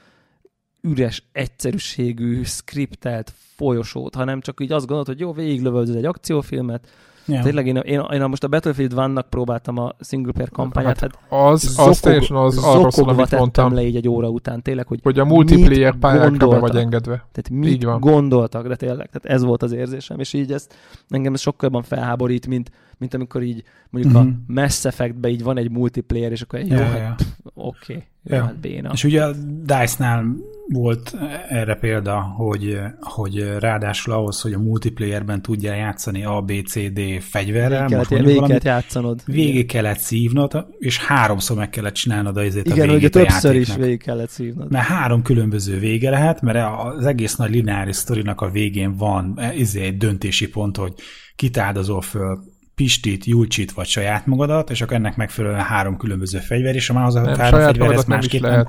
üres, 0.82 1.24
egyszerűségű, 1.32 2.44
skriptelt 2.44 3.34
folyosót, 3.56 4.16
hanem 4.16 4.42
csak 4.42 4.62
így 4.62 4.72
azt 4.72 4.86
gondolod, 4.86 5.08
hogy 5.08 5.20
jó, 5.20 5.34
végiglövöldöz 5.34 5.96
egy 5.96 6.06
akciófilmet, 6.06 6.88
Ja. 7.30 7.42
Tényleg 7.42 7.68
én, 7.68 7.76
én, 7.76 8.02
én, 8.12 8.22
most 8.22 8.44
a 8.44 8.48
Battlefield 8.48 8.94
Vannak 8.94 9.30
próbáltam 9.30 9.78
a 9.78 9.92
single 10.00 10.32
player 10.32 10.50
kampányát, 10.50 11.00
hát, 11.00 11.20
hát 11.22 11.42
az, 11.42 11.62
zokog, 11.62 11.90
az 11.90 12.00
teljesen 12.00 12.36
az 12.36 12.58
arról 12.58 12.92
szól, 12.92 13.10
amit 13.10 13.32
mondtam. 13.32 13.74
le 13.74 13.82
így 13.82 13.96
egy 13.96 14.08
óra 14.08 14.30
után, 14.30 14.62
tényleg, 14.62 14.88
hogy 14.88 15.00
Hogy 15.04 15.20
a 15.20 15.26
multiplayer 15.26 15.96
pályákra 15.96 16.48
be 16.48 16.60
vagy 16.60 16.76
engedve. 16.76 17.26
Tehát 17.32 17.50
mit 17.50 17.70
így 17.70 17.84
van. 17.84 18.00
gondoltak, 18.00 18.68
de 18.68 18.76
tényleg, 18.76 19.10
tehát 19.10 19.26
ez 19.26 19.44
volt 19.44 19.64
az 19.64 19.72
érzésem, 19.72 20.20
és 20.20 20.34
így 20.34 20.52
ezt 20.52 20.76
engem 21.10 21.34
ez 21.34 21.40
sokkal 21.40 21.70
jobban 21.72 21.84
felháborít, 21.84 22.48
mint, 22.48 22.72
mint 22.98 23.14
amikor 23.14 23.42
így 23.42 23.64
mondjuk 23.90 24.14
uh-huh. 24.14 24.30
a 24.30 24.34
mhm. 24.34 24.62
Mass 24.62 24.86
Effectbe 24.86 25.30
így 25.30 25.44
van 25.44 25.58
egy 25.58 25.72
multiplayer, 25.72 26.32
és 26.32 26.42
akkor 26.42 26.60
egy, 26.60 26.70
jó, 26.70 26.78
ja, 26.78 26.84
hát, 26.84 27.26
oké, 27.54 27.94
okay, 27.94 28.04
Ja. 28.30 28.44
Hát 28.44 28.60
béna. 28.60 28.90
És 28.94 29.04
ugye 29.04 29.24
a 29.24 29.32
DICE-nál 29.64 30.26
volt 30.74 31.16
erre 31.48 31.76
példa, 31.76 32.22
hogy, 32.22 32.80
hogy 33.00 33.56
ráadásul 33.60 34.14
ahhoz, 34.14 34.42
hogy 34.42 34.54
a 34.54 34.60
multiplayerben 34.60 35.42
tudja 35.42 35.74
játszani 35.74 36.24
A, 36.24 36.42
B, 36.42 36.52
C, 36.68 36.74
D 36.94 37.00
fegyverrel, 37.22 37.88
végig 37.88 38.08
kellett, 38.08 38.26
végig 38.26 38.42
kellett 38.42 38.64
játszanod. 38.64 39.22
Végig 39.26 39.54
igen. 39.54 39.68
kellett 39.68 40.00
szívnod, 40.00 40.66
és 40.78 40.98
háromszor 40.98 41.58
meg 41.58 41.70
kellett 41.70 41.94
csinálnod 41.94 42.38
a 42.38 42.44
izét 42.44 42.68
Igen, 42.68 42.90
a 42.90 42.94
ugye 42.94 43.10
többször 43.10 43.56
is 43.56 43.76
végig 43.76 44.04
kellett 44.04 44.30
szívnod. 44.30 44.72
Mert 44.72 44.86
három 44.86 45.22
különböző 45.22 45.80
vége 45.80 46.10
lehet, 46.10 46.42
mert 46.42 46.68
az 46.84 47.06
egész 47.06 47.36
nagy 47.36 47.52
lineáris 47.52 47.96
sztorinak 47.96 48.42
a 48.42 48.50
végén 48.50 48.96
van 48.96 49.40
izé 49.56 49.82
egy 49.82 49.98
döntési 49.98 50.50
pont, 50.50 50.78
hogy 50.78 50.94
kitáldozol 51.36 52.02
föl 52.02 52.40
Pistit, 52.80 53.26
Julcsit 53.26 53.72
vagy 53.72 53.88
saját 53.88 54.26
magadat, 54.26 54.70
és 54.70 54.82
akkor 54.82 54.96
ennek 54.96 55.16
megfelelően 55.16 55.64
három 55.64 55.98
különböző 55.98 56.40
fegyver, 56.40 56.76
és 56.76 56.90
a 56.90 56.94
már 56.94 57.06
az 57.06 57.16
a 57.16 57.38
három 57.38 57.62
fegyver 57.62 57.92
ezt 57.92 58.08
másképp 58.08 58.42
nem, 58.42 58.66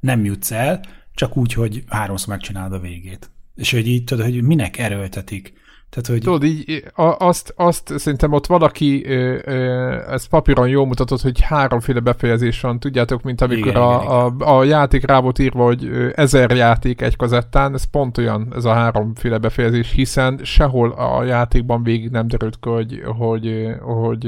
nem 0.00 0.24
jutsz 0.24 0.50
el, 0.50 0.80
csak 1.14 1.36
úgy, 1.36 1.52
hogy 1.52 1.84
háromszor 1.88 2.28
megcsinálod 2.28 2.72
a 2.72 2.78
végét. 2.78 3.30
És 3.54 3.70
hogy 3.70 3.88
így 3.88 4.04
tudod, 4.04 4.24
hogy 4.24 4.42
minek 4.42 4.78
erőltetik 4.78 5.52
tehát, 5.94 6.06
hogy... 6.08 6.20
Tudod, 6.20 6.44
így 6.44 6.84
azt, 7.18 7.52
azt 7.56 7.98
szerintem 7.98 8.32
ott 8.32 8.46
valaki 8.46 9.06
ö, 9.06 9.38
ö, 9.44 10.12
ezt 10.12 10.28
papíron 10.28 10.68
jól 10.68 10.86
mutatott, 10.86 11.20
hogy 11.20 11.40
háromféle 11.40 12.00
befejezés 12.00 12.60
van, 12.60 12.80
tudjátok, 12.80 13.22
mint 13.22 13.40
amikor 13.40 13.66
igen, 13.68 13.82
a, 13.82 14.00
igen, 14.02 14.40
a, 14.40 14.58
a 14.58 14.64
játék 14.64 15.06
rá 15.06 15.20
volt 15.20 15.38
írva, 15.38 15.64
hogy 15.64 15.90
ezer 16.14 16.50
játék 16.50 17.00
egy 17.00 17.16
kazettán, 17.16 17.74
ez 17.74 17.84
pont 17.84 18.18
olyan, 18.18 18.52
ez 18.54 18.64
a 18.64 18.72
háromféle 18.72 19.38
befejezés, 19.38 19.92
hiszen 19.92 20.40
sehol 20.42 20.90
a 20.90 21.24
játékban 21.24 21.82
végig 21.82 22.10
nem 22.10 22.28
derült 22.28 22.58
ki, 22.60 22.68
hogy, 22.68 23.02
hogy, 23.18 23.66
hogy, 23.80 24.20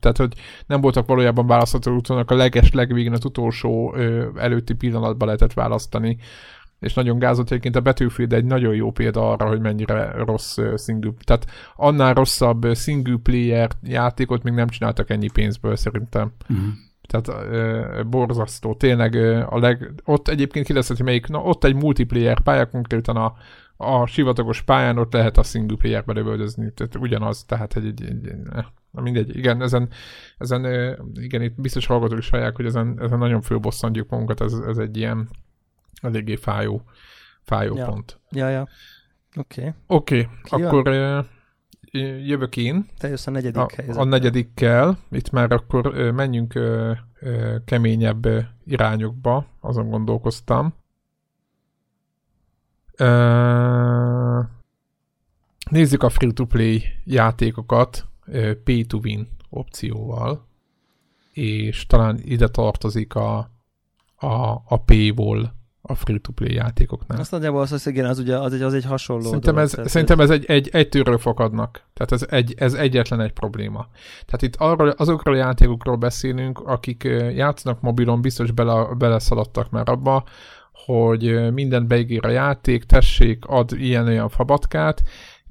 tehát, 0.00 0.16
hogy 0.16 0.32
nem 0.66 0.80
voltak 0.80 1.06
valójában 1.06 1.46
választható 1.46 1.94
útonak, 1.94 2.30
a 2.30 2.34
leges 2.34 2.72
legvégén 2.72 3.12
az 3.12 3.24
utolsó 3.24 3.94
előtti 4.36 4.74
pillanatban 4.74 5.26
lehetett 5.26 5.52
választani 5.52 6.18
és 6.84 6.94
nagyon 6.94 7.18
gázott 7.18 7.50
egyébként 7.50 7.76
a 7.76 7.80
Battlefield 7.80 8.32
egy 8.32 8.44
nagyon 8.44 8.74
jó 8.74 8.90
példa 8.90 9.30
arra, 9.30 9.48
hogy 9.48 9.60
mennyire 9.60 10.12
rossz 10.12 10.58
single, 10.76 11.12
tehát 11.24 11.46
annál 11.76 12.14
rosszabb 12.14 12.74
single 12.74 13.18
player 13.22 13.70
játékot 13.82 14.42
még 14.42 14.52
nem 14.52 14.68
csináltak 14.68 15.10
ennyi 15.10 15.30
pénzből 15.30 15.76
szerintem. 15.76 16.32
Uh-huh. 16.48 16.66
Tehát 17.08 17.28
uh, 17.28 18.04
borzasztó. 18.06 18.74
Tényleg 18.74 19.12
uh, 19.12 19.52
a 19.52 19.58
leg... 19.58 19.92
Ott 20.04 20.28
egyébként 20.28 20.66
kérdezhet, 20.66 20.96
hogy 20.96 21.06
melyik... 21.06 21.26
Na, 21.26 21.38
ott 21.38 21.64
egy 21.64 21.74
multiplayer 21.74 22.40
pálya, 22.40 22.66
konkrétan 22.66 23.16
a, 23.16 23.34
a 23.76 24.06
sivatagos 24.06 24.62
pályán 24.62 24.98
ott 24.98 25.12
lehet 25.12 25.38
a 25.38 25.42
single 25.42 25.76
player 25.76 26.02
lövöldözni. 26.06 26.72
Tehát 26.72 26.96
ugyanaz, 26.96 27.44
tehát 27.44 27.76
egy, 27.76 27.84
egy, 27.86 28.02
egy, 28.02 28.26
egy 28.26 28.64
na 28.90 29.00
mindegy, 29.00 29.36
igen, 29.36 29.62
ezen, 29.62 29.88
ezen 30.38 30.64
igen, 31.14 31.42
itt 31.42 31.60
biztos 31.60 31.86
hallgatók 31.86 32.18
is 32.18 32.30
hallják, 32.30 32.56
hogy 32.56 32.66
ezen, 32.66 32.98
ezen 33.00 33.18
nagyon 33.18 33.40
fölbosszantjuk 33.40 34.08
magunkat, 34.10 34.40
ez, 34.40 34.52
ez 34.52 34.78
egy 34.78 34.96
ilyen 34.96 35.28
eléggé 36.04 36.36
fájó, 36.36 36.82
fájó 37.42 37.76
ja. 37.76 37.86
pont. 37.86 38.20
Ja, 38.30 38.48
ja. 38.48 38.68
Oké. 39.36 39.60
Okay. 39.60 39.72
Oké, 39.86 40.28
okay. 40.44 40.62
akkor 40.62 40.88
uh, 40.88 41.24
jövök 42.26 42.56
én. 42.56 42.86
Te 42.98 43.08
jössz 43.08 43.26
a 43.26 43.30
negyedik 43.30 43.60
a, 43.60 43.68
helyzettel. 43.76 44.02
A 44.02 44.04
negyedikkel. 44.04 44.98
Itt 45.10 45.30
már 45.30 45.52
akkor 45.52 45.94
menjünk 45.94 46.58
keményebb 47.64 48.28
irányokba, 48.66 49.46
azon 49.60 49.90
gondolkoztam. 49.90 50.74
Nézzük 55.70 56.02
a 56.02 56.08
free-to-play 56.08 56.82
játékokat 57.04 58.06
pay-to-win 58.64 59.28
opcióval, 59.50 60.46
és 61.32 61.86
talán 61.86 62.20
ide 62.24 62.48
tartozik 62.48 63.14
a, 63.14 63.38
a, 64.16 64.62
a 64.66 64.82
paywall 64.84 65.52
a 65.86 65.94
free-to-play 65.94 66.54
játékoknál. 66.54 67.20
Azt 67.20 67.30
nagyjából 67.30 67.60
az, 67.60 67.70
hogy 67.70 67.92
igen, 67.92 68.04
az, 68.04 68.18
ugye, 68.18 68.38
az, 68.38 68.52
egy, 68.52 68.62
az 68.62 68.74
egy 68.74 68.84
hasonló 68.84 69.22
Szerintem 69.22 69.54
dolog, 69.54 69.68
ez, 69.68 69.74
tehát 69.74 69.90
szerintem 69.90 70.20
ez 70.20 70.30
egy, 70.30 70.44
egy, 70.44 70.68
egy 70.72 70.88
tűről 70.88 71.18
fakadnak. 71.18 71.82
Tehát 71.94 72.12
ez, 72.12 72.26
egy, 72.30 72.54
ez 72.56 72.74
egyetlen 72.74 73.20
egy 73.20 73.32
probléma. 73.32 73.86
Tehát 74.26 74.42
itt 74.42 74.56
arról, 74.56 74.88
azokról 74.88 75.34
a 75.34 75.38
játékokról 75.38 75.96
beszélünk, 75.96 76.58
akik 76.58 77.02
játszanak 77.34 77.80
mobilon, 77.80 78.20
biztos 78.20 78.50
bele, 78.50 78.94
beleszaladtak 78.94 79.70
már 79.70 79.88
abba, 79.88 80.24
hogy 80.72 81.52
mindent 81.52 81.86
beígér 81.86 82.26
a 82.26 82.30
játék, 82.30 82.84
tessék, 82.84 83.44
ad 83.46 83.72
ilyen-olyan 83.72 84.28
fabatkát, 84.28 85.02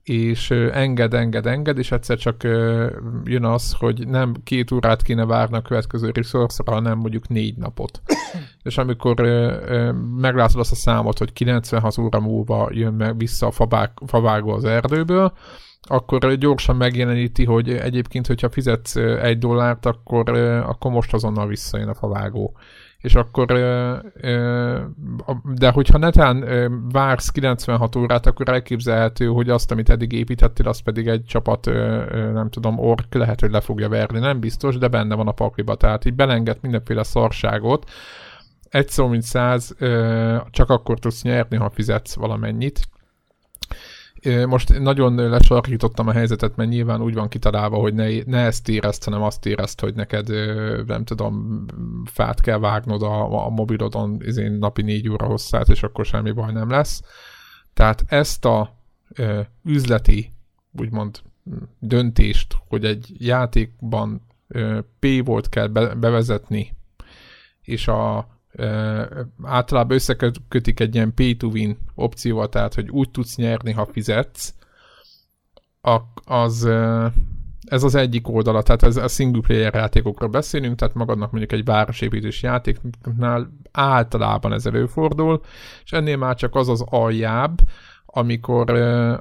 és 0.03 0.51
enged, 0.51 1.13
enged, 1.13 1.45
enged, 1.45 1.77
és 1.77 1.91
egyszer 1.91 2.17
csak 2.17 2.43
jön 3.23 3.45
az, 3.45 3.73
hogy 3.77 4.07
nem 4.07 4.33
két 4.43 4.71
órát 4.71 5.01
kéne 5.01 5.25
várni 5.25 5.57
a 5.57 5.61
következő 5.61 6.11
resource 6.13 6.63
hanem 6.65 6.97
mondjuk 6.97 7.27
négy 7.27 7.57
napot. 7.57 8.01
és 8.63 8.77
amikor 8.77 9.15
meglátod 10.15 10.59
azt 10.59 10.71
a 10.71 10.75
számot, 10.75 11.17
hogy 11.17 11.33
96 11.33 11.97
óra 11.97 12.19
múlva 12.19 12.69
jön 12.71 12.93
meg 12.93 13.17
vissza 13.17 13.47
a 13.47 13.51
fabák, 13.51 13.97
favágó 14.05 14.51
az 14.51 14.63
erdőből, 14.63 15.33
akkor 15.81 16.35
gyorsan 16.35 16.75
megjeleníti, 16.75 17.45
hogy 17.45 17.69
egyébként, 17.69 18.27
hogyha 18.27 18.49
fizetsz 18.49 18.95
egy 19.21 19.37
dollárt, 19.37 19.85
akkor, 19.85 20.29
akkor 20.65 20.91
most 20.91 21.13
azonnal 21.13 21.47
visszajön 21.47 21.87
a 21.87 21.93
favágó 21.93 22.57
és 23.03 23.15
akkor, 23.15 23.47
de 25.53 25.69
hogyha 25.71 25.97
netán 25.97 26.45
vársz 26.91 27.29
96 27.29 27.95
órát, 27.95 28.25
akkor 28.25 28.49
elképzelhető, 28.49 29.25
hogy 29.25 29.49
azt, 29.49 29.71
amit 29.71 29.89
eddig 29.89 30.11
építettél, 30.11 30.67
az 30.67 30.79
pedig 30.79 31.07
egy 31.07 31.25
csapat, 31.25 31.65
nem 32.33 32.49
tudom, 32.49 32.79
ork 32.79 33.13
lehet, 33.13 33.39
hogy 33.39 33.51
le 33.51 33.61
fogja 33.61 33.89
verni, 33.89 34.19
nem 34.19 34.39
biztos, 34.39 34.77
de 34.77 34.87
benne 34.87 35.15
van 35.15 35.27
a 35.27 35.31
pakliba, 35.31 35.75
tehát 35.75 36.05
így 36.05 36.13
belenged 36.13 36.57
mindenféle 36.61 37.03
szarságot, 37.03 37.89
egy 38.69 38.89
szó 38.89 39.07
mint 39.07 39.23
száz, 39.23 39.75
csak 40.49 40.69
akkor 40.69 40.99
tudsz 40.99 41.23
nyerni, 41.23 41.57
ha 41.57 41.69
fizetsz 41.69 42.15
valamennyit, 42.15 42.79
most 44.47 44.79
nagyon 44.79 45.15
lesarkítottam 45.15 46.07
a 46.07 46.11
helyzetet, 46.11 46.55
mert 46.55 46.69
nyilván 46.69 47.01
úgy 47.01 47.13
van 47.13 47.27
kitalálva, 47.27 47.77
hogy 47.77 47.93
ne, 47.93 48.23
ne 48.25 48.37
ezt 48.37 48.69
érezt, 48.69 49.03
hanem 49.03 49.21
azt 49.21 49.45
érezt, 49.45 49.79
hogy 49.79 49.93
neked, 49.93 50.27
nem 50.85 51.03
tudom, 51.03 51.65
fát 52.05 52.41
kell 52.41 52.59
vágnod 52.59 53.01
a, 53.01 53.45
a 53.45 53.49
mobilodon 53.49 54.21
izén 54.25 54.51
napi 54.51 54.81
négy 54.81 55.09
óra 55.09 55.25
hosszát, 55.25 55.69
és 55.69 55.83
akkor 55.83 56.05
semmi 56.05 56.31
baj 56.31 56.51
nem 56.51 56.69
lesz. 56.69 57.01
Tehát 57.73 58.03
ezt 58.07 58.45
a 58.45 58.75
ö, 59.15 59.41
üzleti, 59.63 60.31
úgymond 60.79 61.21
döntést, 61.79 62.55
hogy 62.67 62.85
egy 62.85 63.13
játékban 63.17 64.21
P 64.99 65.25
volt 65.25 65.49
kell 65.49 65.67
be, 65.67 65.95
bevezetni, 65.95 66.75
és 67.61 67.87
a 67.87 68.27
általában 69.43 69.95
összekötik 69.95 70.79
egy 70.79 70.95
ilyen 70.95 71.13
pay 71.13 71.37
to 71.37 71.47
win 71.47 71.77
opcióval, 71.95 72.49
tehát 72.49 72.73
hogy 72.73 72.89
úgy 72.89 73.09
tudsz 73.09 73.35
nyerni, 73.35 73.71
ha 73.71 73.85
fizetsz, 73.85 74.53
az, 76.25 76.65
ez 77.65 77.83
az 77.83 77.95
egyik 77.95 78.27
oldala, 78.27 78.63
tehát 78.63 78.83
ez 78.83 78.97
a 78.97 79.07
single 79.07 79.41
player 79.41 79.73
játékokról 79.73 80.29
beszélünk, 80.29 80.75
tehát 80.75 80.95
magadnak 80.95 81.31
mondjuk 81.31 81.51
egy 81.51 81.65
városépítés 81.65 82.41
játéknál 82.41 83.57
általában 83.71 84.53
ez 84.53 84.65
előfordul, 84.65 85.41
és 85.83 85.91
ennél 85.91 86.17
már 86.17 86.35
csak 86.35 86.55
az 86.55 86.69
az 86.69 86.83
aljább, 86.85 87.61
amikor, 88.15 88.69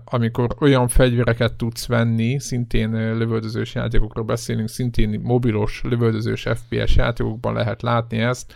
amikor 0.05 0.57
olyan 0.61 0.89
fegyvereket 0.89 1.55
tudsz 1.55 1.87
venni, 1.87 2.39
szintén 2.39 3.17
lövöldözős 3.17 3.75
játékokról 3.75 4.25
beszélünk, 4.25 4.69
szintén 4.69 5.21
mobilos 5.21 5.81
lövöldözős 5.85 6.49
FPS 6.55 6.97
játékokban 6.97 7.55
lehet 7.55 7.83
látni 7.83 8.19
ezt, 8.19 8.55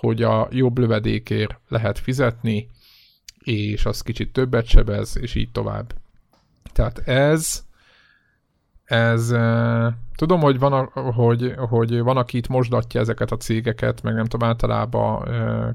hogy 0.00 0.22
a 0.22 0.48
jobb 0.50 0.78
lövedékért 0.78 1.58
lehet 1.68 1.98
fizetni, 1.98 2.68
és 3.38 3.86
az 3.86 4.02
kicsit 4.02 4.32
többet 4.32 4.66
sebez, 4.66 5.18
és 5.20 5.34
így 5.34 5.50
tovább. 5.50 5.94
Tehát 6.72 6.98
ez, 6.98 7.64
ez, 8.84 9.30
tudom, 10.18 10.40
hogy 10.40 10.58
van, 10.58 10.72
a, 10.72 11.00
hogy, 11.00 11.54
hogy 11.56 12.00
van, 12.00 12.16
aki 12.16 12.36
itt 12.36 12.48
mosdatja 12.48 13.00
ezeket 13.00 13.30
a 13.30 13.36
cégeket, 13.36 14.02
meg 14.02 14.14
nem 14.14 14.24
tudom, 14.24 14.48
általában 14.48 15.28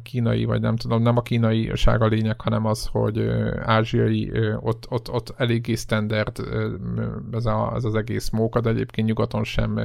kínai, 0.03 0.45
vagy 0.45 0.61
nem 0.61 0.76
tudom, 0.76 1.02
nem 1.02 1.18
a 1.18 1.22
kínai 1.22 1.72
a 1.86 2.06
lényeg, 2.06 2.41
hanem 2.41 2.65
az, 2.65 2.90
hogy 2.91 3.28
ázsiai, 3.61 4.32
ott, 4.60 4.86
ott, 4.90 5.11
ott 5.11 5.34
eléggé 5.38 5.76
standard 5.76 6.40
ez, 7.32 7.45
a, 7.45 7.72
ez 7.76 7.84
az 7.84 7.95
egész 7.95 8.30
móka, 8.30 8.61
de 8.61 8.70
egyébként 8.70 9.07
nyugaton 9.07 9.44
sem 9.44 9.80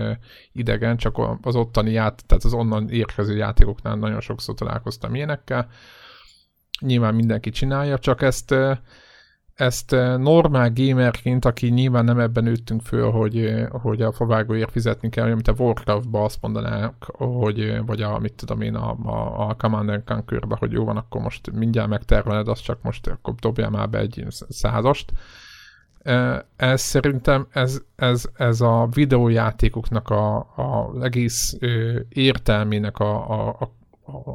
idegen, 0.53 0.97
csak 0.97 1.21
az 1.43 1.57
ottani 1.57 1.91
ját, 1.91 2.27
tehát 2.27 2.45
az 2.45 2.53
onnan 2.53 2.89
érkező 2.89 3.37
játékoknál 3.37 3.97
nagyon 3.97 4.21
sokszor 4.21 4.55
találkoztam 4.55 5.15
ilyenekkel. 5.15 5.69
Nyilván 6.81 7.15
mindenki 7.15 7.51
csinálja, 7.51 7.99
csak 7.99 8.23
ezt 8.23 8.55
ezt 9.59 9.93
eh, 9.93 10.17
normál 10.19 10.73
gamerként, 10.75 11.45
aki 11.45 11.69
nyilván 11.69 12.05
nem 12.05 12.19
ebben 12.19 12.45
nőttünk 12.45 12.83
föl, 12.83 13.11
hogy, 13.11 13.39
eh, 13.39 13.69
hogy 13.69 14.03
a 14.03 14.13
favágóért 14.13 14.71
fizetni 14.71 15.09
kell, 15.09 15.35
mint 15.35 15.49
a 15.49 15.55
Warcraft-ba 15.59 16.25
azt 16.25 16.43
mondanák, 16.43 16.93
hogy, 17.17 17.61
eh, 17.61 17.81
vagy 17.87 18.03
a, 18.03 18.19
mit 18.19 18.33
tudom 18.33 18.61
én, 18.61 18.75
a, 18.75 18.97
a, 19.03 19.49
a 19.49 19.55
Command 19.55 20.03
conquer 20.05 20.43
hogy 20.49 20.73
jó 20.73 20.85
van, 20.85 20.97
akkor 20.97 21.21
most 21.21 21.51
mindjárt 21.53 21.89
megtermeled, 21.89 22.49
azt 22.49 22.63
csak 22.63 22.83
most 22.83 23.07
akkor 23.07 23.35
dobjál 23.35 23.71
már 23.71 23.89
be 23.91 23.99
egy 23.99 24.25
százast. 24.49 25.13
Ez 26.57 26.81
szerintem 26.81 27.47
ez, 27.51 27.81
ez, 27.97 28.29
ez 28.35 28.61
a 28.61 28.89
videójátékoknak 28.93 30.09
a, 30.11 30.37
a 30.37 30.91
egész 31.03 31.57
értelmének 32.09 32.99
a, 32.99 33.31
a, 33.31 33.49
a 33.49 33.77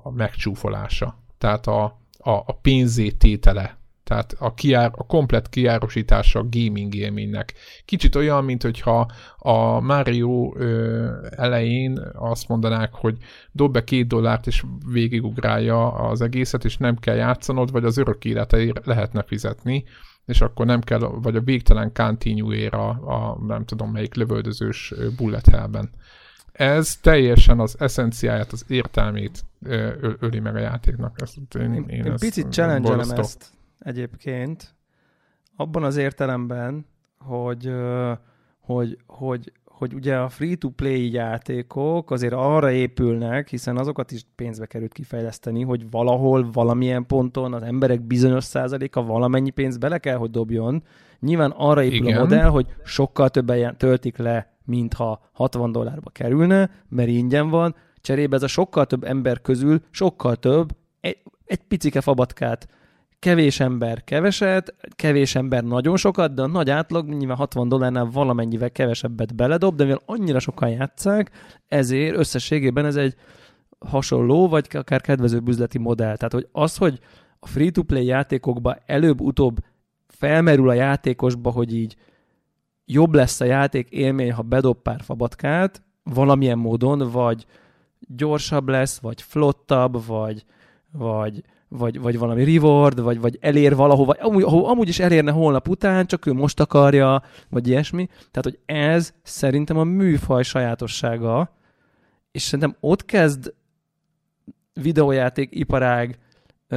a 0.03 0.11
megcsúfolása. 0.11 1.17
Tehát 1.37 1.67
a, 1.67 1.83
a, 2.17 2.31
a 2.31 2.57
pénzététele 2.61 3.77
tehát 4.03 4.35
a, 4.39 4.53
kiár, 4.53 4.91
a 4.95 5.05
komplet 5.05 5.49
kiárosítása 5.49 6.39
a 6.39 6.47
gaming 6.49 6.95
élménynek. 6.95 7.53
Kicsit 7.85 8.15
olyan, 8.15 8.43
mint 8.43 8.61
hogyha 8.63 9.11
a 9.37 9.79
Mario 9.79 10.53
ö, 10.57 11.09
elején 11.29 11.99
azt 12.13 12.47
mondanák, 12.47 12.93
hogy 12.93 13.17
dob 13.51 13.73
be 13.73 13.83
két 13.83 14.07
dollárt 14.07 14.47
és 14.47 14.63
végigugrálja 14.91 15.91
az 15.93 16.21
egészet, 16.21 16.65
és 16.65 16.77
nem 16.77 16.95
kell 16.97 17.15
játszanod, 17.15 17.71
vagy 17.71 17.83
az 17.85 17.97
örök 17.97 18.25
életeért 18.25 18.85
lehetne 18.85 19.23
fizetni, 19.23 19.83
és 20.25 20.41
akkor 20.41 20.65
nem 20.65 20.81
kell, 20.81 20.99
vagy 20.99 21.35
a 21.35 21.41
végtelen 21.41 21.93
continue 21.93 22.67
a, 22.67 22.89
a 22.89 23.37
nem 23.47 23.65
tudom 23.65 23.91
melyik 23.91 24.15
lövöldözős 24.15 24.93
bullet 25.17 25.47
hellben. 25.49 25.89
Ez 26.51 26.95
teljesen 26.95 27.59
az 27.59 27.75
eszenciáját, 27.79 28.51
az 28.51 28.65
értelmét 28.67 29.45
öli 30.19 30.39
meg 30.39 30.55
a 30.55 30.59
játéknak. 30.59 31.21
Ezt, 31.21 31.37
én, 31.59 31.73
én, 31.73 31.85
én, 31.87 32.05
én 32.05 32.15
picit 32.19 32.51
challenge 32.51 32.95
ezt 32.95 33.52
egyébként, 33.83 34.75
abban 35.55 35.83
az 35.83 35.97
értelemben, 35.97 36.85
hogy, 37.17 37.73
hogy, 38.59 38.97
hogy, 39.05 39.51
hogy 39.65 39.93
ugye 39.93 40.17
a 40.17 40.29
free-to-play 40.29 41.11
játékok 41.11 42.11
azért 42.11 42.33
arra 42.33 42.71
épülnek, 42.71 43.49
hiszen 43.49 43.77
azokat 43.77 44.11
is 44.11 44.25
pénzbe 44.35 44.65
került 44.65 44.93
kifejleszteni, 44.93 45.63
hogy 45.63 45.89
valahol, 45.89 46.49
valamilyen 46.51 47.05
ponton 47.05 47.53
az 47.53 47.61
emberek 47.61 48.01
bizonyos 48.01 48.43
százaléka 48.43 49.03
valamennyi 49.03 49.49
pénzt 49.49 49.79
bele 49.79 49.97
kell, 49.97 50.17
hogy 50.17 50.29
dobjon. 50.29 50.83
Nyilván 51.19 51.51
arra 51.51 51.83
épül 51.83 52.07
Igen. 52.07 52.17
a 52.17 52.21
modell, 52.21 52.49
hogy 52.49 52.75
sokkal 52.83 53.29
többen 53.29 53.77
töltik 53.77 54.17
le, 54.17 54.53
mintha 54.65 55.29
60 55.31 55.71
dollárba 55.71 56.09
kerülne, 56.09 56.69
mert 56.89 57.09
ingyen 57.09 57.49
van, 57.49 57.75
cserébe 58.01 58.35
ez 58.35 58.43
a 58.43 58.47
sokkal 58.47 58.85
több 58.85 59.03
ember 59.03 59.41
közül 59.41 59.81
sokkal 59.89 60.35
több, 60.35 60.75
egy, 61.01 61.17
egy 61.45 61.61
picike 61.67 62.01
fabatkát 62.01 62.67
kevés 63.23 63.59
ember 63.59 64.03
keveset, 64.03 64.75
kevés 64.95 65.35
ember 65.35 65.63
nagyon 65.63 65.97
sokat, 65.97 66.33
de 66.33 66.41
a 66.41 66.47
nagy 66.47 66.69
átlag 66.69 67.09
nyilván 67.09 67.37
60 67.37 67.67
dollárnál 67.67 68.09
valamennyivel 68.11 68.71
kevesebbet 68.71 69.35
beledob, 69.35 69.75
de 69.75 69.83
mivel 69.83 70.01
annyira 70.05 70.39
sokan 70.39 70.69
játszák, 70.69 71.31
ezért 71.67 72.17
összességében 72.17 72.85
ez 72.85 72.95
egy 72.95 73.15
hasonló, 73.79 74.47
vagy 74.47 74.67
akár 74.71 75.01
kedvező 75.01 75.41
üzleti 75.47 75.77
modell. 75.77 76.15
Tehát, 76.15 76.33
hogy 76.33 76.47
az, 76.51 76.77
hogy 76.77 76.99
a 77.39 77.47
free-to-play 77.47 78.05
játékokba 78.05 78.77
előbb-utóbb 78.85 79.57
felmerül 80.07 80.69
a 80.69 80.73
játékosba, 80.73 81.51
hogy 81.51 81.75
így 81.75 81.95
jobb 82.85 83.13
lesz 83.13 83.41
a 83.41 83.45
játék 83.45 83.89
élmény, 83.89 84.31
ha 84.31 84.41
bedob 84.41 84.81
pár 84.81 85.01
fabatkát, 85.01 85.81
valamilyen 86.03 86.57
módon, 86.57 87.11
vagy 87.11 87.45
gyorsabb 87.99 88.69
lesz, 88.69 88.99
vagy 88.99 89.21
flottabb, 89.21 90.05
vagy, 90.05 90.45
vagy 90.91 91.43
vagy, 91.77 91.99
vagy 91.99 92.17
valami 92.17 92.43
reward, 92.43 93.01
vagy, 93.01 93.19
vagy 93.19 93.37
elér 93.41 93.75
valahova, 93.75 94.15
amúgy, 94.19 94.43
amúgy 94.47 94.87
is 94.87 94.99
elérne 94.99 95.31
holnap 95.31 95.67
után, 95.67 96.05
csak 96.05 96.25
ő 96.25 96.33
most 96.33 96.59
akarja, 96.59 97.23
vagy 97.49 97.67
ilyesmi. 97.67 98.05
Tehát, 98.05 98.43
hogy 98.43 98.59
ez 98.65 99.13
szerintem 99.23 99.77
a 99.77 99.83
műfaj 99.83 100.43
sajátossága, 100.43 101.55
és 102.31 102.41
szerintem 102.41 102.75
ott 102.79 103.05
kezd 103.05 103.53
videójáték 104.73 105.49
iparág 105.51 106.17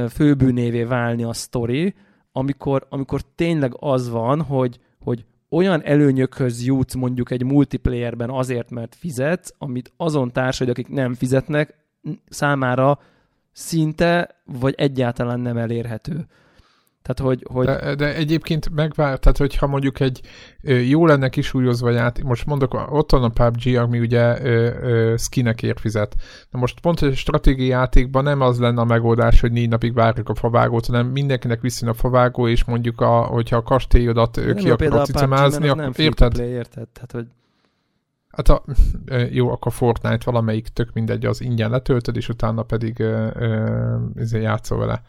főbűnévé 0.09 0.83
válni 0.83 1.23
a 1.23 1.33
sztori, 1.33 1.95
amikor, 2.31 2.85
amikor 2.89 3.21
tényleg 3.35 3.73
az 3.79 4.09
van, 4.09 4.41
hogy, 4.41 4.79
hogy 4.99 5.25
olyan 5.49 5.83
előnyökhöz 5.83 6.65
jutsz 6.65 6.93
mondjuk 6.93 7.31
egy 7.31 7.43
multiplayerben 7.43 8.29
azért, 8.29 8.69
mert 8.69 8.95
fizetsz, 8.95 9.53
amit 9.57 9.93
azon 9.97 10.31
társad, 10.31 10.69
akik 10.69 10.87
nem 10.87 11.13
fizetnek, 11.13 11.75
számára 12.29 12.99
szinte, 13.57 14.35
vagy 14.45 14.73
egyáltalán 14.77 15.39
nem 15.39 15.57
elérhető. 15.57 16.25
Tehát, 17.01 17.31
hogy, 17.31 17.45
hogy... 17.53 17.65
De, 17.65 17.95
de 17.95 18.15
egyébként 18.15 18.69
megvár, 18.69 19.19
tehát 19.19 19.37
hogyha 19.37 19.67
mondjuk 19.67 19.99
egy 19.99 20.21
jó 20.89 21.05
lenne 21.05 21.29
kisúlyozva 21.29 21.89
játék, 21.89 22.23
most 22.23 22.45
mondok, 22.45 22.87
ott 22.89 23.11
van 23.11 23.23
a 23.23 23.29
PUBG, 23.29 23.75
ami 23.75 23.99
ugye 23.99 24.41
ö, 24.41 24.69
ö, 24.81 25.15
skinekért 25.17 25.79
fizet. 25.79 26.15
De 26.51 26.57
most 26.57 26.79
pont 26.79 27.01
egy 27.01 27.15
stratégiai 27.15 27.67
játékban 27.67 28.23
nem 28.23 28.41
az 28.41 28.59
lenne 28.59 28.81
a 28.81 28.85
megoldás, 28.85 29.41
hogy 29.41 29.51
négy 29.51 29.69
napig 29.69 29.93
várjuk 29.93 30.29
a 30.29 30.35
favágót, 30.35 30.85
hanem 30.85 31.07
mindenkinek 31.07 31.61
viszont 31.61 31.91
a 31.91 31.95
favágó, 31.95 32.47
és 32.47 32.63
mondjuk, 32.63 33.01
a, 33.01 33.21
hogyha 33.21 33.57
a 33.57 33.63
kastélyodat 33.63 34.41
ki 34.55 34.69
akarod 34.69 35.05
cicemázni, 35.05 35.67
akkor 35.67 35.91
érted? 35.95 36.33
Play, 36.33 36.49
érted? 36.49 36.87
Tehát, 36.87 37.11
hogy 37.11 37.25
Hát 38.29 38.49
a, 38.49 38.63
jó, 39.29 39.51
akkor 39.51 39.71
Fortnite 39.71 40.25
valamelyik 40.25 40.67
tök 40.67 40.93
mindegy, 40.93 41.25
az 41.25 41.41
ingyen 41.41 41.69
letöltöd, 41.69 42.15
és 42.15 42.29
utána 42.29 42.63
pedig 42.63 42.99
ö, 42.99 43.29
játszol 44.31 44.77
vele. 44.77 45.01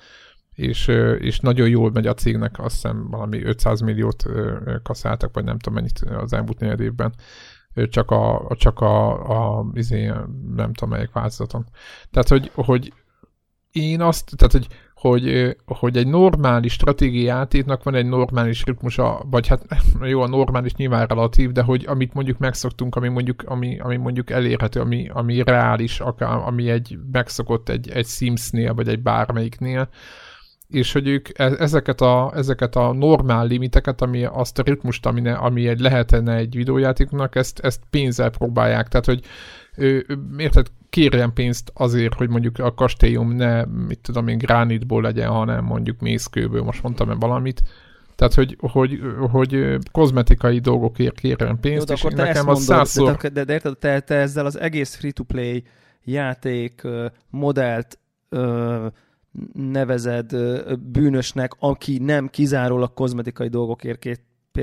És, 0.54 0.88
és 1.18 1.40
nagyon 1.40 1.68
jól 1.68 1.90
megy 1.90 2.06
a 2.06 2.14
cégnek, 2.14 2.58
azt 2.58 2.74
hiszem 2.74 3.10
valami 3.10 3.44
500 3.44 3.80
milliót 3.80 4.24
kaszáltak, 4.82 5.34
vagy 5.34 5.44
nem 5.44 5.58
tudom 5.58 5.78
mennyit 5.78 5.98
az 5.98 6.32
elmúlt 6.32 6.58
négy 6.58 6.80
évben 6.80 7.14
csak 7.86 8.10
a, 8.10 8.46
csak 8.58 8.80
a, 8.80 9.58
a 9.58 9.66
izé, 9.72 10.06
nem 10.54 10.72
tudom 10.72 10.88
melyik 10.88 11.12
változaton. 11.12 11.66
Tehát, 12.10 12.28
hogy, 12.28 12.50
hogy 12.54 12.92
én 13.72 14.00
azt, 14.00 14.36
tehát, 14.36 14.52
hogy 14.52 14.66
hogy, 15.00 15.56
hogy 15.66 15.96
egy 15.96 16.06
normális 16.06 16.72
stratégiai 16.72 17.24
játéknak 17.24 17.82
van 17.82 17.94
egy 17.94 18.06
normális 18.06 18.64
ritmusa, 18.64 19.22
vagy 19.30 19.46
hát 19.46 19.66
jó, 20.00 20.20
a 20.20 20.28
normális 20.28 20.74
nyilván 20.74 21.06
relatív, 21.06 21.52
de 21.52 21.62
hogy 21.62 21.84
amit 21.86 22.14
mondjuk 22.14 22.38
megszoktunk, 22.38 22.96
ami 22.96 23.08
mondjuk, 23.08 23.42
ami, 23.46 23.78
ami 23.78 23.96
mondjuk 23.96 24.30
elérhető, 24.30 24.80
ami, 24.80 25.08
ami 25.12 25.42
reális, 25.42 26.00
akár, 26.00 26.36
ami 26.36 26.70
egy 26.70 26.98
megszokott 27.12 27.68
egy, 27.68 27.90
egy 27.90 28.06
Sims-nél, 28.06 28.74
vagy 28.74 28.88
egy 28.88 29.02
bármelyiknél, 29.02 29.88
és 30.68 30.92
hogy 30.92 31.08
ők 31.08 31.38
e, 31.38 31.44
ezeket 31.44 32.00
a, 32.00 32.32
ezeket 32.34 32.76
a 32.76 32.92
normál 32.92 33.46
limiteket, 33.46 34.02
ami 34.02 34.24
azt 34.24 34.58
a 34.58 34.62
ritmust, 34.62 35.06
ami, 35.06 35.28
ami 35.28 35.68
egy 35.68 35.80
lehetne 35.80 36.34
egy 36.34 36.54
videójátéknak, 36.56 37.34
ezt, 37.34 37.58
ezt 37.58 37.82
pénzzel 37.90 38.30
próbálják. 38.30 38.88
Tehát, 38.88 39.06
hogy 39.06 39.20
érted, 40.38 40.66
kérjen 40.90 41.32
pénzt 41.32 41.70
azért, 41.74 42.14
hogy 42.14 42.28
mondjuk 42.28 42.58
a 42.58 42.74
kastélyum 42.74 43.32
ne, 43.32 43.64
mit 43.64 43.98
tudom 43.98 44.28
én, 44.28 44.38
gránitból 44.38 45.02
legyen, 45.02 45.30
hanem 45.30 45.64
mondjuk 45.64 46.00
mészkőből, 46.00 46.62
most 46.62 46.82
mondtam-e 46.82 47.14
valamit. 47.14 47.62
Tehát, 48.16 48.34
hogy, 48.34 48.56
hogy, 48.60 49.00
hogy 49.30 49.76
kozmetikai 49.92 50.58
dolgokért 50.58 51.20
kérjen 51.20 51.60
pénzt, 51.60 51.88
Jó, 51.88 51.94
és 51.94 52.14
nekem 52.14 52.48
az 52.48 52.62
százszor... 52.62 53.16
De, 53.16 53.28
de, 53.28 53.44
de 53.44 53.52
érted, 53.52 53.78
te, 53.78 54.00
te 54.00 54.14
ezzel 54.14 54.46
az 54.46 54.58
egész 54.58 54.94
free-to-play 54.94 55.64
játék 56.04 56.82
modellt 57.30 57.98
nevezed 59.52 60.36
bűnösnek, 60.78 61.52
aki 61.58 61.98
nem 61.98 62.28
kizárólag 62.28 62.94
kozmetikai 62.94 63.48
dolgokért 63.48 63.98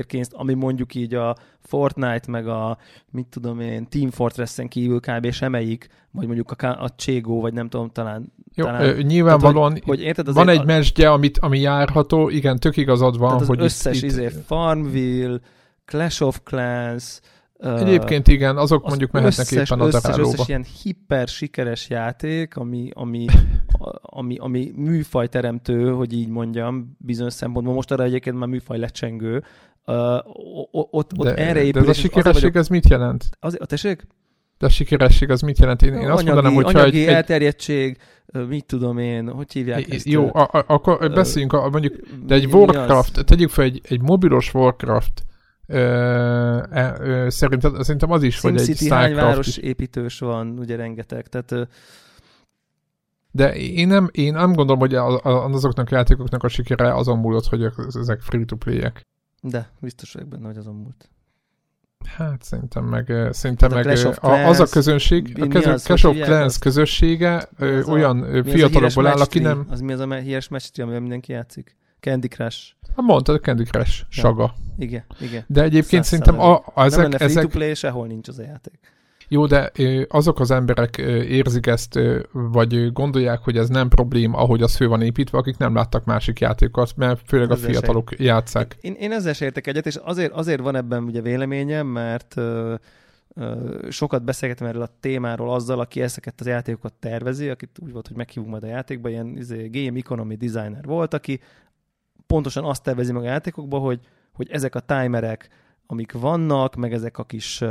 pénzt, 0.04 0.32
ami 0.32 0.54
mondjuk 0.54 0.94
így 0.94 1.14
a 1.14 1.36
Fortnite, 1.60 2.30
meg 2.30 2.48
a, 2.48 2.78
mit 3.10 3.26
tudom 3.26 3.60
én, 3.60 3.88
Team 3.88 4.10
Fortress-en 4.10 4.68
kívül 4.68 5.00
kb. 5.00 5.30
semmelyik, 5.30 5.88
vagy 6.10 6.26
mondjuk 6.26 6.50
a, 6.50 6.82
a 6.82 6.88
Cségó, 6.96 7.40
vagy 7.40 7.52
nem 7.52 7.68
tudom, 7.68 7.90
talán... 7.90 8.32
Jó, 8.54 8.64
talán, 8.64 8.82
ö, 8.82 9.00
nyilvánvalóan 9.02 9.68
tehát, 9.68 9.84
hogy, 9.84 9.96
hogy 9.96 10.06
érted, 10.06 10.32
van 10.32 10.48
egy 10.48 10.64
mesdje, 10.64 11.10
amit, 11.10 11.38
ami 11.38 11.60
járható, 11.60 12.28
igen, 12.28 12.58
tök 12.58 12.76
igazad 12.76 13.18
van, 13.18 13.30
tehát 13.30 13.46
hogy 13.46 13.58
az 13.58 13.64
összes 13.64 13.96
itt, 13.96 14.02
izé, 14.02 14.28
Farmville, 14.46 15.40
Clash 15.84 16.22
of 16.22 16.40
Clans, 16.44 17.20
Egyébként 17.58 18.28
igen, 18.28 18.56
azok 18.56 18.82
az 18.82 18.88
mondjuk 18.88 19.10
mehetnek 19.10 19.38
összes, 19.38 19.70
éppen 19.70 19.80
a 19.80 19.86
összes, 19.86 20.16
összes 20.16 20.48
ilyen 20.48 20.64
hiper 20.82 21.28
sikeres 21.28 21.88
játék, 21.88 22.56
ami, 22.56 22.90
ami, 22.94 23.26
ami, 24.00 24.36
ami 24.36 24.72
műfajteremtő, 24.76 25.90
hogy 25.90 26.12
így 26.12 26.28
mondjam, 26.28 26.96
bizonyos 26.98 27.32
szempontból. 27.32 27.74
Most 27.74 27.90
arra 27.90 28.02
egyébként 28.02 28.38
már 28.38 28.48
műfaj 28.48 28.78
lecsengő, 28.78 29.44
Uh, 29.86 29.94
ott, 30.70 31.18
ott 31.18 31.22
de, 31.22 31.34
erre 31.34 31.62
épül. 31.62 31.82
De 31.82 31.90
ez 31.90 31.96
a 31.96 32.00
sikeresség, 32.00 32.42
vagyok, 32.42 32.56
ez 32.56 32.68
mit 32.68 32.88
jelent? 32.88 33.24
Az, 33.40 33.56
a 33.60 33.66
tessék? 33.66 34.06
De 34.58 34.66
a 34.66 34.68
sikeresség 34.68 35.30
az 35.30 35.40
mit 35.40 35.58
jelent? 35.58 35.82
Én, 35.82 35.94
én 35.94 36.10
azt 36.10 36.24
mondanám, 36.24 36.54
hogy 36.54 36.64
anyagi 36.64 37.06
egy, 37.06 37.14
elterjedtség, 37.14 37.96
mit 38.48 38.64
tudom 38.64 38.98
én, 38.98 39.28
hogy 39.28 39.52
hívják 39.52 39.92
ezt? 39.92 40.06
Jó, 40.06 40.34
a, 40.34 40.42
a, 40.52 40.64
akkor 40.66 41.12
beszéljünk, 41.12 41.52
a, 41.52 41.68
mondjuk, 41.68 41.94
de 42.26 42.34
egy 42.34 42.46
Warcraft, 42.46 43.24
tegyük 43.24 43.50
fel 43.50 43.64
egy, 43.64 43.80
egy 43.88 44.00
mobilos 44.00 44.54
Warcraft, 44.54 45.24
Ö, 45.68 45.78
ö, 46.70 46.88
ö, 47.00 47.28
szerintem, 47.28 47.82
szerintem 47.82 48.10
az 48.10 48.22
is, 48.22 48.36
Sim 48.36 48.50
hogy 48.50 48.60
egy 48.60 48.88
hány 48.88 49.14
város 49.14 49.56
építős 49.56 50.18
van, 50.18 50.58
ugye 50.58 50.76
rengeteg, 50.76 51.26
tehát 51.26 51.52
ö, 51.52 51.62
de 53.30 53.54
én 53.54 53.86
nem, 53.86 54.08
én 54.12 54.32
nem 54.32 54.52
gondolom, 54.52 54.80
hogy 54.80 54.94
azoknak 55.54 55.90
a 55.90 55.96
játékoknak 55.96 56.42
a 56.42 56.48
sikere 56.48 56.94
azon 56.94 57.18
múlott, 57.18 57.46
hogy 57.46 57.68
ezek 57.88 58.20
free-to-play-ek. 58.20 59.06
De, 59.50 59.70
biztos 59.80 60.12
vagyok 60.12 60.28
benne, 60.28 60.46
hogy 60.46 60.56
azon 60.56 60.74
múlt. 60.74 61.10
Hát 62.06 62.42
szerintem 62.42 62.84
meg, 62.84 63.12
szerintem 63.30 63.72
meg 63.72 63.86
a, 64.20 64.46
az 64.46 64.60
a 64.60 64.66
közönség, 64.66 65.36
a 65.40 65.46
közön, 65.46 65.78
Clash 65.78 66.06
of 66.06 66.16
Clans 66.16 66.58
közössége 66.58 67.48
ö, 67.58 67.82
olyan 67.82 68.22
a, 68.22 68.44
fiatalokból 68.44 69.06
áll, 69.06 69.20
aki 69.20 69.38
nem... 69.38 69.66
Az 69.70 69.80
mi 69.80 69.92
az 69.92 70.00
a 70.00 70.14
híres 70.14 70.48
match 70.48 70.80
amivel 70.80 71.00
mindenki 71.00 71.32
játszik? 71.32 71.76
Candy 72.00 72.28
Crush. 72.28 72.72
Hát 72.96 73.04
mondtad, 73.04 73.40
Candy 73.40 73.64
Crush, 73.64 73.98
ja. 73.98 74.06
saga. 74.08 74.54
Igen, 74.78 75.04
igen. 75.20 75.44
De 75.46 75.62
egyébként 75.62 76.04
Szász 76.04 76.06
szerintem 76.06 76.40
a, 76.40 76.54
a, 76.74 76.84
ezek... 76.84 77.00
Nem 77.00 77.10
lenne 77.10 77.24
ezek... 77.24 77.30
free-to-play, 77.30 77.74
sehol 77.74 78.06
nincs 78.06 78.28
az 78.28 78.38
a 78.38 78.42
játék. 78.42 78.78
Jó, 79.28 79.46
de 79.46 79.72
azok 80.08 80.40
az 80.40 80.50
emberek 80.50 80.96
érzik 81.28 81.66
ezt, 81.66 81.98
vagy 82.32 82.92
gondolják, 82.92 83.40
hogy 83.42 83.56
ez 83.56 83.68
nem 83.68 83.88
probléma, 83.88 84.38
ahogy 84.38 84.62
az 84.62 84.76
fő 84.76 84.88
van 84.88 85.02
építve, 85.02 85.38
akik 85.38 85.56
nem 85.56 85.74
láttak 85.74 86.04
másik 86.04 86.40
játékokat, 86.40 86.96
mert 86.96 87.20
főleg 87.26 87.50
a 87.50 87.56
fiatalok 87.56 88.12
sem. 88.16 88.26
játszák. 88.26 88.76
Én, 88.80 88.94
én 88.94 89.12
ezzel 89.12 89.32
sem 89.32 89.46
értek 89.46 89.66
egyet, 89.66 89.86
és 89.86 89.96
azért, 89.96 90.32
azért 90.32 90.60
van 90.60 90.76
ebben 90.76 91.02
ugye 91.02 91.20
véleményem, 91.20 91.86
mert 91.86 92.34
sokat 93.88 94.24
beszélgetem 94.24 94.66
erről 94.66 94.82
a 94.82 94.96
témáról 95.00 95.52
azzal, 95.52 95.80
aki 95.80 96.02
ezeket 96.02 96.40
az 96.40 96.46
játékokat 96.46 96.92
tervezi, 96.92 97.48
akit 97.48 97.78
úgy 97.82 97.92
volt, 97.92 98.06
hogy 98.06 98.16
meghívunk 98.16 98.50
majd 98.50 98.62
a 98.62 98.66
játékba, 98.66 99.08
ilyen 99.08 99.36
izé, 99.36 99.68
game 99.68 99.98
economy 99.98 100.36
designer 100.36 100.84
volt, 100.84 101.14
aki 101.14 101.40
pontosan 102.26 102.64
azt 102.64 102.82
tervezi 102.82 103.12
meg 103.12 103.22
a 103.22 103.26
játékokba, 103.26 103.78
hogy, 103.78 104.00
hogy 104.32 104.50
ezek 104.50 104.74
a 104.74 104.80
timerek, 104.80 105.48
amik 105.86 106.12
vannak, 106.12 106.74
meg 106.74 106.92
ezek 106.92 107.18
a 107.18 107.24
kis 107.24 107.64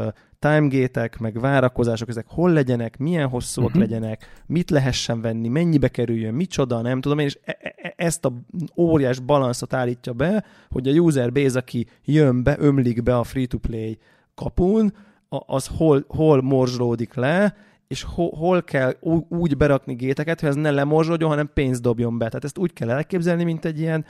timegétek, 0.46 1.18
meg 1.18 1.40
várakozások, 1.40 2.10
ezek 2.10 2.26
hol 2.28 2.52
legyenek, 2.52 2.98
milyen 2.98 3.28
hosszúak 3.28 3.68
uh-huh. 3.68 3.82
legyenek, 3.82 4.44
mit 4.46 4.70
lehessen 4.70 5.22
venni, 5.22 5.48
mennyibe 5.48 5.88
kerüljön, 5.88 6.34
micsoda, 6.34 6.82
nem 6.82 7.02
tudom 7.02 7.20
én, 7.20 7.26
és 7.26 7.38
e- 7.44 7.58
e- 7.62 7.74
e- 7.78 7.94
ezt 7.96 8.26
a 8.26 8.34
óriás 8.78 9.20
balanszot 9.20 9.74
állítja 9.74 10.14
be, 10.14 10.46
hogy 10.70 10.88
a 10.88 10.92
user 10.92 11.32
base, 11.32 11.58
aki 11.58 11.88
jön 12.04 12.44
be, 12.44 12.56
ömlik 12.60 13.04
be 13.04 13.18
a 13.18 13.24
free-to-play 13.24 13.98
kapun, 14.36 14.94
az 15.30 15.68
hol, 15.78 16.06
hol 16.08 16.42
morzsolódik 16.42 17.14
le, 17.14 17.56
és 17.88 18.04
hol, 18.04 18.30
hol 18.30 18.64
kell 18.64 18.96
úgy 19.30 19.58
berakni 19.58 19.94
géteket, 19.94 20.40
hogy 20.40 20.50
ez 20.50 20.56
ne 20.56 20.72
lemorzsoljon, 20.72 21.30
hanem 21.30 21.50
pénzt 21.54 21.82
dobjon 21.82 22.18
be. 22.18 22.28
Tehát 22.28 22.44
ezt 22.44 22.58
úgy 22.58 22.74
kell 22.74 22.90
elképzelni, 22.90 23.44
mint 23.44 23.66
egy 23.66 23.80
ilyen 23.80 24.06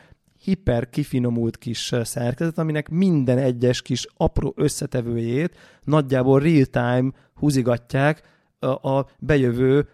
hiper 0.46 0.90
kifinomult 0.90 1.58
kis 1.58 1.94
szerkezet, 2.04 2.58
aminek 2.58 2.90
minden 2.90 3.38
egyes 3.38 3.82
kis 3.82 4.08
apró 4.18 4.54
összetevőjét 4.58 5.58
nagyjából 5.84 6.40
real-time 6.40 7.12
húzigatják 7.34 8.22
a, 8.60 9.06
bejövő 9.20 9.88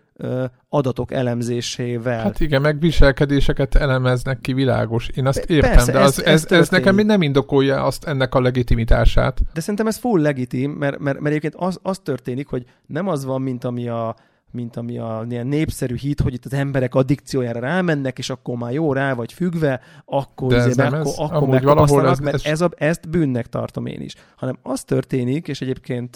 adatok 0.70 1.12
elemzésével. 1.12 2.22
Hát 2.22 2.40
igen, 2.40 2.62
meg 2.62 2.80
viselkedéseket 2.80 3.76
elemeznek 3.76 4.40
ki, 4.42 4.54
világos. 4.54 5.08
Én 5.08 5.28
azt 5.28 5.46
értem, 5.50 5.72
Persze, 5.72 5.92
de 5.92 6.00
az, 6.00 6.26
ez, 6.26 6.46
ez, 6.46 6.52
ez 6.52 6.70
nekem 6.70 6.96
nem 6.96 7.22
indokolja 7.22 7.84
azt 7.84 8.04
ennek 8.04 8.36
a 8.36 8.42
legitimitását. 8.42 9.40
De 9.54 9.60
szerintem 9.60 9.88
ez 9.88 9.98
full 9.98 10.22
legitim, 10.22 10.72
mert, 10.72 11.00
mert, 11.00 11.20
mert 11.20 11.36
egyébként 11.36 11.56
az, 11.56 11.80
az 11.82 12.00
történik, 12.00 12.48
hogy 12.48 12.66
nem 12.86 13.08
az 13.08 13.26
van, 13.26 13.42
mint 13.42 13.64
ami 13.64 13.88
a, 13.88 14.16
mint 14.54 14.76
ami 14.76 14.98
a 14.98 15.26
ilyen 15.30 15.48
népszerű 15.48 15.96
hit, 15.96 16.22
hogy 16.22 16.34
itt 16.34 16.46
az 16.46 16.54
emberek 16.54 16.96
addikciójára 16.96 17.60
rámennek, 17.60 18.18
és 18.18 18.30
akkor 18.30 18.58
már 18.58 18.72
jó 18.72 18.94
rá 18.94 19.14
vagy 19.14 19.34
függve, 19.34 19.82
akkor, 20.06 20.50
De 20.50 20.56
ez 20.56 20.76
nem 20.76 20.94
akkor, 20.94 21.06
ez, 21.06 21.18
akkor 21.18 21.48
megkapasztanak, 21.48 22.12
ez, 22.12 22.20
mert 22.20 22.46
ez 22.46 22.62
a, 22.62 22.70
ezt 22.76 23.10
bűnnek 23.10 23.50
tartom 23.50 23.86
én 23.86 24.02
is. 24.02 24.16
Hanem 24.36 24.58
az 24.62 24.84
történik, 24.84 25.48
és 25.48 25.62
egyébként 25.62 26.16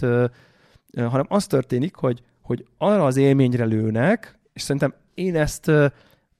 hanem 0.97 1.25
az 1.27 1.47
történik, 1.47 1.95
hogy 1.95 2.21
hogy 2.45 2.65
arra 2.77 3.05
az 3.05 3.17
élményre 3.17 3.65
lőnek, 3.65 4.39
és 4.53 4.61
szerintem 4.61 4.93
én 5.13 5.35
ezt 5.35 5.71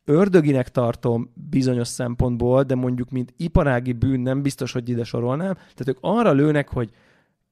ördöginek 0.06 0.70
tartom 0.70 1.32
bizonyos 1.50 1.88
szempontból, 1.88 2.64
de 2.64 2.76
mondjuk 2.76 3.10
mint 3.10 3.34
iparági 3.38 3.94
bűn 3.94 4.20
nem 4.20 4.42
biztos, 4.42 4.72
hogy 4.72 4.90
ide 4.90 5.04
sorolnám. 5.04 5.54
Tehát 5.54 5.88
ők 5.88 5.98
arra 6.02 6.32
lőnek, 6.32 6.70
hogy 6.70 6.90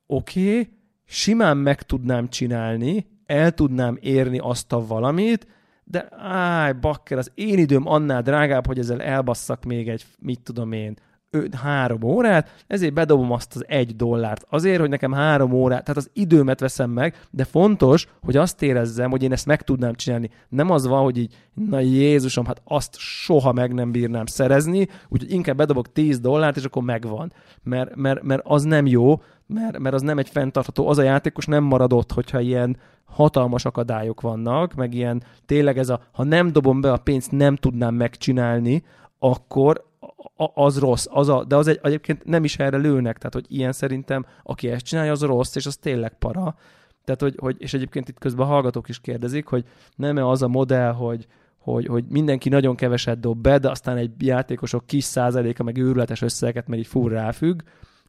oké, 0.07 0.49
okay, 0.49 0.69
simán 1.05 1.57
meg 1.57 1.81
tudnám 1.81 2.29
csinálni, 2.29 3.05
el 3.33 3.51
tudnám 3.51 3.97
érni 4.01 4.39
azt 4.39 4.73
a 4.73 4.85
valamit, 4.85 5.47
de 5.83 6.07
áj, 6.17 6.73
bakker, 6.73 7.17
az 7.17 7.31
én 7.35 7.57
időm 7.57 7.87
annál 7.87 8.21
drágább, 8.21 8.65
hogy 8.65 8.79
ezzel 8.79 9.01
elbasszak 9.01 9.63
még 9.63 9.89
egy, 9.89 10.05
mit 10.19 10.39
tudom 10.39 10.71
én, 10.71 10.97
három 11.61 12.03
órát, 12.03 12.63
ezért 12.67 12.93
bedobom 12.93 13.31
azt 13.31 13.55
az 13.55 13.63
egy 13.67 13.95
dollárt. 13.95 14.45
Azért, 14.49 14.79
hogy 14.79 14.89
nekem 14.89 15.11
három 15.11 15.51
órát, 15.51 15.83
tehát 15.83 16.01
az 16.01 16.09
időmet 16.13 16.59
veszem 16.59 16.89
meg, 16.89 17.15
de 17.31 17.43
fontos, 17.43 18.07
hogy 18.21 18.37
azt 18.37 18.61
érezzem, 18.61 19.09
hogy 19.09 19.23
én 19.23 19.31
ezt 19.31 19.45
meg 19.45 19.61
tudnám 19.61 19.95
csinálni. 19.95 20.29
Nem 20.49 20.69
az 20.69 20.87
van, 20.87 21.03
hogy 21.03 21.17
így, 21.17 21.35
na 21.53 21.79
Jézusom, 21.79 22.45
hát 22.45 22.61
azt 22.63 22.95
soha 22.97 23.51
meg 23.51 23.73
nem 23.73 23.91
bírnám 23.91 24.25
szerezni, 24.25 24.87
úgyhogy 25.07 25.31
inkább 25.31 25.57
bedobok 25.57 25.91
10 25.91 26.19
dollárt, 26.19 26.57
és 26.57 26.63
akkor 26.63 26.83
megvan. 26.83 27.33
Mert, 27.63 27.95
mert, 27.95 28.21
mert 28.21 28.41
az 28.45 28.63
nem 28.63 28.85
jó, 28.85 29.21
mert, 29.47 29.79
mert 29.79 29.95
az 29.95 30.01
nem 30.01 30.17
egy 30.17 30.29
fenntartható, 30.29 30.87
az 30.87 30.97
a 30.97 31.03
játékos 31.03 31.45
nem 31.45 31.63
marad 31.63 31.93
ott, 31.93 32.11
hogyha 32.11 32.39
ilyen 32.39 32.77
hatalmas 33.05 33.65
akadályok 33.65 34.21
vannak, 34.21 34.73
meg 34.73 34.93
ilyen 34.93 35.23
tényleg 35.45 35.77
ez 35.77 35.89
a, 35.89 36.01
ha 36.11 36.23
nem 36.23 36.51
dobom 36.51 36.81
be 36.81 36.91
a 36.91 36.97
pénzt, 36.97 37.31
nem 37.31 37.55
tudnám 37.55 37.95
megcsinálni, 37.95 38.83
akkor 39.19 39.91
az 40.53 40.79
rossz, 40.79 41.05
az 41.09 41.29
a, 41.29 41.43
de 41.43 41.55
az 41.55 41.67
egy, 41.67 41.79
egyébként 41.83 42.25
nem 42.25 42.43
is 42.43 42.57
erre 42.57 42.77
lőnek, 42.77 43.17
tehát 43.17 43.33
hogy 43.33 43.45
ilyen 43.47 43.71
szerintem, 43.71 44.25
aki 44.43 44.69
ezt 44.69 44.85
csinálja, 44.85 45.11
az 45.11 45.21
rossz, 45.21 45.55
és 45.55 45.65
az 45.65 45.75
tényleg 45.75 46.13
para. 46.19 46.55
Tehát, 47.03 47.21
hogy, 47.21 47.35
hogy 47.37 47.55
és 47.59 47.73
egyébként 47.73 48.09
itt 48.09 48.19
közben 48.19 48.45
a 48.45 48.49
hallgatók 48.49 48.89
is 48.89 48.99
kérdezik, 48.99 49.47
hogy 49.47 49.65
nem-e 49.95 50.27
az 50.27 50.41
a 50.41 50.47
modell, 50.47 50.91
hogy, 50.91 51.27
hogy, 51.57 51.85
hogy 51.85 52.03
mindenki 52.09 52.49
nagyon 52.49 52.75
keveset 52.75 53.19
dob 53.19 53.41
be, 53.41 53.57
de 53.57 53.69
aztán 53.69 53.97
egy 53.97 54.11
játékosok 54.17 54.85
kis 54.85 55.03
százaléka 55.03 55.63
meg 55.63 55.77
őrületes 55.77 56.21
összeget, 56.21 56.67
mert 56.67 56.81
így 56.81 56.87
full 56.87 57.09
ráfügg. 57.09 57.59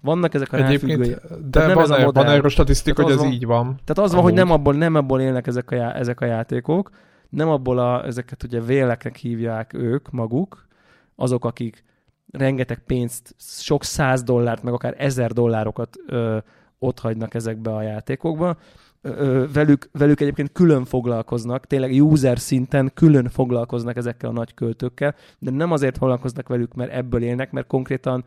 Vannak 0.00 0.34
ezek 0.34 0.52
a 0.52 0.56
Egyébként, 0.56 1.20
De 1.50 1.66
nem 1.66 1.74
van, 1.74 1.82
ez 1.82 1.90
a 1.90 2.04
modell. 2.04 2.24
van 2.24 2.32
erről 2.32 2.50
statisztika, 2.50 3.02
hogy 3.02 3.12
ez 3.12 3.18
van, 3.18 3.32
így 3.32 3.46
van. 3.46 3.64
Tehát 3.84 3.98
az 3.98 4.12
van, 4.12 4.22
hogy 4.22 4.32
nem 4.32 4.50
abból, 4.50 4.74
nem 4.74 4.94
abból 4.94 5.20
élnek 5.20 5.46
ezek 5.46 5.70
a, 5.70 5.74
já, 5.74 5.92
ezek 5.92 6.20
a 6.20 6.24
játékok, 6.24 6.90
nem 7.28 7.48
abból 7.48 7.78
a, 7.78 8.04
ezeket 8.06 8.42
ugye 8.42 8.60
véleknek 8.60 9.16
hívják 9.16 9.72
ők 9.72 10.10
maguk, 10.10 10.66
azok, 11.16 11.44
akik 11.44 11.84
rengeteg 12.38 12.78
pénzt, 12.86 13.34
sok 13.38 13.84
száz 13.84 14.22
dollárt, 14.22 14.62
meg 14.62 14.72
akár 14.72 14.94
ezer 14.98 15.32
dollárokat 15.32 15.96
ö, 16.06 16.38
ott 16.78 16.98
hagynak 16.98 17.34
ezekbe 17.34 17.74
a 17.74 17.82
játékokba. 17.82 18.56
Ö, 19.00 19.44
velük, 19.52 19.88
velük 19.92 20.20
egyébként 20.20 20.52
külön 20.52 20.84
foglalkoznak, 20.84 21.66
tényleg 21.66 22.02
user 22.02 22.38
szinten 22.38 22.90
külön 22.94 23.28
foglalkoznak 23.28 23.96
ezekkel 23.96 24.30
a 24.30 24.32
nagy 24.32 24.54
költőkkel, 24.54 25.14
de 25.38 25.50
nem 25.50 25.72
azért 25.72 25.98
foglalkoznak 25.98 26.48
velük, 26.48 26.74
mert 26.74 26.92
ebből 26.92 27.22
élnek, 27.22 27.52
mert 27.52 27.66
konkrétan 27.66 28.24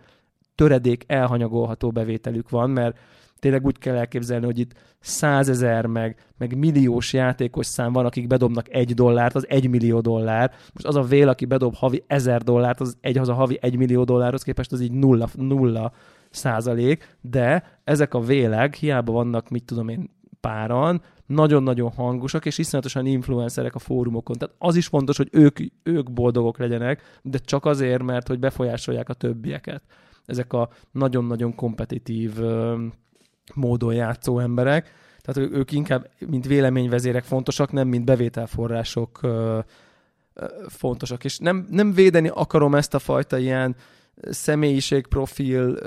töredék 0.56 1.04
elhanyagolható 1.08 1.92
bevételük 1.92 2.50
van, 2.50 2.70
mert 2.70 2.98
tényleg 3.40 3.66
úgy 3.66 3.78
kell 3.78 3.96
elképzelni, 3.96 4.46
hogy 4.46 4.60
itt 4.60 4.74
százezer 5.00 5.86
meg, 5.86 6.18
meg 6.38 6.58
milliós 6.58 7.14
játékos 7.14 7.66
szám 7.66 7.94
van, 7.94 8.06
akik 8.06 8.28
bedobnak 8.28 8.74
egy 8.74 8.94
dollárt, 8.94 9.36
az 9.36 9.50
egy 9.50 9.70
millió 9.70 10.00
dollár. 10.00 10.52
Most 10.74 10.86
az 10.86 10.96
a 10.96 11.02
vél, 11.02 11.30
aki 11.30 11.46
bedob 11.46 11.76
havi 11.76 12.04
ezer 12.08 12.42
dollárt, 12.42 12.80
az, 12.80 12.98
egy, 13.02 13.18
az 13.18 13.30
a 13.30 13.34
havi 13.34 13.58
egy 13.62 13.78
millió 13.78 14.04
dollárhoz 14.04 14.44
képest 14.44 14.72
az 14.72 14.82
így 14.82 14.92
nulla, 14.92 15.28
nulla 15.34 15.92
százalék, 16.30 17.18
de 17.22 17.64
ezek 17.84 18.14
a 18.14 18.20
vélek 18.20 18.76
hiába 18.76 19.12
vannak, 19.12 19.50
mit 19.50 19.64
tudom 19.64 19.88
én, 19.88 20.10
páran, 20.40 21.02
nagyon-nagyon 21.26 21.92
hangosak, 21.92 22.46
és 22.46 22.58
iszonyatosan 22.58 23.06
influencerek 23.06 23.76
a 23.76 23.80
fórumokon. 23.80 24.36
Tehát 24.38 24.56
az 24.58 24.76
is 24.76 24.88
fontos, 24.88 25.18
hogy 25.18 25.30
ők, 25.32 25.60
ők 25.84 26.12
boldogok 26.12 26.58
legyenek, 26.58 27.20
de 27.22 27.38
csak 27.38 27.66
azért, 27.66 28.04
mert 28.04 28.28
hogy 28.28 28.40
befolyásolják 28.40 29.10
a 29.10 29.14
többieket. 29.14 29.84
Ezek 30.26 30.54
a 30.54 30.70
nagyon-nagyon 30.92 31.56
kompetitív 31.56 32.40
módon 33.54 33.94
játszó 33.94 34.40
emberek. 34.40 34.94
Tehát 35.22 35.52
ők 35.52 35.72
inkább, 35.72 36.10
mint 36.28 36.46
véleményvezérek 36.46 37.24
fontosak, 37.24 37.72
nem 37.72 37.88
mint 37.88 38.06
bevételforrások 38.06 39.20
fontosak. 40.68 41.24
És 41.24 41.38
nem, 41.38 41.68
nem 41.70 41.94
védeni 41.94 42.28
akarom 42.34 42.76
ezt 42.76 42.94
a 42.94 43.00
fajta 43.00 43.38
ilyen 43.38 43.76
személyiségprofil, 44.22 45.78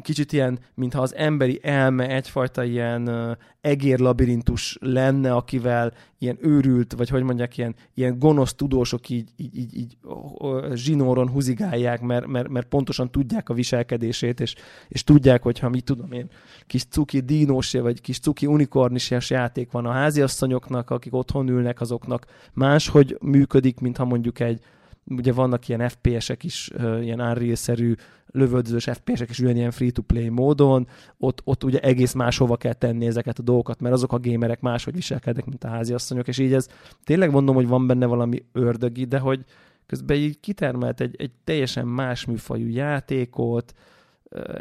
kicsit 0.00 0.32
ilyen, 0.32 0.58
mintha 0.74 1.00
az 1.00 1.14
emberi 1.14 1.60
elme 1.62 2.08
egyfajta 2.08 2.64
ilyen 2.64 3.36
egérlabirintus 3.60 4.76
lenne, 4.80 5.34
akivel 5.34 5.92
ilyen 6.18 6.38
őrült, 6.40 6.92
vagy 6.92 7.08
hogy 7.08 7.22
mondják, 7.22 7.58
ilyen, 7.58 7.74
ilyen 7.94 8.18
gonosz 8.18 8.54
tudósok 8.54 9.08
így, 9.08 9.30
így, 9.36 9.56
így, 9.58 9.76
így 9.76 9.96
zsinóron 10.72 11.28
huzigálják, 11.28 12.00
mert, 12.00 12.26
mert, 12.26 12.48
mert 12.48 12.66
pontosan 12.66 13.10
tudják 13.10 13.48
a 13.48 13.54
viselkedését, 13.54 14.40
és, 14.40 14.54
és 14.88 15.04
tudják, 15.04 15.42
hogy 15.42 15.58
ha 15.58 15.68
mit 15.68 15.84
tudom 15.84 16.12
én, 16.12 16.30
kis 16.66 16.84
cuki 16.84 17.20
dínós, 17.20 17.72
vagy 17.72 18.00
kis 18.00 18.18
cuki 18.18 18.46
unikornis 18.46 19.10
játék 19.28 19.70
van 19.70 19.86
a 19.86 19.92
háziasszonyoknak, 19.92 20.90
akik 20.90 21.14
otthon 21.14 21.48
ülnek, 21.48 21.80
azoknak 21.80 22.26
máshogy 22.52 23.16
működik, 23.20 23.80
mint 23.80 23.96
ha 23.96 24.04
mondjuk 24.04 24.40
egy 24.40 24.60
ugye 25.06 25.32
vannak 25.32 25.68
ilyen 25.68 25.88
FPS-ek 25.88 26.44
is, 26.44 26.70
ilyen 27.00 27.20
Unreal-szerű 27.20 27.94
lövöldözős 28.26 28.88
FPS-ek 28.92 29.30
is 29.30 29.38
ugyanilyen 29.38 29.70
free-to-play 29.70 30.28
módon, 30.28 30.86
ott, 31.18 31.40
ott 31.44 31.64
ugye 31.64 31.80
egész 31.80 32.12
máshova 32.12 32.56
kell 32.56 32.72
tenni 32.72 33.06
ezeket 33.06 33.38
a 33.38 33.42
dolgokat, 33.42 33.80
mert 33.80 33.94
azok 33.94 34.12
a 34.12 34.18
gémerek 34.18 34.60
máshogy 34.60 34.94
viselkednek, 34.94 35.44
mint 35.44 35.64
a 35.64 35.68
háziasszonyok, 35.68 36.28
és 36.28 36.38
így 36.38 36.52
ez 36.52 36.68
tényleg 37.04 37.30
mondom, 37.30 37.54
hogy 37.54 37.66
van 37.66 37.86
benne 37.86 38.06
valami 38.06 38.44
ördögi, 38.52 39.04
de 39.04 39.18
hogy 39.18 39.44
közben 39.86 40.16
így 40.16 40.40
kitermelt 40.40 41.00
egy, 41.00 41.14
egy 41.18 41.30
teljesen 41.44 41.86
más 41.86 42.24
műfajú 42.24 42.68
játékot, 42.68 43.74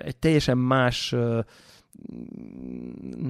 egy 0.03 0.17
teljesen 0.17 0.57
más 0.57 1.15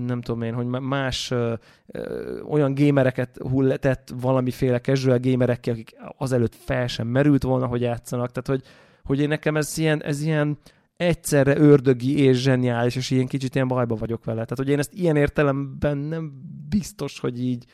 nem 0.06 0.22
tudom 0.22 0.42
én, 0.42 0.54
hogy 0.54 0.66
más 0.66 1.32
ö, 1.32 1.54
ö, 1.88 2.40
olyan 2.42 2.74
gémereket 2.74 3.38
hulletett 3.50 4.14
valamiféle 4.20 4.80
casual 4.80 5.18
gémerekkel, 5.18 5.74
akik 5.74 5.96
azelőtt 6.18 6.56
fel 6.56 6.88
sem 6.88 7.08
merült 7.08 7.44
volna, 7.44 7.66
hogy 7.66 7.82
játszanak. 7.82 8.32
Tehát, 8.32 8.48
hogy, 8.48 8.72
hogy 9.04 9.20
én 9.20 9.28
nekem 9.28 9.58
ez 9.58 9.78
ilyen, 9.78 10.04
ez 10.04 10.22
ilyen 10.22 10.58
egyszerre 10.98 11.58
ördögi 11.58 12.20
és 12.20 12.42
zseniális, 12.42 12.96
és 12.96 13.12
ilyen 13.12 13.28
kicsit 13.28 13.56
ilyen 13.56 13.68
bajba 13.68 13.96
vagyok 13.96 14.24
vele. 14.24 14.44
Tehát, 14.44 14.58
hogy 14.58 14.70
én 14.70 14.80
ezt 14.80 14.94
ilyen 14.94 15.16
értelemben 15.16 15.98
nem 15.98 16.34
biztos, 16.70 17.20
hogy 17.20 17.44
így 17.44 17.66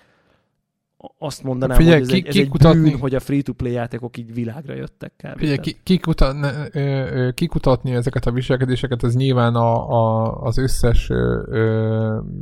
azt 1.18 1.44
mondanám, 1.44 1.78
Figyelj, 1.78 2.00
hogy 2.00 2.04
ez, 2.04 2.14
ki, 2.14 2.16
egy, 2.16 2.28
ez 2.28 2.36
egy 2.36 2.50
kutatni... 2.50 2.90
bűn, 2.90 3.00
hogy 3.00 3.16
a 3.16 3.20
free-to-play 3.20 3.72
játékok 3.72 4.18
így 4.18 4.34
világra 4.34 4.74
jöttek 4.74 5.14
kb. 5.18 5.38
Figyelj, 5.38 5.58
ki, 5.58 5.78
kikutatni, 5.84 6.48
kikutatni 7.34 7.94
ezeket 7.94 8.26
a 8.26 8.32
viselkedéseket, 8.32 9.04
ez 9.04 9.16
nyilván 9.16 9.56
a, 9.56 9.92
a, 9.92 10.36
az 10.42 10.58
összes 10.58 11.10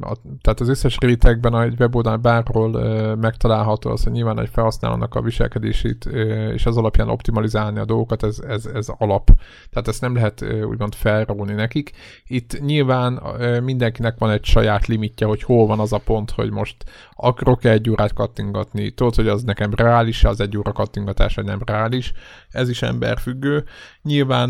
a, 0.02 0.16
tehát 0.42 0.60
az 0.60 0.70
összes 0.70 0.98
rétegben, 1.00 1.54
a 1.54 1.66
weboldalon 1.66 2.22
bárhol 2.22 2.70
megtalálható 3.16 3.90
az, 3.90 4.04
hogy 4.04 4.12
nyilván 4.12 4.40
egy 4.40 4.50
felhasználónak 4.52 5.16
a 5.16 5.22
viselkedését 5.22 6.06
és 6.54 6.66
az 6.66 6.78
alapján 6.78 7.10
optimalizálni 7.10 7.80
a 7.80 7.86
dolgokat, 7.86 8.24
ez, 8.24 8.40
ez, 8.48 8.66
ez 8.66 8.88
alap. 8.98 9.32
Tehát 9.70 9.88
ezt 9.88 10.02
nem 10.02 10.16
lehet 10.16 10.46
úgymond 10.64 10.96
felrólni 10.96 11.54
nekik. 11.54 11.92
Itt 12.28 12.62
nyilván 12.66 13.22
mindenkinek 13.64 14.16
van 14.18 14.32
egy 14.32 14.46
saját 14.46 14.88
limitje, 14.88 15.28
hogy 15.28 15.44
hol 15.44 15.66
van 15.66 15.80
az 15.80 15.94
a 15.94 16.02
pont, 16.06 16.32
hogy 16.32 16.52
most 16.52 16.76
akarok-e 17.16 17.70
egy 17.70 17.90
órát 17.90 18.14
kattingatni, 18.14 18.49
kattingatni. 18.52 18.90
Tudod, 18.90 19.16
hogy 19.16 19.28
az 19.28 19.44
nekem 19.44 19.74
reális, 19.76 20.24
az 20.24 20.40
egy 20.40 20.58
óra 20.58 20.72
kattingatás, 20.72 21.36
vagy 21.36 21.46
nem 21.46 21.60
reális. 21.66 22.12
Ez 22.50 22.70
is 22.70 22.82
emberfüggő. 22.82 23.64
Nyilván 24.04 24.50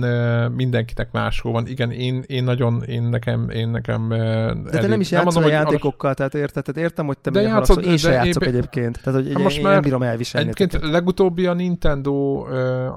mindenkinek 0.51 1.11
máshol 1.11 1.51
van. 1.51 1.67
Igen, 1.67 1.91
én, 1.91 2.23
én 2.27 2.43
nagyon, 2.43 2.84
én 2.84 3.03
nekem, 3.03 3.49
én 3.49 3.69
nekem... 3.69 4.09
De 4.09 4.15
elég, 4.15 4.69
te 4.69 4.88
nem 4.88 4.99
is 4.99 5.11
játszol 5.11 5.31
mondom, 5.31 5.43
a 5.43 5.61
játékokkal, 5.61 6.13
tehát 6.13 6.35
érted? 6.35 6.63
Tehát 6.63 6.81
értem, 6.81 7.05
hogy 7.05 7.17
te 7.17 7.30
de 7.30 7.41
játszod, 7.41 7.85
én 7.85 7.97
sem 7.97 8.11
játszok 8.11 8.43
én, 8.43 8.49
egyébként. 8.49 9.01
Tehát, 9.03 9.23
hogy 9.23 9.38
most 9.38 9.57
én 9.57 9.63
már 9.63 9.73
nem 9.73 9.81
bírom 9.81 10.01
elviselni. 10.03 10.45
Egyébként 10.45 10.71
teket. 10.71 10.89
legutóbbi 10.89 11.45
a 11.45 11.53
Nintendo 11.53 12.45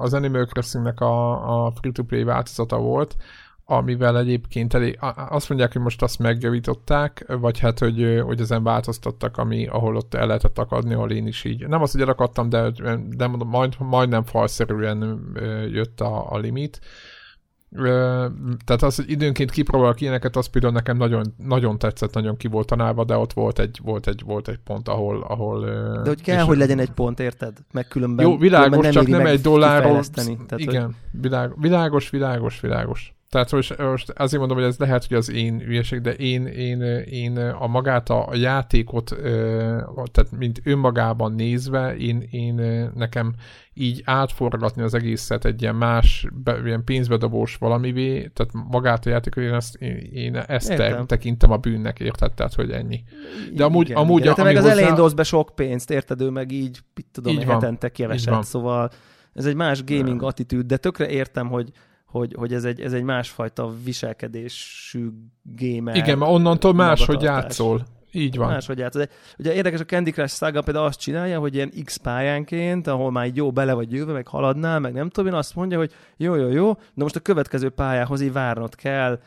az 0.00 0.14
Animal 0.14 0.44
Crossing-nek 0.44 1.00
a, 1.00 1.66
a 1.66 1.72
free-to-play 1.80 2.24
változata 2.24 2.76
volt, 2.78 3.16
amivel 3.64 4.18
egyébként 4.18 4.74
elég, 4.74 4.98
azt 5.28 5.48
mondják, 5.48 5.72
hogy 5.72 5.82
most 5.82 6.02
azt 6.02 6.18
megjavították, 6.18 7.24
vagy 7.40 7.58
hát, 7.58 7.78
hogy, 7.78 8.20
hogy 8.24 8.40
ezen 8.40 8.62
változtattak, 8.62 9.36
ami, 9.36 9.66
ahol 9.66 9.96
ott 9.96 10.14
el 10.14 10.26
lehetett 10.26 10.58
akadni, 10.58 10.94
ahol 10.94 11.10
én 11.10 11.26
is 11.26 11.44
így. 11.44 11.68
Nem 11.68 11.82
az, 11.82 11.92
hogy 11.92 12.00
elakadtam, 12.00 12.48
de, 12.48 12.70
de 13.08 13.26
mondom, 13.26 13.48
majd, 13.48 13.74
majdnem 13.78 14.22
falszerűen 14.22 15.30
jött 15.70 16.00
a, 16.00 16.32
a 16.32 16.38
limit. 16.38 16.80
Tehát 18.64 18.82
az, 18.82 18.96
hogy 18.96 19.10
időnként 19.10 19.50
kipróbálok 19.50 20.00
ilyeneket, 20.00 20.36
az 20.36 20.46
például 20.46 20.72
nekem 20.72 20.96
nagyon, 20.96 21.34
nagyon 21.36 21.78
tetszett, 21.78 22.14
nagyon 22.14 22.36
ki 22.36 22.48
volt 22.48 22.66
tanálva, 22.66 23.04
de 23.04 23.16
ott 23.16 23.32
volt 23.32 23.58
egy, 23.58 23.78
volt 23.82 24.06
egy, 24.06 24.22
volt 24.24 24.48
egy 24.48 24.58
pont, 24.64 24.88
ahol... 24.88 25.22
ahol 25.22 25.60
de 26.02 26.08
hogy 26.08 26.22
kell, 26.22 26.44
hogy 26.44 26.56
legyen 26.56 26.78
egy 26.78 26.90
pont, 26.90 27.20
érted? 27.20 27.58
Meg 27.72 27.88
különben... 27.88 28.26
Jó, 28.26 28.36
világos, 28.36 28.82
nem 28.82 28.92
csak 28.92 29.06
nem 29.06 29.26
egy 29.26 29.40
dollárról... 29.40 30.02
Tehát, 30.04 30.38
igen, 30.56 30.84
hogy... 30.84 31.20
világos, 31.20 31.56
világos, 31.60 32.10
világos, 32.10 32.60
világos. 32.60 33.14
Tehát 33.32 33.52
most, 33.52 33.78
most 33.78 34.10
azért 34.10 34.38
mondom, 34.38 34.58
hogy 34.58 34.66
ez 34.66 34.78
lehet, 34.78 35.06
hogy 35.06 35.16
az 35.16 35.30
én 35.30 35.60
ügyeség, 35.60 36.00
de 36.00 36.12
én, 36.12 36.46
én, 36.46 36.80
én 37.04 37.38
a 37.38 37.66
magát 37.66 38.10
a, 38.10 38.26
a 38.26 38.34
játékot, 38.34 39.16
tehát 40.12 40.30
mint 40.38 40.60
önmagában 40.64 41.32
nézve, 41.32 41.96
én, 41.96 42.28
én 42.30 42.54
nekem 42.94 43.34
így 43.74 44.02
átforgatni 44.04 44.82
az 44.82 44.94
egészet 44.94 45.44
egy 45.44 45.62
ilyen 45.62 45.74
más, 45.74 46.26
be, 46.44 46.60
ilyen 46.64 46.84
pénzbedobós 46.84 47.56
valamivé, 47.56 48.30
tehát 48.34 48.52
magát 48.70 49.06
a 49.06 49.10
játékot, 49.10 49.42
én 49.42 49.54
ezt, 49.54 49.74
én, 49.74 49.96
én 49.96 50.36
ezt 50.36 50.76
te, 50.76 51.04
tekintem 51.06 51.50
a 51.50 51.56
bűnnek, 51.56 52.00
érted? 52.00 52.32
Tehát, 52.32 52.54
hogy 52.54 52.70
ennyi. 52.70 53.02
De 53.54 53.64
amúgy, 53.64 53.88
igen, 53.88 54.02
amúgy 54.02 54.20
igen. 54.20 54.32
A, 54.32 54.34
te 54.34 54.42
meg 54.42 54.56
az 54.56 54.62
hozzá... 54.62 54.74
elején 54.74 54.94
dobsz 54.94 55.12
be 55.12 55.22
sok 55.22 55.54
pénzt, 55.54 55.90
érted? 55.90 56.20
Ő 56.20 56.30
meg 56.30 56.52
így, 56.52 56.78
mit 56.94 57.06
tudom, 57.12 57.32
így 57.32 57.46
van, 57.46 57.54
hetente 57.54 57.88
keveset, 57.88 58.44
szóval 58.44 58.90
ez 59.32 59.44
egy 59.44 59.56
más 59.56 59.84
gaming 59.84 60.22
attitűd, 60.22 60.66
de 60.66 60.76
tökre 60.76 61.08
értem, 61.08 61.48
hogy 61.48 61.72
hogy, 62.12 62.34
hogy 62.38 62.52
ez, 62.52 62.64
egy, 62.64 62.80
ez 62.80 62.92
egy 62.92 63.02
másfajta 63.02 63.72
viselkedésű 63.84 65.08
gamer. 65.42 65.96
Igen, 65.96 66.18
mert 66.18 66.30
onnantól 66.30 66.74
máshogy 66.74 67.22
játszol. 67.22 67.86
Így 68.10 68.36
van. 68.36 68.48
Máshogy 68.48 68.78
játszol. 68.78 69.06
Ugye 69.38 69.54
érdekes, 69.54 69.80
a 69.80 69.84
Candy 69.84 70.10
Crush 70.10 70.34
Saga 70.34 70.62
például 70.62 70.86
azt 70.86 71.00
csinálja, 71.00 71.38
hogy 71.38 71.54
ilyen 71.54 71.72
X 71.84 71.96
pályánként, 71.96 72.86
ahol 72.86 73.10
már 73.10 73.30
jó 73.34 73.50
bele 73.50 73.72
vagy 73.72 73.92
jövő, 73.92 74.12
meg 74.12 74.26
haladnál, 74.26 74.78
meg 74.78 74.92
nem 74.92 75.08
tudom, 75.08 75.32
én 75.32 75.38
azt 75.38 75.54
mondja, 75.54 75.78
hogy 75.78 75.92
jó, 76.16 76.34
jó, 76.34 76.48
jó, 76.48 76.72
de 76.72 77.02
most 77.02 77.16
a 77.16 77.20
következő 77.20 77.70
pályához 77.70 78.20
így 78.20 78.32
várnod 78.32 78.74
kell 78.74 79.20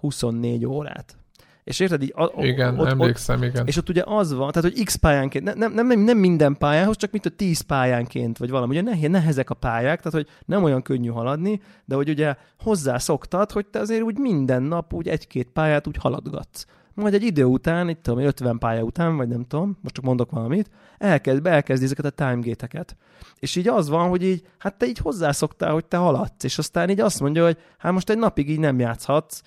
24 0.00 0.66
órát. 0.66 1.16
És 1.66 1.80
érted, 1.80 2.02
így, 2.02 2.12
a, 2.16 2.44
igen, 2.44 2.78
ott, 2.78 2.86
emlékszem, 2.86 3.40
ott, 3.40 3.44
igen. 3.44 3.66
És 3.66 3.76
ott 3.76 3.88
ugye 3.88 4.02
az 4.06 4.32
van, 4.32 4.52
tehát 4.52 4.72
hogy 4.72 4.84
X 4.84 4.94
pályánként, 4.94 5.44
nem, 5.44 5.72
nem, 5.72 5.86
nem, 5.86 6.00
nem 6.00 6.18
minden 6.18 6.56
pályához, 6.56 6.96
csak 6.96 7.10
mint 7.10 7.26
a 7.26 7.30
10 7.30 7.60
pályánként, 7.60 8.38
vagy 8.38 8.50
valami. 8.50 8.72
Ugye 8.72 8.90
nehéz, 8.90 9.10
nehezek 9.10 9.50
a 9.50 9.54
pályák, 9.54 10.02
tehát 10.02 10.12
hogy 10.12 10.26
nem 10.44 10.62
olyan 10.62 10.82
könnyű 10.82 11.08
haladni, 11.08 11.60
de 11.84 11.94
hogy 11.94 12.08
ugye 12.08 12.34
hozzászoktad, 12.58 13.52
hogy 13.52 13.66
te 13.66 13.78
azért 13.78 14.02
úgy 14.02 14.18
minden 14.18 14.62
nap 14.62 14.92
úgy 14.92 15.08
egy-két 15.08 15.48
pályát 15.48 15.86
úgy 15.86 15.96
haladgatsz. 15.96 16.66
Majd 16.94 17.14
egy 17.14 17.22
idő 17.22 17.44
után, 17.44 17.88
itt 17.88 18.02
tudom, 18.02 18.24
50 18.24 18.58
pálya 18.58 18.82
után, 18.82 19.16
vagy 19.16 19.28
nem 19.28 19.44
tudom, 19.44 19.78
most 19.82 19.94
csak 19.94 20.04
mondok 20.04 20.30
valamit, 20.30 20.70
elkezd, 20.98 21.46
elkezd 21.46 21.82
ezeket 21.82 22.04
a 22.04 22.10
timegate-eket. 22.10 22.96
És 23.38 23.56
így 23.56 23.68
az 23.68 23.88
van, 23.88 24.08
hogy 24.08 24.22
így, 24.22 24.42
hát 24.58 24.74
te 24.74 24.86
így 24.86 24.98
hozzászoktál, 24.98 25.72
hogy 25.72 25.84
te 25.84 25.96
haladsz, 25.96 26.44
és 26.44 26.58
aztán 26.58 26.90
így 26.90 27.00
azt 27.00 27.20
mondja, 27.20 27.44
hogy 27.44 27.58
hát 27.78 27.92
most 27.92 28.10
egy 28.10 28.18
napig 28.18 28.50
így 28.50 28.58
nem 28.58 28.78
játszhatsz, 28.78 29.40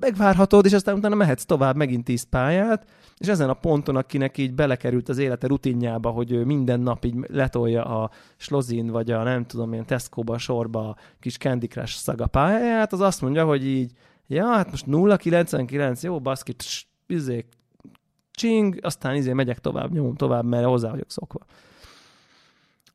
megvárhatod, 0.00 0.64
és 0.64 0.72
aztán 0.72 0.94
utána 0.94 1.14
mehetsz 1.14 1.44
tovább 1.44 1.76
megint 1.76 2.04
tíz 2.04 2.22
pályát, 2.22 2.84
és 3.16 3.28
ezen 3.28 3.48
a 3.48 3.54
ponton, 3.54 3.96
akinek 3.96 4.38
így 4.38 4.54
belekerült 4.54 5.08
az 5.08 5.18
élete 5.18 5.46
rutinjába, 5.46 6.10
hogy 6.10 6.32
ő 6.32 6.44
minden 6.44 6.80
nap 6.80 7.04
így 7.04 7.14
letolja 7.28 7.84
a 7.84 8.10
Slozin, 8.36 8.86
vagy 8.86 9.10
a 9.10 9.22
nem 9.22 9.46
tudom, 9.46 9.72
ilyen 9.72 9.86
Tesco-ba 9.86 10.38
sorba 10.38 10.88
a 10.88 10.96
kis 11.20 11.36
Candy 11.36 11.66
Crush 11.66 11.94
szaga 11.94 12.26
pályáját, 12.26 12.92
az 12.92 13.00
azt 13.00 13.20
mondja, 13.20 13.44
hogy 13.44 13.66
így, 13.66 13.92
ja, 14.26 14.46
hát 14.46 14.70
most 14.70 14.86
0,99, 14.86 16.00
jó, 16.00 16.20
baszki, 16.20 16.54
tss, 16.54 16.84
izé, 17.06 17.46
csing, 18.30 18.78
aztán 18.80 19.14
izé 19.14 19.32
megyek 19.32 19.58
tovább, 19.58 19.92
nyomom 19.92 20.14
tovább, 20.14 20.44
mert 20.44 20.64
hozzá 20.64 20.90
vagyok 20.90 21.10
szokva. 21.10 21.40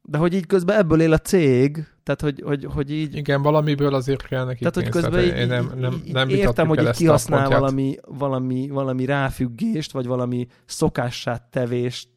De 0.02 0.18
hogy 0.18 0.34
így 0.34 0.46
közben 0.46 0.78
ebből 0.78 1.02
él 1.02 1.14
a 1.14 1.18
cég, 1.18 1.93
tehát 2.04 2.22
hogy, 2.22 2.42
hogy, 2.46 2.66
hogy 2.74 2.92
így... 2.92 3.16
Igen, 3.16 3.42
valamiből 3.42 3.94
azért 3.94 4.28
kell 4.28 4.46
neki 4.46 4.60
Tehát, 4.60 4.76
hogy 4.76 4.90
közben 4.90 5.24
így, 5.24 5.38
én 5.38 5.48
nem, 5.48 5.72
nem, 5.78 6.04
nem 6.12 6.30
értem, 6.30 6.68
hogy 6.68 6.82
így 6.82 6.90
kihasznál 6.90 7.50
valami, 7.50 7.96
valami, 8.06 8.70
valami 8.70 9.06
ráfüggést, 9.06 9.92
vagy 9.92 10.06
valami 10.06 10.48
szokássá 10.66 11.48
tevést, 11.50 12.10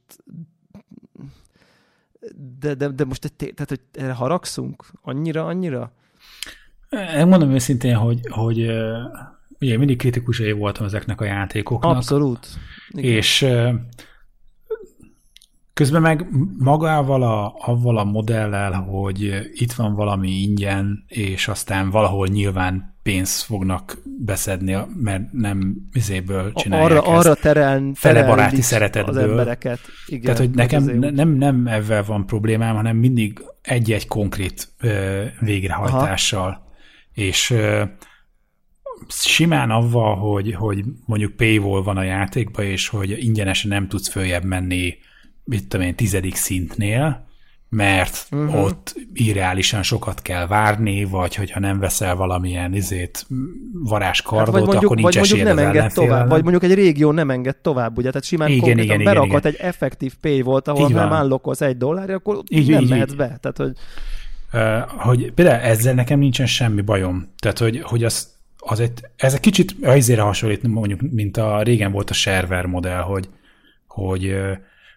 de, 2.59 2.75
de, 2.75 2.89
de 2.89 3.05
most 3.05 3.33
tehát, 3.37 3.69
hogy 3.69 3.81
erre 3.93 4.13
haragszunk? 4.13 4.85
Annyira, 5.03 5.47
annyira? 5.47 5.93
Mondom 7.25 7.51
őszintén, 7.51 7.95
hogy, 7.95 8.21
hogy 8.31 8.71
ugye 9.61 9.79
mindig 9.79 9.99
kritikusai 9.99 10.53
voltam 10.53 10.87
ezeknek 10.87 11.21
a 11.21 11.25
játékoknak. 11.25 11.97
Abszolút. 11.97 12.47
Igen. 12.89 13.13
És 13.13 13.47
Közben 15.77 16.03
meg 16.03 16.27
magával 16.59 17.23
a, 17.23 17.55
avval 17.59 17.99
a 17.99 18.05
modellel, 18.05 18.73
hogy 18.73 19.49
itt 19.53 19.73
van 19.73 19.95
valami 19.95 20.31
ingyen, 20.31 21.05
és 21.07 21.49
aztán 21.49 21.91
valahol 21.91 22.27
nyilván 22.27 22.97
pénzt 23.03 23.43
fognak 23.43 23.99
beszedni, 24.25 24.77
mert 25.01 25.33
nem 25.33 25.77
izéből 25.93 26.53
csinálják 26.53 26.91
arra, 26.91 27.17
ezt. 27.17 27.27
Arra 27.27 27.35
terel, 27.35 27.91
fele 27.95 28.25
baráti 28.25 28.61
szeretetből. 28.61 29.17
Az 29.17 29.23
embereket. 29.23 29.79
Igen, 30.07 30.23
Tehát, 30.23 30.39
hogy 30.39 30.51
nekem 30.51 30.85
nem, 30.85 31.29
nem 31.29 31.67
ezzel 31.67 32.05
van 32.05 32.27
problémám, 32.27 32.75
hanem 32.75 32.97
mindig 32.97 33.45
egy-egy 33.63 34.07
konkrét 34.07 34.69
ö, 34.81 35.23
végrehajtással. 35.41 36.49
Aha. 36.49 36.73
És 37.13 37.51
ö, 37.51 37.83
simán 39.09 39.71
avval, 39.71 40.17
hogy, 40.17 40.55
hogy 40.55 40.85
mondjuk 41.07 41.37
paywall 41.37 41.83
van 41.83 41.97
a 41.97 42.03
játékban, 42.03 42.65
és 42.65 42.89
hogy 42.89 43.25
ingyenesen 43.25 43.71
nem 43.71 43.89
tudsz 43.89 44.09
följebb 44.09 44.45
menni 44.45 44.95
mit 45.47 45.69
tudom 45.69 45.87
én, 45.87 45.95
tizedik 45.95 46.35
szintnél, 46.35 47.27
mert 47.69 48.27
uh-huh. 48.31 48.65
ott 48.65 48.95
irreálisan 49.13 49.83
sokat 49.83 50.23
kell 50.23 50.47
várni, 50.47 51.05
vagy 51.05 51.35
hogyha 51.35 51.61
nem 51.61 51.79
veszel 51.79 52.17
valamilyen 52.17 52.75
izét, 52.75 53.27
varázskardot, 53.73 54.55
hát 54.55 54.65
mondjuk, 54.65 54.83
akkor 54.83 54.97
nincs 54.97 55.15
vagy 55.15 55.29
mondjuk 55.29 55.57
nem 55.57 55.67
enged 55.67 55.93
tovább, 55.93 56.29
Vagy 56.29 56.43
mondjuk 56.43 56.63
egy 56.63 56.75
régió 56.75 57.11
nem 57.11 57.31
enged 57.31 57.57
tovább, 57.57 57.99
ugye? 57.99 58.09
Tehát 58.09 58.25
simán 58.25 58.49
igen, 58.49 58.61
konkrétan 58.61 59.01
igen, 59.01 59.05
berakat 59.05 59.45
igen, 59.45 59.53
egy 59.53 59.57
effektív 59.61 60.15
pay 60.21 60.41
volt, 60.41 60.69
ahol 60.69 60.89
nem 60.89 61.13
állokolsz 61.13 61.61
egy 61.61 61.77
dollár, 61.77 62.11
akkor 62.11 62.43
így, 62.49 62.71
nem 62.71 62.83
így, 62.83 62.89
mehetsz 62.89 63.11
így. 63.11 63.17
be. 63.17 63.39
Tehát, 63.41 63.57
hogy... 63.57 63.73
Uh, 64.53 65.01
hogy 65.01 65.33
például 65.33 65.61
ezzel 65.61 65.95
nekem 65.95 66.19
nincsen 66.19 66.47
semmi 66.47 66.81
bajom. 66.81 67.33
Tehát, 67.39 67.59
hogy, 67.59 67.81
hogy 67.83 68.05
az, 68.05 68.35
az 68.59 68.81
egy, 68.81 68.93
ez 69.17 69.35
egy 69.35 69.41
kicsit 69.41 69.77
azért 69.83 70.21
hasonlít, 70.21 70.63
mondjuk, 70.63 71.01
mint 71.11 71.37
a 71.37 71.63
régen 71.63 71.93
volt 71.93 72.11
a 72.11 72.15
server 72.15 72.67
modell, 72.67 73.01
hogy, 73.01 73.29
hogy 73.87 74.37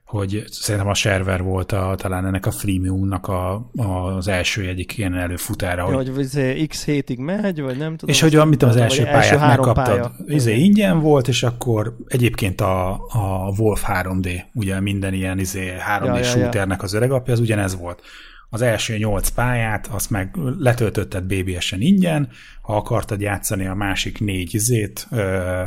hogy 0.10 0.44
szerintem 0.50 0.90
a 0.90 0.94
server 0.94 1.44
volt 1.44 1.72
a, 1.72 1.94
talán 1.98 2.26
ennek 2.26 2.46
a 2.46 2.52
freemiumnak 2.52 3.28
a, 3.28 3.70
az 3.76 4.28
első 4.28 4.68
egyik 4.68 4.98
ilyen 4.98 5.16
előfutára. 5.16 5.90
Ja, 5.90 5.96
hogy, 5.96 6.12
hogy 6.16 6.68
x 6.68 6.86
hétig 6.86 7.20
megy, 7.20 7.62
vagy 7.62 7.78
nem 7.78 7.96
tudom. 7.96 8.16
És 8.16 8.22
hogy 8.22 8.36
amit 8.36 8.64
az 8.64 8.76
első 8.76 9.04
pályát 9.04 9.24
első 9.24 9.38
megkaptad, 9.38 9.86
pálya. 9.86 10.12
izé 10.28 10.56
ingyen 10.56 11.00
volt, 11.00 11.28
és 11.28 11.44
akkor 11.44 11.96
egyébként 12.08 12.62
a, 12.62 12.92
a 12.94 13.54
Wolf 13.58 13.84
3D, 13.88 14.42
ugye 14.54 14.80
minden 14.80 15.14
ilyen 15.14 15.40
izé 15.40 15.74
3D 16.00 16.16
ja, 16.16 16.24
shooternek 16.24 16.56
ja, 16.56 16.76
ja. 16.78 16.84
az 16.84 16.94
öregapja, 16.94 17.34
az 17.34 17.40
ugyanez 17.40 17.78
volt 17.78 18.02
az 18.50 18.62
első 18.62 18.98
nyolc 18.98 19.30
pályát, 19.30 19.88
azt 19.88 20.10
meg 20.10 20.36
letöltötted 20.58 21.24
BBS-en 21.24 21.82
ingyen, 21.82 22.30
ha 22.62 22.76
akartad 22.76 23.22
játszani 23.22 23.66
a 23.66 23.74
másik 23.74 24.20
négy 24.20 24.54
izét, 24.54 25.08
ö, 25.12 25.64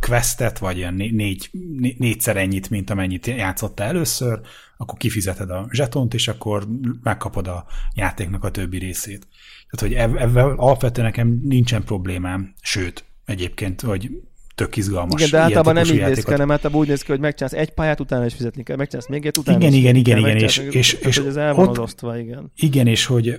questet, 0.00 0.58
vagy 0.58 0.76
ilyen 0.76 0.94
négy, 0.94 1.50
négyszer 1.98 2.36
ennyit, 2.36 2.70
mint 2.70 2.90
amennyit 2.90 3.26
játszottál 3.26 3.88
először, 3.88 4.40
akkor 4.76 4.98
kifizeted 4.98 5.50
a 5.50 5.68
zsetont, 5.70 6.14
és 6.14 6.28
akkor 6.28 6.66
megkapod 7.02 7.46
a 7.46 7.66
játéknak 7.94 8.44
a 8.44 8.50
többi 8.50 8.78
részét. 8.78 9.26
Tehát, 9.70 9.96
hogy 9.96 10.14
ebben 10.20 10.44
alapvetően 10.44 11.06
nekem 11.06 11.40
nincsen 11.42 11.84
problémám, 11.84 12.54
sőt, 12.60 13.04
egyébként, 13.24 13.80
hogy 13.80 14.10
tök 14.58 14.76
izgalmas. 14.76 15.20
Igen, 15.20 15.30
de 15.30 15.38
általában 15.38 15.74
nem 15.74 15.84
így 15.84 16.00
néz 16.00 16.24
ki, 16.24 16.30
hanem 16.30 16.50
általában 16.50 16.80
úgy 16.80 16.88
néz 16.88 17.02
ki, 17.02 17.10
hogy 17.10 17.20
megcsinálsz 17.20 17.52
egy 17.52 17.70
pályát, 17.70 18.00
utána 18.00 18.24
is 18.24 18.34
fizetni 18.34 18.62
kell, 18.62 18.76
megcsinálsz 18.76 19.08
még 19.08 19.26
egy, 19.26 19.38
utána 19.38 19.58
igen, 19.58 19.72
is 19.72 19.78
igen, 19.78 19.94
igen, 19.94 20.18
igen, 20.18 20.36
és, 20.36 20.58
és, 20.58 20.74
és, 20.74 20.92
és 20.92 21.18
ez 21.18 21.36
el 21.36 21.54
van 21.54 21.68
ott, 21.68 21.80
osztva, 21.80 22.18
igen. 22.18 22.52
Igen, 22.56 22.86
és 22.86 23.06
hogy, 23.06 23.36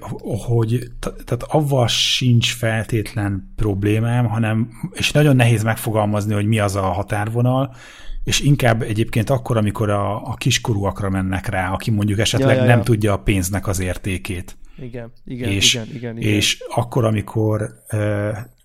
hogy 0.48 0.92
tehát 1.00 1.44
avval 1.48 1.88
sincs 1.88 2.54
feltétlen 2.54 3.54
problémám, 3.56 4.26
hanem, 4.26 4.70
és 4.92 5.12
nagyon 5.12 5.36
nehéz 5.36 5.64
megfogalmazni, 5.64 6.34
hogy 6.34 6.46
mi 6.46 6.60
az 6.60 6.76
a 6.76 6.82
határvonal, 6.82 7.76
és 8.24 8.40
inkább 8.40 8.82
egyébként 8.82 9.30
akkor, 9.30 9.58
amikor 9.58 9.90
a, 9.90 10.28
a 10.28 10.34
kiskorúakra 10.34 11.10
mennek 11.10 11.48
rá, 11.48 11.72
aki 11.72 11.92
mondjuk 11.92 12.20
esetleg 12.20 12.56
ja, 12.56 12.62
ja, 12.62 12.70
ja. 12.70 12.76
nem 12.76 12.84
tudja 12.84 13.14
a 13.14 13.18
pénznek 13.18 13.68
az 13.68 13.80
értékét. 13.80 14.58
Igen, 14.82 15.12
igen, 15.26 15.50
és, 15.50 15.74
igen, 15.74 15.88
igen, 15.94 16.18
igen. 16.18 16.34
És 16.34 16.64
akkor, 16.76 17.06
amikor 17.06 17.70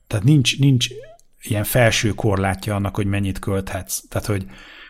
tehát 0.06 0.24
nincs, 0.24 0.58
nincs 0.58 0.88
ilyen 1.44 1.64
felső 1.64 2.10
korlátja 2.10 2.74
annak, 2.74 2.96
hogy 2.96 3.06
mennyit 3.06 3.38
költhetsz. 3.38 4.00
Tehát, 4.08 4.26
hogy, 4.26 4.46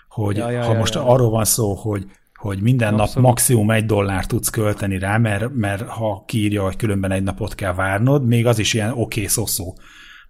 hogy 0.08 0.36
ja, 0.36 0.50
ja, 0.50 0.64
ha 0.64 0.72
ja, 0.72 0.78
most 0.78 0.94
ja. 0.94 1.06
arról 1.06 1.30
van 1.30 1.44
szó, 1.44 1.74
hogy 1.74 2.06
hogy 2.34 2.60
minden 2.60 2.92
Abszolút. 2.92 3.14
nap 3.14 3.24
maximum 3.24 3.70
egy 3.70 3.86
dollár 3.86 4.26
tudsz 4.26 4.48
költeni 4.48 4.98
rá, 4.98 5.16
mert, 5.18 5.54
mert 5.54 5.88
ha 5.88 6.24
kiírja, 6.26 6.62
hogy 6.62 6.76
különben 6.76 7.10
egy 7.10 7.22
napot 7.22 7.54
kell 7.54 7.74
várnod, 7.74 8.26
még 8.26 8.46
az 8.46 8.58
is 8.58 8.74
ilyen 8.74 8.90
oké 8.90 9.00
okay, 9.00 9.26
szoszó. 9.26 9.74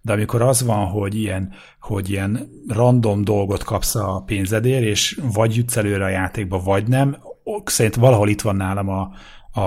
De 0.01 0.13
amikor 0.13 0.43
az 0.43 0.65
van, 0.65 0.87
hogy 0.87 1.15
ilyen, 1.15 1.53
hogy 1.81 2.11
ilyen 2.11 2.49
random 2.69 3.25
dolgot 3.25 3.65
kapsz 3.65 3.95
a 3.95 4.23
pénzedért, 4.27 4.83
és 4.83 5.21
vagy 5.33 5.57
jutsz 5.57 5.77
előre 5.77 6.05
a 6.05 6.09
játékba, 6.09 6.63
vagy 6.63 6.89
nem, 6.89 7.17
szerint 7.65 7.95
valahol 7.95 8.29
itt 8.29 8.41
van 8.41 8.57
nálam 8.57 8.89
a, 8.89 9.11
a, 9.53 9.61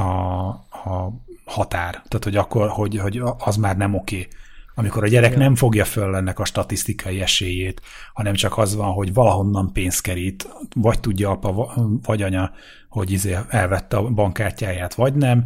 a, 0.00 0.48
a 0.70 1.12
határ. 1.44 1.90
Tehát, 1.90 2.24
hogy 2.24 2.36
akkor, 2.36 2.68
hogy, 2.68 2.98
hogy 2.98 3.22
az 3.38 3.56
már 3.56 3.76
nem 3.76 3.94
oké. 3.94 4.16
Okay 4.16 4.28
amikor 4.80 5.04
a 5.04 5.08
gyerek 5.08 5.36
nem 5.36 5.54
fogja 5.54 5.84
föl 5.84 6.16
ennek 6.16 6.38
a 6.38 6.44
statisztikai 6.44 7.20
esélyét, 7.20 7.80
hanem 8.12 8.34
csak 8.34 8.58
az 8.58 8.74
van, 8.74 8.92
hogy 8.92 9.12
valahonnan 9.14 9.72
pénzt 9.72 10.00
kerít, 10.00 10.48
vagy 10.74 11.00
tudja 11.00 11.30
apa, 11.30 11.74
vagy 12.02 12.22
anya, 12.22 12.50
hogy 12.88 13.10
izé 13.10 13.36
elvette 13.48 13.96
a 13.96 14.02
bankkártyáját, 14.02 14.94
vagy 14.94 15.14
nem, 15.14 15.44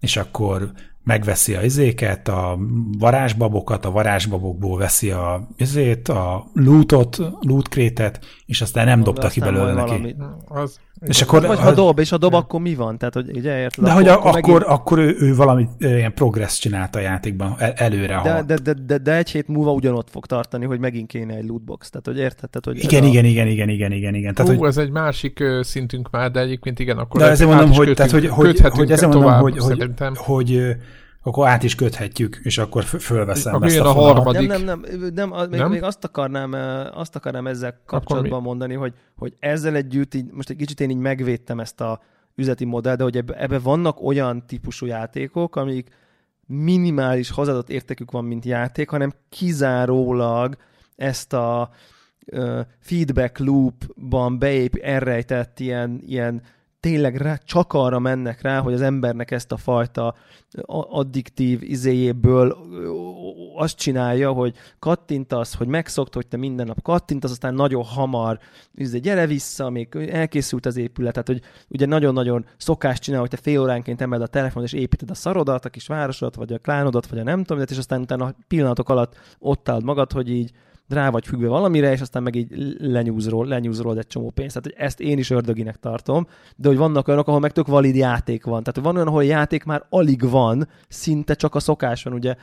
és 0.00 0.16
akkor 0.16 0.72
megveszi 1.04 1.54
a 1.54 1.62
izéket, 1.62 2.28
a 2.28 2.58
varázsbabokat, 2.98 3.84
a 3.84 3.90
varázsbabokból 3.90 4.78
veszi 4.78 5.10
a 5.10 5.48
izét, 5.56 6.08
a 6.08 6.46
lootot, 6.54 7.18
lootkrétet, 7.40 8.24
és 8.46 8.60
aztán 8.60 8.86
nem 8.86 9.02
dobta 9.02 9.28
ki 9.28 9.40
belőle 9.40 9.72
neki. 9.72 10.16
Az, 10.44 10.80
és 11.00 11.22
akkor, 11.22 11.46
vagy 11.46 11.58
ha 11.58 11.72
dob, 11.72 11.98
és 11.98 12.10
ha 12.10 12.16
dob, 12.16 12.34
akkor 12.34 12.60
mi 12.60 12.74
van? 12.74 12.98
Tehát, 12.98 13.14
hogy 13.14 13.30
ugye 13.36 13.58
érted? 13.58 13.84
De 13.84 13.90
akkor, 13.90 14.02
hogy 14.02 14.12
akkor, 14.12 14.32
megint... 14.32 14.62
akkor 14.62 14.98
ő, 14.98 15.16
ő 15.18 15.34
valami 15.34 15.68
ilyen 15.78 16.14
progress 16.14 16.58
csinált 16.58 16.96
a 16.96 17.00
játékban 17.00 17.54
el, 17.58 17.72
előre. 17.72 18.20
De, 18.22 18.42
de, 18.42 18.56
de, 18.56 18.72
de, 18.86 18.98
de, 18.98 19.16
egy 19.16 19.30
hét 19.30 19.48
múlva 19.48 19.72
ugyanott 19.72 20.10
fog 20.10 20.26
tartani, 20.26 20.64
hogy 20.64 20.78
megint 20.78 21.08
kéne 21.08 21.34
egy 21.34 21.46
lootbox. 21.46 21.90
Tehát, 21.90 22.06
hogy 22.06 22.18
érted? 22.18 22.50
Tehát, 22.50 22.64
hogy 22.64 22.84
igen, 22.84 23.04
igen, 23.04 23.24
a... 23.24 23.28
igen, 23.28 23.46
igen, 23.46 23.68
igen, 23.68 23.92
igen, 23.92 24.14
igen. 24.14 24.34
Tehát, 24.34 24.52
Hú, 24.52 24.58
hogy... 24.58 24.68
ez 24.68 24.76
egy 24.76 24.90
másik 24.90 25.44
szintünk 25.60 26.10
már, 26.10 26.30
de 26.30 26.40
egyébként 26.40 26.78
igen, 26.78 26.98
akkor 26.98 27.20
de 27.20 27.26
ezért 27.26 27.50
mondom, 27.50 27.72
hogy, 27.72 27.94
tehát, 27.94 28.12
hogy, 28.12 28.26
hogy, 28.28 28.60
hogy, 28.60 28.92
ezért 28.92 29.12
mondom, 29.12 29.32
hogy, 29.32 29.58
hogy, 29.58 29.90
hogy 30.16 30.76
akkor 31.26 31.48
át 31.48 31.62
is 31.62 31.74
köthetjük, 31.74 32.40
és 32.42 32.58
akkor 32.58 32.84
fölveszem 32.84 33.62
ezt 33.62 33.78
a, 33.78 33.88
a 33.88 33.92
harmadik. 33.92 34.48
Nem, 34.48 34.62
nem, 34.62 34.80
nem, 34.80 35.12
nem, 35.14 35.48
még, 35.50 35.60
nem? 35.60 35.70
még 35.70 35.82
azt, 35.82 36.04
akarnám, 36.04 36.52
azt 36.94 37.16
akarnám 37.16 37.46
ezzel 37.46 37.80
kapcsolatban 37.86 38.42
mondani, 38.42 38.74
hogy, 38.74 38.94
hogy 39.16 39.34
ezzel 39.38 39.74
együtt, 39.74 40.14
így, 40.14 40.30
most 40.32 40.50
egy 40.50 40.56
kicsit 40.56 40.80
én 40.80 40.90
így 40.90 40.96
megvédtem 40.96 41.60
ezt 41.60 41.80
a 41.80 42.00
üzleti 42.34 42.64
modell, 42.64 42.96
de 42.96 43.02
hogy 43.02 43.16
ebbe, 43.16 43.34
ebbe 43.34 43.58
vannak 43.58 44.02
olyan 44.02 44.46
típusú 44.46 44.86
játékok, 44.86 45.56
amik 45.56 45.88
minimális 46.46 47.30
hozadott 47.30 47.70
értékük 47.70 48.10
van, 48.10 48.24
mint 48.24 48.44
játék, 48.44 48.88
hanem 48.88 49.12
kizárólag 49.28 50.56
ezt 50.96 51.32
a 51.32 51.70
uh, 52.26 52.60
feedback 52.80 53.38
loopban 53.38 54.38
beép 54.38 54.74
elrejtett 54.74 55.60
ilyen, 55.60 56.02
ilyen 56.06 56.42
tényleg 56.84 57.16
rá, 57.16 57.36
csak 57.44 57.72
arra 57.72 57.98
mennek 57.98 58.42
rá, 58.42 58.60
hogy 58.60 58.72
az 58.72 58.80
embernek 58.80 59.30
ezt 59.30 59.52
a 59.52 59.56
fajta 59.56 60.14
addiktív 60.90 61.62
izéjéből 61.62 62.56
azt 63.56 63.76
csinálja, 63.76 64.32
hogy 64.32 64.54
kattintasz, 64.78 65.54
hogy 65.54 65.66
megszokta, 65.66 66.16
hogy 66.16 66.26
te 66.26 66.36
minden 66.36 66.66
nap 66.66 66.82
kattintasz, 66.82 67.30
aztán 67.30 67.54
nagyon 67.54 67.84
hamar 67.84 68.38
izé, 68.74 68.98
gyere 68.98 69.26
vissza, 69.26 69.70
még 69.70 69.94
elkészült 70.10 70.66
az 70.66 70.76
épület, 70.76 71.12
tehát 71.12 71.28
hogy 71.28 71.40
ugye 71.68 71.86
nagyon-nagyon 71.86 72.44
szokás 72.56 72.98
csinál, 72.98 73.20
hogy 73.20 73.30
te 73.30 73.36
fél 73.36 73.60
óránként 73.60 74.00
emeld 74.00 74.22
a 74.22 74.26
telefon 74.26 74.62
és 74.62 74.72
építed 74.72 75.10
a 75.10 75.14
szarodat, 75.14 75.64
a 75.64 75.68
kis 75.68 75.86
városodat, 75.86 76.34
vagy 76.34 76.52
a 76.52 76.58
klánodat, 76.58 77.06
vagy 77.06 77.18
a 77.18 77.22
nem 77.22 77.44
tudom, 77.44 77.64
és 77.68 77.78
aztán 77.78 78.00
utána 78.00 78.34
pillanatok 78.48 78.88
alatt 78.88 79.16
ott 79.38 79.68
állod 79.68 79.84
magad, 79.84 80.12
hogy 80.12 80.30
így 80.30 80.52
rá 80.94 81.10
vagy 81.10 81.26
függve 81.26 81.48
valamire, 81.48 81.92
és 81.92 82.00
aztán 82.00 82.22
meg 82.22 82.34
így 82.34 82.76
lenyúzról, 82.78 83.46
lenyúzról 83.46 83.98
egy 83.98 84.06
csomó 84.06 84.30
pénzt. 84.30 84.54
Tehát 84.54 84.76
hogy 84.76 84.86
ezt 84.86 85.00
én 85.00 85.18
is 85.18 85.30
ördöginek 85.30 85.76
tartom, 85.76 86.26
de 86.56 86.68
hogy 86.68 86.76
vannak 86.76 87.08
olyanok, 87.08 87.28
ahol 87.28 87.40
meg 87.40 87.52
tök 87.52 87.66
valid 87.66 87.94
játék 87.96 88.44
van. 88.44 88.62
Tehát 88.62 88.80
van 88.88 88.94
olyan, 88.94 89.08
ahol 89.08 89.24
játék 89.24 89.64
már 89.64 89.84
alig 89.88 90.30
van, 90.30 90.68
szinte 90.88 91.34
csak 91.34 91.54
a 91.54 91.60
szokás 91.60 92.02
van, 92.02 92.12
ugye. 92.12 92.34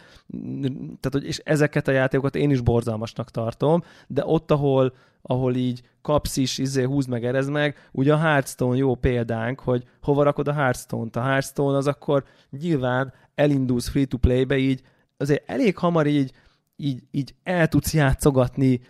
Tehát, 1.00 1.12
hogy, 1.12 1.26
és 1.26 1.38
ezeket 1.38 1.88
a 1.88 1.92
játékokat 1.92 2.36
én 2.36 2.50
is 2.50 2.62
borzalmasnak 2.62 3.30
tartom, 3.30 3.84
de 4.08 4.24
ott, 4.26 4.52
ahol, 4.52 4.94
ahol 5.22 5.56
így 5.56 5.82
kapsz 6.02 6.38
is, 6.38 6.58
izé, 6.58 6.84
húz 6.84 7.06
meg, 7.06 7.26
erez 7.26 7.50
meg. 7.50 7.76
Ugye 7.92 8.14
a 8.14 8.18
Hearthstone 8.18 8.78
jó 8.78 8.96
példánk, 8.96 9.60
hogy 9.60 9.84
hova 10.02 10.24
rakod 10.24 10.48
a 10.48 10.54
Hearthstone-t. 10.54 11.16
A 11.16 11.22
Hearthstone 11.22 11.78
az 11.78 11.88
akkor 11.88 12.24
nyilván 12.62 13.14
elindulsz 13.36 13.90
free-to-play-be 13.90 14.58
így, 14.58 14.82
azért 15.18 15.50
elég 15.50 15.78
hamar 15.78 16.08
így 16.08 16.32
így, 16.82 17.04
így 17.12 17.34
el 17.44 17.68
tudsz 17.68 17.94
játszogatni 17.94 18.82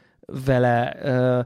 vele, 0.45 0.95
uh, 1.03 1.45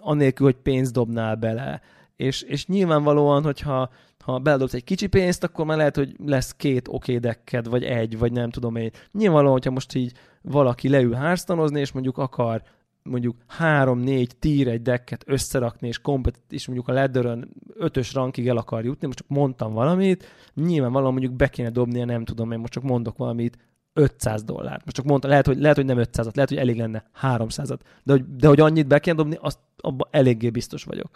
anélkül, 0.00 0.46
hogy 0.46 0.56
pénzt 0.56 0.92
dobnál 0.92 1.34
bele. 1.34 1.80
És, 2.16 2.42
és 2.42 2.66
nyilvánvalóan, 2.66 3.42
hogyha 3.42 3.90
ha 4.22 4.38
beledobsz 4.38 4.74
egy 4.74 4.84
kicsi 4.84 5.06
pénzt, 5.06 5.44
akkor 5.44 5.66
már 5.66 5.76
lehet, 5.76 5.96
hogy 5.96 6.14
lesz 6.24 6.54
két 6.54 6.88
oké 6.88 7.18
dekked, 7.18 7.68
vagy 7.68 7.84
egy, 7.84 8.18
vagy 8.18 8.32
nem 8.32 8.50
tudom 8.50 8.76
én. 8.76 8.90
Nyilvánvalóan, 9.12 9.52
hogyha 9.52 9.70
most 9.70 9.94
így 9.94 10.12
valaki 10.42 10.88
leül 10.88 11.12
hárstanozni, 11.12 11.80
és 11.80 11.92
mondjuk 11.92 12.18
akar 12.18 12.62
mondjuk 13.02 13.36
három-négy 13.46 14.36
tír 14.38 14.68
egy 14.68 14.82
dekket 14.82 15.24
összerakni, 15.26 15.88
és, 15.88 15.98
kompet, 15.98 16.40
és 16.48 16.66
mondjuk 16.66 16.88
a 16.88 16.92
ledderön 16.92 17.48
ötös 17.74 18.14
rankig 18.14 18.48
el 18.48 18.56
akar 18.56 18.84
jutni, 18.84 19.06
most 19.06 19.18
csak 19.18 19.28
mondtam 19.28 19.72
valamit, 19.72 20.24
nyilvánvalóan 20.54 21.12
mondjuk 21.12 21.32
be 21.32 21.48
kéne 21.48 21.70
dobnia, 21.70 22.04
nem 22.04 22.24
tudom, 22.24 22.52
én 22.52 22.58
most 22.58 22.72
csak 22.72 22.82
mondok 22.82 23.16
valamit, 23.16 23.58
500 23.92 24.42
dollár. 24.42 24.80
Most 24.84 24.96
csak 24.96 25.04
mondta, 25.04 25.28
lehet, 25.28 25.46
hogy, 25.46 25.58
lehet, 25.60 25.76
hogy 25.76 25.84
nem 25.84 25.98
500-at, 25.98 26.34
lehet, 26.34 26.48
hogy 26.48 26.56
elég 26.58 26.76
lenne 26.76 27.04
300-at. 27.22 27.78
De 28.02 28.12
hogy, 28.12 28.36
de 28.36 28.48
hogy 28.48 28.60
annyit 28.60 28.86
be 28.86 28.98
kell 28.98 29.14
dobni, 29.14 29.38
azt 29.40 29.58
abban 29.76 30.08
eléggé 30.10 30.50
biztos 30.50 30.84
vagyok. 30.84 31.10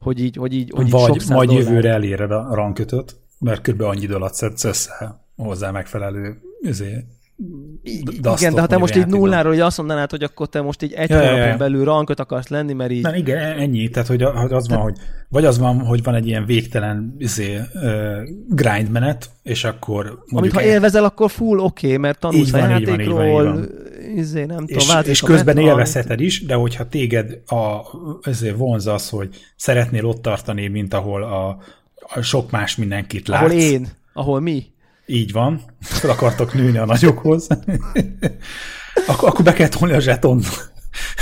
Hogy 0.00 0.20
így, 0.20 0.36
hogy 0.36 0.52
így, 0.54 0.70
hogy 0.74 0.90
Vagy 0.90 1.14
így 1.22 1.28
majd 1.28 1.48
dollár. 1.48 1.64
jövőre 1.64 1.90
eléred 1.90 2.30
a 2.30 2.54
rankötöt, 2.54 3.16
mert 3.38 3.70
kb. 3.70 3.80
annyi 3.80 4.06
alatt 4.06 4.34
szedsz 4.34 4.64
össze 4.64 5.20
hozzá 5.36 5.70
megfelelő 5.70 6.40
azért, 6.68 7.06
igen, 7.82 8.54
de 8.54 8.60
ha 8.60 8.66
te 8.66 8.76
most 8.76 8.96
így 8.96 9.06
nulláról 9.06 9.52
hogy 9.52 9.60
azt 9.60 9.78
mondanád, 9.78 10.10
hogy 10.10 10.22
akkor 10.22 10.48
te 10.48 10.60
most 10.60 10.82
így 10.82 10.92
egy 10.92 11.10
ja, 11.10 11.16
hónapon 11.16 11.38
ja, 11.38 11.46
ja. 11.46 11.56
belül 11.56 11.84
rankot 11.84 12.20
akarsz 12.20 12.48
lenni, 12.48 12.72
mert 12.72 12.90
így... 12.90 13.02
Nem, 13.02 13.14
igen, 13.14 13.58
ennyi. 13.58 13.88
Tehát, 13.88 14.08
hogy 14.08 14.22
az 14.52 14.68
van, 14.68 14.78
hogy 14.78 14.96
vagy 15.32 15.44
az 15.44 15.58
van, 15.58 15.80
hogy 15.80 16.02
van 16.02 16.14
egy 16.14 16.26
ilyen 16.26 16.44
végtelen 16.44 17.14
izé, 17.18 17.60
uh, 17.74 17.82
grind 18.48 18.90
menet, 18.90 19.30
és 19.42 19.64
akkor... 19.64 20.24
Amit 20.28 20.52
ha 20.52 20.62
élvezel, 20.62 21.04
akkor 21.04 21.30
full 21.30 21.58
oké, 21.58 21.86
okay, 21.86 21.98
mert 21.98 22.18
tanulsz 22.18 22.46
így 22.46 22.52
van, 22.52 22.62
a 22.62 22.68
játékról, 22.68 23.24
így 23.24 23.32
van, 23.32 23.46
így 23.46 23.54
van. 23.54 23.68
Izé, 24.16 24.44
nem 24.44 24.64
és, 24.66 24.86
tudom, 24.86 25.02
és 25.04 25.20
közben 25.20 25.58
élvezheted 25.58 26.20
is, 26.20 26.44
de 26.44 26.54
hogyha 26.54 26.88
téged 26.88 27.38
a, 27.46 27.80
izé, 28.28 28.50
vonz 28.50 28.86
az, 28.86 29.08
hogy 29.08 29.28
szeretnél 29.56 30.04
ott 30.04 30.22
tartani, 30.22 30.66
mint 30.68 30.94
ahol 30.94 31.22
a, 31.22 31.58
a 32.14 32.20
sok 32.20 32.50
más 32.50 32.76
mindenkit 32.76 33.28
látsz. 33.28 33.42
Ahol 33.42 33.52
én, 33.56 33.88
ahol 34.12 34.40
mi? 34.40 34.66
Így 35.06 35.32
van, 35.32 35.60
fel 35.80 36.10
akartok 36.10 36.54
nőni 36.54 36.78
a 36.78 36.84
nagyokhoz. 36.84 37.46
akkor, 39.06 39.28
akkor 39.28 39.44
be 39.44 39.52
kell 39.52 39.68
tolni 39.68 39.94
a 39.94 40.00
zsetont. 40.00 40.72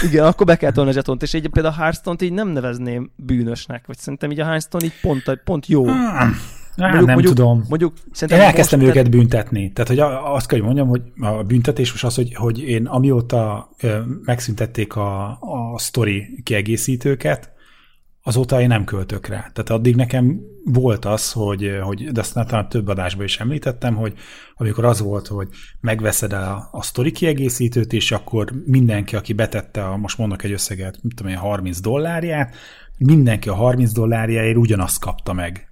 Igen, 0.02 0.24
akkor 0.24 0.47
be 0.47 0.57
kell 0.57 0.73
tolni 0.73 0.90
a 0.90 0.93
zsetont, 0.93 1.23
és 1.23 1.35
így 1.35 1.48
például 1.48 1.74
a 1.74 1.78
Hearthstone-t 1.78 2.23
így 2.23 2.32
nem 2.32 2.48
nevezném 2.48 3.11
bűnösnek, 3.16 3.86
vagy 3.86 3.98
szerintem 3.98 4.31
így 4.31 4.40
a 4.40 4.44
Hearthstone 4.44 4.85
így 4.85 5.01
pont, 5.01 5.40
pont 5.44 5.66
jó. 5.66 5.85
Hmm. 5.85 6.36
mondjuk, 6.77 7.07
nem 7.07 7.15
mondjuk, 7.15 7.35
tudom. 7.35 7.65
Mondjuk, 7.69 7.94
én 8.20 8.40
elkezdtem 8.40 8.81
őket 8.81 9.05
te... 9.05 9.09
büntetni. 9.09 9.73
Tehát, 9.73 9.89
hogy 9.89 9.98
azt 10.32 10.47
kell, 10.47 10.59
hogy 10.59 10.66
mondjam, 10.66 10.89
hogy 10.89 11.02
a 11.20 11.43
büntetés 11.43 11.90
most 11.90 12.05
az, 12.05 12.15
hogy, 12.15 12.35
hogy 12.35 12.59
én 12.59 12.86
amióta 12.86 13.70
megszüntették 14.24 14.97
a, 14.97 15.28
a 15.31 15.78
story 15.78 16.40
kiegészítőket, 16.44 17.52
azóta 18.22 18.60
én 18.60 18.68
nem 18.68 18.84
költök 18.84 19.26
rá. 19.26 19.38
Tehát 19.38 19.70
addig 19.70 19.97
nekem 19.97 20.40
volt 20.64 21.05
az, 21.05 21.32
hogy, 21.32 21.78
hogy 21.82 22.10
de 22.12 22.20
azt 22.20 22.34
talán 22.34 22.68
több 22.68 22.88
adásban 22.88 23.24
is 23.24 23.38
említettem, 23.38 23.97
hogy 23.97 24.14
amikor 24.55 24.84
az 24.84 25.01
volt, 25.01 25.26
hogy 25.26 25.48
megveszed 25.80 26.32
a, 26.32 26.68
a 26.72 26.82
sztori 26.82 27.10
kiegészítőt, 27.10 27.92
és 27.92 28.12
akkor 28.12 28.52
mindenki, 28.64 29.16
aki 29.16 29.32
betette, 29.32 29.84
a, 29.84 29.97
most 29.97 30.18
mondok 30.18 30.42
egy 30.42 30.52
összeget, 30.52 30.98
mit 31.02 31.14
tudom 31.14 31.32
én, 31.32 31.38
30 31.38 31.80
dollárját, 31.80 32.55
mindenki 32.98 33.48
a 33.48 33.55
30 33.55 33.92
dollárjáért 33.92 34.56
ugyanazt 34.56 35.01
kapta 35.01 35.32
meg. 35.32 35.68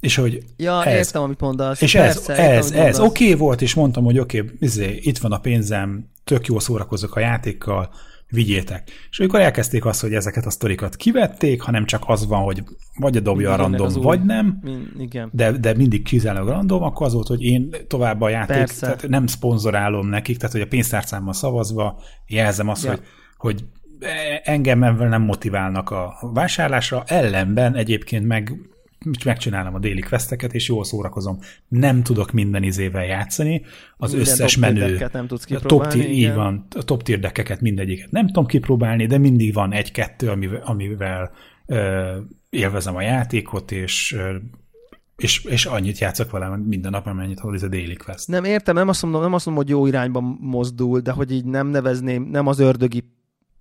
És 0.00 0.14
hogy 0.14 0.44
ja, 0.56 0.84
ez, 0.84 1.06
értem, 1.06 1.22
amit 1.22 1.40
mondasz. 1.40 1.80
És 1.80 1.92
Persze, 1.92 2.32
ez, 2.32 2.38
értem, 2.38 2.56
ez, 2.56 2.70
ez 2.70 3.00
oké 3.00 3.24
okay 3.24 3.38
volt, 3.38 3.62
és 3.62 3.74
mondtam, 3.74 4.04
hogy 4.04 4.18
oké, 4.18 4.40
okay, 4.40 4.56
izé, 4.58 4.98
itt 5.02 5.18
van 5.18 5.32
a 5.32 5.38
pénzem, 5.38 6.10
tök 6.24 6.46
jól 6.46 6.60
szórakozok 6.60 7.16
a 7.16 7.20
játékkal, 7.20 7.90
vigyétek. 8.28 8.90
És 9.10 9.20
amikor 9.20 9.40
elkezdték 9.40 9.84
azt, 9.84 10.00
hogy 10.00 10.14
ezeket 10.14 10.46
a 10.46 10.50
sztorikat 10.50 10.96
kivették, 10.96 11.60
hanem 11.60 11.84
csak 11.84 12.02
az 12.06 12.26
van, 12.26 12.42
hogy 12.42 12.62
vagy 12.98 13.16
a 13.16 13.20
dobja 13.20 13.52
a 13.52 13.56
random, 13.56 13.92
vagy 13.92 14.20
új, 14.20 14.24
nem, 14.26 14.58
min, 14.62 14.92
igen. 14.98 15.30
De, 15.32 15.52
de 15.52 15.74
mindig 15.74 16.02
kizárólag 16.02 16.48
random, 16.48 16.82
akkor 16.82 17.06
az 17.06 17.12
volt, 17.12 17.26
hogy 17.26 17.42
én 17.42 17.74
tovább 17.86 18.20
a 18.20 18.28
játék, 18.28 18.56
Persze. 18.56 18.80
tehát 18.80 19.08
nem 19.08 19.26
szponzorálom 19.26 20.08
nekik, 20.08 20.36
tehát 20.36 20.52
hogy 20.52 20.62
a 20.62 20.66
pénztárcámmal 20.66 21.32
szavazva 21.32 22.00
jelzem 22.26 22.68
azt, 22.68 22.84
ja. 22.84 22.90
hogy, 22.90 23.00
hogy 23.36 23.64
engem 24.42 24.78
nem 24.96 25.22
motiválnak 25.22 25.90
a 25.90 26.30
vásárlásra, 26.32 27.02
ellenben 27.06 27.74
egyébként 27.74 28.26
meg 28.26 28.52
megcsinálom 29.24 29.74
a 29.74 29.78
déli 29.78 30.00
questeket, 30.00 30.54
és 30.54 30.68
jól 30.68 30.84
szórakozom. 30.84 31.38
Nem 31.68 32.02
tudok 32.02 32.32
minden 32.32 32.62
izével 32.62 33.04
játszani, 33.04 33.62
az 33.96 34.12
minden 34.12 34.32
összes 34.32 34.56
menő. 34.56 35.08
nem 35.12 35.26
tudsz 35.26 35.44
kipróbálni. 35.44 35.92
Top 35.92 36.02
tier, 36.02 36.10
így 36.10 36.34
van, 36.34 36.66
a 36.76 36.82
top 36.82 37.02
tier 37.02 37.18
deckeket 37.18 37.60
mindegyiket 37.60 38.10
nem 38.10 38.26
tudom 38.26 38.46
kipróbálni, 38.46 39.06
de 39.06 39.18
mindig 39.18 39.54
van 39.54 39.72
egy-kettő, 39.72 40.28
amivel, 40.28 40.62
amivel 40.64 41.30
ö, 41.66 42.16
élvezem 42.50 42.96
a 42.96 43.02
játékot, 43.02 43.72
és 43.72 44.12
ö, 44.12 44.36
és, 45.16 45.44
és 45.44 45.66
annyit 45.66 45.98
játszok 45.98 46.30
vele 46.30 46.56
minden 46.56 46.90
nap, 46.90 47.06
amennyit 47.06 47.38
hoz 47.38 47.62
a 47.62 47.68
Daily 47.68 47.94
Quest. 47.94 48.28
Nem 48.28 48.44
értem, 48.44 48.74
nem 48.74 48.88
azt, 48.88 49.02
mondom, 49.02 49.20
nem 49.20 49.32
azt 49.32 49.46
mondom, 49.46 49.64
hogy 49.64 49.72
jó 49.72 49.86
irányba 49.86 50.20
mozdul, 50.40 51.00
de 51.00 51.10
hogy 51.10 51.32
így 51.32 51.44
nem 51.44 51.66
nevezném, 51.66 52.22
nem 52.22 52.46
az 52.46 52.58
ördögi 52.58 53.04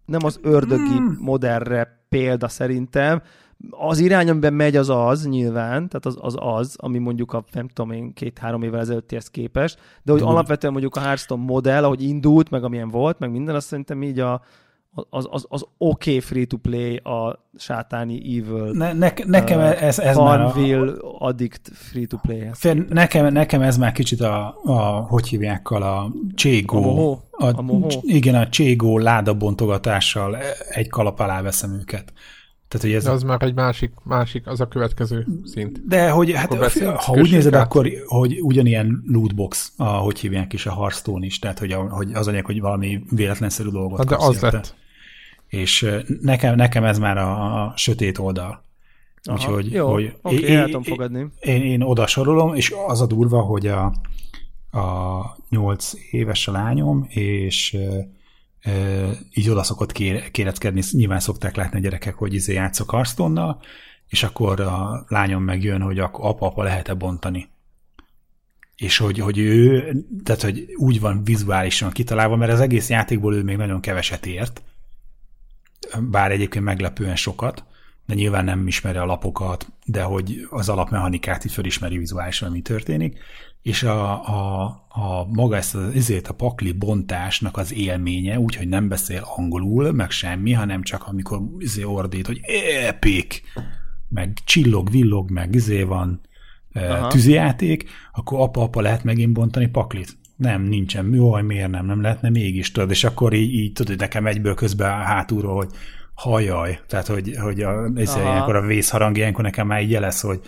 nem 0.05 0.25
az 0.25 0.39
ördögi 0.41 0.97
hmm. 0.97 1.17
modernre 1.19 2.05
példa 2.09 2.47
szerintem, 2.47 3.21
az 3.69 3.99
irány, 3.99 4.29
amiben 4.29 4.53
megy, 4.53 4.75
az 4.75 4.89
az 4.89 5.27
nyilván, 5.27 5.89
tehát 5.89 6.05
az 6.05 6.17
az, 6.19 6.35
az 6.39 6.75
ami 6.79 6.97
mondjuk 6.97 7.33
a, 7.33 7.43
nem 7.51 7.67
tudom 7.67 7.91
én, 7.91 8.13
két-három 8.13 8.63
évvel 8.63 8.79
ezelőttihez 8.79 9.29
képest, 9.29 9.75
de 10.03 10.11
hogy 10.11 10.19
Tudom. 10.19 10.35
alapvetően 10.35 10.73
mondjuk 10.73 10.95
a 10.95 10.99
Hearthstone 10.99 11.43
modell, 11.43 11.83
ahogy 11.83 12.03
indult, 12.03 12.49
meg 12.49 12.63
amilyen 12.63 12.89
volt, 12.89 13.19
meg 13.19 13.31
minden, 13.31 13.55
azt 13.55 13.67
szerintem 13.67 14.03
így 14.03 14.19
a, 14.19 14.41
az, 15.09 15.27
az, 15.29 15.45
az 15.49 15.65
oké 15.77 16.09
okay 16.09 16.19
free-to-play 16.19 16.95
a 16.95 17.45
sátáni 17.57 18.37
evil. 18.37 18.71
Ne, 18.71 18.93
ne, 18.93 19.11
nekem 19.25 19.59
uh, 19.59 19.83
ez, 19.83 19.99
ez 19.99 20.17
már 20.17 20.41
a, 20.41 20.53
addict 21.19 21.71
free-to-play. 21.73 22.49
Nekem, 22.89 23.33
nekem 23.33 23.61
ez 23.61 23.77
már 23.77 23.91
kicsit 23.91 24.21
a, 24.21 24.55
a 24.63 24.79
hogy 25.09 25.27
hívjákkal 25.27 25.81
a 25.81 26.11
Cségó. 26.35 26.77
A 26.77 26.81
mohó. 26.81 27.21
A, 27.31 27.57
a 27.57 27.61
mohó. 27.61 27.87
Igen, 28.01 28.35
a 28.35 28.49
Cségó 28.49 28.97
ládabontogatással 28.97 30.37
egy 30.69 30.89
kalap 30.89 31.19
alá 31.19 31.41
veszem 31.41 31.73
őket. 31.73 32.13
Tehát, 32.73 32.87
hogy 32.87 32.95
ez... 32.95 33.03
De 33.03 33.11
az 33.11 33.23
már 33.23 33.43
egy 33.43 33.53
másik, 33.53 33.91
másik, 34.03 34.47
az 34.47 34.59
a 34.61 34.67
következő 34.67 35.27
szint. 35.43 35.87
De 35.87 36.09
hogy, 36.09 36.31
hát, 36.31 36.53
ha 36.95 37.13
úgy 37.13 37.31
nézed, 37.31 37.53
át? 37.53 37.63
akkor 37.63 37.89
hogy 38.05 38.41
ugyanilyen 38.41 39.03
lootbox, 39.07 39.73
a, 39.77 39.83
hogy 39.83 40.19
hívják 40.19 40.53
is 40.53 40.65
a 40.65 40.73
Hearthstone 40.73 41.25
is, 41.25 41.39
tehát 41.39 41.59
hogy, 41.59 41.71
a, 41.71 41.79
hogy 41.89 42.13
az 42.13 42.27
anyag, 42.27 42.45
hogy 42.45 42.61
valami 42.61 43.03
véletlenszerű 43.09 43.69
dolgot 43.69 43.97
hát, 43.97 44.07
De 44.07 44.15
az 44.15 44.33
érte. 44.33 44.51
lett. 44.51 44.75
És 45.47 45.89
nekem, 46.21 46.55
nekem 46.55 46.83
ez 46.83 46.99
már 46.99 47.17
a, 47.17 47.63
a 47.63 47.73
sötét 47.75 48.17
oldal. 48.17 48.63
Aha, 49.23 49.35
Úgyhogy, 49.35 49.71
jó, 49.71 49.91
hogy 49.91 50.15
okay, 50.21 50.43
én, 50.43 50.57
el 50.57 50.65
tudom 50.65 50.83
fogadni. 50.83 51.27
Én, 51.39 51.61
én 51.61 51.81
oda 51.81 52.07
sorolom, 52.07 52.55
és 52.55 52.73
az 52.87 53.01
a 53.01 53.05
durva, 53.05 53.41
hogy 53.41 53.67
a, 53.67 53.83
a 54.79 55.37
nyolc 55.49 55.91
éves 56.11 56.47
a 56.47 56.51
lányom, 56.51 57.05
és 57.09 57.77
így 59.33 59.49
oda 59.49 59.63
szokott 59.63 59.91
kéreckedni, 60.31 60.83
nyilván 60.91 61.19
szokták 61.19 61.55
látni 61.55 61.77
a 61.77 61.81
gyerekek, 61.81 62.15
hogy 62.15 62.33
izé 62.33 62.53
játszok 62.53 62.91
Hearthstone-nal, 62.91 63.61
és 64.07 64.23
akkor 64.23 64.59
a 64.59 65.05
lányom 65.07 65.43
megjön, 65.43 65.81
hogy 65.81 65.99
akkor 65.99 66.25
apa-apa 66.25 66.63
lehet-e 66.63 66.93
bontani. 66.93 67.49
És 68.75 68.97
hogy, 68.97 69.19
hogy 69.19 69.37
ő, 69.37 69.91
tehát 70.23 70.41
hogy 70.41 70.65
úgy 70.75 70.99
van 70.99 71.23
vizuálisan 71.23 71.91
kitalálva, 71.91 72.35
mert 72.35 72.51
az 72.51 72.59
egész 72.59 72.89
játékból 72.89 73.35
ő 73.35 73.43
még 73.43 73.57
nagyon 73.57 73.81
keveset 73.81 74.25
ért, 74.25 74.61
bár 75.99 76.31
egyébként 76.31 76.65
meglepően 76.65 77.15
sokat, 77.15 77.63
de 78.05 78.13
nyilván 78.13 78.45
nem 78.45 78.67
ismeri 78.67 78.97
a 78.97 79.05
lapokat, 79.05 79.67
de 79.85 80.01
hogy 80.01 80.47
az 80.49 80.69
alapmechanikát 80.69 81.45
így 81.45 81.51
felismeri 81.51 81.97
vizuálisan, 81.97 82.51
mi 82.51 82.61
történik, 82.61 83.19
és 83.63 83.83
a, 83.83 84.27
a, 84.27 84.63
a 84.87 85.25
maga 85.25 85.55
ezt 85.55 85.75
az, 85.75 85.95
ezért 85.95 86.27
a 86.27 86.33
pakli 86.33 86.71
bontásnak 86.71 87.57
az 87.57 87.73
élménye, 87.73 88.39
úgyhogy 88.39 88.67
nem 88.67 88.87
beszél 88.87 89.23
angolul, 89.35 89.91
meg 89.91 90.11
semmi, 90.11 90.51
hanem 90.51 90.81
csak 90.81 91.07
amikor 91.07 91.41
izé 91.57 91.83
ordít, 91.83 92.27
hogy 92.27 92.41
epic, 92.87 93.41
meg 94.09 94.37
csillog, 94.45 94.91
villog, 94.91 95.31
meg 95.31 95.55
izé 95.55 95.83
van 95.83 96.21
e, 96.71 96.93
Aha. 96.93 97.07
tűzijáték, 97.07 97.89
akkor 98.13 98.39
apa-apa 98.39 98.81
lehet 98.81 99.03
megint 99.03 99.33
bontani 99.33 99.67
paklit. 99.67 100.17
Nem, 100.35 100.61
nincsen. 100.61 101.13
Jó, 101.13 101.31
miért 101.31 101.69
nem? 101.69 101.85
Nem 101.85 102.01
lehetne 102.01 102.29
mégis, 102.29 102.71
tudod, 102.71 102.89
és 102.89 103.03
akkor 103.03 103.33
így, 103.33 103.53
így 103.53 103.71
tudod, 103.71 103.99
nekem 103.99 104.25
egyből 104.25 104.53
közben 104.53 104.89
hátulról, 104.89 105.55
hogy 105.55 105.71
hajaj, 106.13 106.79
tehát 106.87 107.07
hogy, 107.07 107.35
hogy 107.37 107.61
a, 107.61 107.91
izé, 107.95 108.19
ilyenkor 108.19 108.55
a 108.55 108.65
vészharang, 108.65 109.17
ilyenkor 109.17 109.43
nekem 109.43 109.67
már 109.67 109.81
így 109.81 109.91
jelez, 109.91 110.19
hogy, 110.21 110.39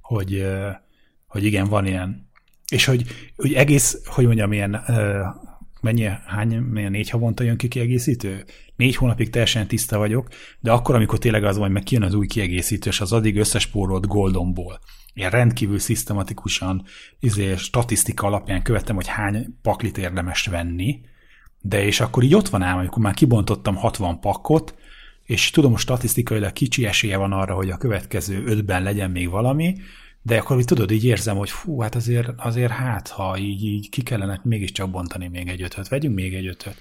hogy, 0.00 0.34
e, 0.34 0.82
hogy 1.26 1.44
igen, 1.44 1.68
van 1.68 1.86
ilyen 1.86 2.32
és 2.68 2.84
hogy, 2.84 3.04
hogy 3.36 3.52
egész, 3.52 4.00
hogy 4.04 4.26
mondjam, 4.26 4.52
ilyen, 4.52 4.84
mennyi, 5.80 6.08
hány, 6.26 6.56
milyen 6.56 6.90
négy 6.90 7.10
havonta 7.10 7.44
jön 7.44 7.56
ki 7.56 7.68
kiegészítő? 7.68 8.44
Négy 8.76 8.96
hónapig 8.96 9.30
teljesen 9.30 9.66
tiszta 9.66 9.98
vagyok, 9.98 10.28
de 10.60 10.72
akkor, 10.72 10.94
amikor 10.94 11.18
tényleg 11.18 11.44
az 11.44 11.56
van, 11.56 11.70
meg 11.70 11.82
kijön 11.82 12.02
az 12.02 12.14
új 12.14 12.26
kiegészítő, 12.26 12.90
és 12.90 13.00
az 13.00 13.12
addig 13.12 13.36
összespórolt 13.36 14.06
Goldonból, 14.06 14.80
ilyen 15.14 15.30
rendkívül 15.30 15.78
szisztematikusan, 15.78 16.84
izé, 17.20 17.56
statisztika 17.56 18.26
alapján 18.26 18.62
követtem, 18.62 18.94
hogy 18.94 19.06
hány 19.06 19.58
paklit 19.62 19.98
érdemes 19.98 20.46
venni, 20.46 21.00
de 21.60 21.84
és 21.84 22.00
akkor 22.00 22.22
így 22.22 22.34
ott 22.34 22.48
van 22.48 22.62
ám, 22.62 22.78
amikor 22.78 23.02
már 23.02 23.14
kibontottam 23.14 23.74
60 23.74 24.20
pakkot, 24.20 24.74
és 25.22 25.50
tudom, 25.50 25.70
hogy 25.70 25.80
statisztikailag 25.80 26.52
kicsi 26.52 26.86
esélye 26.86 27.16
van 27.16 27.32
arra, 27.32 27.54
hogy 27.54 27.70
a 27.70 27.76
következő 27.76 28.44
ötben 28.44 28.82
legyen 28.82 29.10
még 29.10 29.30
valami, 29.30 29.76
de 30.26 30.38
akkor 30.38 30.58
így 30.58 30.64
tudod, 30.64 30.90
így 30.90 31.04
érzem, 31.04 31.36
hogy 31.36 31.50
fú, 31.50 31.80
hát 31.80 31.94
azért, 31.94 32.28
azért 32.36 32.72
hát, 32.72 33.08
ha 33.08 33.36
így, 33.38 33.64
így 33.64 33.88
ki 33.88 34.02
kellene 34.02 34.40
mégiscsak 34.42 34.90
bontani 34.90 35.28
még 35.28 35.48
egy 35.48 35.62
ötöt, 35.62 35.88
vegyünk 35.88 36.14
még 36.14 36.34
egy 36.34 36.46
ötöt. 36.46 36.76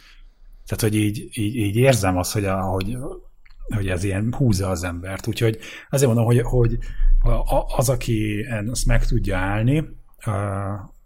Tehát, 0.68 0.82
hogy 0.82 0.96
így, 0.96 1.30
így, 1.34 1.56
így 1.56 1.76
érzem 1.76 2.18
azt, 2.18 2.34
hogy, 2.34 2.46
a, 2.46 2.62
hogy, 2.62 2.98
hogy 3.76 3.88
ez 3.88 4.04
ilyen 4.04 4.34
húzza 4.38 4.70
az 4.70 4.84
embert. 4.84 5.28
Úgyhogy 5.28 5.58
azért 5.90 6.08
mondom, 6.14 6.26
hogy, 6.26 6.42
hogy 6.42 6.78
az, 7.76 7.90
aki 7.90 8.46
ezt 8.72 8.86
meg 8.86 9.06
tudja 9.06 9.38
állni, 9.38 9.84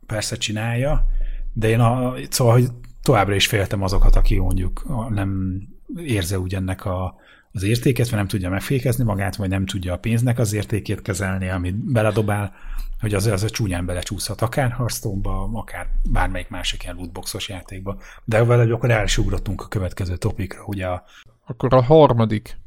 persze 0.06 0.38
csinálja, 0.38 1.06
de 1.54 1.70
én 1.70 1.80
a, 1.80 2.14
szóval, 2.30 2.54
hogy 2.54 2.68
továbbra 3.02 3.36
is 3.36 3.48
féltem 3.48 3.82
azokat, 3.82 4.16
aki 4.16 4.38
mondjuk 4.38 5.08
nem 5.10 5.62
érze 5.96 6.40
úgy 6.40 6.56
ennek 6.56 6.86
a, 6.86 7.16
az 7.58 7.64
értéket, 7.64 8.10
vagy 8.10 8.18
nem 8.18 8.28
tudja 8.28 8.50
megfékezni 8.50 9.04
magát, 9.04 9.36
vagy 9.36 9.50
nem 9.50 9.66
tudja 9.66 9.94
a 9.94 9.98
pénznek 9.98 10.40
az 10.40 10.54
értékét 10.54 11.02
kezelni, 11.02 11.50
amit 11.50 11.76
beledobál, 11.76 12.54
hogy 13.00 13.14
az, 13.14 13.26
az 13.26 13.44
a 13.44 13.50
csúnyán 13.50 13.86
belecsúszhat, 13.86 14.42
akár 14.42 14.72
hearthstone 14.72 15.30
akár 15.54 15.88
bármelyik 16.12 16.50
másik 16.50 16.84
ilyen 16.84 16.96
lootboxos 16.96 17.50
játékba. 17.50 17.98
De 18.26 18.44
vele 18.44 18.74
akkor 18.74 18.92
el 18.92 19.04
is 19.04 19.18
ugrottunk 19.18 19.62
a 19.62 19.68
következő 19.68 20.18
topikra, 20.18 20.64
ugye 20.66 20.88
a... 20.88 21.04
Akkor 21.46 21.74
a 21.74 21.82
harmadik 21.82 22.58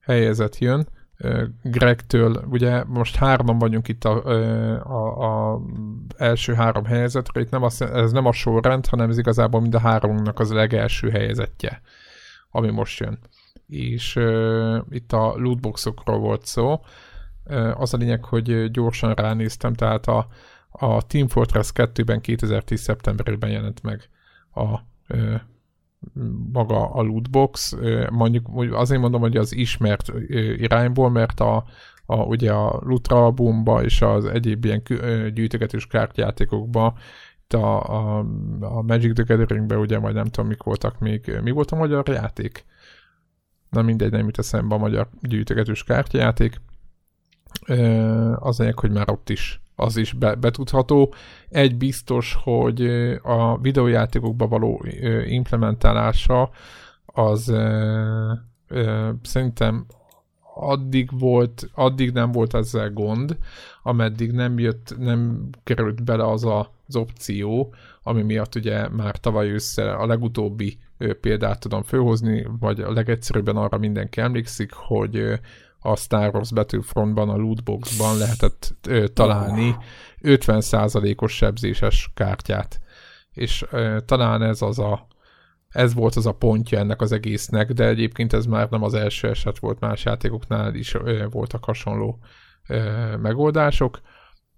helyezet 0.00 0.58
jön, 0.58 0.88
Gregtől, 1.62 2.44
ugye 2.50 2.84
most 2.84 3.16
hárman 3.16 3.58
vagyunk 3.58 3.88
itt 3.88 4.04
a, 4.04 4.24
a, 4.76 5.52
a 5.52 5.60
első 6.16 6.54
három 6.54 6.84
helyezetre, 6.84 7.40
itt 7.40 7.50
nem 7.50 7.62
a, 7.62 7.68
ez 7.78 8.12
nem 8.12 8.26
a 8.26 8.32
sorrend, 8.32 8.86
hanem 8.86 9.10
ez 9.10 9.18
igazából 9.18 9.60
mind 9.60 9.74
a 9.74 9.78
háromnak 9.78 10.38
az 10.38 10.52
legelső 10.52 11.10
helyezetje 11.10 11.80
ami 12.54 12.70
most 12.70 13.00
jön. 13.00 13.18
És 13.68 14.16
uh, 14.16 14.76
itt 14.90 15.12
a 15.12 15.34
lootboxokról 15.36 16.18
volt 16.18 16.46
szó. 16.46 16.80
Uh, 17.44 17.80
az 17.80 17.94
a 17.94 17.96
lényeg, 17.96 18.24
hogy 18.24 18.70
gyorsan 18.70 19.14
ránéztem, 19.14 19.74
tehát 19.74 20.06
a, 20.06 20.26
a 20.70 21.02
Team 21.02 21.28
Fortress 21.28 21.70
2-ben 21.74 22.20
2010. 22.20 22.80
szeptemberében 22.80 23.50
jelent 23.50 23.82
meg 23.82 24.08
a 24.54 24.78
uh, 25.08 25.40
maga 26.52 26.90
a 26.90 27.02
lootbox. 27.02 27.76
Mondjuk 28.10 28.72
azért 28.72 29.00
mondom, 29.00 29.20
hogy 29.20 29.36
az 29.36 29.54
ismert 29.54 30.12
irányból, 30.56 31.10
mert 31.10 31.40
a, 31.40 31.64
a, 32.06 32.16
ugye 32.16 32.52
a 32.52 32.80
Lutra 32.82 33.24
albumba 33.24 33.82
és 33.82 34.02
az 34.02 34.24
egyéb 34.24 34.64
ilyen 34.64 34.82
gyűjtögetős 35.34 35.86
kártyátékokba 35.86 36.94
a, 37.54 37.82
a, 37.82 38.24
a 38.60 38.82
Magic 38.82 39.14
the 39.14 39.22
Gathering-ben 39.22 39.78
ugye 39.78 39.98
majd 39.98 40.14
nem 40.14 40.24
tudom, 40.24 40.48
mik 40.48 40.62
voltak 40.62 40.98
még. 40.98 41.38
Mi 41.42 41.50
volt 41.50 41.70
a 41.70 41.76
magyar 41.76 42.08
játék? 42.08 42.64
na 43.74 43.82
mindegy, 43.82 44.10
nem 44.10 44.24
jut 44.24 44.38
eszembe 44.38 44.74
a 44.74 44.78
magyar 44.78 45.08
gyűjtögetős 45.20 45.84
kártyajáték. 45.84 46.60
Az 48.34 48.58
lényeg, 48.58 48.78
hogy 48.78 48.90
már 48.90 49.10
ott 49.10 49.30
is 49.30 49.60
az 49.76 49.96
is 49.96 50.12
be, 50.12 50.34
betudható. 50.34 51.14
Egy 51.48 51.76
biztos, 51.76 52.38
hogy 52.42 52.86
a 53.22 53.58
videójátékokba 53.58 54.48
való 54.48 54.84
implementálása 55.26 56.50
az 57.06 57.52
szerintem 59.22 59.86
addig 60.54 61.18
volt, 61.18 61.70
addig 61.74 62.12
nem 62.12 62.32
volt 62.32 62.54
ezzel 62.54 62.92
gond, 62.92 63.36
ameddig 63.82 64.32
nem 64.32 64.58
jött, 64.58 64.94
nem 64.98 65.48
került 65.64 66.04
bele 66.04 66.26
az 66.26 66.44
a, 66.44 66.73
az 66.86 66.96
opció, 66.96 67.74
ami 68.02 68.22
miatt 68.22 68.54
ugye 68.54 68.88
már 68.88 69.16
tavaly 69.16 69.50
össze 69.50 69.92
a 69.92 70.06
legutóbbi 70.06 70.78
példát 71.20 71.60
tudom 71.60 71.82
főhozni, 71.82 72.46
vagy 72.58 72.80
a 72.80 72.92
legegyszerűbben 72.92 73.56
arra 73.56 73.78
mindenki 73.78 74.20
emlékszik, 74.20 74.72
hogy 74.72 75.40
a 75.86 75.96
Star 75.96 76.34
Wars 76.34 76.52
Battlefrontban, 76.52 77.28
a 77.28 77.36
lootboxban 77.36 78.18
lehetett 78.18 78.74
ö, 78.88 79.08
találni 79.08 79.68
oh. 79.68 79.76
50%-os 80.22 81.32
sebzéses 81.32 82.10
kártyát. 82.14 82.80
És 83.32 83.64
ö, 83.70 83.98
talán 84.04 84.42
ez 84.42 84.62
az 84.62 84.78
a 84.78 85.06
ez 85.68 85.94
volt 85.94 86.14
az 86.14 86.26
a 86.26 86.32
pontja 86.32 86.78
ennek 86.78 87.00
az 87.00 87.12
egésznek, 87.12 87.72
de 87.72 87.86
egyébként 87.86 88.32
ez 88.32 88.46
már 88.46 88.68
nem 88.70 88.82
az 88.82 88.94
első 88.94 89.28
eset 89.28 89.58
volt, 89.58 89.80
más 89.80 90.04
játékoknál 90.04 90.74
is 90.74 90.94
ö, 90.94 91.26
voltak 91.30 91.64
hasonló 91.64 92.18
ö, 92.68 93.16
megoldások, 93.16 94.00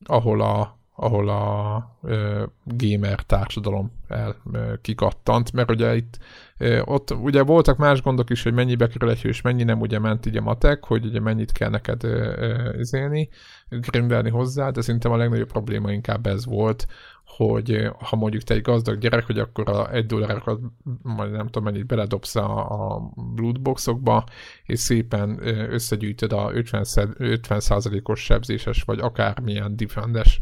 ahol 0.04 0.40
a, 0.40 0.75
ahol 0.96 1.28
a 1.28 1.98
ö, 2.02 2.44
gamer 2.64 3.22
társadalom 3.22 3.92
el 4.08 4.36
ö, 4.52 4.72
kikattant, 4.82 5.52
mert 5.52 5.70
ugye 5.70 5.96
itt 5.96 6.18
ö, 6.58 6.80
ott 6.84 7.10
ugye 7.10 7.42
voltak 7.42 7.76
más 7.76 8.02
gondok 8.02 8.30
is, 8.30 8.42
hogy 8.42 8.52
mennyibe 8.52 8.86
kerül 8.86 9.10
egy 9.10 9.22
hős, 9.22 9.40
mennyi 9.40 9.62
nem 9.62 9.80
ugye 9.80 9.98
ment 9.98 10.26
így 10.26 10.36
a 10.36 10.40
matek, 10.40 10.84
hogy 10.84 11.04
ugye 11.04 11.20
mennyit 11.20 11.52
kell 11.52 11.70
neked 11.70 12.02
izélni, 12.78 13.28
grindelni 13.68 14.30
hozzá, 14.30 14.70
de 14.70 14.80
szerintem 14.80 15.12
a 15.12 15.16
legnagyobb 15.16 15.48
probléma 15.48 15.92
inkább 15.92 16.26
ez 16.26 16.44
volt, 16.44 16.86
hogy 17.26 17.90
ha 17.98 18.16
mondjuk 18.16 18.42
te 18.42 18.54
egy 18.54 18.62
gazdag 18.62 18.98
gyerek, 18.98 19.26
hogy 19.26 19.38
akkor 19.38 19.68
a 19.68 19.92
egy 19.92 20.06
dollárokat, 20.06 20.60
majd 21.02 21.30
nem 21.30 21.46
tudom 21.46 21.64
mennyit 21.64 21.86
beledobsz 21.86 22.36
a, 22.36 22.70
a 22.70 23.12
lootboxokba, 23.36 24.24
és 24.64 24.78
szépen 24.78 25.38
összegyűjtöd 25.72 26.32
a 26.32 26.50
50, 26.52 26.84
50%-os 27.18 28.20
sebzéses, 28.20 28.82
vagy 28.82 28.98
akármilyen 28.98 29.76
defendes 29.76 30.40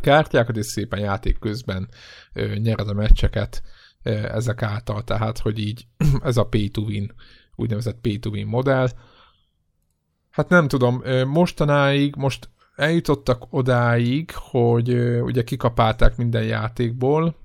kártyákat, 0.00 0.56
és 0.56 0.66
szépen 0.66 1.00
játék 1.00 1.38
közben 1.38 1.88
nyered 2.54 2.88
a 2.88 2.92
meccseket 2.92 3.62
ezek 4.02 4.62
által, 4.62 5.04
tehát 5.04 5.38
hogy 5.38 5.58
így 5.58 5.86
ez 6.22 6.36
a 6.36 6.46
pay 6.46 6.68
to 6.70 6.80
win, 6.80 7.12
úgynevezett 7.54 8.00
pay 8.00 8.18
to 8.18 8.30
win 8.30 8.46
modell. 8.46 8.88
Hát 10.30 10.48
nem 10.48 10.68
tudom, 10.68 11.02
mostanáig, 11.26 12.16
most 12.16 12.50
eljutottak 12.76 13.46
odáig, 13.50 14.30
hogy 14.34 14.94
ugye 15.20 15.42
kikapálták 15.42 16.16
minden 16.16 16.44
játékból 16.44 17.36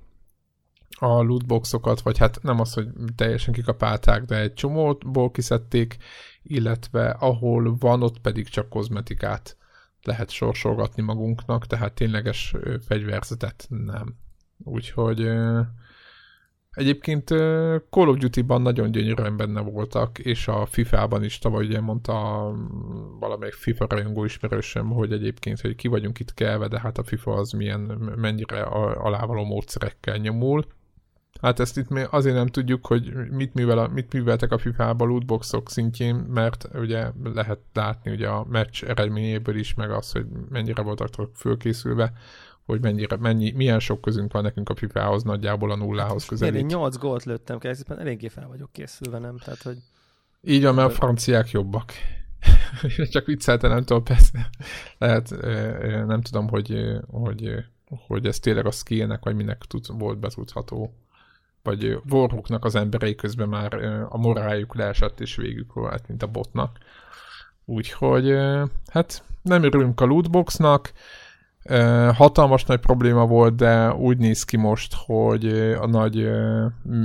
a 0.98 1.22
lootboxokat, 1.22 2.00
vagy 2.00 2.18
hát 2.18 2.42
nem 2.42 2.60
az, 2.60 2.72
hogy 2.72 2.88
teljesen 3.16 3.54
kikapálták, 3.54 4.24
de 4.24 4.38
egy 4.38 4.54
csomóból 4.54 5.30
kiszedték, 5.30 5.96
illetve 6.42 7.10
ahol 7.10 7.76
van, 7.78 8.02
ott 8.02 8.18
pedig 8.18 8.48
csak 8.48 8.68
kozmetikát 8.68 9.56
lehet 10.02 10.30
sorsolgatni 10.30 11.02
magunknak, 11.02 11.66
tehát 11.66 11.94
tényleges 11.94 12.54
fegyverzetet 12.80 13.66
nem. 13.68 14.14
Úgyhogy 14.64 15.28
Egyébként 16.72 17.28
Call 17.90 18.08
of 18.08 18.16
Duty-ban 18.18 18.62
nagyon 18.62 18.90
gyönyörűen 18.90 19.36
benne 19.36 19.60
voltak, 19.60 20.18
és 20.18 20.48
a 20.48 20.66
FIFA-ban 20.66 21.24
is 21.24 21.38
tavaly 21.38 21.64
ugye 21.64 21.80
mondta 21.80 22.12
valamelyik 23.20 23.54
FIFA 23.54 23.86
rajongó 23.88 24.24
ismerősöm, 24.24 24.90
hogy 24.90 25.12
egyébként, 25.12 25.60
hogy 25.60 25.74
ki 25.74 25.88
vagyunk 25.88 26.18
itt 26.18 26.34
kelve, 26.34 26.68
de 26.68 26.80
hát 26.80 26.98
a 26.98 27.04
FIFA 27.04 27.32
az 27.32 27.50
milyen, 27.50 27.80
mennyire 28.16 28.62
alávaló 28.62 29.44
módszerekkel 29.44 30.16
nyomul. 30.16 30.64
Hát 31.40 31.60
ezt 31.60 31.78
itt 31.78 31.88
mi 31.88 32.02
azért 32.10 32.34
nem 32.34 32.46
tudjuk, 32.46 32.86
hogy 32.86 33.12
mit, 33.30 33.54
művel, 33.54 33.88
mit 33.88 34.12
műveltek 34.12 34.52
a 34.52 34.58
FIFA-ba 34.58 35.04
lootboxok 35.04 35.70
szintjén, 35.70 36.14
mert 36.14 36.68
ugye 36.74 37.10
lehet 37.22 37.58
látni 37.72 38.10
ugye 38.10 38.28
a 38.28 38.46
meccs 38.48 38.84
eredményéből 38.84 39.56
is, 39.56 39.74
meg 39.74 39.90
az, 39.90 40.12
hogy 40.12 40.26
mennyire 40.48 40.82
voltak 40.82 41.30
fölkészülve 41.34 42.12
hogy 42.66 42.80
mennyire, 42.80 43.16
mennyi, 43.16 43.50
milyen 43.50 43.78
sok 43.78 44.00
közünk 44.00 44.32
van 44.32 44.42
nekünk 44.42 44.68
a 44.68 44.74
FIFA-hoz, 44.74 45.22
nagyjából 45.22 45.70
a 45.70 45.76
nullához 45.76 46.24
közelít. 46.24 46.60
Én 46.60 46.66
8 46.66 46.96
gólt 46.96 47.24
lőttem 47.24 47.58
szépen 47.60 47.98
eléggé 47.98 48.28
fel 48.28 48.48
vagyok 48.48 48.72
készülve, 48.72 49.18
nem? 49.18 49.36
Tehát, 49.38 49.62
hogy... 49.62 49.76
Így 50.42 50.62
van, 50.62 50.74
mert 50.74 50.88
a 50.88 50.94
franciák 50.94 51.50
jobbak. 51.50 51.92
Csak 53.10 53.26
viccelte, 53.26 53.68
nem 53.68 53.84
tudom, 53.84 54.02
persze. 54.02 54.50
Lehet, 54.98 55.30
nem 56.06 56.20
tudom, 56.20 56.48
hogy, 56.48 56.82
hogy, 57.06 57.54
hogy 58.06 58.26
ez 58.26 58.38
tényleg 58.38 58.66
a 58.66 58.70
skillnek, 58.70 59.24
vagy 59.24 59.34
minek 59.34 59.58
tud, 59.58 59.98
volt 59.98 60.18
betudható. 60.18 60.94
Vagy 61.62 62.00
Warhooknak 62.10 62.64
az 62.64 62.74
emberei 62.74 63.14
közben 63.14 63.48
már 63.48 63.74
a 64.08 64.18
moráljuk 64.18 64.74
leesett, 64.74 65.20
és 65.20 65.36
végük 65.36 65.72
volt, 65.72 66.08
mint 66.08 66.22
a 66.22 66.26
botnak. 66.26 66.78
Úgyhogy, 67.64 68.36
hát 68.90 69.24
nem 69.42 69.62
örülünk 69.62 70.00
a 70.00 70.04
lootboxnak, 70.04 70.92
hatalmas 72.12 72.64
nagy 72.64 72.80
probléma 72.80 73.26
volt, 73.26 73.54
de 73.54 73.92
úgy 73.92 74.18
néz 74.18 74.44
ki 74.44 74.56
most, 74.56 74.94
hogy 75.06 75.46
a 75.80 75.86
nagy 75.86 76.30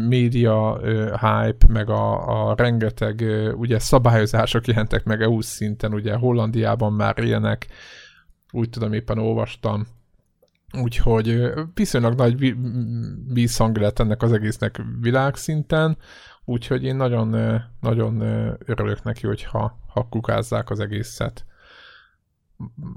média 0.08 0.80
hype, 1.12 1.66
meg 1.68 1.90
a, 1.90 2.50
a 2.50 2.56
rengeteg 2.56 3.24
ugye 3.56 3.80
szabályozások 3.80 4.68
jelentek 4.68 5.04
meg 5.04 5.22
EU 5.22 5.42
szinten, 5.42 5.94
ugye 5.94 6.16
Hollandiában 6.16 6.94
már 6.94 7.20
ilyenek, 7.20 7.68
úgy 8.52 8.70
tudom 8.70 8.94
éppen 8.94 9.18
olvastam, 9.18 9.88
úgyhogy 10.74 11.52
viszonylag 11.74 12.14
nagy 12.14 12.56
vízhang 13.34 13.78
lett 13.78 14.00
ennek 14.00 14.22
az 14.22 14.32
egésznek 14.32 14.82
világszinten, 15.00 15.98
úgyhogy 16.46 16.84
én 16.84 16.96
nagyon, 16.96 17.62
nagyon 17.80 18.22
örülök 18.66 19.04
neki, 19.04 19.28
hogyha 19.28 19.80
ha 19.88 20.08
kukázzák 20.10 20.70
az 20.70 20.80
egészet. 20.80 21.46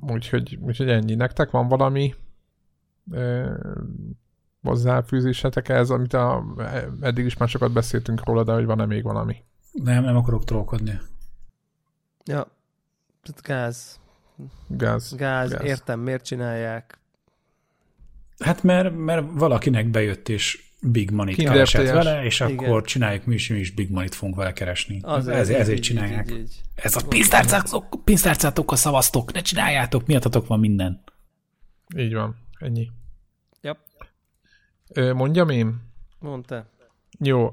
Úgyhogy, 0.01 0.59
úgyhogy 0.63 0.89
ennyi. 0.89 1.15
Nektek 1.15 1.51
van 1.51 1.69
valami 1.69 2.15
ö, 3.11 3.55
hozzáfűzésetek 4.63 5.69
ez, 5.69 5.91
amit 5.91 6.13
a, 6.13 6.45
eddig 7.01 7.25
is 7.25 7.37
már 7.37 7.49
sokat 7.49 7.73
beszéltünk 7.73 8.25
róla, 8.25 8.45
de 8.45 8.53
hogy 8.53 8.65
van-e 8.65 8.87
még 8.87 9.03
valami? 9.03 9.45
Nem, 9.73 10.05
nem 10.05 10.17
akarok 10.17 10.45
trollkodni. 10.45 11.01
Ja, 12.25 12.47
gáz. 13.43 14.01
Gáz. 14.67 15.15
Gáz, 15.17 15.51
gáz. 15.51 15.65
értem, 15.65 16.01
miért 16.01 16.25
csinálják. 16.25 17.00
Hát 18.41 18.63
mert, 18.63 18.97
mert 18.97 19.25
valakinek 19.33 19.87
bejött 19.87 20.29
és 20.29 20.65
big 20.81 21.11
money 21.11 21.35
keresett 21.35 21.91
vele, 21.91 22.25
és 22.25 22.41
Igen. 22.41 22.59
akkor 22.59 22.83
csináljuk 22.83 23.25
mi 23.25 23.35
is, 23.35 23.49
mi 23.49 23.59
is 23.59 23.71
big 23.71 23.91
money-t 23.91 24.15
fogunk 24.15 24.37
vele 24.37 24.53
keresni. 24.53 25.01
Az 25.03 25.29
ez, 25.29 25.49
ez, 25.49 25.49
ezért 25.49 25.79
így, 25.79 25.85
csinálják. 25.85 26.31
Így, 26.31 26.39
így. 26.39 26.61
Ez 26.75 26.97
a 26.97 27.01
pénztárcátok, 28.05 28.73
a 28.73 28.77
szavaztok, 28.77 29.33
ne 29.33 29.41
csináljátok, 29.41 30.07
miattatok 30.07 30.47
van 30.47 30.59
minden. 30.59 31.03
Így 31.97 32.15
van, 32.15 32.37
ennyi. 32.59 32.91
Yep. 33.61 33.79
Mondjam 35.15 35.49
én? 35.49 35.81
Mondta. 36.19 36.69
Jó, 37.19 37.51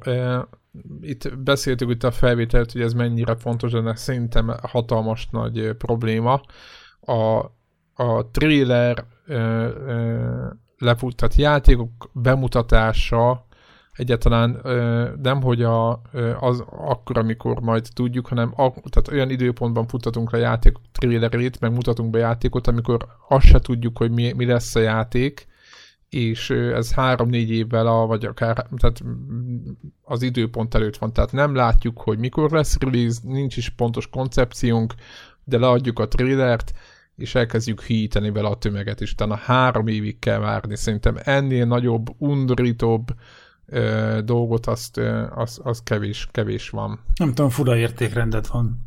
itt 1.01 1.38
beszéltük 1.38 1.89
itt 1.89 2.03
a 2.03 2.11
felvételt, 2.11 2.72
hogy 2.72 2.81
ez 2.81 2.93
mennyire 2.93 3.35
fontos, 3.35 3.72
de 3.72 3.95
szerintem 3.95 4.55
hatalmas 4.61 5.27
nagy 5.31 5.72
probléma. 5.77 6.41
A, 6.99 7.38
a 7.93 8.30
trailer 8.31 9.05
lefuttat 10.77 11.35
játékok 11.35 12.09
bemutatása 12.13 13.45
egyáltalán 13.97 14.61
nem, 15.21 15.41
hogy 15.41 15.63
a, 15.63 16.01
az 16.39 16.63
akkor, 16.69 17.17
amikor 17.17 17.59
majd 17.59 17.87
tudjuk, 17.93 18.27
hanem 18.27 18.53
a, 18.55 18.71
tehát 18.71 19.07
olyan 19.11 19.29
időpontban 19.29 19.87
futtatunk 19.87 20.33
a 20.33 20.37
játék 20.37 20.77
trailerét, 20.91 21.59
meg 21.59 21.71
mutatunk 21.71 22.09
be 22.09 22.19
játékot, 22.19 22.67
amikor 22.67 23.07
azt 23.27 23.45
se 23.45 23.59
tudjuk, 23.59 23.97
hogy 23.97 24.11
mi, 24.11 24.31
mi 24.31 24.45
lesz 24.45 24.75
a 24.75 24.79
játék, 24.79 25.47
és 26.09 26.49
ez 26.49 26.93
három-négy 26.93 27.51
évvel, 27.51 27.87
a, 27.87 28.05
vagy 28.05 28.25
akár 28.25 28.67
tehát 28.77 29.03
az 30.03 30.21
időpont 30.21 30.75
előtt 30.75 30.97
van, 30.97 31.13
tehát 31.13 31.31
nem 31.31 31.55
látjuk, 31.55 32.01
hogy 32.01 32.17
mikor 32.17 32.51
lesz 32.51 32.79
release, 32.79 33.19
nincs 33.23 33.57
is 33.57 33.69
pontos 33.69 34.09
koncepciónk, 34.09 34.93
de 35.43 35.57
leadjuk 35.57 35.99
a 35.99 36.07
trailert, 36.07 36.73
és 37.18 37.35
elkezdjük 37.35 37.81
híteni 37.81 38.31
vele 38.31 38.48
a 38.48 38.57
tömeget, 38.57 39.02
és 39.02 39.11
utána 39.11 39.35
három 39.35 39.88
évig 39.88 40.19
kell 40.19 40.39
várni. 40.39 40.76
Szerintem 40.76 41.15
ennél 41.23 41.65
nagyobb, 41.65 42.06
undorítóbb 42.18 43.07
ö, 43.65 44.19
dolgot 44.26 44.65
azt, 44.65 44.98
ö, 44.98 45.26
az, 45.35 45.60
az 45.64 45.81
kevés, 45.84 46.27
kevés 46.31 46.69
van. 46.69 46.99
Nem 47.15 47.34
tudom, 47.34 47.49
fura 47.49 47.77
értékrendet 47.77 48.48
van. 48.48 48.86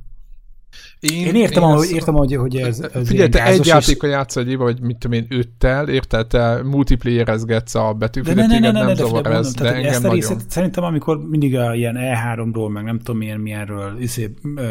Én, 1.01 1.27
én 1.27 1.35
értem, 1.35 1.63
én 1.63 1.69
ahogy, 1.69 1.83
ezt... 1.83 1.93
értem, 1.93 2.15
hogy, 2.15 2.35
hogy 2.35 2.57
ez, 2.57 2.81
ez 2.81 3.09
Figyelj, 3.09 3.29
te 3.29 3.45
egy 3.45 3.67
játéka 3.67 4.07
játsz 4.07 4.37
egy 4.37 4.49
éve, 4.49 4.63
vagy 4.63 4.81
mit 4.81 4.99
tudom 4.99 5.19
én, 5.19 5.27
öttel, 5.29 5.89
érted? 5.89 6.27
Te 6.27 6.63
multiplayerezgetsz 6.63 7.75
a 7.75 7.93
betűfidet, 7.93 8.37
de 8.37 8.47
ne, 8.47 8.59
ne, 8.59 8.71
ne, 8.71 8.79
ne, 8.79 8.85
nem 8.87 8.95
zavar 8.95 9.27
ez, 9.27 9.33
mondom, 9.33 9.53
de 9.53 9.75
engem 9.75 9.93
ezt 9.93 10.05
a 10.05 10.13
részét, 10.13 10.51
Szerintem, 10.51 10.85
amikor 10.85 11.29
mindig 11.29 11.57
a 11.57 11.75
ilyen 11.75 11.97
E3-ról, 11.99 12.73
meg 12.73 12.85
nem 12.85 12.99
tudom 12.99 13.17
milyen, 13.17 13.41
milyenről, 13.41 13.97
izé, 14.01 14.35
uh, 14.43 14.63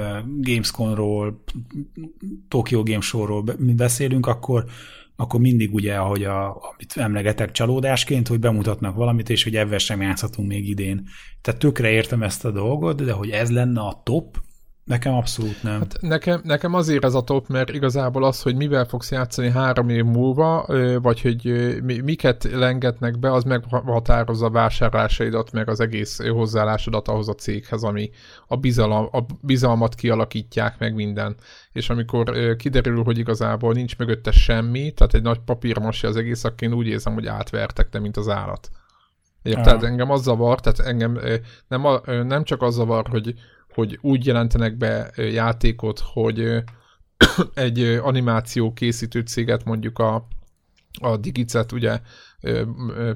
Gamescom-ról, 0.41 1.43
Tokyo 2.47 2.83
Game 2.83 3.01
Show-ról 3.01 3.43
beszélünk, 3.57 4.27
akkor 4.27 4.65
akkor 5.15 5.39
mindig 5.39 5.73
ugye, 5.73 5.95
ahogy 5.95 6.23
a, 6.23 6.47
amit 6.47 6.93
emlegetek 6.95 7.51
csalódásként, 7.51 8.27
hogy 8.27 8.39
bemutatnak 8.39 8.95
valamit, 8.95 9.29
és 9.29 9.43
hogy 9.43 9.55
ebben 9.55 9.79
sem 9.79 10.01
játszhatunk 10.01 10.47
még 10.47 10.69
idén. 10.69 11.07
Tehát 11.41 11.59
tökre 11.59 11.89
értem 11.89 12.23
ezt 12.23 12.45
a 12.45 12.51
dolgot, 12.51 13.03
de 13.03 13.11
hogy 13.11 13.29
ez 13.29 13.51
lenne 13.51 13.79
a 13.81 14.01
top, 14.03 14.37
Nekem 14.89 15.13
abszolút 15.13 15.63
nem. 15.63 15.79
Hát 15.79 15.97
nekem, 16.01 16.41
nekem 16.43 16.73
azért 16.73 17.05
ez 17.05 17.13
a 17.13 17.21
top, 17.21 17.47
mert 17.47 17.69
igazából 17.69 18.23
az, 18.23 18.41
hogy 18.41 18.55
mivel 18.55 18.85
fogsz 18.85 19.11
játszani 19.11 19.49
három 19.49 19.89
év 19.89 20.03
múlva, 20.03 20.65
vagy 21.01 21.21
hogy 21.21 21.43
miket 22.03 22.43
lengetnek 22.43 23.19
be, 23.19 23.31
az 23.31 23.43
meghatározza 23.43 24.45
a 24.45 24.49
vásárlásaidat, 24.49 25.51
meg 25.51 25.69
az 25.69 25.79
egész 25.79 26.27
hozzáállásodat 26.27 27.07
ahhoz 27.07 27.29
a 27.29 27.33
céghez, 27.33 27.83
ami 27.83 28.09
a, 28.47 28.55
bizalom, 28.55 29.09
a 29.11 29.25
bizalmat 29.41 29.95
kialakítják, 29.95 30.79
meg 30.79 30.95
minden. 30.95 31.35
És 31.71 31.89
amikor 31.89 32.55
kiderül, 32.55 33.03
hogy 33.03 33.17
igazából 33.17 33.73
nincs 33.73 33.97
mögötte 33.97 34.31
semmi, 34.31 34.91
tehát 34.91 35.13
egy 35.13 35.21
nagy 35.21 35.39
papírmasi 35.39 36.07
az 36.07 36.15
egész, 36.15 36.43
akkor 36.43 36.63
én 36.63 36.73
úgy 36.73 36.87
érzem, 36.87 37.13
hogy 37.13 37.27
átvertek 37.27 37.89
te, 37.89 37.99
mint 37.99 38.17
az 38.17 38.29
állat. 38.29 38.69
Érted? 39.41 39.83
Engem 39.83 40.11
az 40.11 40.23
zavar, 40.23 40.59
tehát 40.59 40.79
engem 40.79 41.19
nem, 41.67 41.85
a, 41.85 42.01
nem 42.23 42.43
csak 42.43 42.61
az 42.61 42.73
zavar, 42.73 43.07
hogy 43.07 43.33
hogy 43.73 43.97
úgy 44.01 44.25
jelentenek 44.25 44.77
be 44.77 45.11
játékot, 45.15 45.99
hogy 45.99 46.63
egy 47.53 47.79
animáció 48.01 48.73
készítő 48.73 49.19
céget 49.19 49.63
mondjuk 49.63 49.99
a, 49.99 50.27
a 51.01 51.17
Digicet 51.17 51.71
ugye 51.71 51.99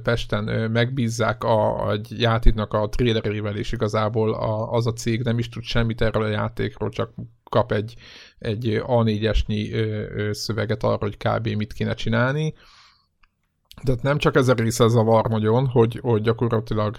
Pesten 0.03 0.71
megbízzák 0.71 1.43
a, 1.43 1.88
a 1.89 1.99
játéknak 2.09 2.73
a 2.73 2.89
trailerével, 2.89 3.55
és 3.55 3.71
igazából 3.71 4.34
a, 4.34 4.71
az 4.71 4.88
a 4.88 4.93
cég 4.93 5.21
nem 5.21 5.38
is 5.38 5.49
tud 5.49 5.63
semmit 5.63 6.01
erről 6.01 6.23
a 6.23 6.27
játékról, 6.27 6.89
csak 6.89 7.13
kap 7.43 7.71
egy, 7.71 7.95
egy 8.39 8.81
A4-esnyi 8.88 10.31
szöveget 10.31 10.84
arra, 10.84 10.97
hogy 10.97 11.17
kb. 11.17 11.47
mit 11.47 11.73
kéne 11.73 11.93
csinálni. 11.93 12.53
Tehát 13.84 14.01
nem 14.01 14.17
csak 14.17 14.35
ez 14.35 14.47
a 14.47 14.53
része 14.53 14.88
zavar 14.88 15.30
nagyon, 15.30 15.67
hogy, 15.67 15.99
hogy 16.01 16.21
gyakorlatilag 16.21 16.97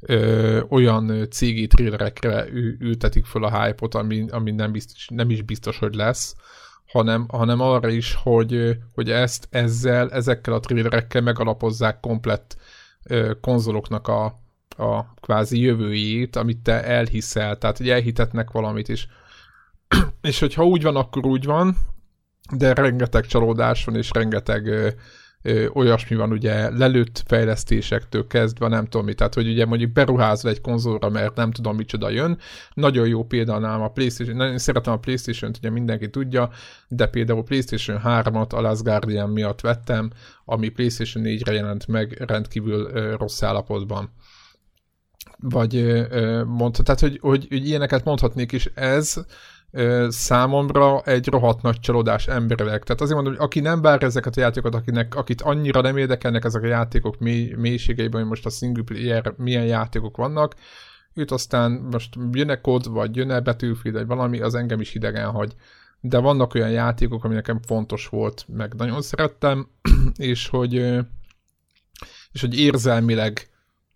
ö, 0.00 0.60
olyan 0.68 1.26
cégi 1.30 1.66
thrillerekre 1.66 2.46
ültetik 2.78 3.24
föl 3.24 3.44
a 3.44 3.62
hype-ot, 3.62 3.94
ami, 3.94 4.24
ami 4.30 4.50
nem, 4.50 4.72
biztos, 4.72 5.08
nem 5.08 5.30
is 5.30 5.42
biztos, 5.42 5.78
hogy 5.78 5.94
lesz, 5.94 6.34
hanem, 6.86 7.26
hanem 7.28 7.60
arra 7.60 7.88
is, 7.88 8.14
hogy, 8.22 8.76
hogy 8.94 9.10
ezt 9.10 9.48
ezzel, 9.50 10.10
ezekkel 10.10 10.54
a 10.54 10.60
thrillerekkel 10.60 11.22
megalapozzák 11.22 12.00
komplett 12.00 12.56
ö, 13.04 13.32
konzoloknak 13.40 14.08
a, 14.08 14.24
a 14.76 15.14
kvázi 15.20 15.60
jövőjét, 15.60 16.36
amit 16.36 16.58
te 16.58 16.84
elhiszel, 16.84 17.58
tehát 17.58 17.78
hogy 17.78 17.88
elhitetnek 17.88 18.50
valamit 18.50 18.88
is. 18.88 19.08
és 20.20 20.38
hogyha 20.38 20.64
úgy 20.64 20.82
van, 20.82 20.96
akkor 20.96 21.26
úgy 21.26 21.44
van, 21.44 21.76
de 22.56 22.72
rengeteg 22.72 23.26
csalódás 23.26 23.84
van, 23.84 23.96
és 23.96 24.10
rengeteg 24.12 24.66
ö, 24.66 24.88
ö, 25.42 25.66
olyasmi 25.72 26.16
van 26.16 26.30
ugye 26.30 26.70
lelőtt 26.70 27.22
fejlesztésektől 27.26 28.26
kezdve, 28.26 28.68
nem 28.68 28.84
tudom 28.84 29.06
mi, 29.06 29.14
tehát 29.14 29.34
hogy 29.34 29.48
ugye 29.48 29.66
mondjuk 29.66 29.92
beruházol 29.92 30.50
egy 30.50 30.60
konzolra, 30.60 31.08
mert 31.08 31.34
nem 31.34 31.50
tudom 31.50 31.76
micsoda 31.76 32.10
jön. 32.10 32.38
Nagyon 32.74 33.08
jó 33.08 33.24
példa 33.24 33.54
a 33.54 33.88
PlayStation, 33.88 34.36
nagyon 34.36 34.58
szeretem 34.58 34.92
a 34.92 34.98
Playstation-t, 34.98 35.56
ugye 35.56 35.70
mindenki 35.70 36.10
tudja, 36.10 36.50
de 36.88 37.06
például 37.06 37.44
PlayStation 37.44 38.00
3-at 38.04 38.54
a 38.54 38.60
Last 38.60 38.82
Guardian 38.82 39.30
miatt 39.30 39.60
vettem, 39.60 40.10
ami 40.44 40.68
PlayStation 40.68 41.24
4-re 41.26 41.52
jelent 41.52 41.86
meg 41.86 42.24
rendkívül 42.26 42.90
ö, 42.92 43.16
rossz 43.16 43.42
állapotban 43.42 44.10
vagy 45.42 46.04
mondta, 46.46 46.82
tehát 46.82 47.00
hogy, 47.00 47.18
hogy, 47.20 47.46
hogy 47.48 47.66
ilyeneket 47.66 48.04
mondhatnék 48.04 48.52
is, 48.52 48.66
ez 48.74 49.14
számomra 50.08 51.00
egy 51.00 51.28
rohadt 51.28 51.62
nagy 51.62 51.80
csalódás 51.80 52.26
emberileg. 52.26 52.82
Tehát 52.82 53.00
azért 53.00 53.14
mondom, 53.14 53.34
hogy 53.34 53.44
aki 53.44 53.60
nem 53.60 53.80
vár 53.80 54.02
ezeket 54.02 54.36
a 54.36 54.40
játékokat, 54.40 54.80
akinek, 54.80 55.14
akit 55.14 55.42
annyira 55.42 55.80
nem 55.80 55.96
érdekelnek 55.96 56.44
ezek 56.44 56.62
a 56.62 56.66
játékok 56.66 57.18
mély, 57.18 57.54
mélységeiben, 57.56 58.20
hogy 58.20 58.28
most 58.28 58.46
a 58.46 58.50
single 58.50 58.82
player 58.82 59.34
milyen 59.36 59.64
játékok 59.64 60.16
vannak, 60.16 60.54
őt 61.14 61.30
aztán 61.30 61.72
most 61.72 62.14
jön-e 62.32 62.60
kód, 62.60 62.90
vagy 62.90 63.16
jön-e 63.16 63.40
betűfid, 63.40 63.92
vagy 63.92 64.06
valami, 64.06 64.40
az 64.40 64.54
engem 64.54 64.80
is 64.80 64.90
hidegen 64.92 65.30
hagy. 65.30 65.54
De 66.00 66.18
vannak 66.18 66.54
olyan 66.54 66.70
játékok, 66.70 67.24
ami 67.24 67.34
nekem 67.34 67.60
fontos 67.66 68.06
volt, 68.06 68.44
meg 68.48 68.74
nagyon 68.74 69.02
szerettem, 69.02 69.68
és 70.16 70.48
hogy, 70.48 70.74
és 72.32 72.40
hogy 72.40 72.58
érzelmileg 72.58 73.48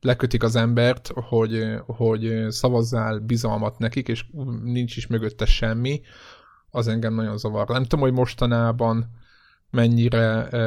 lekötik 0.05 0.43
az 0.43 0.57
embert, 0.57 1.11
hogy, 1.15 1.65
hogy 1.87 2.47
szavazzál 2.49 3.19
bizalmat 3.19 3.79
nekik, 3.79 4.09
és 4.09 4.25
nincs 4.63 4.97
is 4.97 5.07
mögötte 5.07 5.45
semmi, 5.45 6.01
az 6.71 6.89
engem 6.89 7.15
nagyon 7.15 7.39
zavar. 7.39 7.69
Nem 7.69 7.83
tudom, 7.83 8.01
hogy 8.01 8.13
mostanában 8.13 9.11
mennyire 9.71 10.49
e, 10.49 10.59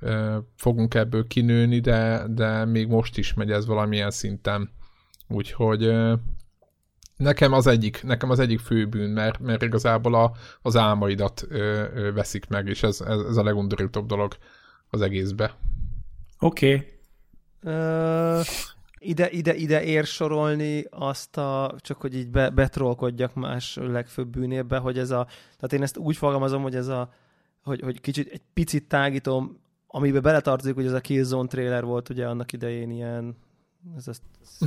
e, 0.00 0.42
fogunk 0.56 0.94
ebből 0.94 1.26
kinőni, 1.26 1.80
de, 1.80 2.26
de 2.28 2.64
még 2.64 2.88
most 2.88 3.18
is 3.18 3.34
megy 3.34 3.50
ez 3.50 3.66
valamilyen 3.66 4.10
szinten. 4.10 4.70
Úgyhogy 5.28 5.84
e, 5.84 6.18
nekem 7.16 7.52
az 7.52 7.66
egyik, 7.66 8.02
nekem 8.02 8.30
az 8.30 8.38
egyik 8.38 8.60
főbűn, 8.60 9.10
mert, 9.10 9.38
mert 9.38 9.62
igazából 9.62 10.14
a, 10.14 10.32
az 10.62 10.76
álmaidat 10.76 11.46
e, 11.50 11.56
e, 11.56 12.12
veszik 12.12 12.46
meg, 12.48 12.66
és 12.66 12.82
ez, 12.82 13.00
ez, 13.00 13.20
ez 13.20 13.36
a 13.36 13.44
legundorítóbb 13.44 14.06
dolog 14.06 14.36
az 14.90 15.00
egészbe. 15.00 15.56
Oké, 16.38 16.74
okay 16.74 16.95
ide, 18.98 19.30
ide, 19.30 19.54
ide 19.54 19.84
ér 19.84 20.04
sorolni 20.04 20.84
azt 20.90 21.36
a, 21.36 21.74
csak 21.78 22.00
hogy 22.00 22.16
így 22.16 22.28
be, 22.28 22.50
betrolkodjak 22.50 23.34
más 23.34 23.78
legfőbb 23.80 24.28
bűnébe, 24.28 24.78
hogy 24.78 24.98
ez 24.98 25.10
a, 25.10 25.24
tehát 25.24 25.72
én 25.72 25.82
ezt 25.82 25.96
úgy 25.96 26.16
fogalmazom, 26.16 26.62
hogy 26.62 26.74
ez 26.74 26.88
a, 26.88 27.12
hogy, 27.62 27.80
hogy 27.80 28.00
kicsit 28.00 28.30
egy 28.32 28.42
picit 28.54 28.84
tágítom, 28.84 29.58
amiben 29.86 30.22
beletartozik, 30.22 30.74
hogy 30.74 30.86
ez 30.86 30.92
a 30.92 31.00
Killzone 31.00 31.48
trailer 31.48 31.84
volt 31.84 32.08
ugye 32.08 32.26
annak 32.26 32.52
idején 32.52 32.90
ilyen 32.90 33.36
ez, 33.96 34.08
ez, 34.08 34.20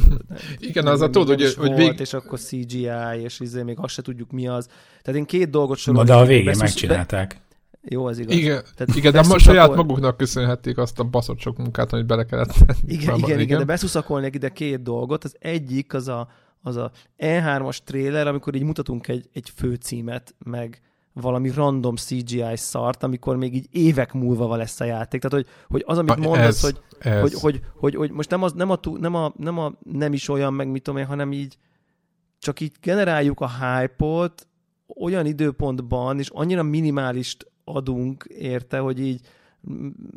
Igen, 0.69 0.87
az 0.87 1.01
a 1.01 1.09
tudod, 1.09 1.41
hogy, 1.41 1.53
hogy 1.53 1.73
vég... 1.73 1.99
és 1.99 2.13
akkor 2.13 2.39
CGI, 2.39 3.21
és 3.21 3.39
izé 3.39 3.61
még 3.61 3.77
azt 3.79 3.93
se 3.93 4.01
tudjuk 4.01 4.31
mi 4.31 4.47
az. 4.47 4.67
Tehát 5.01 5.19
én 5.19 5.25
két 5.25 5.49
dolgot 5.49 5.77
sorolom. 5.77 6.05
de 6.05 6.13
a 6.13 6.25
végén 6.25 6.55
megcsinálták. 6.57 7.29
Be, 7.29 7.48
jó, 7.81 8.05
az 8.05 8.17
igaz. 8.17 8.35
Igen, 8.35 8.63
Tehát 8.75 8.95
igen 8.95 9.11
de 9.11 9.21
most 9.27 9.45
saját 9.45 9.75
maguknak 9.75 10.17
köszönhették 10.17 10.77
azt 10.77 10.99
a 10.99 11.03
baszott 11.03 11.39
sok 11.39 11.57
munkát, 11.57 11.93
amit 11.93 12.05
bele 12.05 12.25
kellett 12.25 12.51
tenni. 12.51 12.79
Igen, 12.85 13.15
igen, 13.15 13.17
igen, 13.17 13.39
igen, 13.39 13.57
de 13.57 13.65
beszuszakolnék 13.65 14.35
ide 14.35 14.49
két 14.49 14.81
dolgot. 14.81 15.23
Az 15.23 15.35
egyik 15.39 15.93
az 15.93 16.07
a, 16.07 16.27
az 16.61 16.75
a 16.75 16.91
E3-as 17.17 17.77
trailer, 17.83 18.27
amikor 18.27 18.55
így 18.55 18.63
mutatunk 18.63 19.07
egy, 19.07 19.29
egy 19.33 19.51
főcímet, 19.55 20.35
meg 20.45 20.81
valami 21.13 21.49
random 21.49 21.95
CGI 21.95 22.55
szart, 22.55 23.03
amikor 23.03 23.35
még 23.35 23.55
így 23.55 23.67
évek 23.71 24.13
múlva 24.13 24.47
van 24.47 24.57
lesz 24.57 24.79
a 24.79 24.85
játék. 24.85 25.21
Tehát, 25.21 25.45
hogy, 25.45 25.55
hogy 25.67 25.83
az, 25.85 25.97
amit 25.97 26.15
mondasz, 26.15 26.47
ez, 26.47 26.61
hogy, 26.61 26.81
ez. 26.99 27.21
Hogy, 27.21 27.33
hogy, 27.33 27.61
hogy, 27.75 27.95
hogy, 27.95 28.11
most 28.11 28.29
nem, 28.29 28.43
az, 28.43 28.53
nem, 28.53 28.69
a, 28.69 28.79
nem, 28.99 29.15
a, 29.15 29.33
nem 29.37 29.57
a 29.57 29.73
nem 29.83 30.13
is 30.13 30.29
olyan, 30.29 30.53
meg 30.53 30.67
mit 30.71 30.83
tudom 30.83 30.99
én, 30.99 31.05
hanem 31.05 31.31
így 31.31 31.57
csak 32.39 32.59
így 32.59 32.71
generáljuk 32.81 33.39
a 33.39 33.49
hype-ot 33.49 34.47
olyan 35.01 35.25
időpontban, 35.25 36.19
és 36.19 36.29
annyira 36.29 36.63
minimális 36.63 37.37
adunk 37.75 38.23
érte, 38.23 38.77
hogy 38.77 38.99
így 38.99 39.21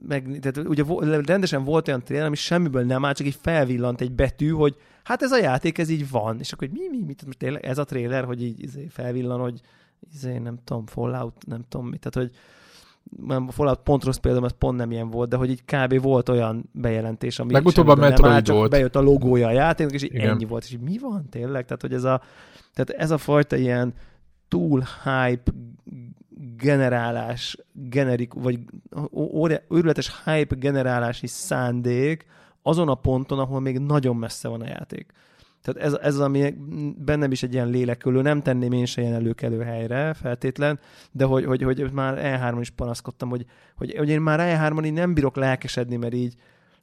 meg, 0.09 0.39
tehát 0.41 0.69
ugye 0.69 0.85
rendesen 1.23 1.65
volt 1.65 1.89
olyan 1.89 2.03
trailer, 2.03 2.27
ami 2.27 2.37
semmiből 2.37 2.83
nem 2.83 3.05
áll, 3.05 3.13
csak 3.13 3.27
így 3.27 3.39
felvillant 3.41 4.01
egy 4.01 4.13
betű, 4.13 4.49
hogy 4.49 4.77
hát 5.05 5.23
ez 5.23 5.33
a 5.33 5.39
játék, 5.39 5.79
ez 5.79 5.89
így 5.89 6.11
van. 6.11 6.39
És 6.39 6.53
akkor 6.53 6.69
hogy 6.69 6.79
mi, 6.79 6.99
mi, 6.99 7.05
mit, 7.07 7.37
tényleg 7.39 7.65
ez 7.65 7.79
a 7.79 7.85
trailer, 7.85 8.25
hogy 8.25 8.43
így 8.43 8.63
izé 8.63 8.87
felvillan, 8.91 9.41
hogy 9.41 9.61
izé, 10.15 10.39
nem 10.39 10.59
tudom, 10.65 10.87
Fallout, 10.87 11.47
nem 11.47 11.65
tudom 11.69 11.89
mit, 11.89 12.01
tehát 12.01 12.29
hogy 12.29 12.39
nem, 13.27 13.49
Fallout 13.49 13.81
pont 13.83 14.05
rossz 14.05 14.17
például, 14.17 14.45
ez 14.45 14.55
pont 14.59 14.77
nem 14.77 14.91
ilyen 14.91 15.11
volt, 15.11 15.29
de 15.29 15.37
hogy 15.37 15.51
így 15.51 15.65
kb. 15.65 16.01
volt 16.01 16.29
olyan 16.29 16.69
bejelentés, 16.73 17.39
ami 17.39 17.53
Legutóbb 17.53 17.89
a 17.89 17.95
Metroid 17.95 18.49
volt. 18.49 18.71
bejött 18.71 18.97
a 18.97 19.01
logója 19.01 19.47
a 19.47 19.53
játéknak, 19.53 19.95
és 19.95 20.03
így 20.03 20.15
Igen. 20.15 20.31
ennyi 20.31 20.45
volt, 20.45 20.65
és 20.65 20.73
így 20.73 20.81
mi 20.81 20.99
van 20.99 21.29
tényleg? 21.31 21.65
Tehát, 21.65 21.81
hogy 21.81 21.93
ez 21.93 22.05
a, 22.05 22.23
tehát 22.75 22.91
ez 22.91 23.11
a 23.11 23.19
fajta 23.19 23.57
ilyen 23.57 23.95
túl 24.49 24.85
hype 25.05 25.53
generálás, 26.63 27.57
generik, 27.73 28.33
vagy 28.33 28.59
őrületes 29.69 30.13
hype 30.25 30.55
generálási 30.55 31.27
szándék 31.27 32.27
azon 32.63 32.89
a 32.89 32.95
ponton, 32.95 33.39
ahol 33.39 33.61
még 33.61 33.79
nagyon 33.79 34.17
messze 34.17 34.49
van 34.49 34.61
a 34.61 34.67
játék. 34.67 35.13
Tehát 35.63 35.83
ez, 35.83 35.99
ez 36.03 36.19
ami 36.19 36.55
bennem 36.97 37.33
is 37.33 37.43
egy 37.43 37.53
ilyen 37.53 37.69
lélekülő, 37.69 38.23
nem 38.23 38.43
tenném 38.43 38.73
én 38.73 38.87
se 38.87 39.01
ilyen 39.01 39.15
előkelő 39.15 39.61
helyre 39.61 40.15
feltétlen, 40.15 40.81
de 41.11 41.25
hogy, 41.25 41.45
hogy, 41.45 41.63
hogy 41.63 41.93
már 41.93 42.19
E3-on 42.23 42.61
is 42.61 42.71
panaszkodtam, 42.71 43.29
hogy, 43.29 43.47
hogy, 43.77 43.95
hogy 43.97 44.09
én 44.09 44.21
már 44.21 44.41
E3-on 44.43 44.85
így 44.85 44.93
nem 44.93 45.15
bírok 45.15 45.37
lelkesedni, 45.37 45.97
mert 45.97 46.15
így 46.15 46.35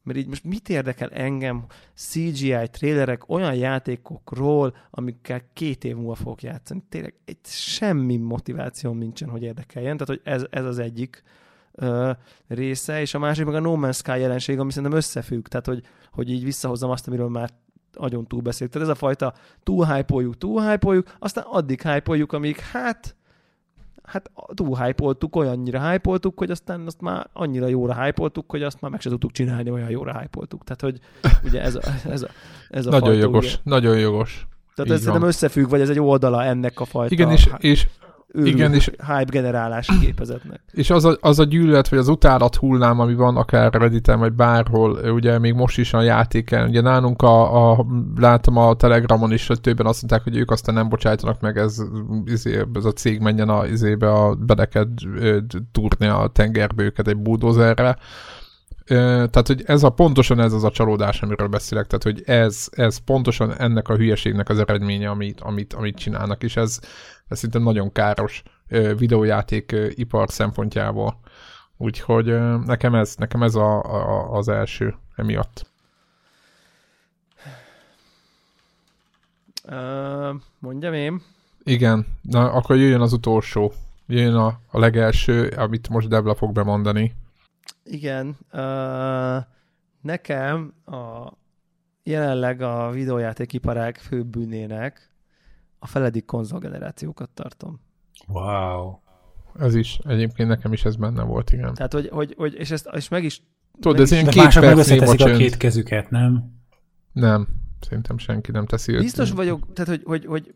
mert 0.03 0.17
így 0.17 0.27
most 0.27 0.43
mit 0.43 0.69
érdekel 0.69 1.09
engem 1.09 1.65
CGI 1.95 2.69
trailerek 2.71 3.30
olyan 3.30 3.55
játékokról, 3.55 4.76
amikkel 4.89 5.41
két 5.53 5.84
év 5.84 5.95
múlva 5.95 6.15
fogok 6.15 6.41
játszani. 6.41 6.84
Tényleg 6.89 7.13
egy 7.26 7.38
semmi 7.43 8.17
motivációm 8.17 8.97
nincsen, 8.97 9.30
hogy 9.30 9.43
érdekeljen, 9.43 9.97
tehát 9.97 10.07
hogy 10.07 10.34
ez, 10.34 10.45
ez 10.49 10.65
az 10.65 10.80
egyik 10.80 11.23
ö, 11.71 12.11
része, 12.47 13.01
és 13.01 13.13
a 13.13 13.19
másik 13.19 13.45
meg 13.45 13.55
a 13.55 13.59
No 13.59 13.76
Man's 13.77 13.95
Sky 13.95 14.19
jelenség, 14.19 14.59
ami 14.59 14.71
szerintem 14.71 14.97
összefügg, 14.97 15.47
tehát 15.47 15.65
hogy, 15.65 15.84
hogy 16.11 16.30
így 16.30 16.43
visszahozzam 16.43 16.89
azt, 16.89 17.07
amiről 17.07 17.30
már 17.30 17.49
agyon 17.93 18.27
túl 18.27 18.41
beszélt. 18.41 18.71
Tehát 18.71 18.88
ez 18.88 18.93
a 18.93 18.97
fajta 18.97 19.34
túl 19.63 19.85
hype 19.85 20.23
túl 20.38 20.69
hype 20.69 21.03
aztán 21.19 21.43
addig 21.47 21.81
hype 21.81 22.26
amíg 22.27 22.59
hát 22.59 23.15
hát 24.10 24.31
túl 24.53 24.77
hype 24.77 25.15
olyannyira 25.31 25.90
hype 25.90 26.19
hogy 26.36 26.52
aztán 26.52 26.86
azt 26.86 27.02
már 27.02 27.30
annyira 27.34 27.68
jóra 27.68 28.03
hype 28.03 28.30
hogy 28.48 28.64
azt 28.64 28.81
már 28.81 28.91
meg 28.91 29.02
se 29.02 29.10
tudtuk 29.10 29.31
csinálni, 29.31 29.72
olyan 29.72 29.90
jóra 29.90 30.19
hype 30.19 30.45
Tehát, 30.64 30.81
hogy 30.81 30.99
ugye 31.44 31.61
ez 31.61 31.76
a, 31.76 31.81
ez 32.10 32.22
a, 32.22 32.27
ez 32.69 32.86
a 32.86 32.90
Nagyon 32.90 33.10
fajta, 33.10 33.23
jogos, 33.23 33.45
ugye. 33.45 33.56
nagyon 33.64 33.99
jogos. 33.99 34.48
Tehát 34.76 34.91
Így 34.91 34.98
ez 34.98 35.03
szerintem 35.03 35.27
összefügg, 35.27 35.69
vagy 35.69 35.81
ez 35.81 35.90
egy 35.90 35.99
oldala 35.99 36.44
ennek 36.44 36.80
a 36.80 36.86
fajta 36.86 37.14
Igen, 37.14 37.31
és, 37.31 37.49
és 37.57 37.88
igen, 38.34 38.73
és 38.73 38.85
hype 38.85 39.23
generálási 39.30 39.97
gépezetnek. 39.99 40.61
És 40.72 40.89
az 40.89 41.06
a, 41.06 41.18
az 41.22 41.39
a 41.39 41.43
gyűlölet, 41.43 41.89
vagy 41.89 41.99
az 41.99 42.07
utálat 42.07 42.56
hullám, 42.56 42.99
ami 42.99 43.14
van 43.14 43.38
akár 43.38 43.73
Redditen, 43.73 44.19
vagy 44.19 44.34
bárhol, 44.34 44.91
ugye 44.91 45.39
még 45.39 45.53
most 45.53 45.77
is 45.77 45.93
a 45.93 46.01
játéken, 46.01 46.68
ugye 46.68 46.81
nálunk 46.81 47.22
a, 47.22 47.69
a 47.72 47.85
látom 48.15 48.57
a 48.57 48.73
Telegramon 48.73 49.31
is, 49.31 49.47
hogy 49.47 49.61
többen 49.61 49.85
azt 49.85 50.01
mondták, 50.01 50.23
hogy 50.23 50.38
ők 50.38 50.51
aztán 50.51 50.76
nem 50.76 50.89
bocsájtanak 50.89 51.41
meg, 51.41 51.57
ez, 51.57 51.77
izé, 52.26 52.65
ez 52.73 52.85
a 52.85 52.91
cég 52.91 53.19
menjen 53.19 53.49
a, 53.49 53.65
izébe 53.65 54.11
a 54.11 54.35
bedeked 54.35 54.89
túrni 55.72 56.07
a 56.07 56.30
tengerbe 56.34 56.84
őket 56.84 57.07
egy 57.07 57.18
bulldozerre. 57.18 57.97
Tehát, 58.85 59.47
hogy 59.47 59.64
ez 59.65 59.84
a 59.84 59.89
pontosan 59.89 60.39
ez 60.39 60.53
az 60.53 60.64
a 60.64 60.72
csalódás, 60.72 61.22
amiről 61.22 61.47
beszélek, 61.47 61.88
tehát, 61.88 62.03
hogy 62.03 62.22
ez, 62.26 62.68
ez 62.72 62.97
pontosan 62.97 63.53
ennek 63.57 63.88
a 63.88 63.95
hülyeségnek 63.95 64.49
az 64.49 64.60
eredménye, 64.60 65.10
amit, 65.10 65.41
amit, 65.41 65.73
amit 65.73 65.97
csinálnak, 65.97 66.43
és 66.43 66.56
ez, 66.56 66.80
ez 67.30 67.38
szerintem 67.38 67.64
nagyon 67.64 67.91
káros 67.91 68.43
videójáték 68.97 69.76
ipar 69.89 70.30
szempontjából. 70.30 71.19
Úgyhogy 71.77 72.26
nekem 72.65 72.95
ez, 72.95 73.15
nekem 73.15 73.43
ez 73.43 73.56
a, 73.56 73.84
a, 73.84 74.31
az 74.38 74.47
első 74.47 74.95
emiatt. 75.15 75.68
Uh, 79.72 80.41
mondjam 80.60 80.93
én? 80.93 81.22
Igen, 81.64 82.06
na 82.22 82.51
akkor 82.51 82.76
jöjjön 82.76 83.01
az 83.01 83.14
utolsó. 83.14 83.73
Jöjjön 84.07 84.35
a, 84.35 84.60
a 84.68 84.80
legelső, 84.80 85.47
amit 85.47 85.89
most 85.89 86.07
Debla 86.07 86.35
fog 86.35 86.51
bemondani. 86.51 87.15
Igen. 87.84 88.38
Uh, 88.53 89.43
nekem 90.01 90.73
a 90.85 91.34
jelenleg 92.03 92.61
a 92.61 92.89
videójátékiparág 92.89 93.97
fő 93.97 94.23
bűnének 94.23 95.09
a 95.80 95.88
feledik 95.88 96.26
konzolgenerációkat 96.26 97.30
tartom. 97.30 97.80
Wow. 98.27 98.99
Ez 99.60 99.76
is, 99.76 99.99
egyébként 100.03 100.49
nekem 100.49 100.73
is 100.73 100.85
ez 100.85 100.95
benne 100.95 101.23
volt, 101.23 101.51
igen. 101.51 101.73
Tehát, 101.73 101.93
hogy, 101.93 102.10
hogy, 102.10 102.34
hogy 102.38 102.53
és, 102.53 102.72
ezt, 102.72 102.89
és 102.93 103.07
meg 103.07 103.23
is... 103.23 103.41
Tudod, 103.80 103.99
ez 103.99 104.11
ilyen 104.11 104.26
két 104.26 104.43
mások 104.43 104.64
meg 104.64 105.22
a 105.22 105.38
két 105.38 105.57
kezüket, 105.57 106.10
nem? 106.10 106.57
Nem, 107.11 107.47
szerintem 107.80 108.18
senki 108.18 108.51
nem 108.51 108.65
teszi 108.65 108.97
Biztos 108.97 109.31
vagyok, 109.31 109.73
tehát, 109.73 109.89
hogy, 109.89 110.01
hogy, 110.06 110.26
hogy 110.26 110.53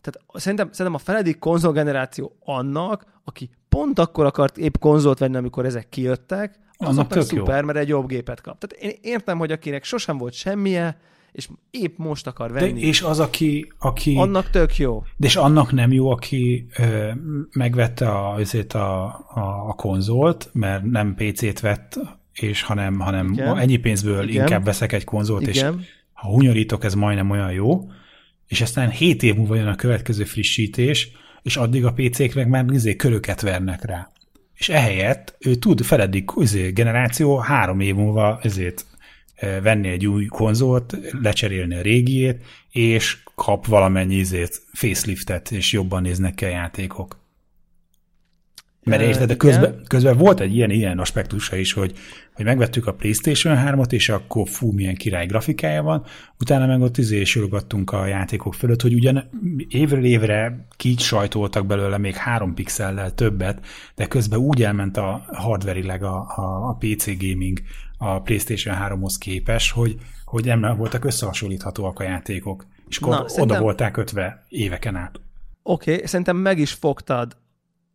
tehát 0.00 0.40
szerintem, 0.40 0.72
szerintem 0.72 0.94
a 0.94 1.04
feledik 1.04 1.38
konzolgeneráció 1.38 2.36
annak, 2.40 3.04
aki 3.24 3.50
pont 3.68 3.98
akkor 3.98 4.24
akart 4.24 4.58
épp 4.58 4.74
konzolt 4.78 5.18
venni, 5.18 5.36
amikor 5.36 5.64
ezek 5.64 5.88
kijöttek, 5.88 6.58
azoknak 6.76 7.22
szuper, 7.22 7.60
jó. 7.60 7.66
mert 7.66 7.78
egy 7.78 7.88
jobb 7.88 8.08
gépet 8.08 8.40
kap. 8.40 8.58
Tehát 8.58 8.84
én 8.84 8.98
értem, 9.02 9.38
hogy 9.38 9.52
akinek 9.52 9.84
sosem 9.84 10.18
volt 10.18 10.32
semmije, 10.32 11.00
és 11.32 11.48
épp 11.70 11.98
most 11.98 12.26
akar 12.26 12.52
venni. 12.52 12.80
De 12.80 12.86
és 12.86 13.02
az, 13.02 13.20
aki, 13.20 13.72
aki... 13.78 14.16
Annak 14.16 14.50
tök 14.50 14.76
jó. 14.76 15.02
De 15.16 15.26
és 15.26 15.36
annak 15.36 15.72
nem 15.72 15.92
jó, 15.92 16.10
aki 16.10 16.66
ö, 16.76 17.10
megvette 17.52 18.08
a, 18.08 18.34
azért 18.34 18.74
a, 18.74 19.04
a, 19.34 19.68
a 19.68 19.72
konzolt, 19.72 20.50
mert 20.52 20.82
nem 20.84 21.14
PC-t 21.14 21.60
vett, 21.60 21.98
és 22.32 22.62
hanem, 22.62 22.98
hanem 22.98 23.32
Igen. 23.32 23.58
ennyi 23.58 23.76
pénzből 23.76 24.28
Igen. 24.28 24.42
inkább 24.42 24.64
veszek 24.64 24.92
egy 24.92 25.04
konzolt, 25.04 25.46
Igen. 25.46 25.78
és 25.78 25.86
ha 26.12 26.28
hunyorítok, 26.28 26.84
ez 26.84 26.94
majdnem 26.94 27.30
olyan 27.30 27.52
jó, 27.52 27.90
és 28.46 28.60
aztán 28.60 28.90
7 28.90 29.22
év 29.22 29.34
múlva 29.34 29.54
jön 29.54 29.66
a 29.66 29.74
következő 29.74 30.24
frissítés, 30.24 31.10
és 31.42 31.56
addig 31.56 31.84
a 31.84 31.92
PC-k 31.92 32.34
meg 32.34 32.48
már 32.48 32.64
izé 32.70 32.96
köröket 32.96 33.40
vernek 33.40 33.84
rá. 33.84 34.10
És 34.54 34.68
ehelyett 34.68 35.36
ő 35.38 35.54
tud 35.54 35.82
feledik 35.82 36.30
izé, 36.36 36.70
generáció 36.70 37.38
három 37.38 37.80
év 37.80 37.94
múlva 37.94 38.38
ezért 38.42 38.86
venni 39.62 39.88
egy 39.88 40.06
új 40.06 40.26
konzolt, 40.26 40.96
lecserélni 41.22 41.74
a 41.74 41.82
régiét, 41.82 42.42
és 42.70 43.16
kap 43.34 43.66
valamennyi 43.66 44.14
izét, 44.14 44.62
faceliftet, 44.72 45.50
és 45.50 45.72
jobban 45.72 46.02
néznek 46.02 46.34
ki 46.34 46.44
a 46.44 46.48
játékok. 46.48 47.19
Mert 48.84 49.02
érted, 49.02 49.28
de 49.28 49.36
közben, 49.36 49.82
közben 49.86 50.16
volt 50.16 50.40
egy 50.40 50.54
ilyen, 50.54 50.70
ilyen 50.70 50.98
aspektusa 50.98 51.56
is, 51.56 51.72
hogy, 51.72 51.92
hogy 52.34 52.44
megvettük 52.44 52.86
a 52.86 52.94
PlayStation 52.94 53.58
3-ot, 53.66 53.92
és 53.92 54.08
akkor 54.08 54.48
fú, 54.48 54.72
milyen 54.72 54.94
király 54.94 55.26
grafikája 55.26 55.82
van, 55.82 56.04
utána 56.38 56.66
meg 56.66 56.80
ott 56.80 56.98
izé 56.98 57.24
sorogattunk 57.24 57.92
a 57.92 58.06
játékok 58.06 58.54
fölött, 58.54 58.82
hogy 58.82 58.94
ugyan 58.94 59.30
évről 59.68 60.04
évre 60.04 60.66
kics 60.76 61.02
sajtoltak 61.02 61.66
belőle 61.66 61.98
még 61.98 62.14
három 62.14 62.54
pixellel 62.54 63.14
többet, 63.14 63.66
de 63.94 64.06
közben 64.06 64.38
úgy 64.38 64.62
elment 64.62 64.96
a 64.96 65.24
hardverileg 65.32 66.02
a, 66.02 66.16
a, 66.36 66.68
a 66.68 66.76
PC 66.78 67.06
gaming 67.18 67.58
a 67.98 68.20
PlayStation 68.20 68.76
3-hoz 68.80 69.18
képes, 69.18 69.70
hogy, 69.70 69.96
hogy 70.24 70.44
nem 70.44 70.76
voltak 70.76 71.04
összehasonlíthatóak 71.04 71.98
a 71.98 72.02
játékok, 72.02 72.66
és 72.88 72.96
akkor 72.98 73.12
Na, 73.12 73.20
oda 73.20 73.28
szerintem... 73.28 73.62
volták 73.62 73.92
kötve 73.92 74.44
éveken 74.48 74.96
át. 74.96 75.20
Oké, 75.62 75.92
okay, 75.92 76.06
szerintem 76.06 76.36
meg 76.36 76.58
is 76.58 76.72
fogtad 76.72 77.36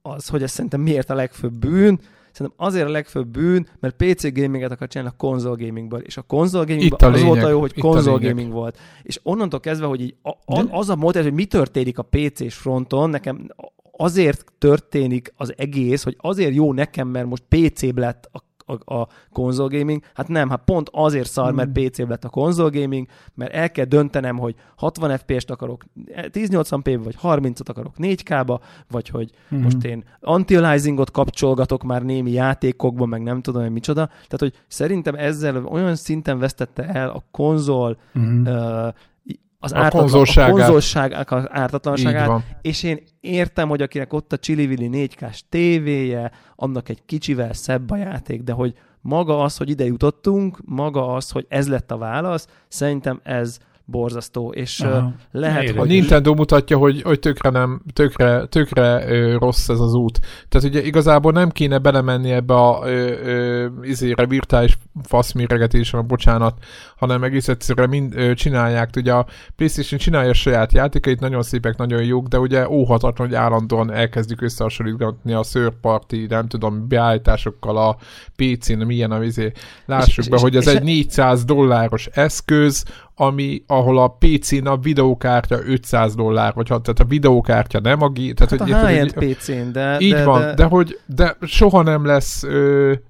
az, 0.06 0.27
hogy 0.27 0.44
ez 0.44 0.52
szerintem 0.52 0.82
miért 0.82 1.10
a 1.10 1.15
legfőbb 1.15 1.53
bűn, 1.53 1.99
Szerintem 2.32 2.65
azért 2.68 2.88
a 2.88 2.91
legfőbb 2.91 3.27
bűn, 3.27 3.68
mert 3.80 3.95
PC 3.95 4.34
gaminget 4.34 4.72
akar 4.72 4.88
csinálni 4.88 5.11
a 5.14 5.18
konzol 5.18 5.56
gamingből, 5.56 5.99
és 5.99 6.18
a 6.18 6.22
konzol 6.22 6.65
gamingből 6.65 7.14
az 7.14 7.22
volt 7.22 7.44
a 7.44 7.49
jó, 7.49 7.60
hogy 7.60 7.80
konzol 7.80 8.19
gaming 8.19 8.52
volt. 8.52 8.77
És 9.03 9.19
onnantól 9.23 9.60
kezdve, 9.60 9.86
hogy 9.86 10.02
így 10.02 10.15
a, 10.22 10.30
a, 10.30 10.77
az 10.77 10.90
a 10.90 10.95
mód, 10.95 11.15
hogy 11.15 11.34
mi 11.34 11.45
történik 11.45 11.98
a 11.98 12.03
PC-s 12.03 12.56
fronton, 12.56 13.10
nekem 13.10 13.48
azért 13.91 14.45
történik 14.57 15.34
az 15.38 15.53
egész, 15.57 16.03
hogy 16.03 16.15
azért 16.19 16.53
jó 16.53 16.73
nekem, 16.73 17.07
mert 17.07 17.27
most 17.27 17.44
PC 17.49 17.82
lett 17.82 18.30
a 18.32 18.44
a, 18.66 18.96
a 18.96 19.08
konzol 19.32 19.68
gaming. 19.68 20.02
Hát 20.14 20.28
nem, 20.28 20.50
hát 20.50 20.62
pont 20.66 20.90
azért 20.92 21.30
szar, 21.30 21.54
mert 21.54 21.78
hmm. 21.78 21.88
PC 21.88 21.98
lett 21.98 22.24
a 22.24 22.30
konzol 22.30 22.70
gaming, 22.70 23.08
mert 23.34 23.54
el 23.54 23.72
kell 23.72 23.86
döntenem, 23.86 24.38
hogy 24.38 24.56
60 24.76 25.18
FPS-t 25.18 25.50
akarok 25.52 25.84
1080p, 26.16 27.00
vagy 27.04 27.18
30-at 27.24 27.70
akarok 27.70 27.94
4K-ba, 27.98 28.60
vagy 28.90 29.10
hogy 29.10 29.32
hmm. 29.50 29.62
most 29.62 29.84
én 29.84 30.04
anti-aliasingot 30.22 31.12
kapcsolgatok 31.12 31.84
már 31.84 32.04
némi 32.04 32.32
játékokban, 32.32 33.10
meg 33.10 33.24
nem 33.24 33.42
tudom, 33.42 33.62
hogy 33.62 33.72
micsoda. 33.72 34.06
Tehát, 34.06 34.40
hogy 34.40 34.54
szerintem 34.68 35.16
ezzel 35.16 35.66
olyan 35.66 35.96
szinten 35.96 36.40
vesztette 36.40 36.84
el 36.84 37.10
a 37.10 37.24
konzol 37.32 37.98
hmm. 38.14 38.46
uh, 38.46 38.88
az 39.66 39.72
a 39.72 39.78
ártatlan, 39.78 40.02
konzolságát. 40.02 40.50
A 40.50 40.54
konzolság 40.54 41.14
ártatlanságát, 41.50 42.42
és 42.62 42.84
én 42.84 43.04
értem, 43.20 43.70
hogy 43.70 43.82
akinek 43.82 44.14
ott 44.14 44.34
a 44.34 44.38
Csillivili 44.38 44.90
4K-s 44.92 45.44
tévéje, 45.50 46.32
annak 46.56 46.90
egy 46.90 47.06
kicsivel 47.06 47.54
szebb 47.54 47.90
a 47.90 47.98
játék, 47.98 48.42
de 48.42 48.52
hogy 48.52 48.74
maga 49.02 49.42
az, 49.44 49.58
hogy 49.58 49.70
ide 49.70 49.86
jutottunk, 49.86 50.60
maga 50.66 51.14
az, 51.14 51.30
hogy 51.30 51.46
ez 51.50 51.68
lett 51.68 51.92
a 51.92 51.98
válasz, 51.98 52.48
szerintem 52.68 53.20
ez 53.24 53.58
borzasztó, 53.86 54.52
és 54.52 54.80
Aha. 54.80 55.14
lehet, 55.32 55.64
Ér, 55.64 55.76
hogy... 55.76 55.90
A 55.90 55.91
Nintendo 55.91 56.34
mutatja, 56.34 56.78
hogy, 56.78 57.02
hogy 57.02 57.20
tökre, 57.20 57.49
nem, 57.49 57.82
tökre, 57.94 58.45
tökre 58.45 59.07
ö, 59.07 59.38
rossz 59.40 59.70
ez 59.70 59.80
az 59.80 59.94
út. 59.94 60.20
Tehát 60.49 60.68
ugye 60.68 60.84
igazából 60.84 61.32
nem 61.32 61.49
kéne 61.49 61.78
belemenni 61.78 62.32
ebbe 62.32 62.53
a 62.53 62.82
ö, 62.84 62.90
ö, 63.24 63.68
izére, 63.82 64.26
virtuális 64.26 64.78
faszméregetésre, 65.03 66.02
bocsánat, 66.02 66.57
hanem 66.98 67.24
egész 67.24 67.48
egyszerűen 67.48 67.90
mind, 67.90 68.14
ö, 68.16 68.34
csinálják. 68.34 68.90
Ugye 68.95 69.14
a 69.14 69.26
PlayStation 69.56 69.99
csinálja 69.99 70.30
a 70.30 70.34
saját 70.34 70.74
játékait, 70.74 71.20
nagyon 71.20 71.41
szépek, 71.41 71.78
nagyon 71.78 72.03
jók, 72.03 72.28
de 72.28 72.40
ugye 72.40 72.70
óhatatlan, 72.70 73.28
hogy 73.28 73.36
állandóan 73.36 73.91
elkezdjük 73.91 74.41
összehasonlítani 74.41 75.34
a 75.34 75.44
szőrparti, 75.44 76.26
nem 76.30 76.48
tudom, 76.48 76.88
beállításokkal 76.88 77.78
a 77.78 77.98
PC-n, 78.36 78.86
milyen 78.86 79.12
a 79.12 79.20
vizé. 79.20 79.52
Lássuk 79.86 80.24
és, 80.24 80.30
be, 80.30 80.36
és, 80.36 80.41
hogy 80.41 80.56
ez 80.56 80.68
és 80.68 80.74
egy 80.74 80.84
400 80.84 81.45
dolláros 81.45 82.06
eszköz, 82.06 82.86
ami, 83.16 83.64
ahol 83.68 83.98
a 84.00 84.08
PC-n 84.08 84.68
a 84.68 84.78
videókártya 84.78 85.60
500 85.66 86.16
dollár, 86.16 86.54
vagy 86.54 86.68
ha, 86.68 86.82
tehát 86.82 87.00
a 87.00 87.06
videókártya 87.06 87.80
nem 87.80 88.02
a 88.02 88.10
gép. 88.10 88.36
Tehát, 88.36 88.60
hát 88.60 88.84
a 88.84 88.88
high-end 88.88 89.14
PC-n, 89.14 89.72
de... 89.72 90.00
Így 90.00 90.14
de, 90.14 90.24
van, 90.24 90.42
de... 90.42 90.54
de, 90.54 90.64
hogy 90.64 91.00
de 91.06 91.38
soha 91.42 91.82
nem 91.82 92.06
lesz, 92.06 92.44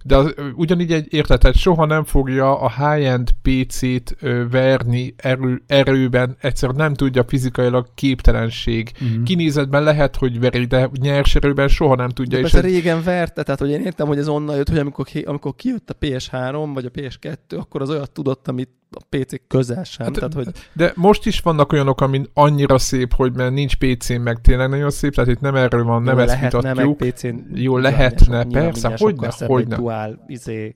de 0.03 0.15
az, 0.15 0.34
ugyanígy 0.56 0.91
egy 0.91 1.14
értetet, 1.14 1.56
soha 1.56 1.86
nem 1.86 2.03
fogja 2.03 2.60
a 2.60 2.69
high-end 2.69 3.30
PC-t 3.41 4.15
verni 4.52 5.14
erő, 5.18 5.64
erőben, 5.68 6.36
egyszerűen 6.41 6.77
nem 6.77 6.94
tudja 6.94 7.23
fizikailag 7.27 7.88
képtelenség. 7.95 8.91
Mm-hmm. 9.03 9.23
Kinézetben 9.23 9.84
lehet, 9.84 10.15
hogy 10.15 10.40
veri, 10.40 10.65
de 10.65 10.90
nyers 11.02 11.36
erőben 11.36 11.68
soha 11.68 11.95
nem 11.95 12.10
tudja. 12.10 12.40
De 12.40 12.45
és 12.45 12.53
ez... 12.53 12.61
régen 12.61 13.03
verte, 13.03 13.44
tehát 13.44 13.60
hogy 13.60 13.69
én 13.69 13.82
értem, 13.82 14.07
hogy 14.07 14.18
ez 14.18 14.27
onnan 14.27 14.56
jött, 14.56 14.69
hogy 14.69 14.77
amikor, 14.77 15.06
amikor 15.26 15.56
kijött 15.56 15.90
a 15.90 15.95
PS3 16.02 16.69
vagy 16.73 16.86
a 16.86 16.90
PS2, 16.90 17.57
akkor 17.57 17.82
az 17.82 17.90
olyat 17.90 18.11
tudott, 18.11 18.48
amit 18.48 18.69
a 18.91 19.01
PC 19.09 19.33
közel 19.47 19.83
sem. 19.83 20.05
Hát, 20.05 20.15
tehát, 20.15 20.33
hogy... 20.33 20.47
De 20.73 20.91
most 20.95 21.25
is 21.25 21.39
vannak 21.39 21.71
olyanok, 21.71 22.01
amin 22.01 22.25
annyira 22.33 22.77
szép, 22.77 23.13
hogy 23.13 23.33
mert 23.33 23.53
nincs 23.53 23.75
PC-n, 23.75 24.21
meg 24.21 24.41
tényleg 24.41 24.69
nagyon 24.69 24.89
szép, 24.89 25.13
tehát 25.13 25.29
itt 25.29 25.39
nem 25.39 25.55
erről 25.55 25.83
van, 25.83 26.03
nem 26.03 26.19
ezt 26.19 26.39
vitatjuk. 26.39 26.99
Meg 26.99 27.09
PC-n 27.09 27.35
Jó, 27.53 27.77
lehetne, 27.77 28.45
persze, 28.45 28.95
hogyne, 28.97 29.31
hogyne. 29.47 29.75
Dual, 29.75 30.23
izé, 30.27 30.75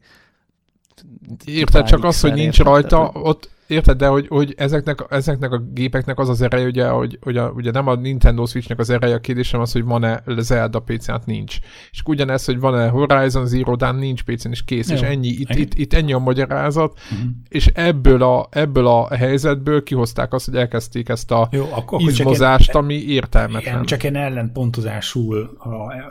Érted, 1.45 1.85
csak 1.85 2.03
az, 2.03 2.21
hogy 2.21 2.33
nincs 2.33 2.59
rajta, 2.59 3.11
ott 3.13 3.49
Érted, 3.69 3.97
de 3.97 4.07
hogy, 4.07 4.27
hogy 4.27 4.53
ezeknek, 4.57 5.05
ezeknek 5.09 5.51
a 5.51 5.57
gépeknek 5.57 6.19
az 6.19 6.29
az 6.29 6.41
ereje, 6.41 6.65
ugye, 6.65 6.87
hogy, 6.87 7.17
hogy 7.21 7.37
a, 7.37 7.49
ugye 7.49 7.71
nem 7.71 7.87
a 7.87 7.95
Nintendo 7.95 8.45
Switchnek 8.45 8.79
az 8.79 8.89
ereje, 8.89 9.15
a 9.15 9.19
kérdésem 9.19 9.59
az, 9.59 9.71
hogy 9.71 9.83
van-e 9.83 10.23
Zelda 10.37 10.79
PC-n, 10.79 11.11
hát 11.11 11.25
nincs. 11.25 11.57
És 11.91 12.01
ugyanez, 12.05 12.45
hogy 12.45 12.59
van-e 12.59 12.87
Horizon 12.87 13.45
Zero 13.45 13.75
Dawn, 13.75 13.95
nincs 13.95 14.23
PC-n, 14.23 14.49
és 14.49 14.63
kész, 14.63 14.89
Jó. 14.89 14.95
és 14.95 15.01
ennyi, 15.01 15.27
itt, 15.27 15.55
itt, 15.55 15.73
itt, 15.73 15.93
ennyi 15.93 16.13
a 16.13 16.17
magyarázat, 16.17 16.99
uh-huh. 17.11 17.29
és 17.49 17.67
ebből 17.67 18.23
a, 18.23 18.47
ebből 18.51 18.87
a 18.87 19.15
helyzetből 19.15 19.83
kihozták 19.83 20.33
azt, 20.33 20.45
hogy 20.45 20.55
elkezdték 20.55 21.09
ezt 21.09 21.31
a 21.31 21.49
Jó, 21.51 21.65
akkor, 21.71 22.01
izmozást, 22.01 22.69
én, 22.69 22.81
ami 22.81 22.93
értelmetlen. 22.93 23.73
Igen, 23.73 23.85
csak 23.85 24.03
én 24.03 24.15
ellenpontozásul, 24.15 25.57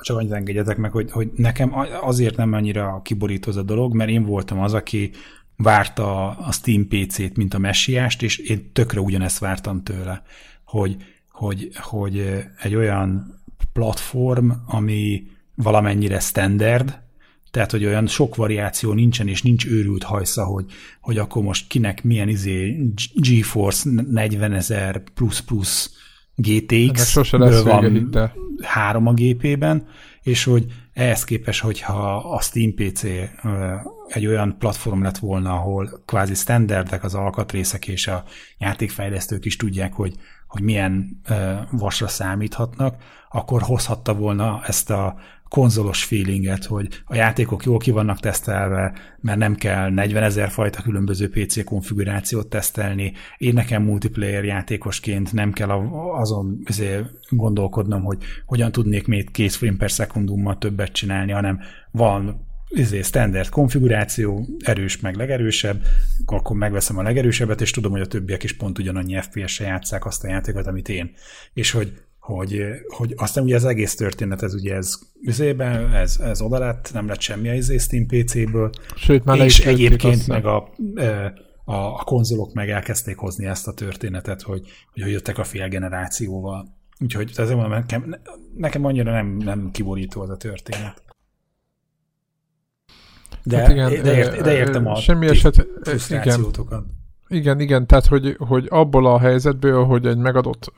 csak 0.01 0.17
annyit 0.17 0.33
engedjetek 0.33 0.77
meg, 0.77 0.91
hogy, 0.91 1.11
hogy 1.11 1.31
nekem 1.37 1.75
azért 2.01 2.37
nem 2.37 2.53
annyira 2.53 3.01
kiborító 3.05 3.53
a 3.57 3.63
dolog, 3.63 3.95
mert 3.95 4.11
én 4.11 4.25
voltam 4.25 4.61
az, 4.61 4.75
aki 4.75 5.11
várta 5.63 6.29
a 6.31 6.53
Steam 6.53 6.89
PC-t, 6.89 7.37
mint 7.37 7.55
a 7.55 7.59
messiást, 7.59 8.23
és 8.23 8.39
én 8.39 8.73
tökre 8.73 9.01
ugyanezt 9.01 9.39
vártam 9.39 9.83
tőle, 9.83 10.23
hogy, 10.65 10.97
hogy, 11.31 11.71
hogy 11.75 12.45
egy 12.63 12.75
olyan 12.75 13.41
platform, 13.73 14.51
ami 14.67 15.27
valamennyire 15.55 16.19
standard, 16.19 17.01
tehát, 17.51 17.71
hogy 17.71 17.85
olyan 17.85 18.07
sok 18.07 18.37
variáció 18.37 18.93
nincsen, 18.93 19.29
és 19.29 19.43
nincs 19.43 19.67
őrült 19.67 20.03
hajsza, 20.03 20.45
hogy, 20.45 20.65
hogy 21.01 21.19
akkor 21.19 21.43
most 21.43 21.67
kinek 21.67 22.05
milyen 22.05 22.29
izé 22.29 22.91
GeForce 23.15 23.91
40 24.11 24.53
ezer 24.53 25.03
plusz 25.15 25.41
plusz 25.41 25.91
GTX 26.35 27.15
van 27.63 28.11
három 28.63 29.07
a 29.07 29.13
gépében, 29.13 29.87
és 30.23 30.45
hogy 30.45 30.67
ehhez 30.99 31.25
képest, 31.25 31.61
hogyha 31.61 32.17
a 32.17 32.41
Steam 32.41 32.75
PC 32.75 33.03
egy 34.09 34.27
olyan 34.27 34.59
platform 34.59 35.03
lett 35.03 35.19
volna, 35.19 35.53
ahol 35.53 36.03
kvázi 36.07 36.35
standardek 36.35 37.05
az 37.05 37.15
alkatrészek, 37.15 37.89
és 37.89 38.07
a 38.07 38.25
játékfejlesztők 38.59 39.45
is 39.45 39.57
tudják, 39.57 39.93
hogy, 39.93 40.15
hogy 40.47 40.63
milyen 40.63 41.21
vasra 41.71 42.09
számíthatnak, 42.09 43.03
akkor 43.31 43.63
hozhatta 43.63 44.15
volna 44.15 44.61
ezt 44.67 44.91
a 44.91 45.17
konzolos 45.49 46.05
feelinget, 46.05 46.65
hogy 46.65 46.89
a 47.05 47.15
játékok 47.15 47.65
jól 47.65 47.79
ki 47.79 47.91
vannak 47.91 48.21
tesztelve, 48.21 48.93
mert 49.21 49.39
nem 49.39 49.55
kell 49.55 49.91
40 49.91 50.23
ezer 50.23 50.51
fajta 50.51 50.83
különböző 50.83 51.29
PC 51.31 51.65
konfigurációt 51.65 52.47
tesztelni. 52.47 53.13
Én 53.37 53.55
nekem 53.55 53.83
multiplayer 53.83 54.45
játékosként 54.45 55.33
nem 55.33 55.53
kell 55.53 55.71
azon 56.15 56.63
gondolkodnom, 57.29 58.03
hogy 58.03 58.19
hogyan 58.47 58.73
tudnék 58.73 59.07
még 59.07 59.31
2 59.31 59.49
frame 59.49 59.77
per 59.77 59.91
szekundummal 59.91 60.59
többet 60.59 60.93
csinálni, 60.93 61.33
hanem 61.33 61.61
van 61.91 62.47
izé, 62.69 63.03
standard 63.03 63.49
konfiguráció, 63.49 64.47
erős 64.59 65.01
meg 65.01 65.17
legerősebb, 65.17 65.83
akkor 66.27 66.57
megveszem 66.57 66.99
a 66.99 67.03
legerősebbet, 67.03 67.61
és 67.61 67.71
tudom, 67.71 67.93
hogy 67.93 68.01
a 68.01 68.07
többiek 68.07 68.43
is 68.43 68.57
pont 68.57 68.79
ugyanannyi 68.79 69.21
FPS-re 69.21 69.67
játszák 69.67 70.07
azt 70.07 70.25
a 70.25 70.29
játékot, 70.29 70.67
amit 70.67 70.89
én. 70.89 71.11
És 71.53 71.71
hogy 71.71 71.93
hogy, 72.35 72.63
hogy 72.89 73.15
aztán 73.17 73.45
ugye 73.45 73.55
az 73.55 73.65
egész 73.65 73.95
történet, 73.95 74.43
ez 74.43 74.55
ugye 74.55 74.75
ez 74.75 74.99
üzében, 75.23 75.93
ez, 75.93 76.19
ez 76.21 76.41
oda 76.41 76.59
lett, 76.59 76.91
nem 76.93 77.07
lett 77.09 77.21
semmi 77.21 77.49
a 77.49 77.55
izé 77.55 77.77
Steam 77.79 78.07
PC-ből. 78.07 78.71
Sőt, 78.97 79.25
már 79.25 79.39
és 79.39 79.61
egyébként 79.61 80.27
meg 80.27 80.47
a, 80.47 80.57
a, 81.65 81.75
a 81.75 82.03
konzolok 82.05 82.53
meg 82.53 82.71
elkezdték 82.71 83.17
hozni 83.17 83.47
ezt 83.47 83.69
a 83.69 83.73
történetet, 83.73 84.43
hogy, 84.43 84.67
hogy 84.93 85.11
jöttek 85.11 85.39
a 85.39 85.45
fél 85.45 85.69
generációval. 85.69 86.77
Úgyhogy 87.01 87.33
ez 87.37 87.51
mondom, 87.51 87.71
nekem, 87.71 88.21
nekem 88.57 88.85
annyira 88.85 89.13
nem, 89.13 89.37
nem 89.37 89.71
kiborító 89.71 90.21
az 90.21 90.31
a 90.31 90.37
történet. 90.37 91.03
De, 93.43 93.59
hát 93.59 93.71
igen, 93.71 94.03
de, 94.03 94.17
ért, 94.17 94.43
de 94.43 94.57
értem 94.57 94.87
a 94.87 94.97
semmi 95.01 95.27
eset, 95.27 95.67
igen, 96.09 96.47
igen, 97.29 97.61
igen, 97.61 97.87
tehát 97.87 98.07
hogy, 98.07 98.37
hogy 98.39 98.67
abból 98.71 99.07
a 99.07 99.19
helyzetből, 99.19 99.85
hogy 99.85 100.07
egy 100.07 100.17
megadott 100.17 100.73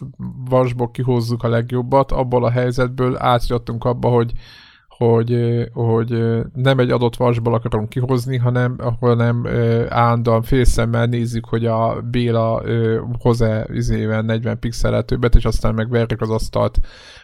vasból 0.49 0.91
kihozzuk 0.91 1.43
a 1.43 1.49
legjobbat, 1.49 2.13
abból 2.13 2.45
a 2.45 2.51
helyzetből 2.51 3.17
átjöttünk 3.19 3.85
abba, 3.85 4.09
hogy, 4.09 4.33
hogy, 4.89 5.69
hogy 5.73 6.41
nem 6.55 6.79
egy 6.79 6.91
adott 6.91 7.17
vasból 7.17 7.55
akarunk 7.55 7.89
kihozni, 7.89 8.37
hanem, 8.37 8.79
hanem 9.01 9.47
állandóan 9.89 10.43
félszemmel 10.43 11.07
nézzük, 11.07 11.45
hogy 11.45 11.67
a 11.67 12.01
Béla 12.11 12.63
hoz-e 13.19 13.67
40 14.23 14.59
pixelet 14.59 15.07
többet, 15.07 15.35
és 15.35 15.45
aztán 15.45 15.75
megverjük 15.75 16.21
az 16.21 16.31
asztalt 16.31 16.81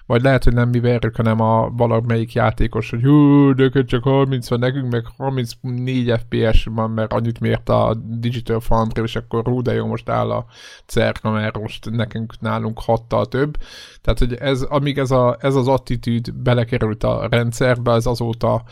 vagy 0.07 0.23
lehet, 0.23 0.45
hogy 0.45 0.53
nem 0.53 0.69
mi 0.69 0.81
verjük, 0.81 1.17
hanem 1.17 1.41
a 1.41 1.71
valamelyik 1.71 2.33
játékos, 2.33 2.91
hogy 2.91 3.03
hú, 3.03 3.53
de 3.55 3.85
csak 3.85 4.03
30 4.03 4.49
van 4.49 4.59
nekünk, 4.59 4.93
meg 4.93 5.05
34 5.17 6.13
FPS 6.19 6.69
van, 6.71 6.91
mert 6.91 7.13
annyit 7.13 7.41
mért 7.41 7.69
a 7.69 7.95
Digital 8.05 8.61
Foundry, 8.61 9.03
és 9.03 9.17
akkor 9.17 9.45
hú, 9.45 9.63
de 9.63 9.73
jó, 9.73 9.87
most 9.87 10.09
áll 10.09 10.31
a 10.31 10.47
cerka, 10.87 11.31
mert 11.31 11.59
most 11.59 11.91
nekünk 11.91 12.41
nálunk 12.41 12.81
hattal 12.81 13.27
több. 13.27 13.57
Tehát, 14.01 14.19
hogy 14.19 14.35
ez, 14.35 14.63
amíg 14.63 14.99
ez, 14.99 15.11
a, 15.11 15.37
ez 15.41 15.55
az 15.55 15.69
attitűd 15.69 16.35
belekerült 16.35 17.05
a 17.05 17.27
rendszerbe, 17.31 17.93
ez 17.93 18.07
azóta 18.07 18.63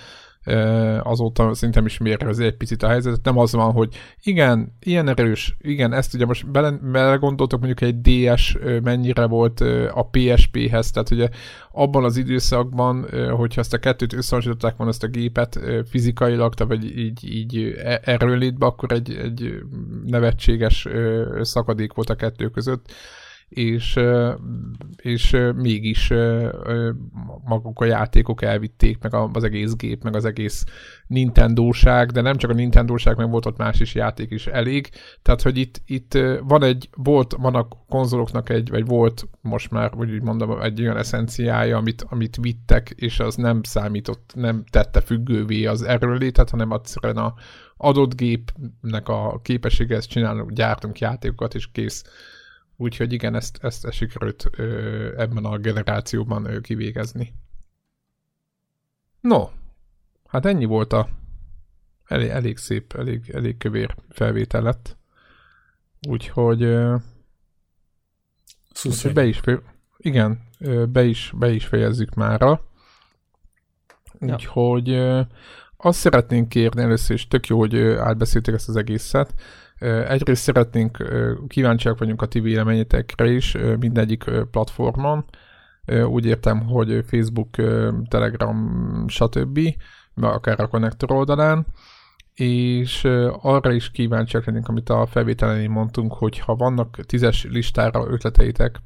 azóta 1.03 1.55
szerintem 1.55 1.87
is 1.87 1.99
mérhezi 1.99 2.45
egy 2.45 2.57
picit 2.57 2.83
a 2.83 2.89
helyzetet. 2.89 3.25
Nem 3.25 3.39
az 3.39 3.53
van, 3.53 3.73
hogy 3.73 3.95
igen, 4.23 4.77
ilyen 4.81 5.09
erős, 5.09 5.57
igen, 5.61 5.93
ezt 5.93 6.15
ugye 6.15 6.27
most 6.27 6.51
bele, 6.51 6.71
belegondoltok 6.71 7.61
mondjuk 7.61 7.81
egy 7.81 8.01
DS 8.01 8.59
mennyire 8.83 9.27
volt 9.27 9.61
a 9.95 10.09
PSP-hez, 10.11 10.91
tehát 10.91 11.11
ugye 11.11 11.29
abban 11.73 12.05
az 12.05 12.17
időszakban, 12.17 13.07
hogyha 13.31 13.61
ezt 13.61 13.75
a 13.75 13.79
kettőt 13.79 14.13
összehasonlították 14.13 14.77
volna 14.77 14.93
ezt 14.93 15.03
a 15.03 15.09
gépet 15.09 15.61
fizikailag, 15.89 16.55
vagy 16.57 16.99
így, 16.99 17.35
így 17.35 17.75
e, 17.85 18.01
erőlétbe, 18.05 18.67
akkor 18.67 18.93
egy, 18.93 19.11
egy 19.11 19.55
nevetséges 20.07 20.89
szakadék 21.41 21.93
volt 21.93 22.11
a 22.11 22.15
kettő 22.15 22.49
között 22.49 22.93
és, 23.55 24.01
és 24.97 25.37
mégis 25.57 26.13
maguk 27.45 27.81
a 27.81 27.85
játékok 27.85 28.43
elvitték, 28.43 28.99
meg 29.03 29.15
az 29.15 29.45
egész 29.45 29.75
gép, 29.75 30.03
meg 30.03 30.17
az 30.17 30.25
egész 30.25 30.65
Nintendo-ság, 31.07 32.11
de 32.11 32.21
nem 32.21 32.37
csak 32.37 32.51
a 32.51 32.55
Nintendo-ság, 32.55 33.17
meg 33.17 33.31
volt 33.31 33.47
ott 33.47 33.57
más 33.57 33.81
is 33.81 33.95
játék 33.95 34.31
is 34.31 34.47
elég. 34.47 34.89
Tehát, 35.23 35.43
hogy 35.43 35.57
itt, 35.57 35.81
itt 35.87 36.19
van 36.43 36.63
egy, 36.63 36.89
volt, 36.97 37.33
van 37.39 37.55
a 37.55 37.69
konzoloknak 37.89 38.49
egy, 38.49 38.71
vagy 38.71 38.87
volt 38.87 39.29
most 39.41 39.71
már, 39.71 39.93
úgy 39.97 40.23
mondom, 40.23 40.61
egy 40.61 40.81
olyan 40.81 40.97
eszenciája, 40.97 41.77
amit, 41.77 42.05
amit 42.09 42.37
vittek, 42.41 42.91
és 42.97 43.21
az 43.21 43.35
nem 43.35 43.63
számított, 43.63 44.33
nem 44.35 44.65
tette 44.71 45.01
függővé 45.01 45.67
az 45.67 45.83
erőlétet, 45.83 46.51
hanem 46.51 46.73
egyszerűen 46.73 47.17
a 47.17 47.35
adott 47.77 48.17
gépnek 48.17 49.09
a 49.09 49.41
képessége, 49.43 49.97
ezt 49.97 50.09
csinálunk, 50.09 50.53
gyártunk 50.53 50.99
játékokat, 50.99 51.55
és 51.55 51.69
kész 51.73 52.05
Úgyhogy 52.77 53.13
igen, 53.13 53.35
ezt, 53.35 53.59
ezt, 53.63 53.93
sikerült 53.93 54.47
ö, 54.57 55.21
ebben 55.21 55.45
a 55.45 55.59
generációban 55.59 56.45
ö, 56.45 56.61
kivégezni. 56.61 57.35
No, 59.21 59.49
hát 60.27 60.47
ennyi 60.47 60.65
volt 60.65 60.93
a 60.93 61.09
elég, 62.05 62.29
elég 62.29 62.57
szép, 62.57 62.93
elég, 62.93 63.31
elég 63.31 63.57
kövér 63.57 63.95
felvétel 64.09 64.63
lett. 64.63 64.97
Úgyhogy, 66.09 66.63
ö, 66.63 66.97
úgyhogy 68.85 69.13
be 69.13 69.25
is, 69.25 69.41
igen, 69.97 70.49
ö, 70.59 70.87
be 70.87 71.05
is, 71.05 71.33
be 71.39 71.51
is 71.51 71.67
fejezzük 71.67 72.15
mára. 72.15 72.69
Úgyhogy 74.19 74.91
ö, 74.91 75.21
azt 75.77 75.99
szeretnénk 75.99 76.49
kérni 76.49 76.83
először, 76.83 77.17
és 77.17 77.29
tök 77.29 77.47
jó, 77.47 77.59
hogy 77.59 77.79
átbeszélték 77.81 78.55
ezt 78.55 78.69
az 78.69 78.77
egészet, 78.77 79.35
Egyrészt 80.09 80.43
szeretnénk, 80.43 81.05
kíváncsiak 81.47 81.99
vagyunk 81.99 82.23
a 82.23 82.27
ti 82.27 82.41
véleményetekre 82.41 83.27
is 83.31 83.57
mindegyik 83.79 84.25
platformon. 84.51 85.25
Úgy 86.07 86.27
értem, 86.27 86.67
hogy 86.67 87.05
Facebook, 87.07 87.51
Telegram, 88.09 89.09
stb., 89.09 89.61
akár 90.21 90.61
a 90.61 90.69
Connector 90.69 91.13
oldalán 91.13 91.67
és 92.35 93.05
arra 93.41 93.73
is 93.73 93.91
kíváncsiak 93.91 94.45
lennénk, 94.45 94.69
amit 94.69 94.89
a 94.89 95.07
felvételen 95.07 95.71
mondtunk, 95.71 96.13
hogy 96.13 96.39
ha 96.39 96.55
vannak 96.55 96.97
tízes 97.07 97.45
listára 97.45 98.07
ötleteitek, 98.09 98.81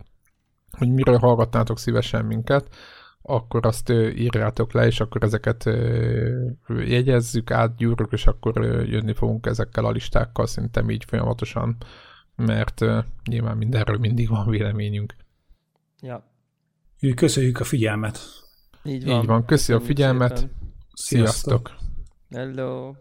hogy 0.70 0.88
miről 0.88 1.18
hallgatnátok 1.18 1.78
szívesen 1.78 2.24
minket, 2.24 2.68
akkor 3.30 3.66
azt 3.66 3.90
írjátok 3.90 4.72
le, 4.72 4.86
és 4.86 5.00
akkor 5.00 5.22
ezeket 5.22 5.64
jegyezzük, 6.68 7.50
átgyúrjuk, 7.50 8.12
és 8.12 8.26
akkor 8.26 8.64
jönni 8.86 9.14
fogunk 9.14 9.46
ezekkel 9.46 9.84
a 9.84 9.90
listákkal, 9.90 10.46
szerintem 10.46 10.90
így 10.90 11.04
folyamatosan, 11.04 11.76
mert 12.36 12.84
nyilván 13.24 13.56
mindenről 13.56 13.98
mindig 13.98 14.28
van 14.28 14.48
véleményünk. 14.48 15.14
Ja. 16.00 16.24
Köszönjük 17.14 17.60
a 17.60 17.64
figyelmet. 17.64 18.18
Így 18.84 19.04
van. 19.04 19.20
Így 19.20 19.26
van. 19.26 19.44
Köszi 19.44 19.72
a 19.72 19.80
figyelmet. 19.80 20.36
Szépen. 20.36 20.56
Sziasztok. 20.92 21.74
Hello. 22.30 22.94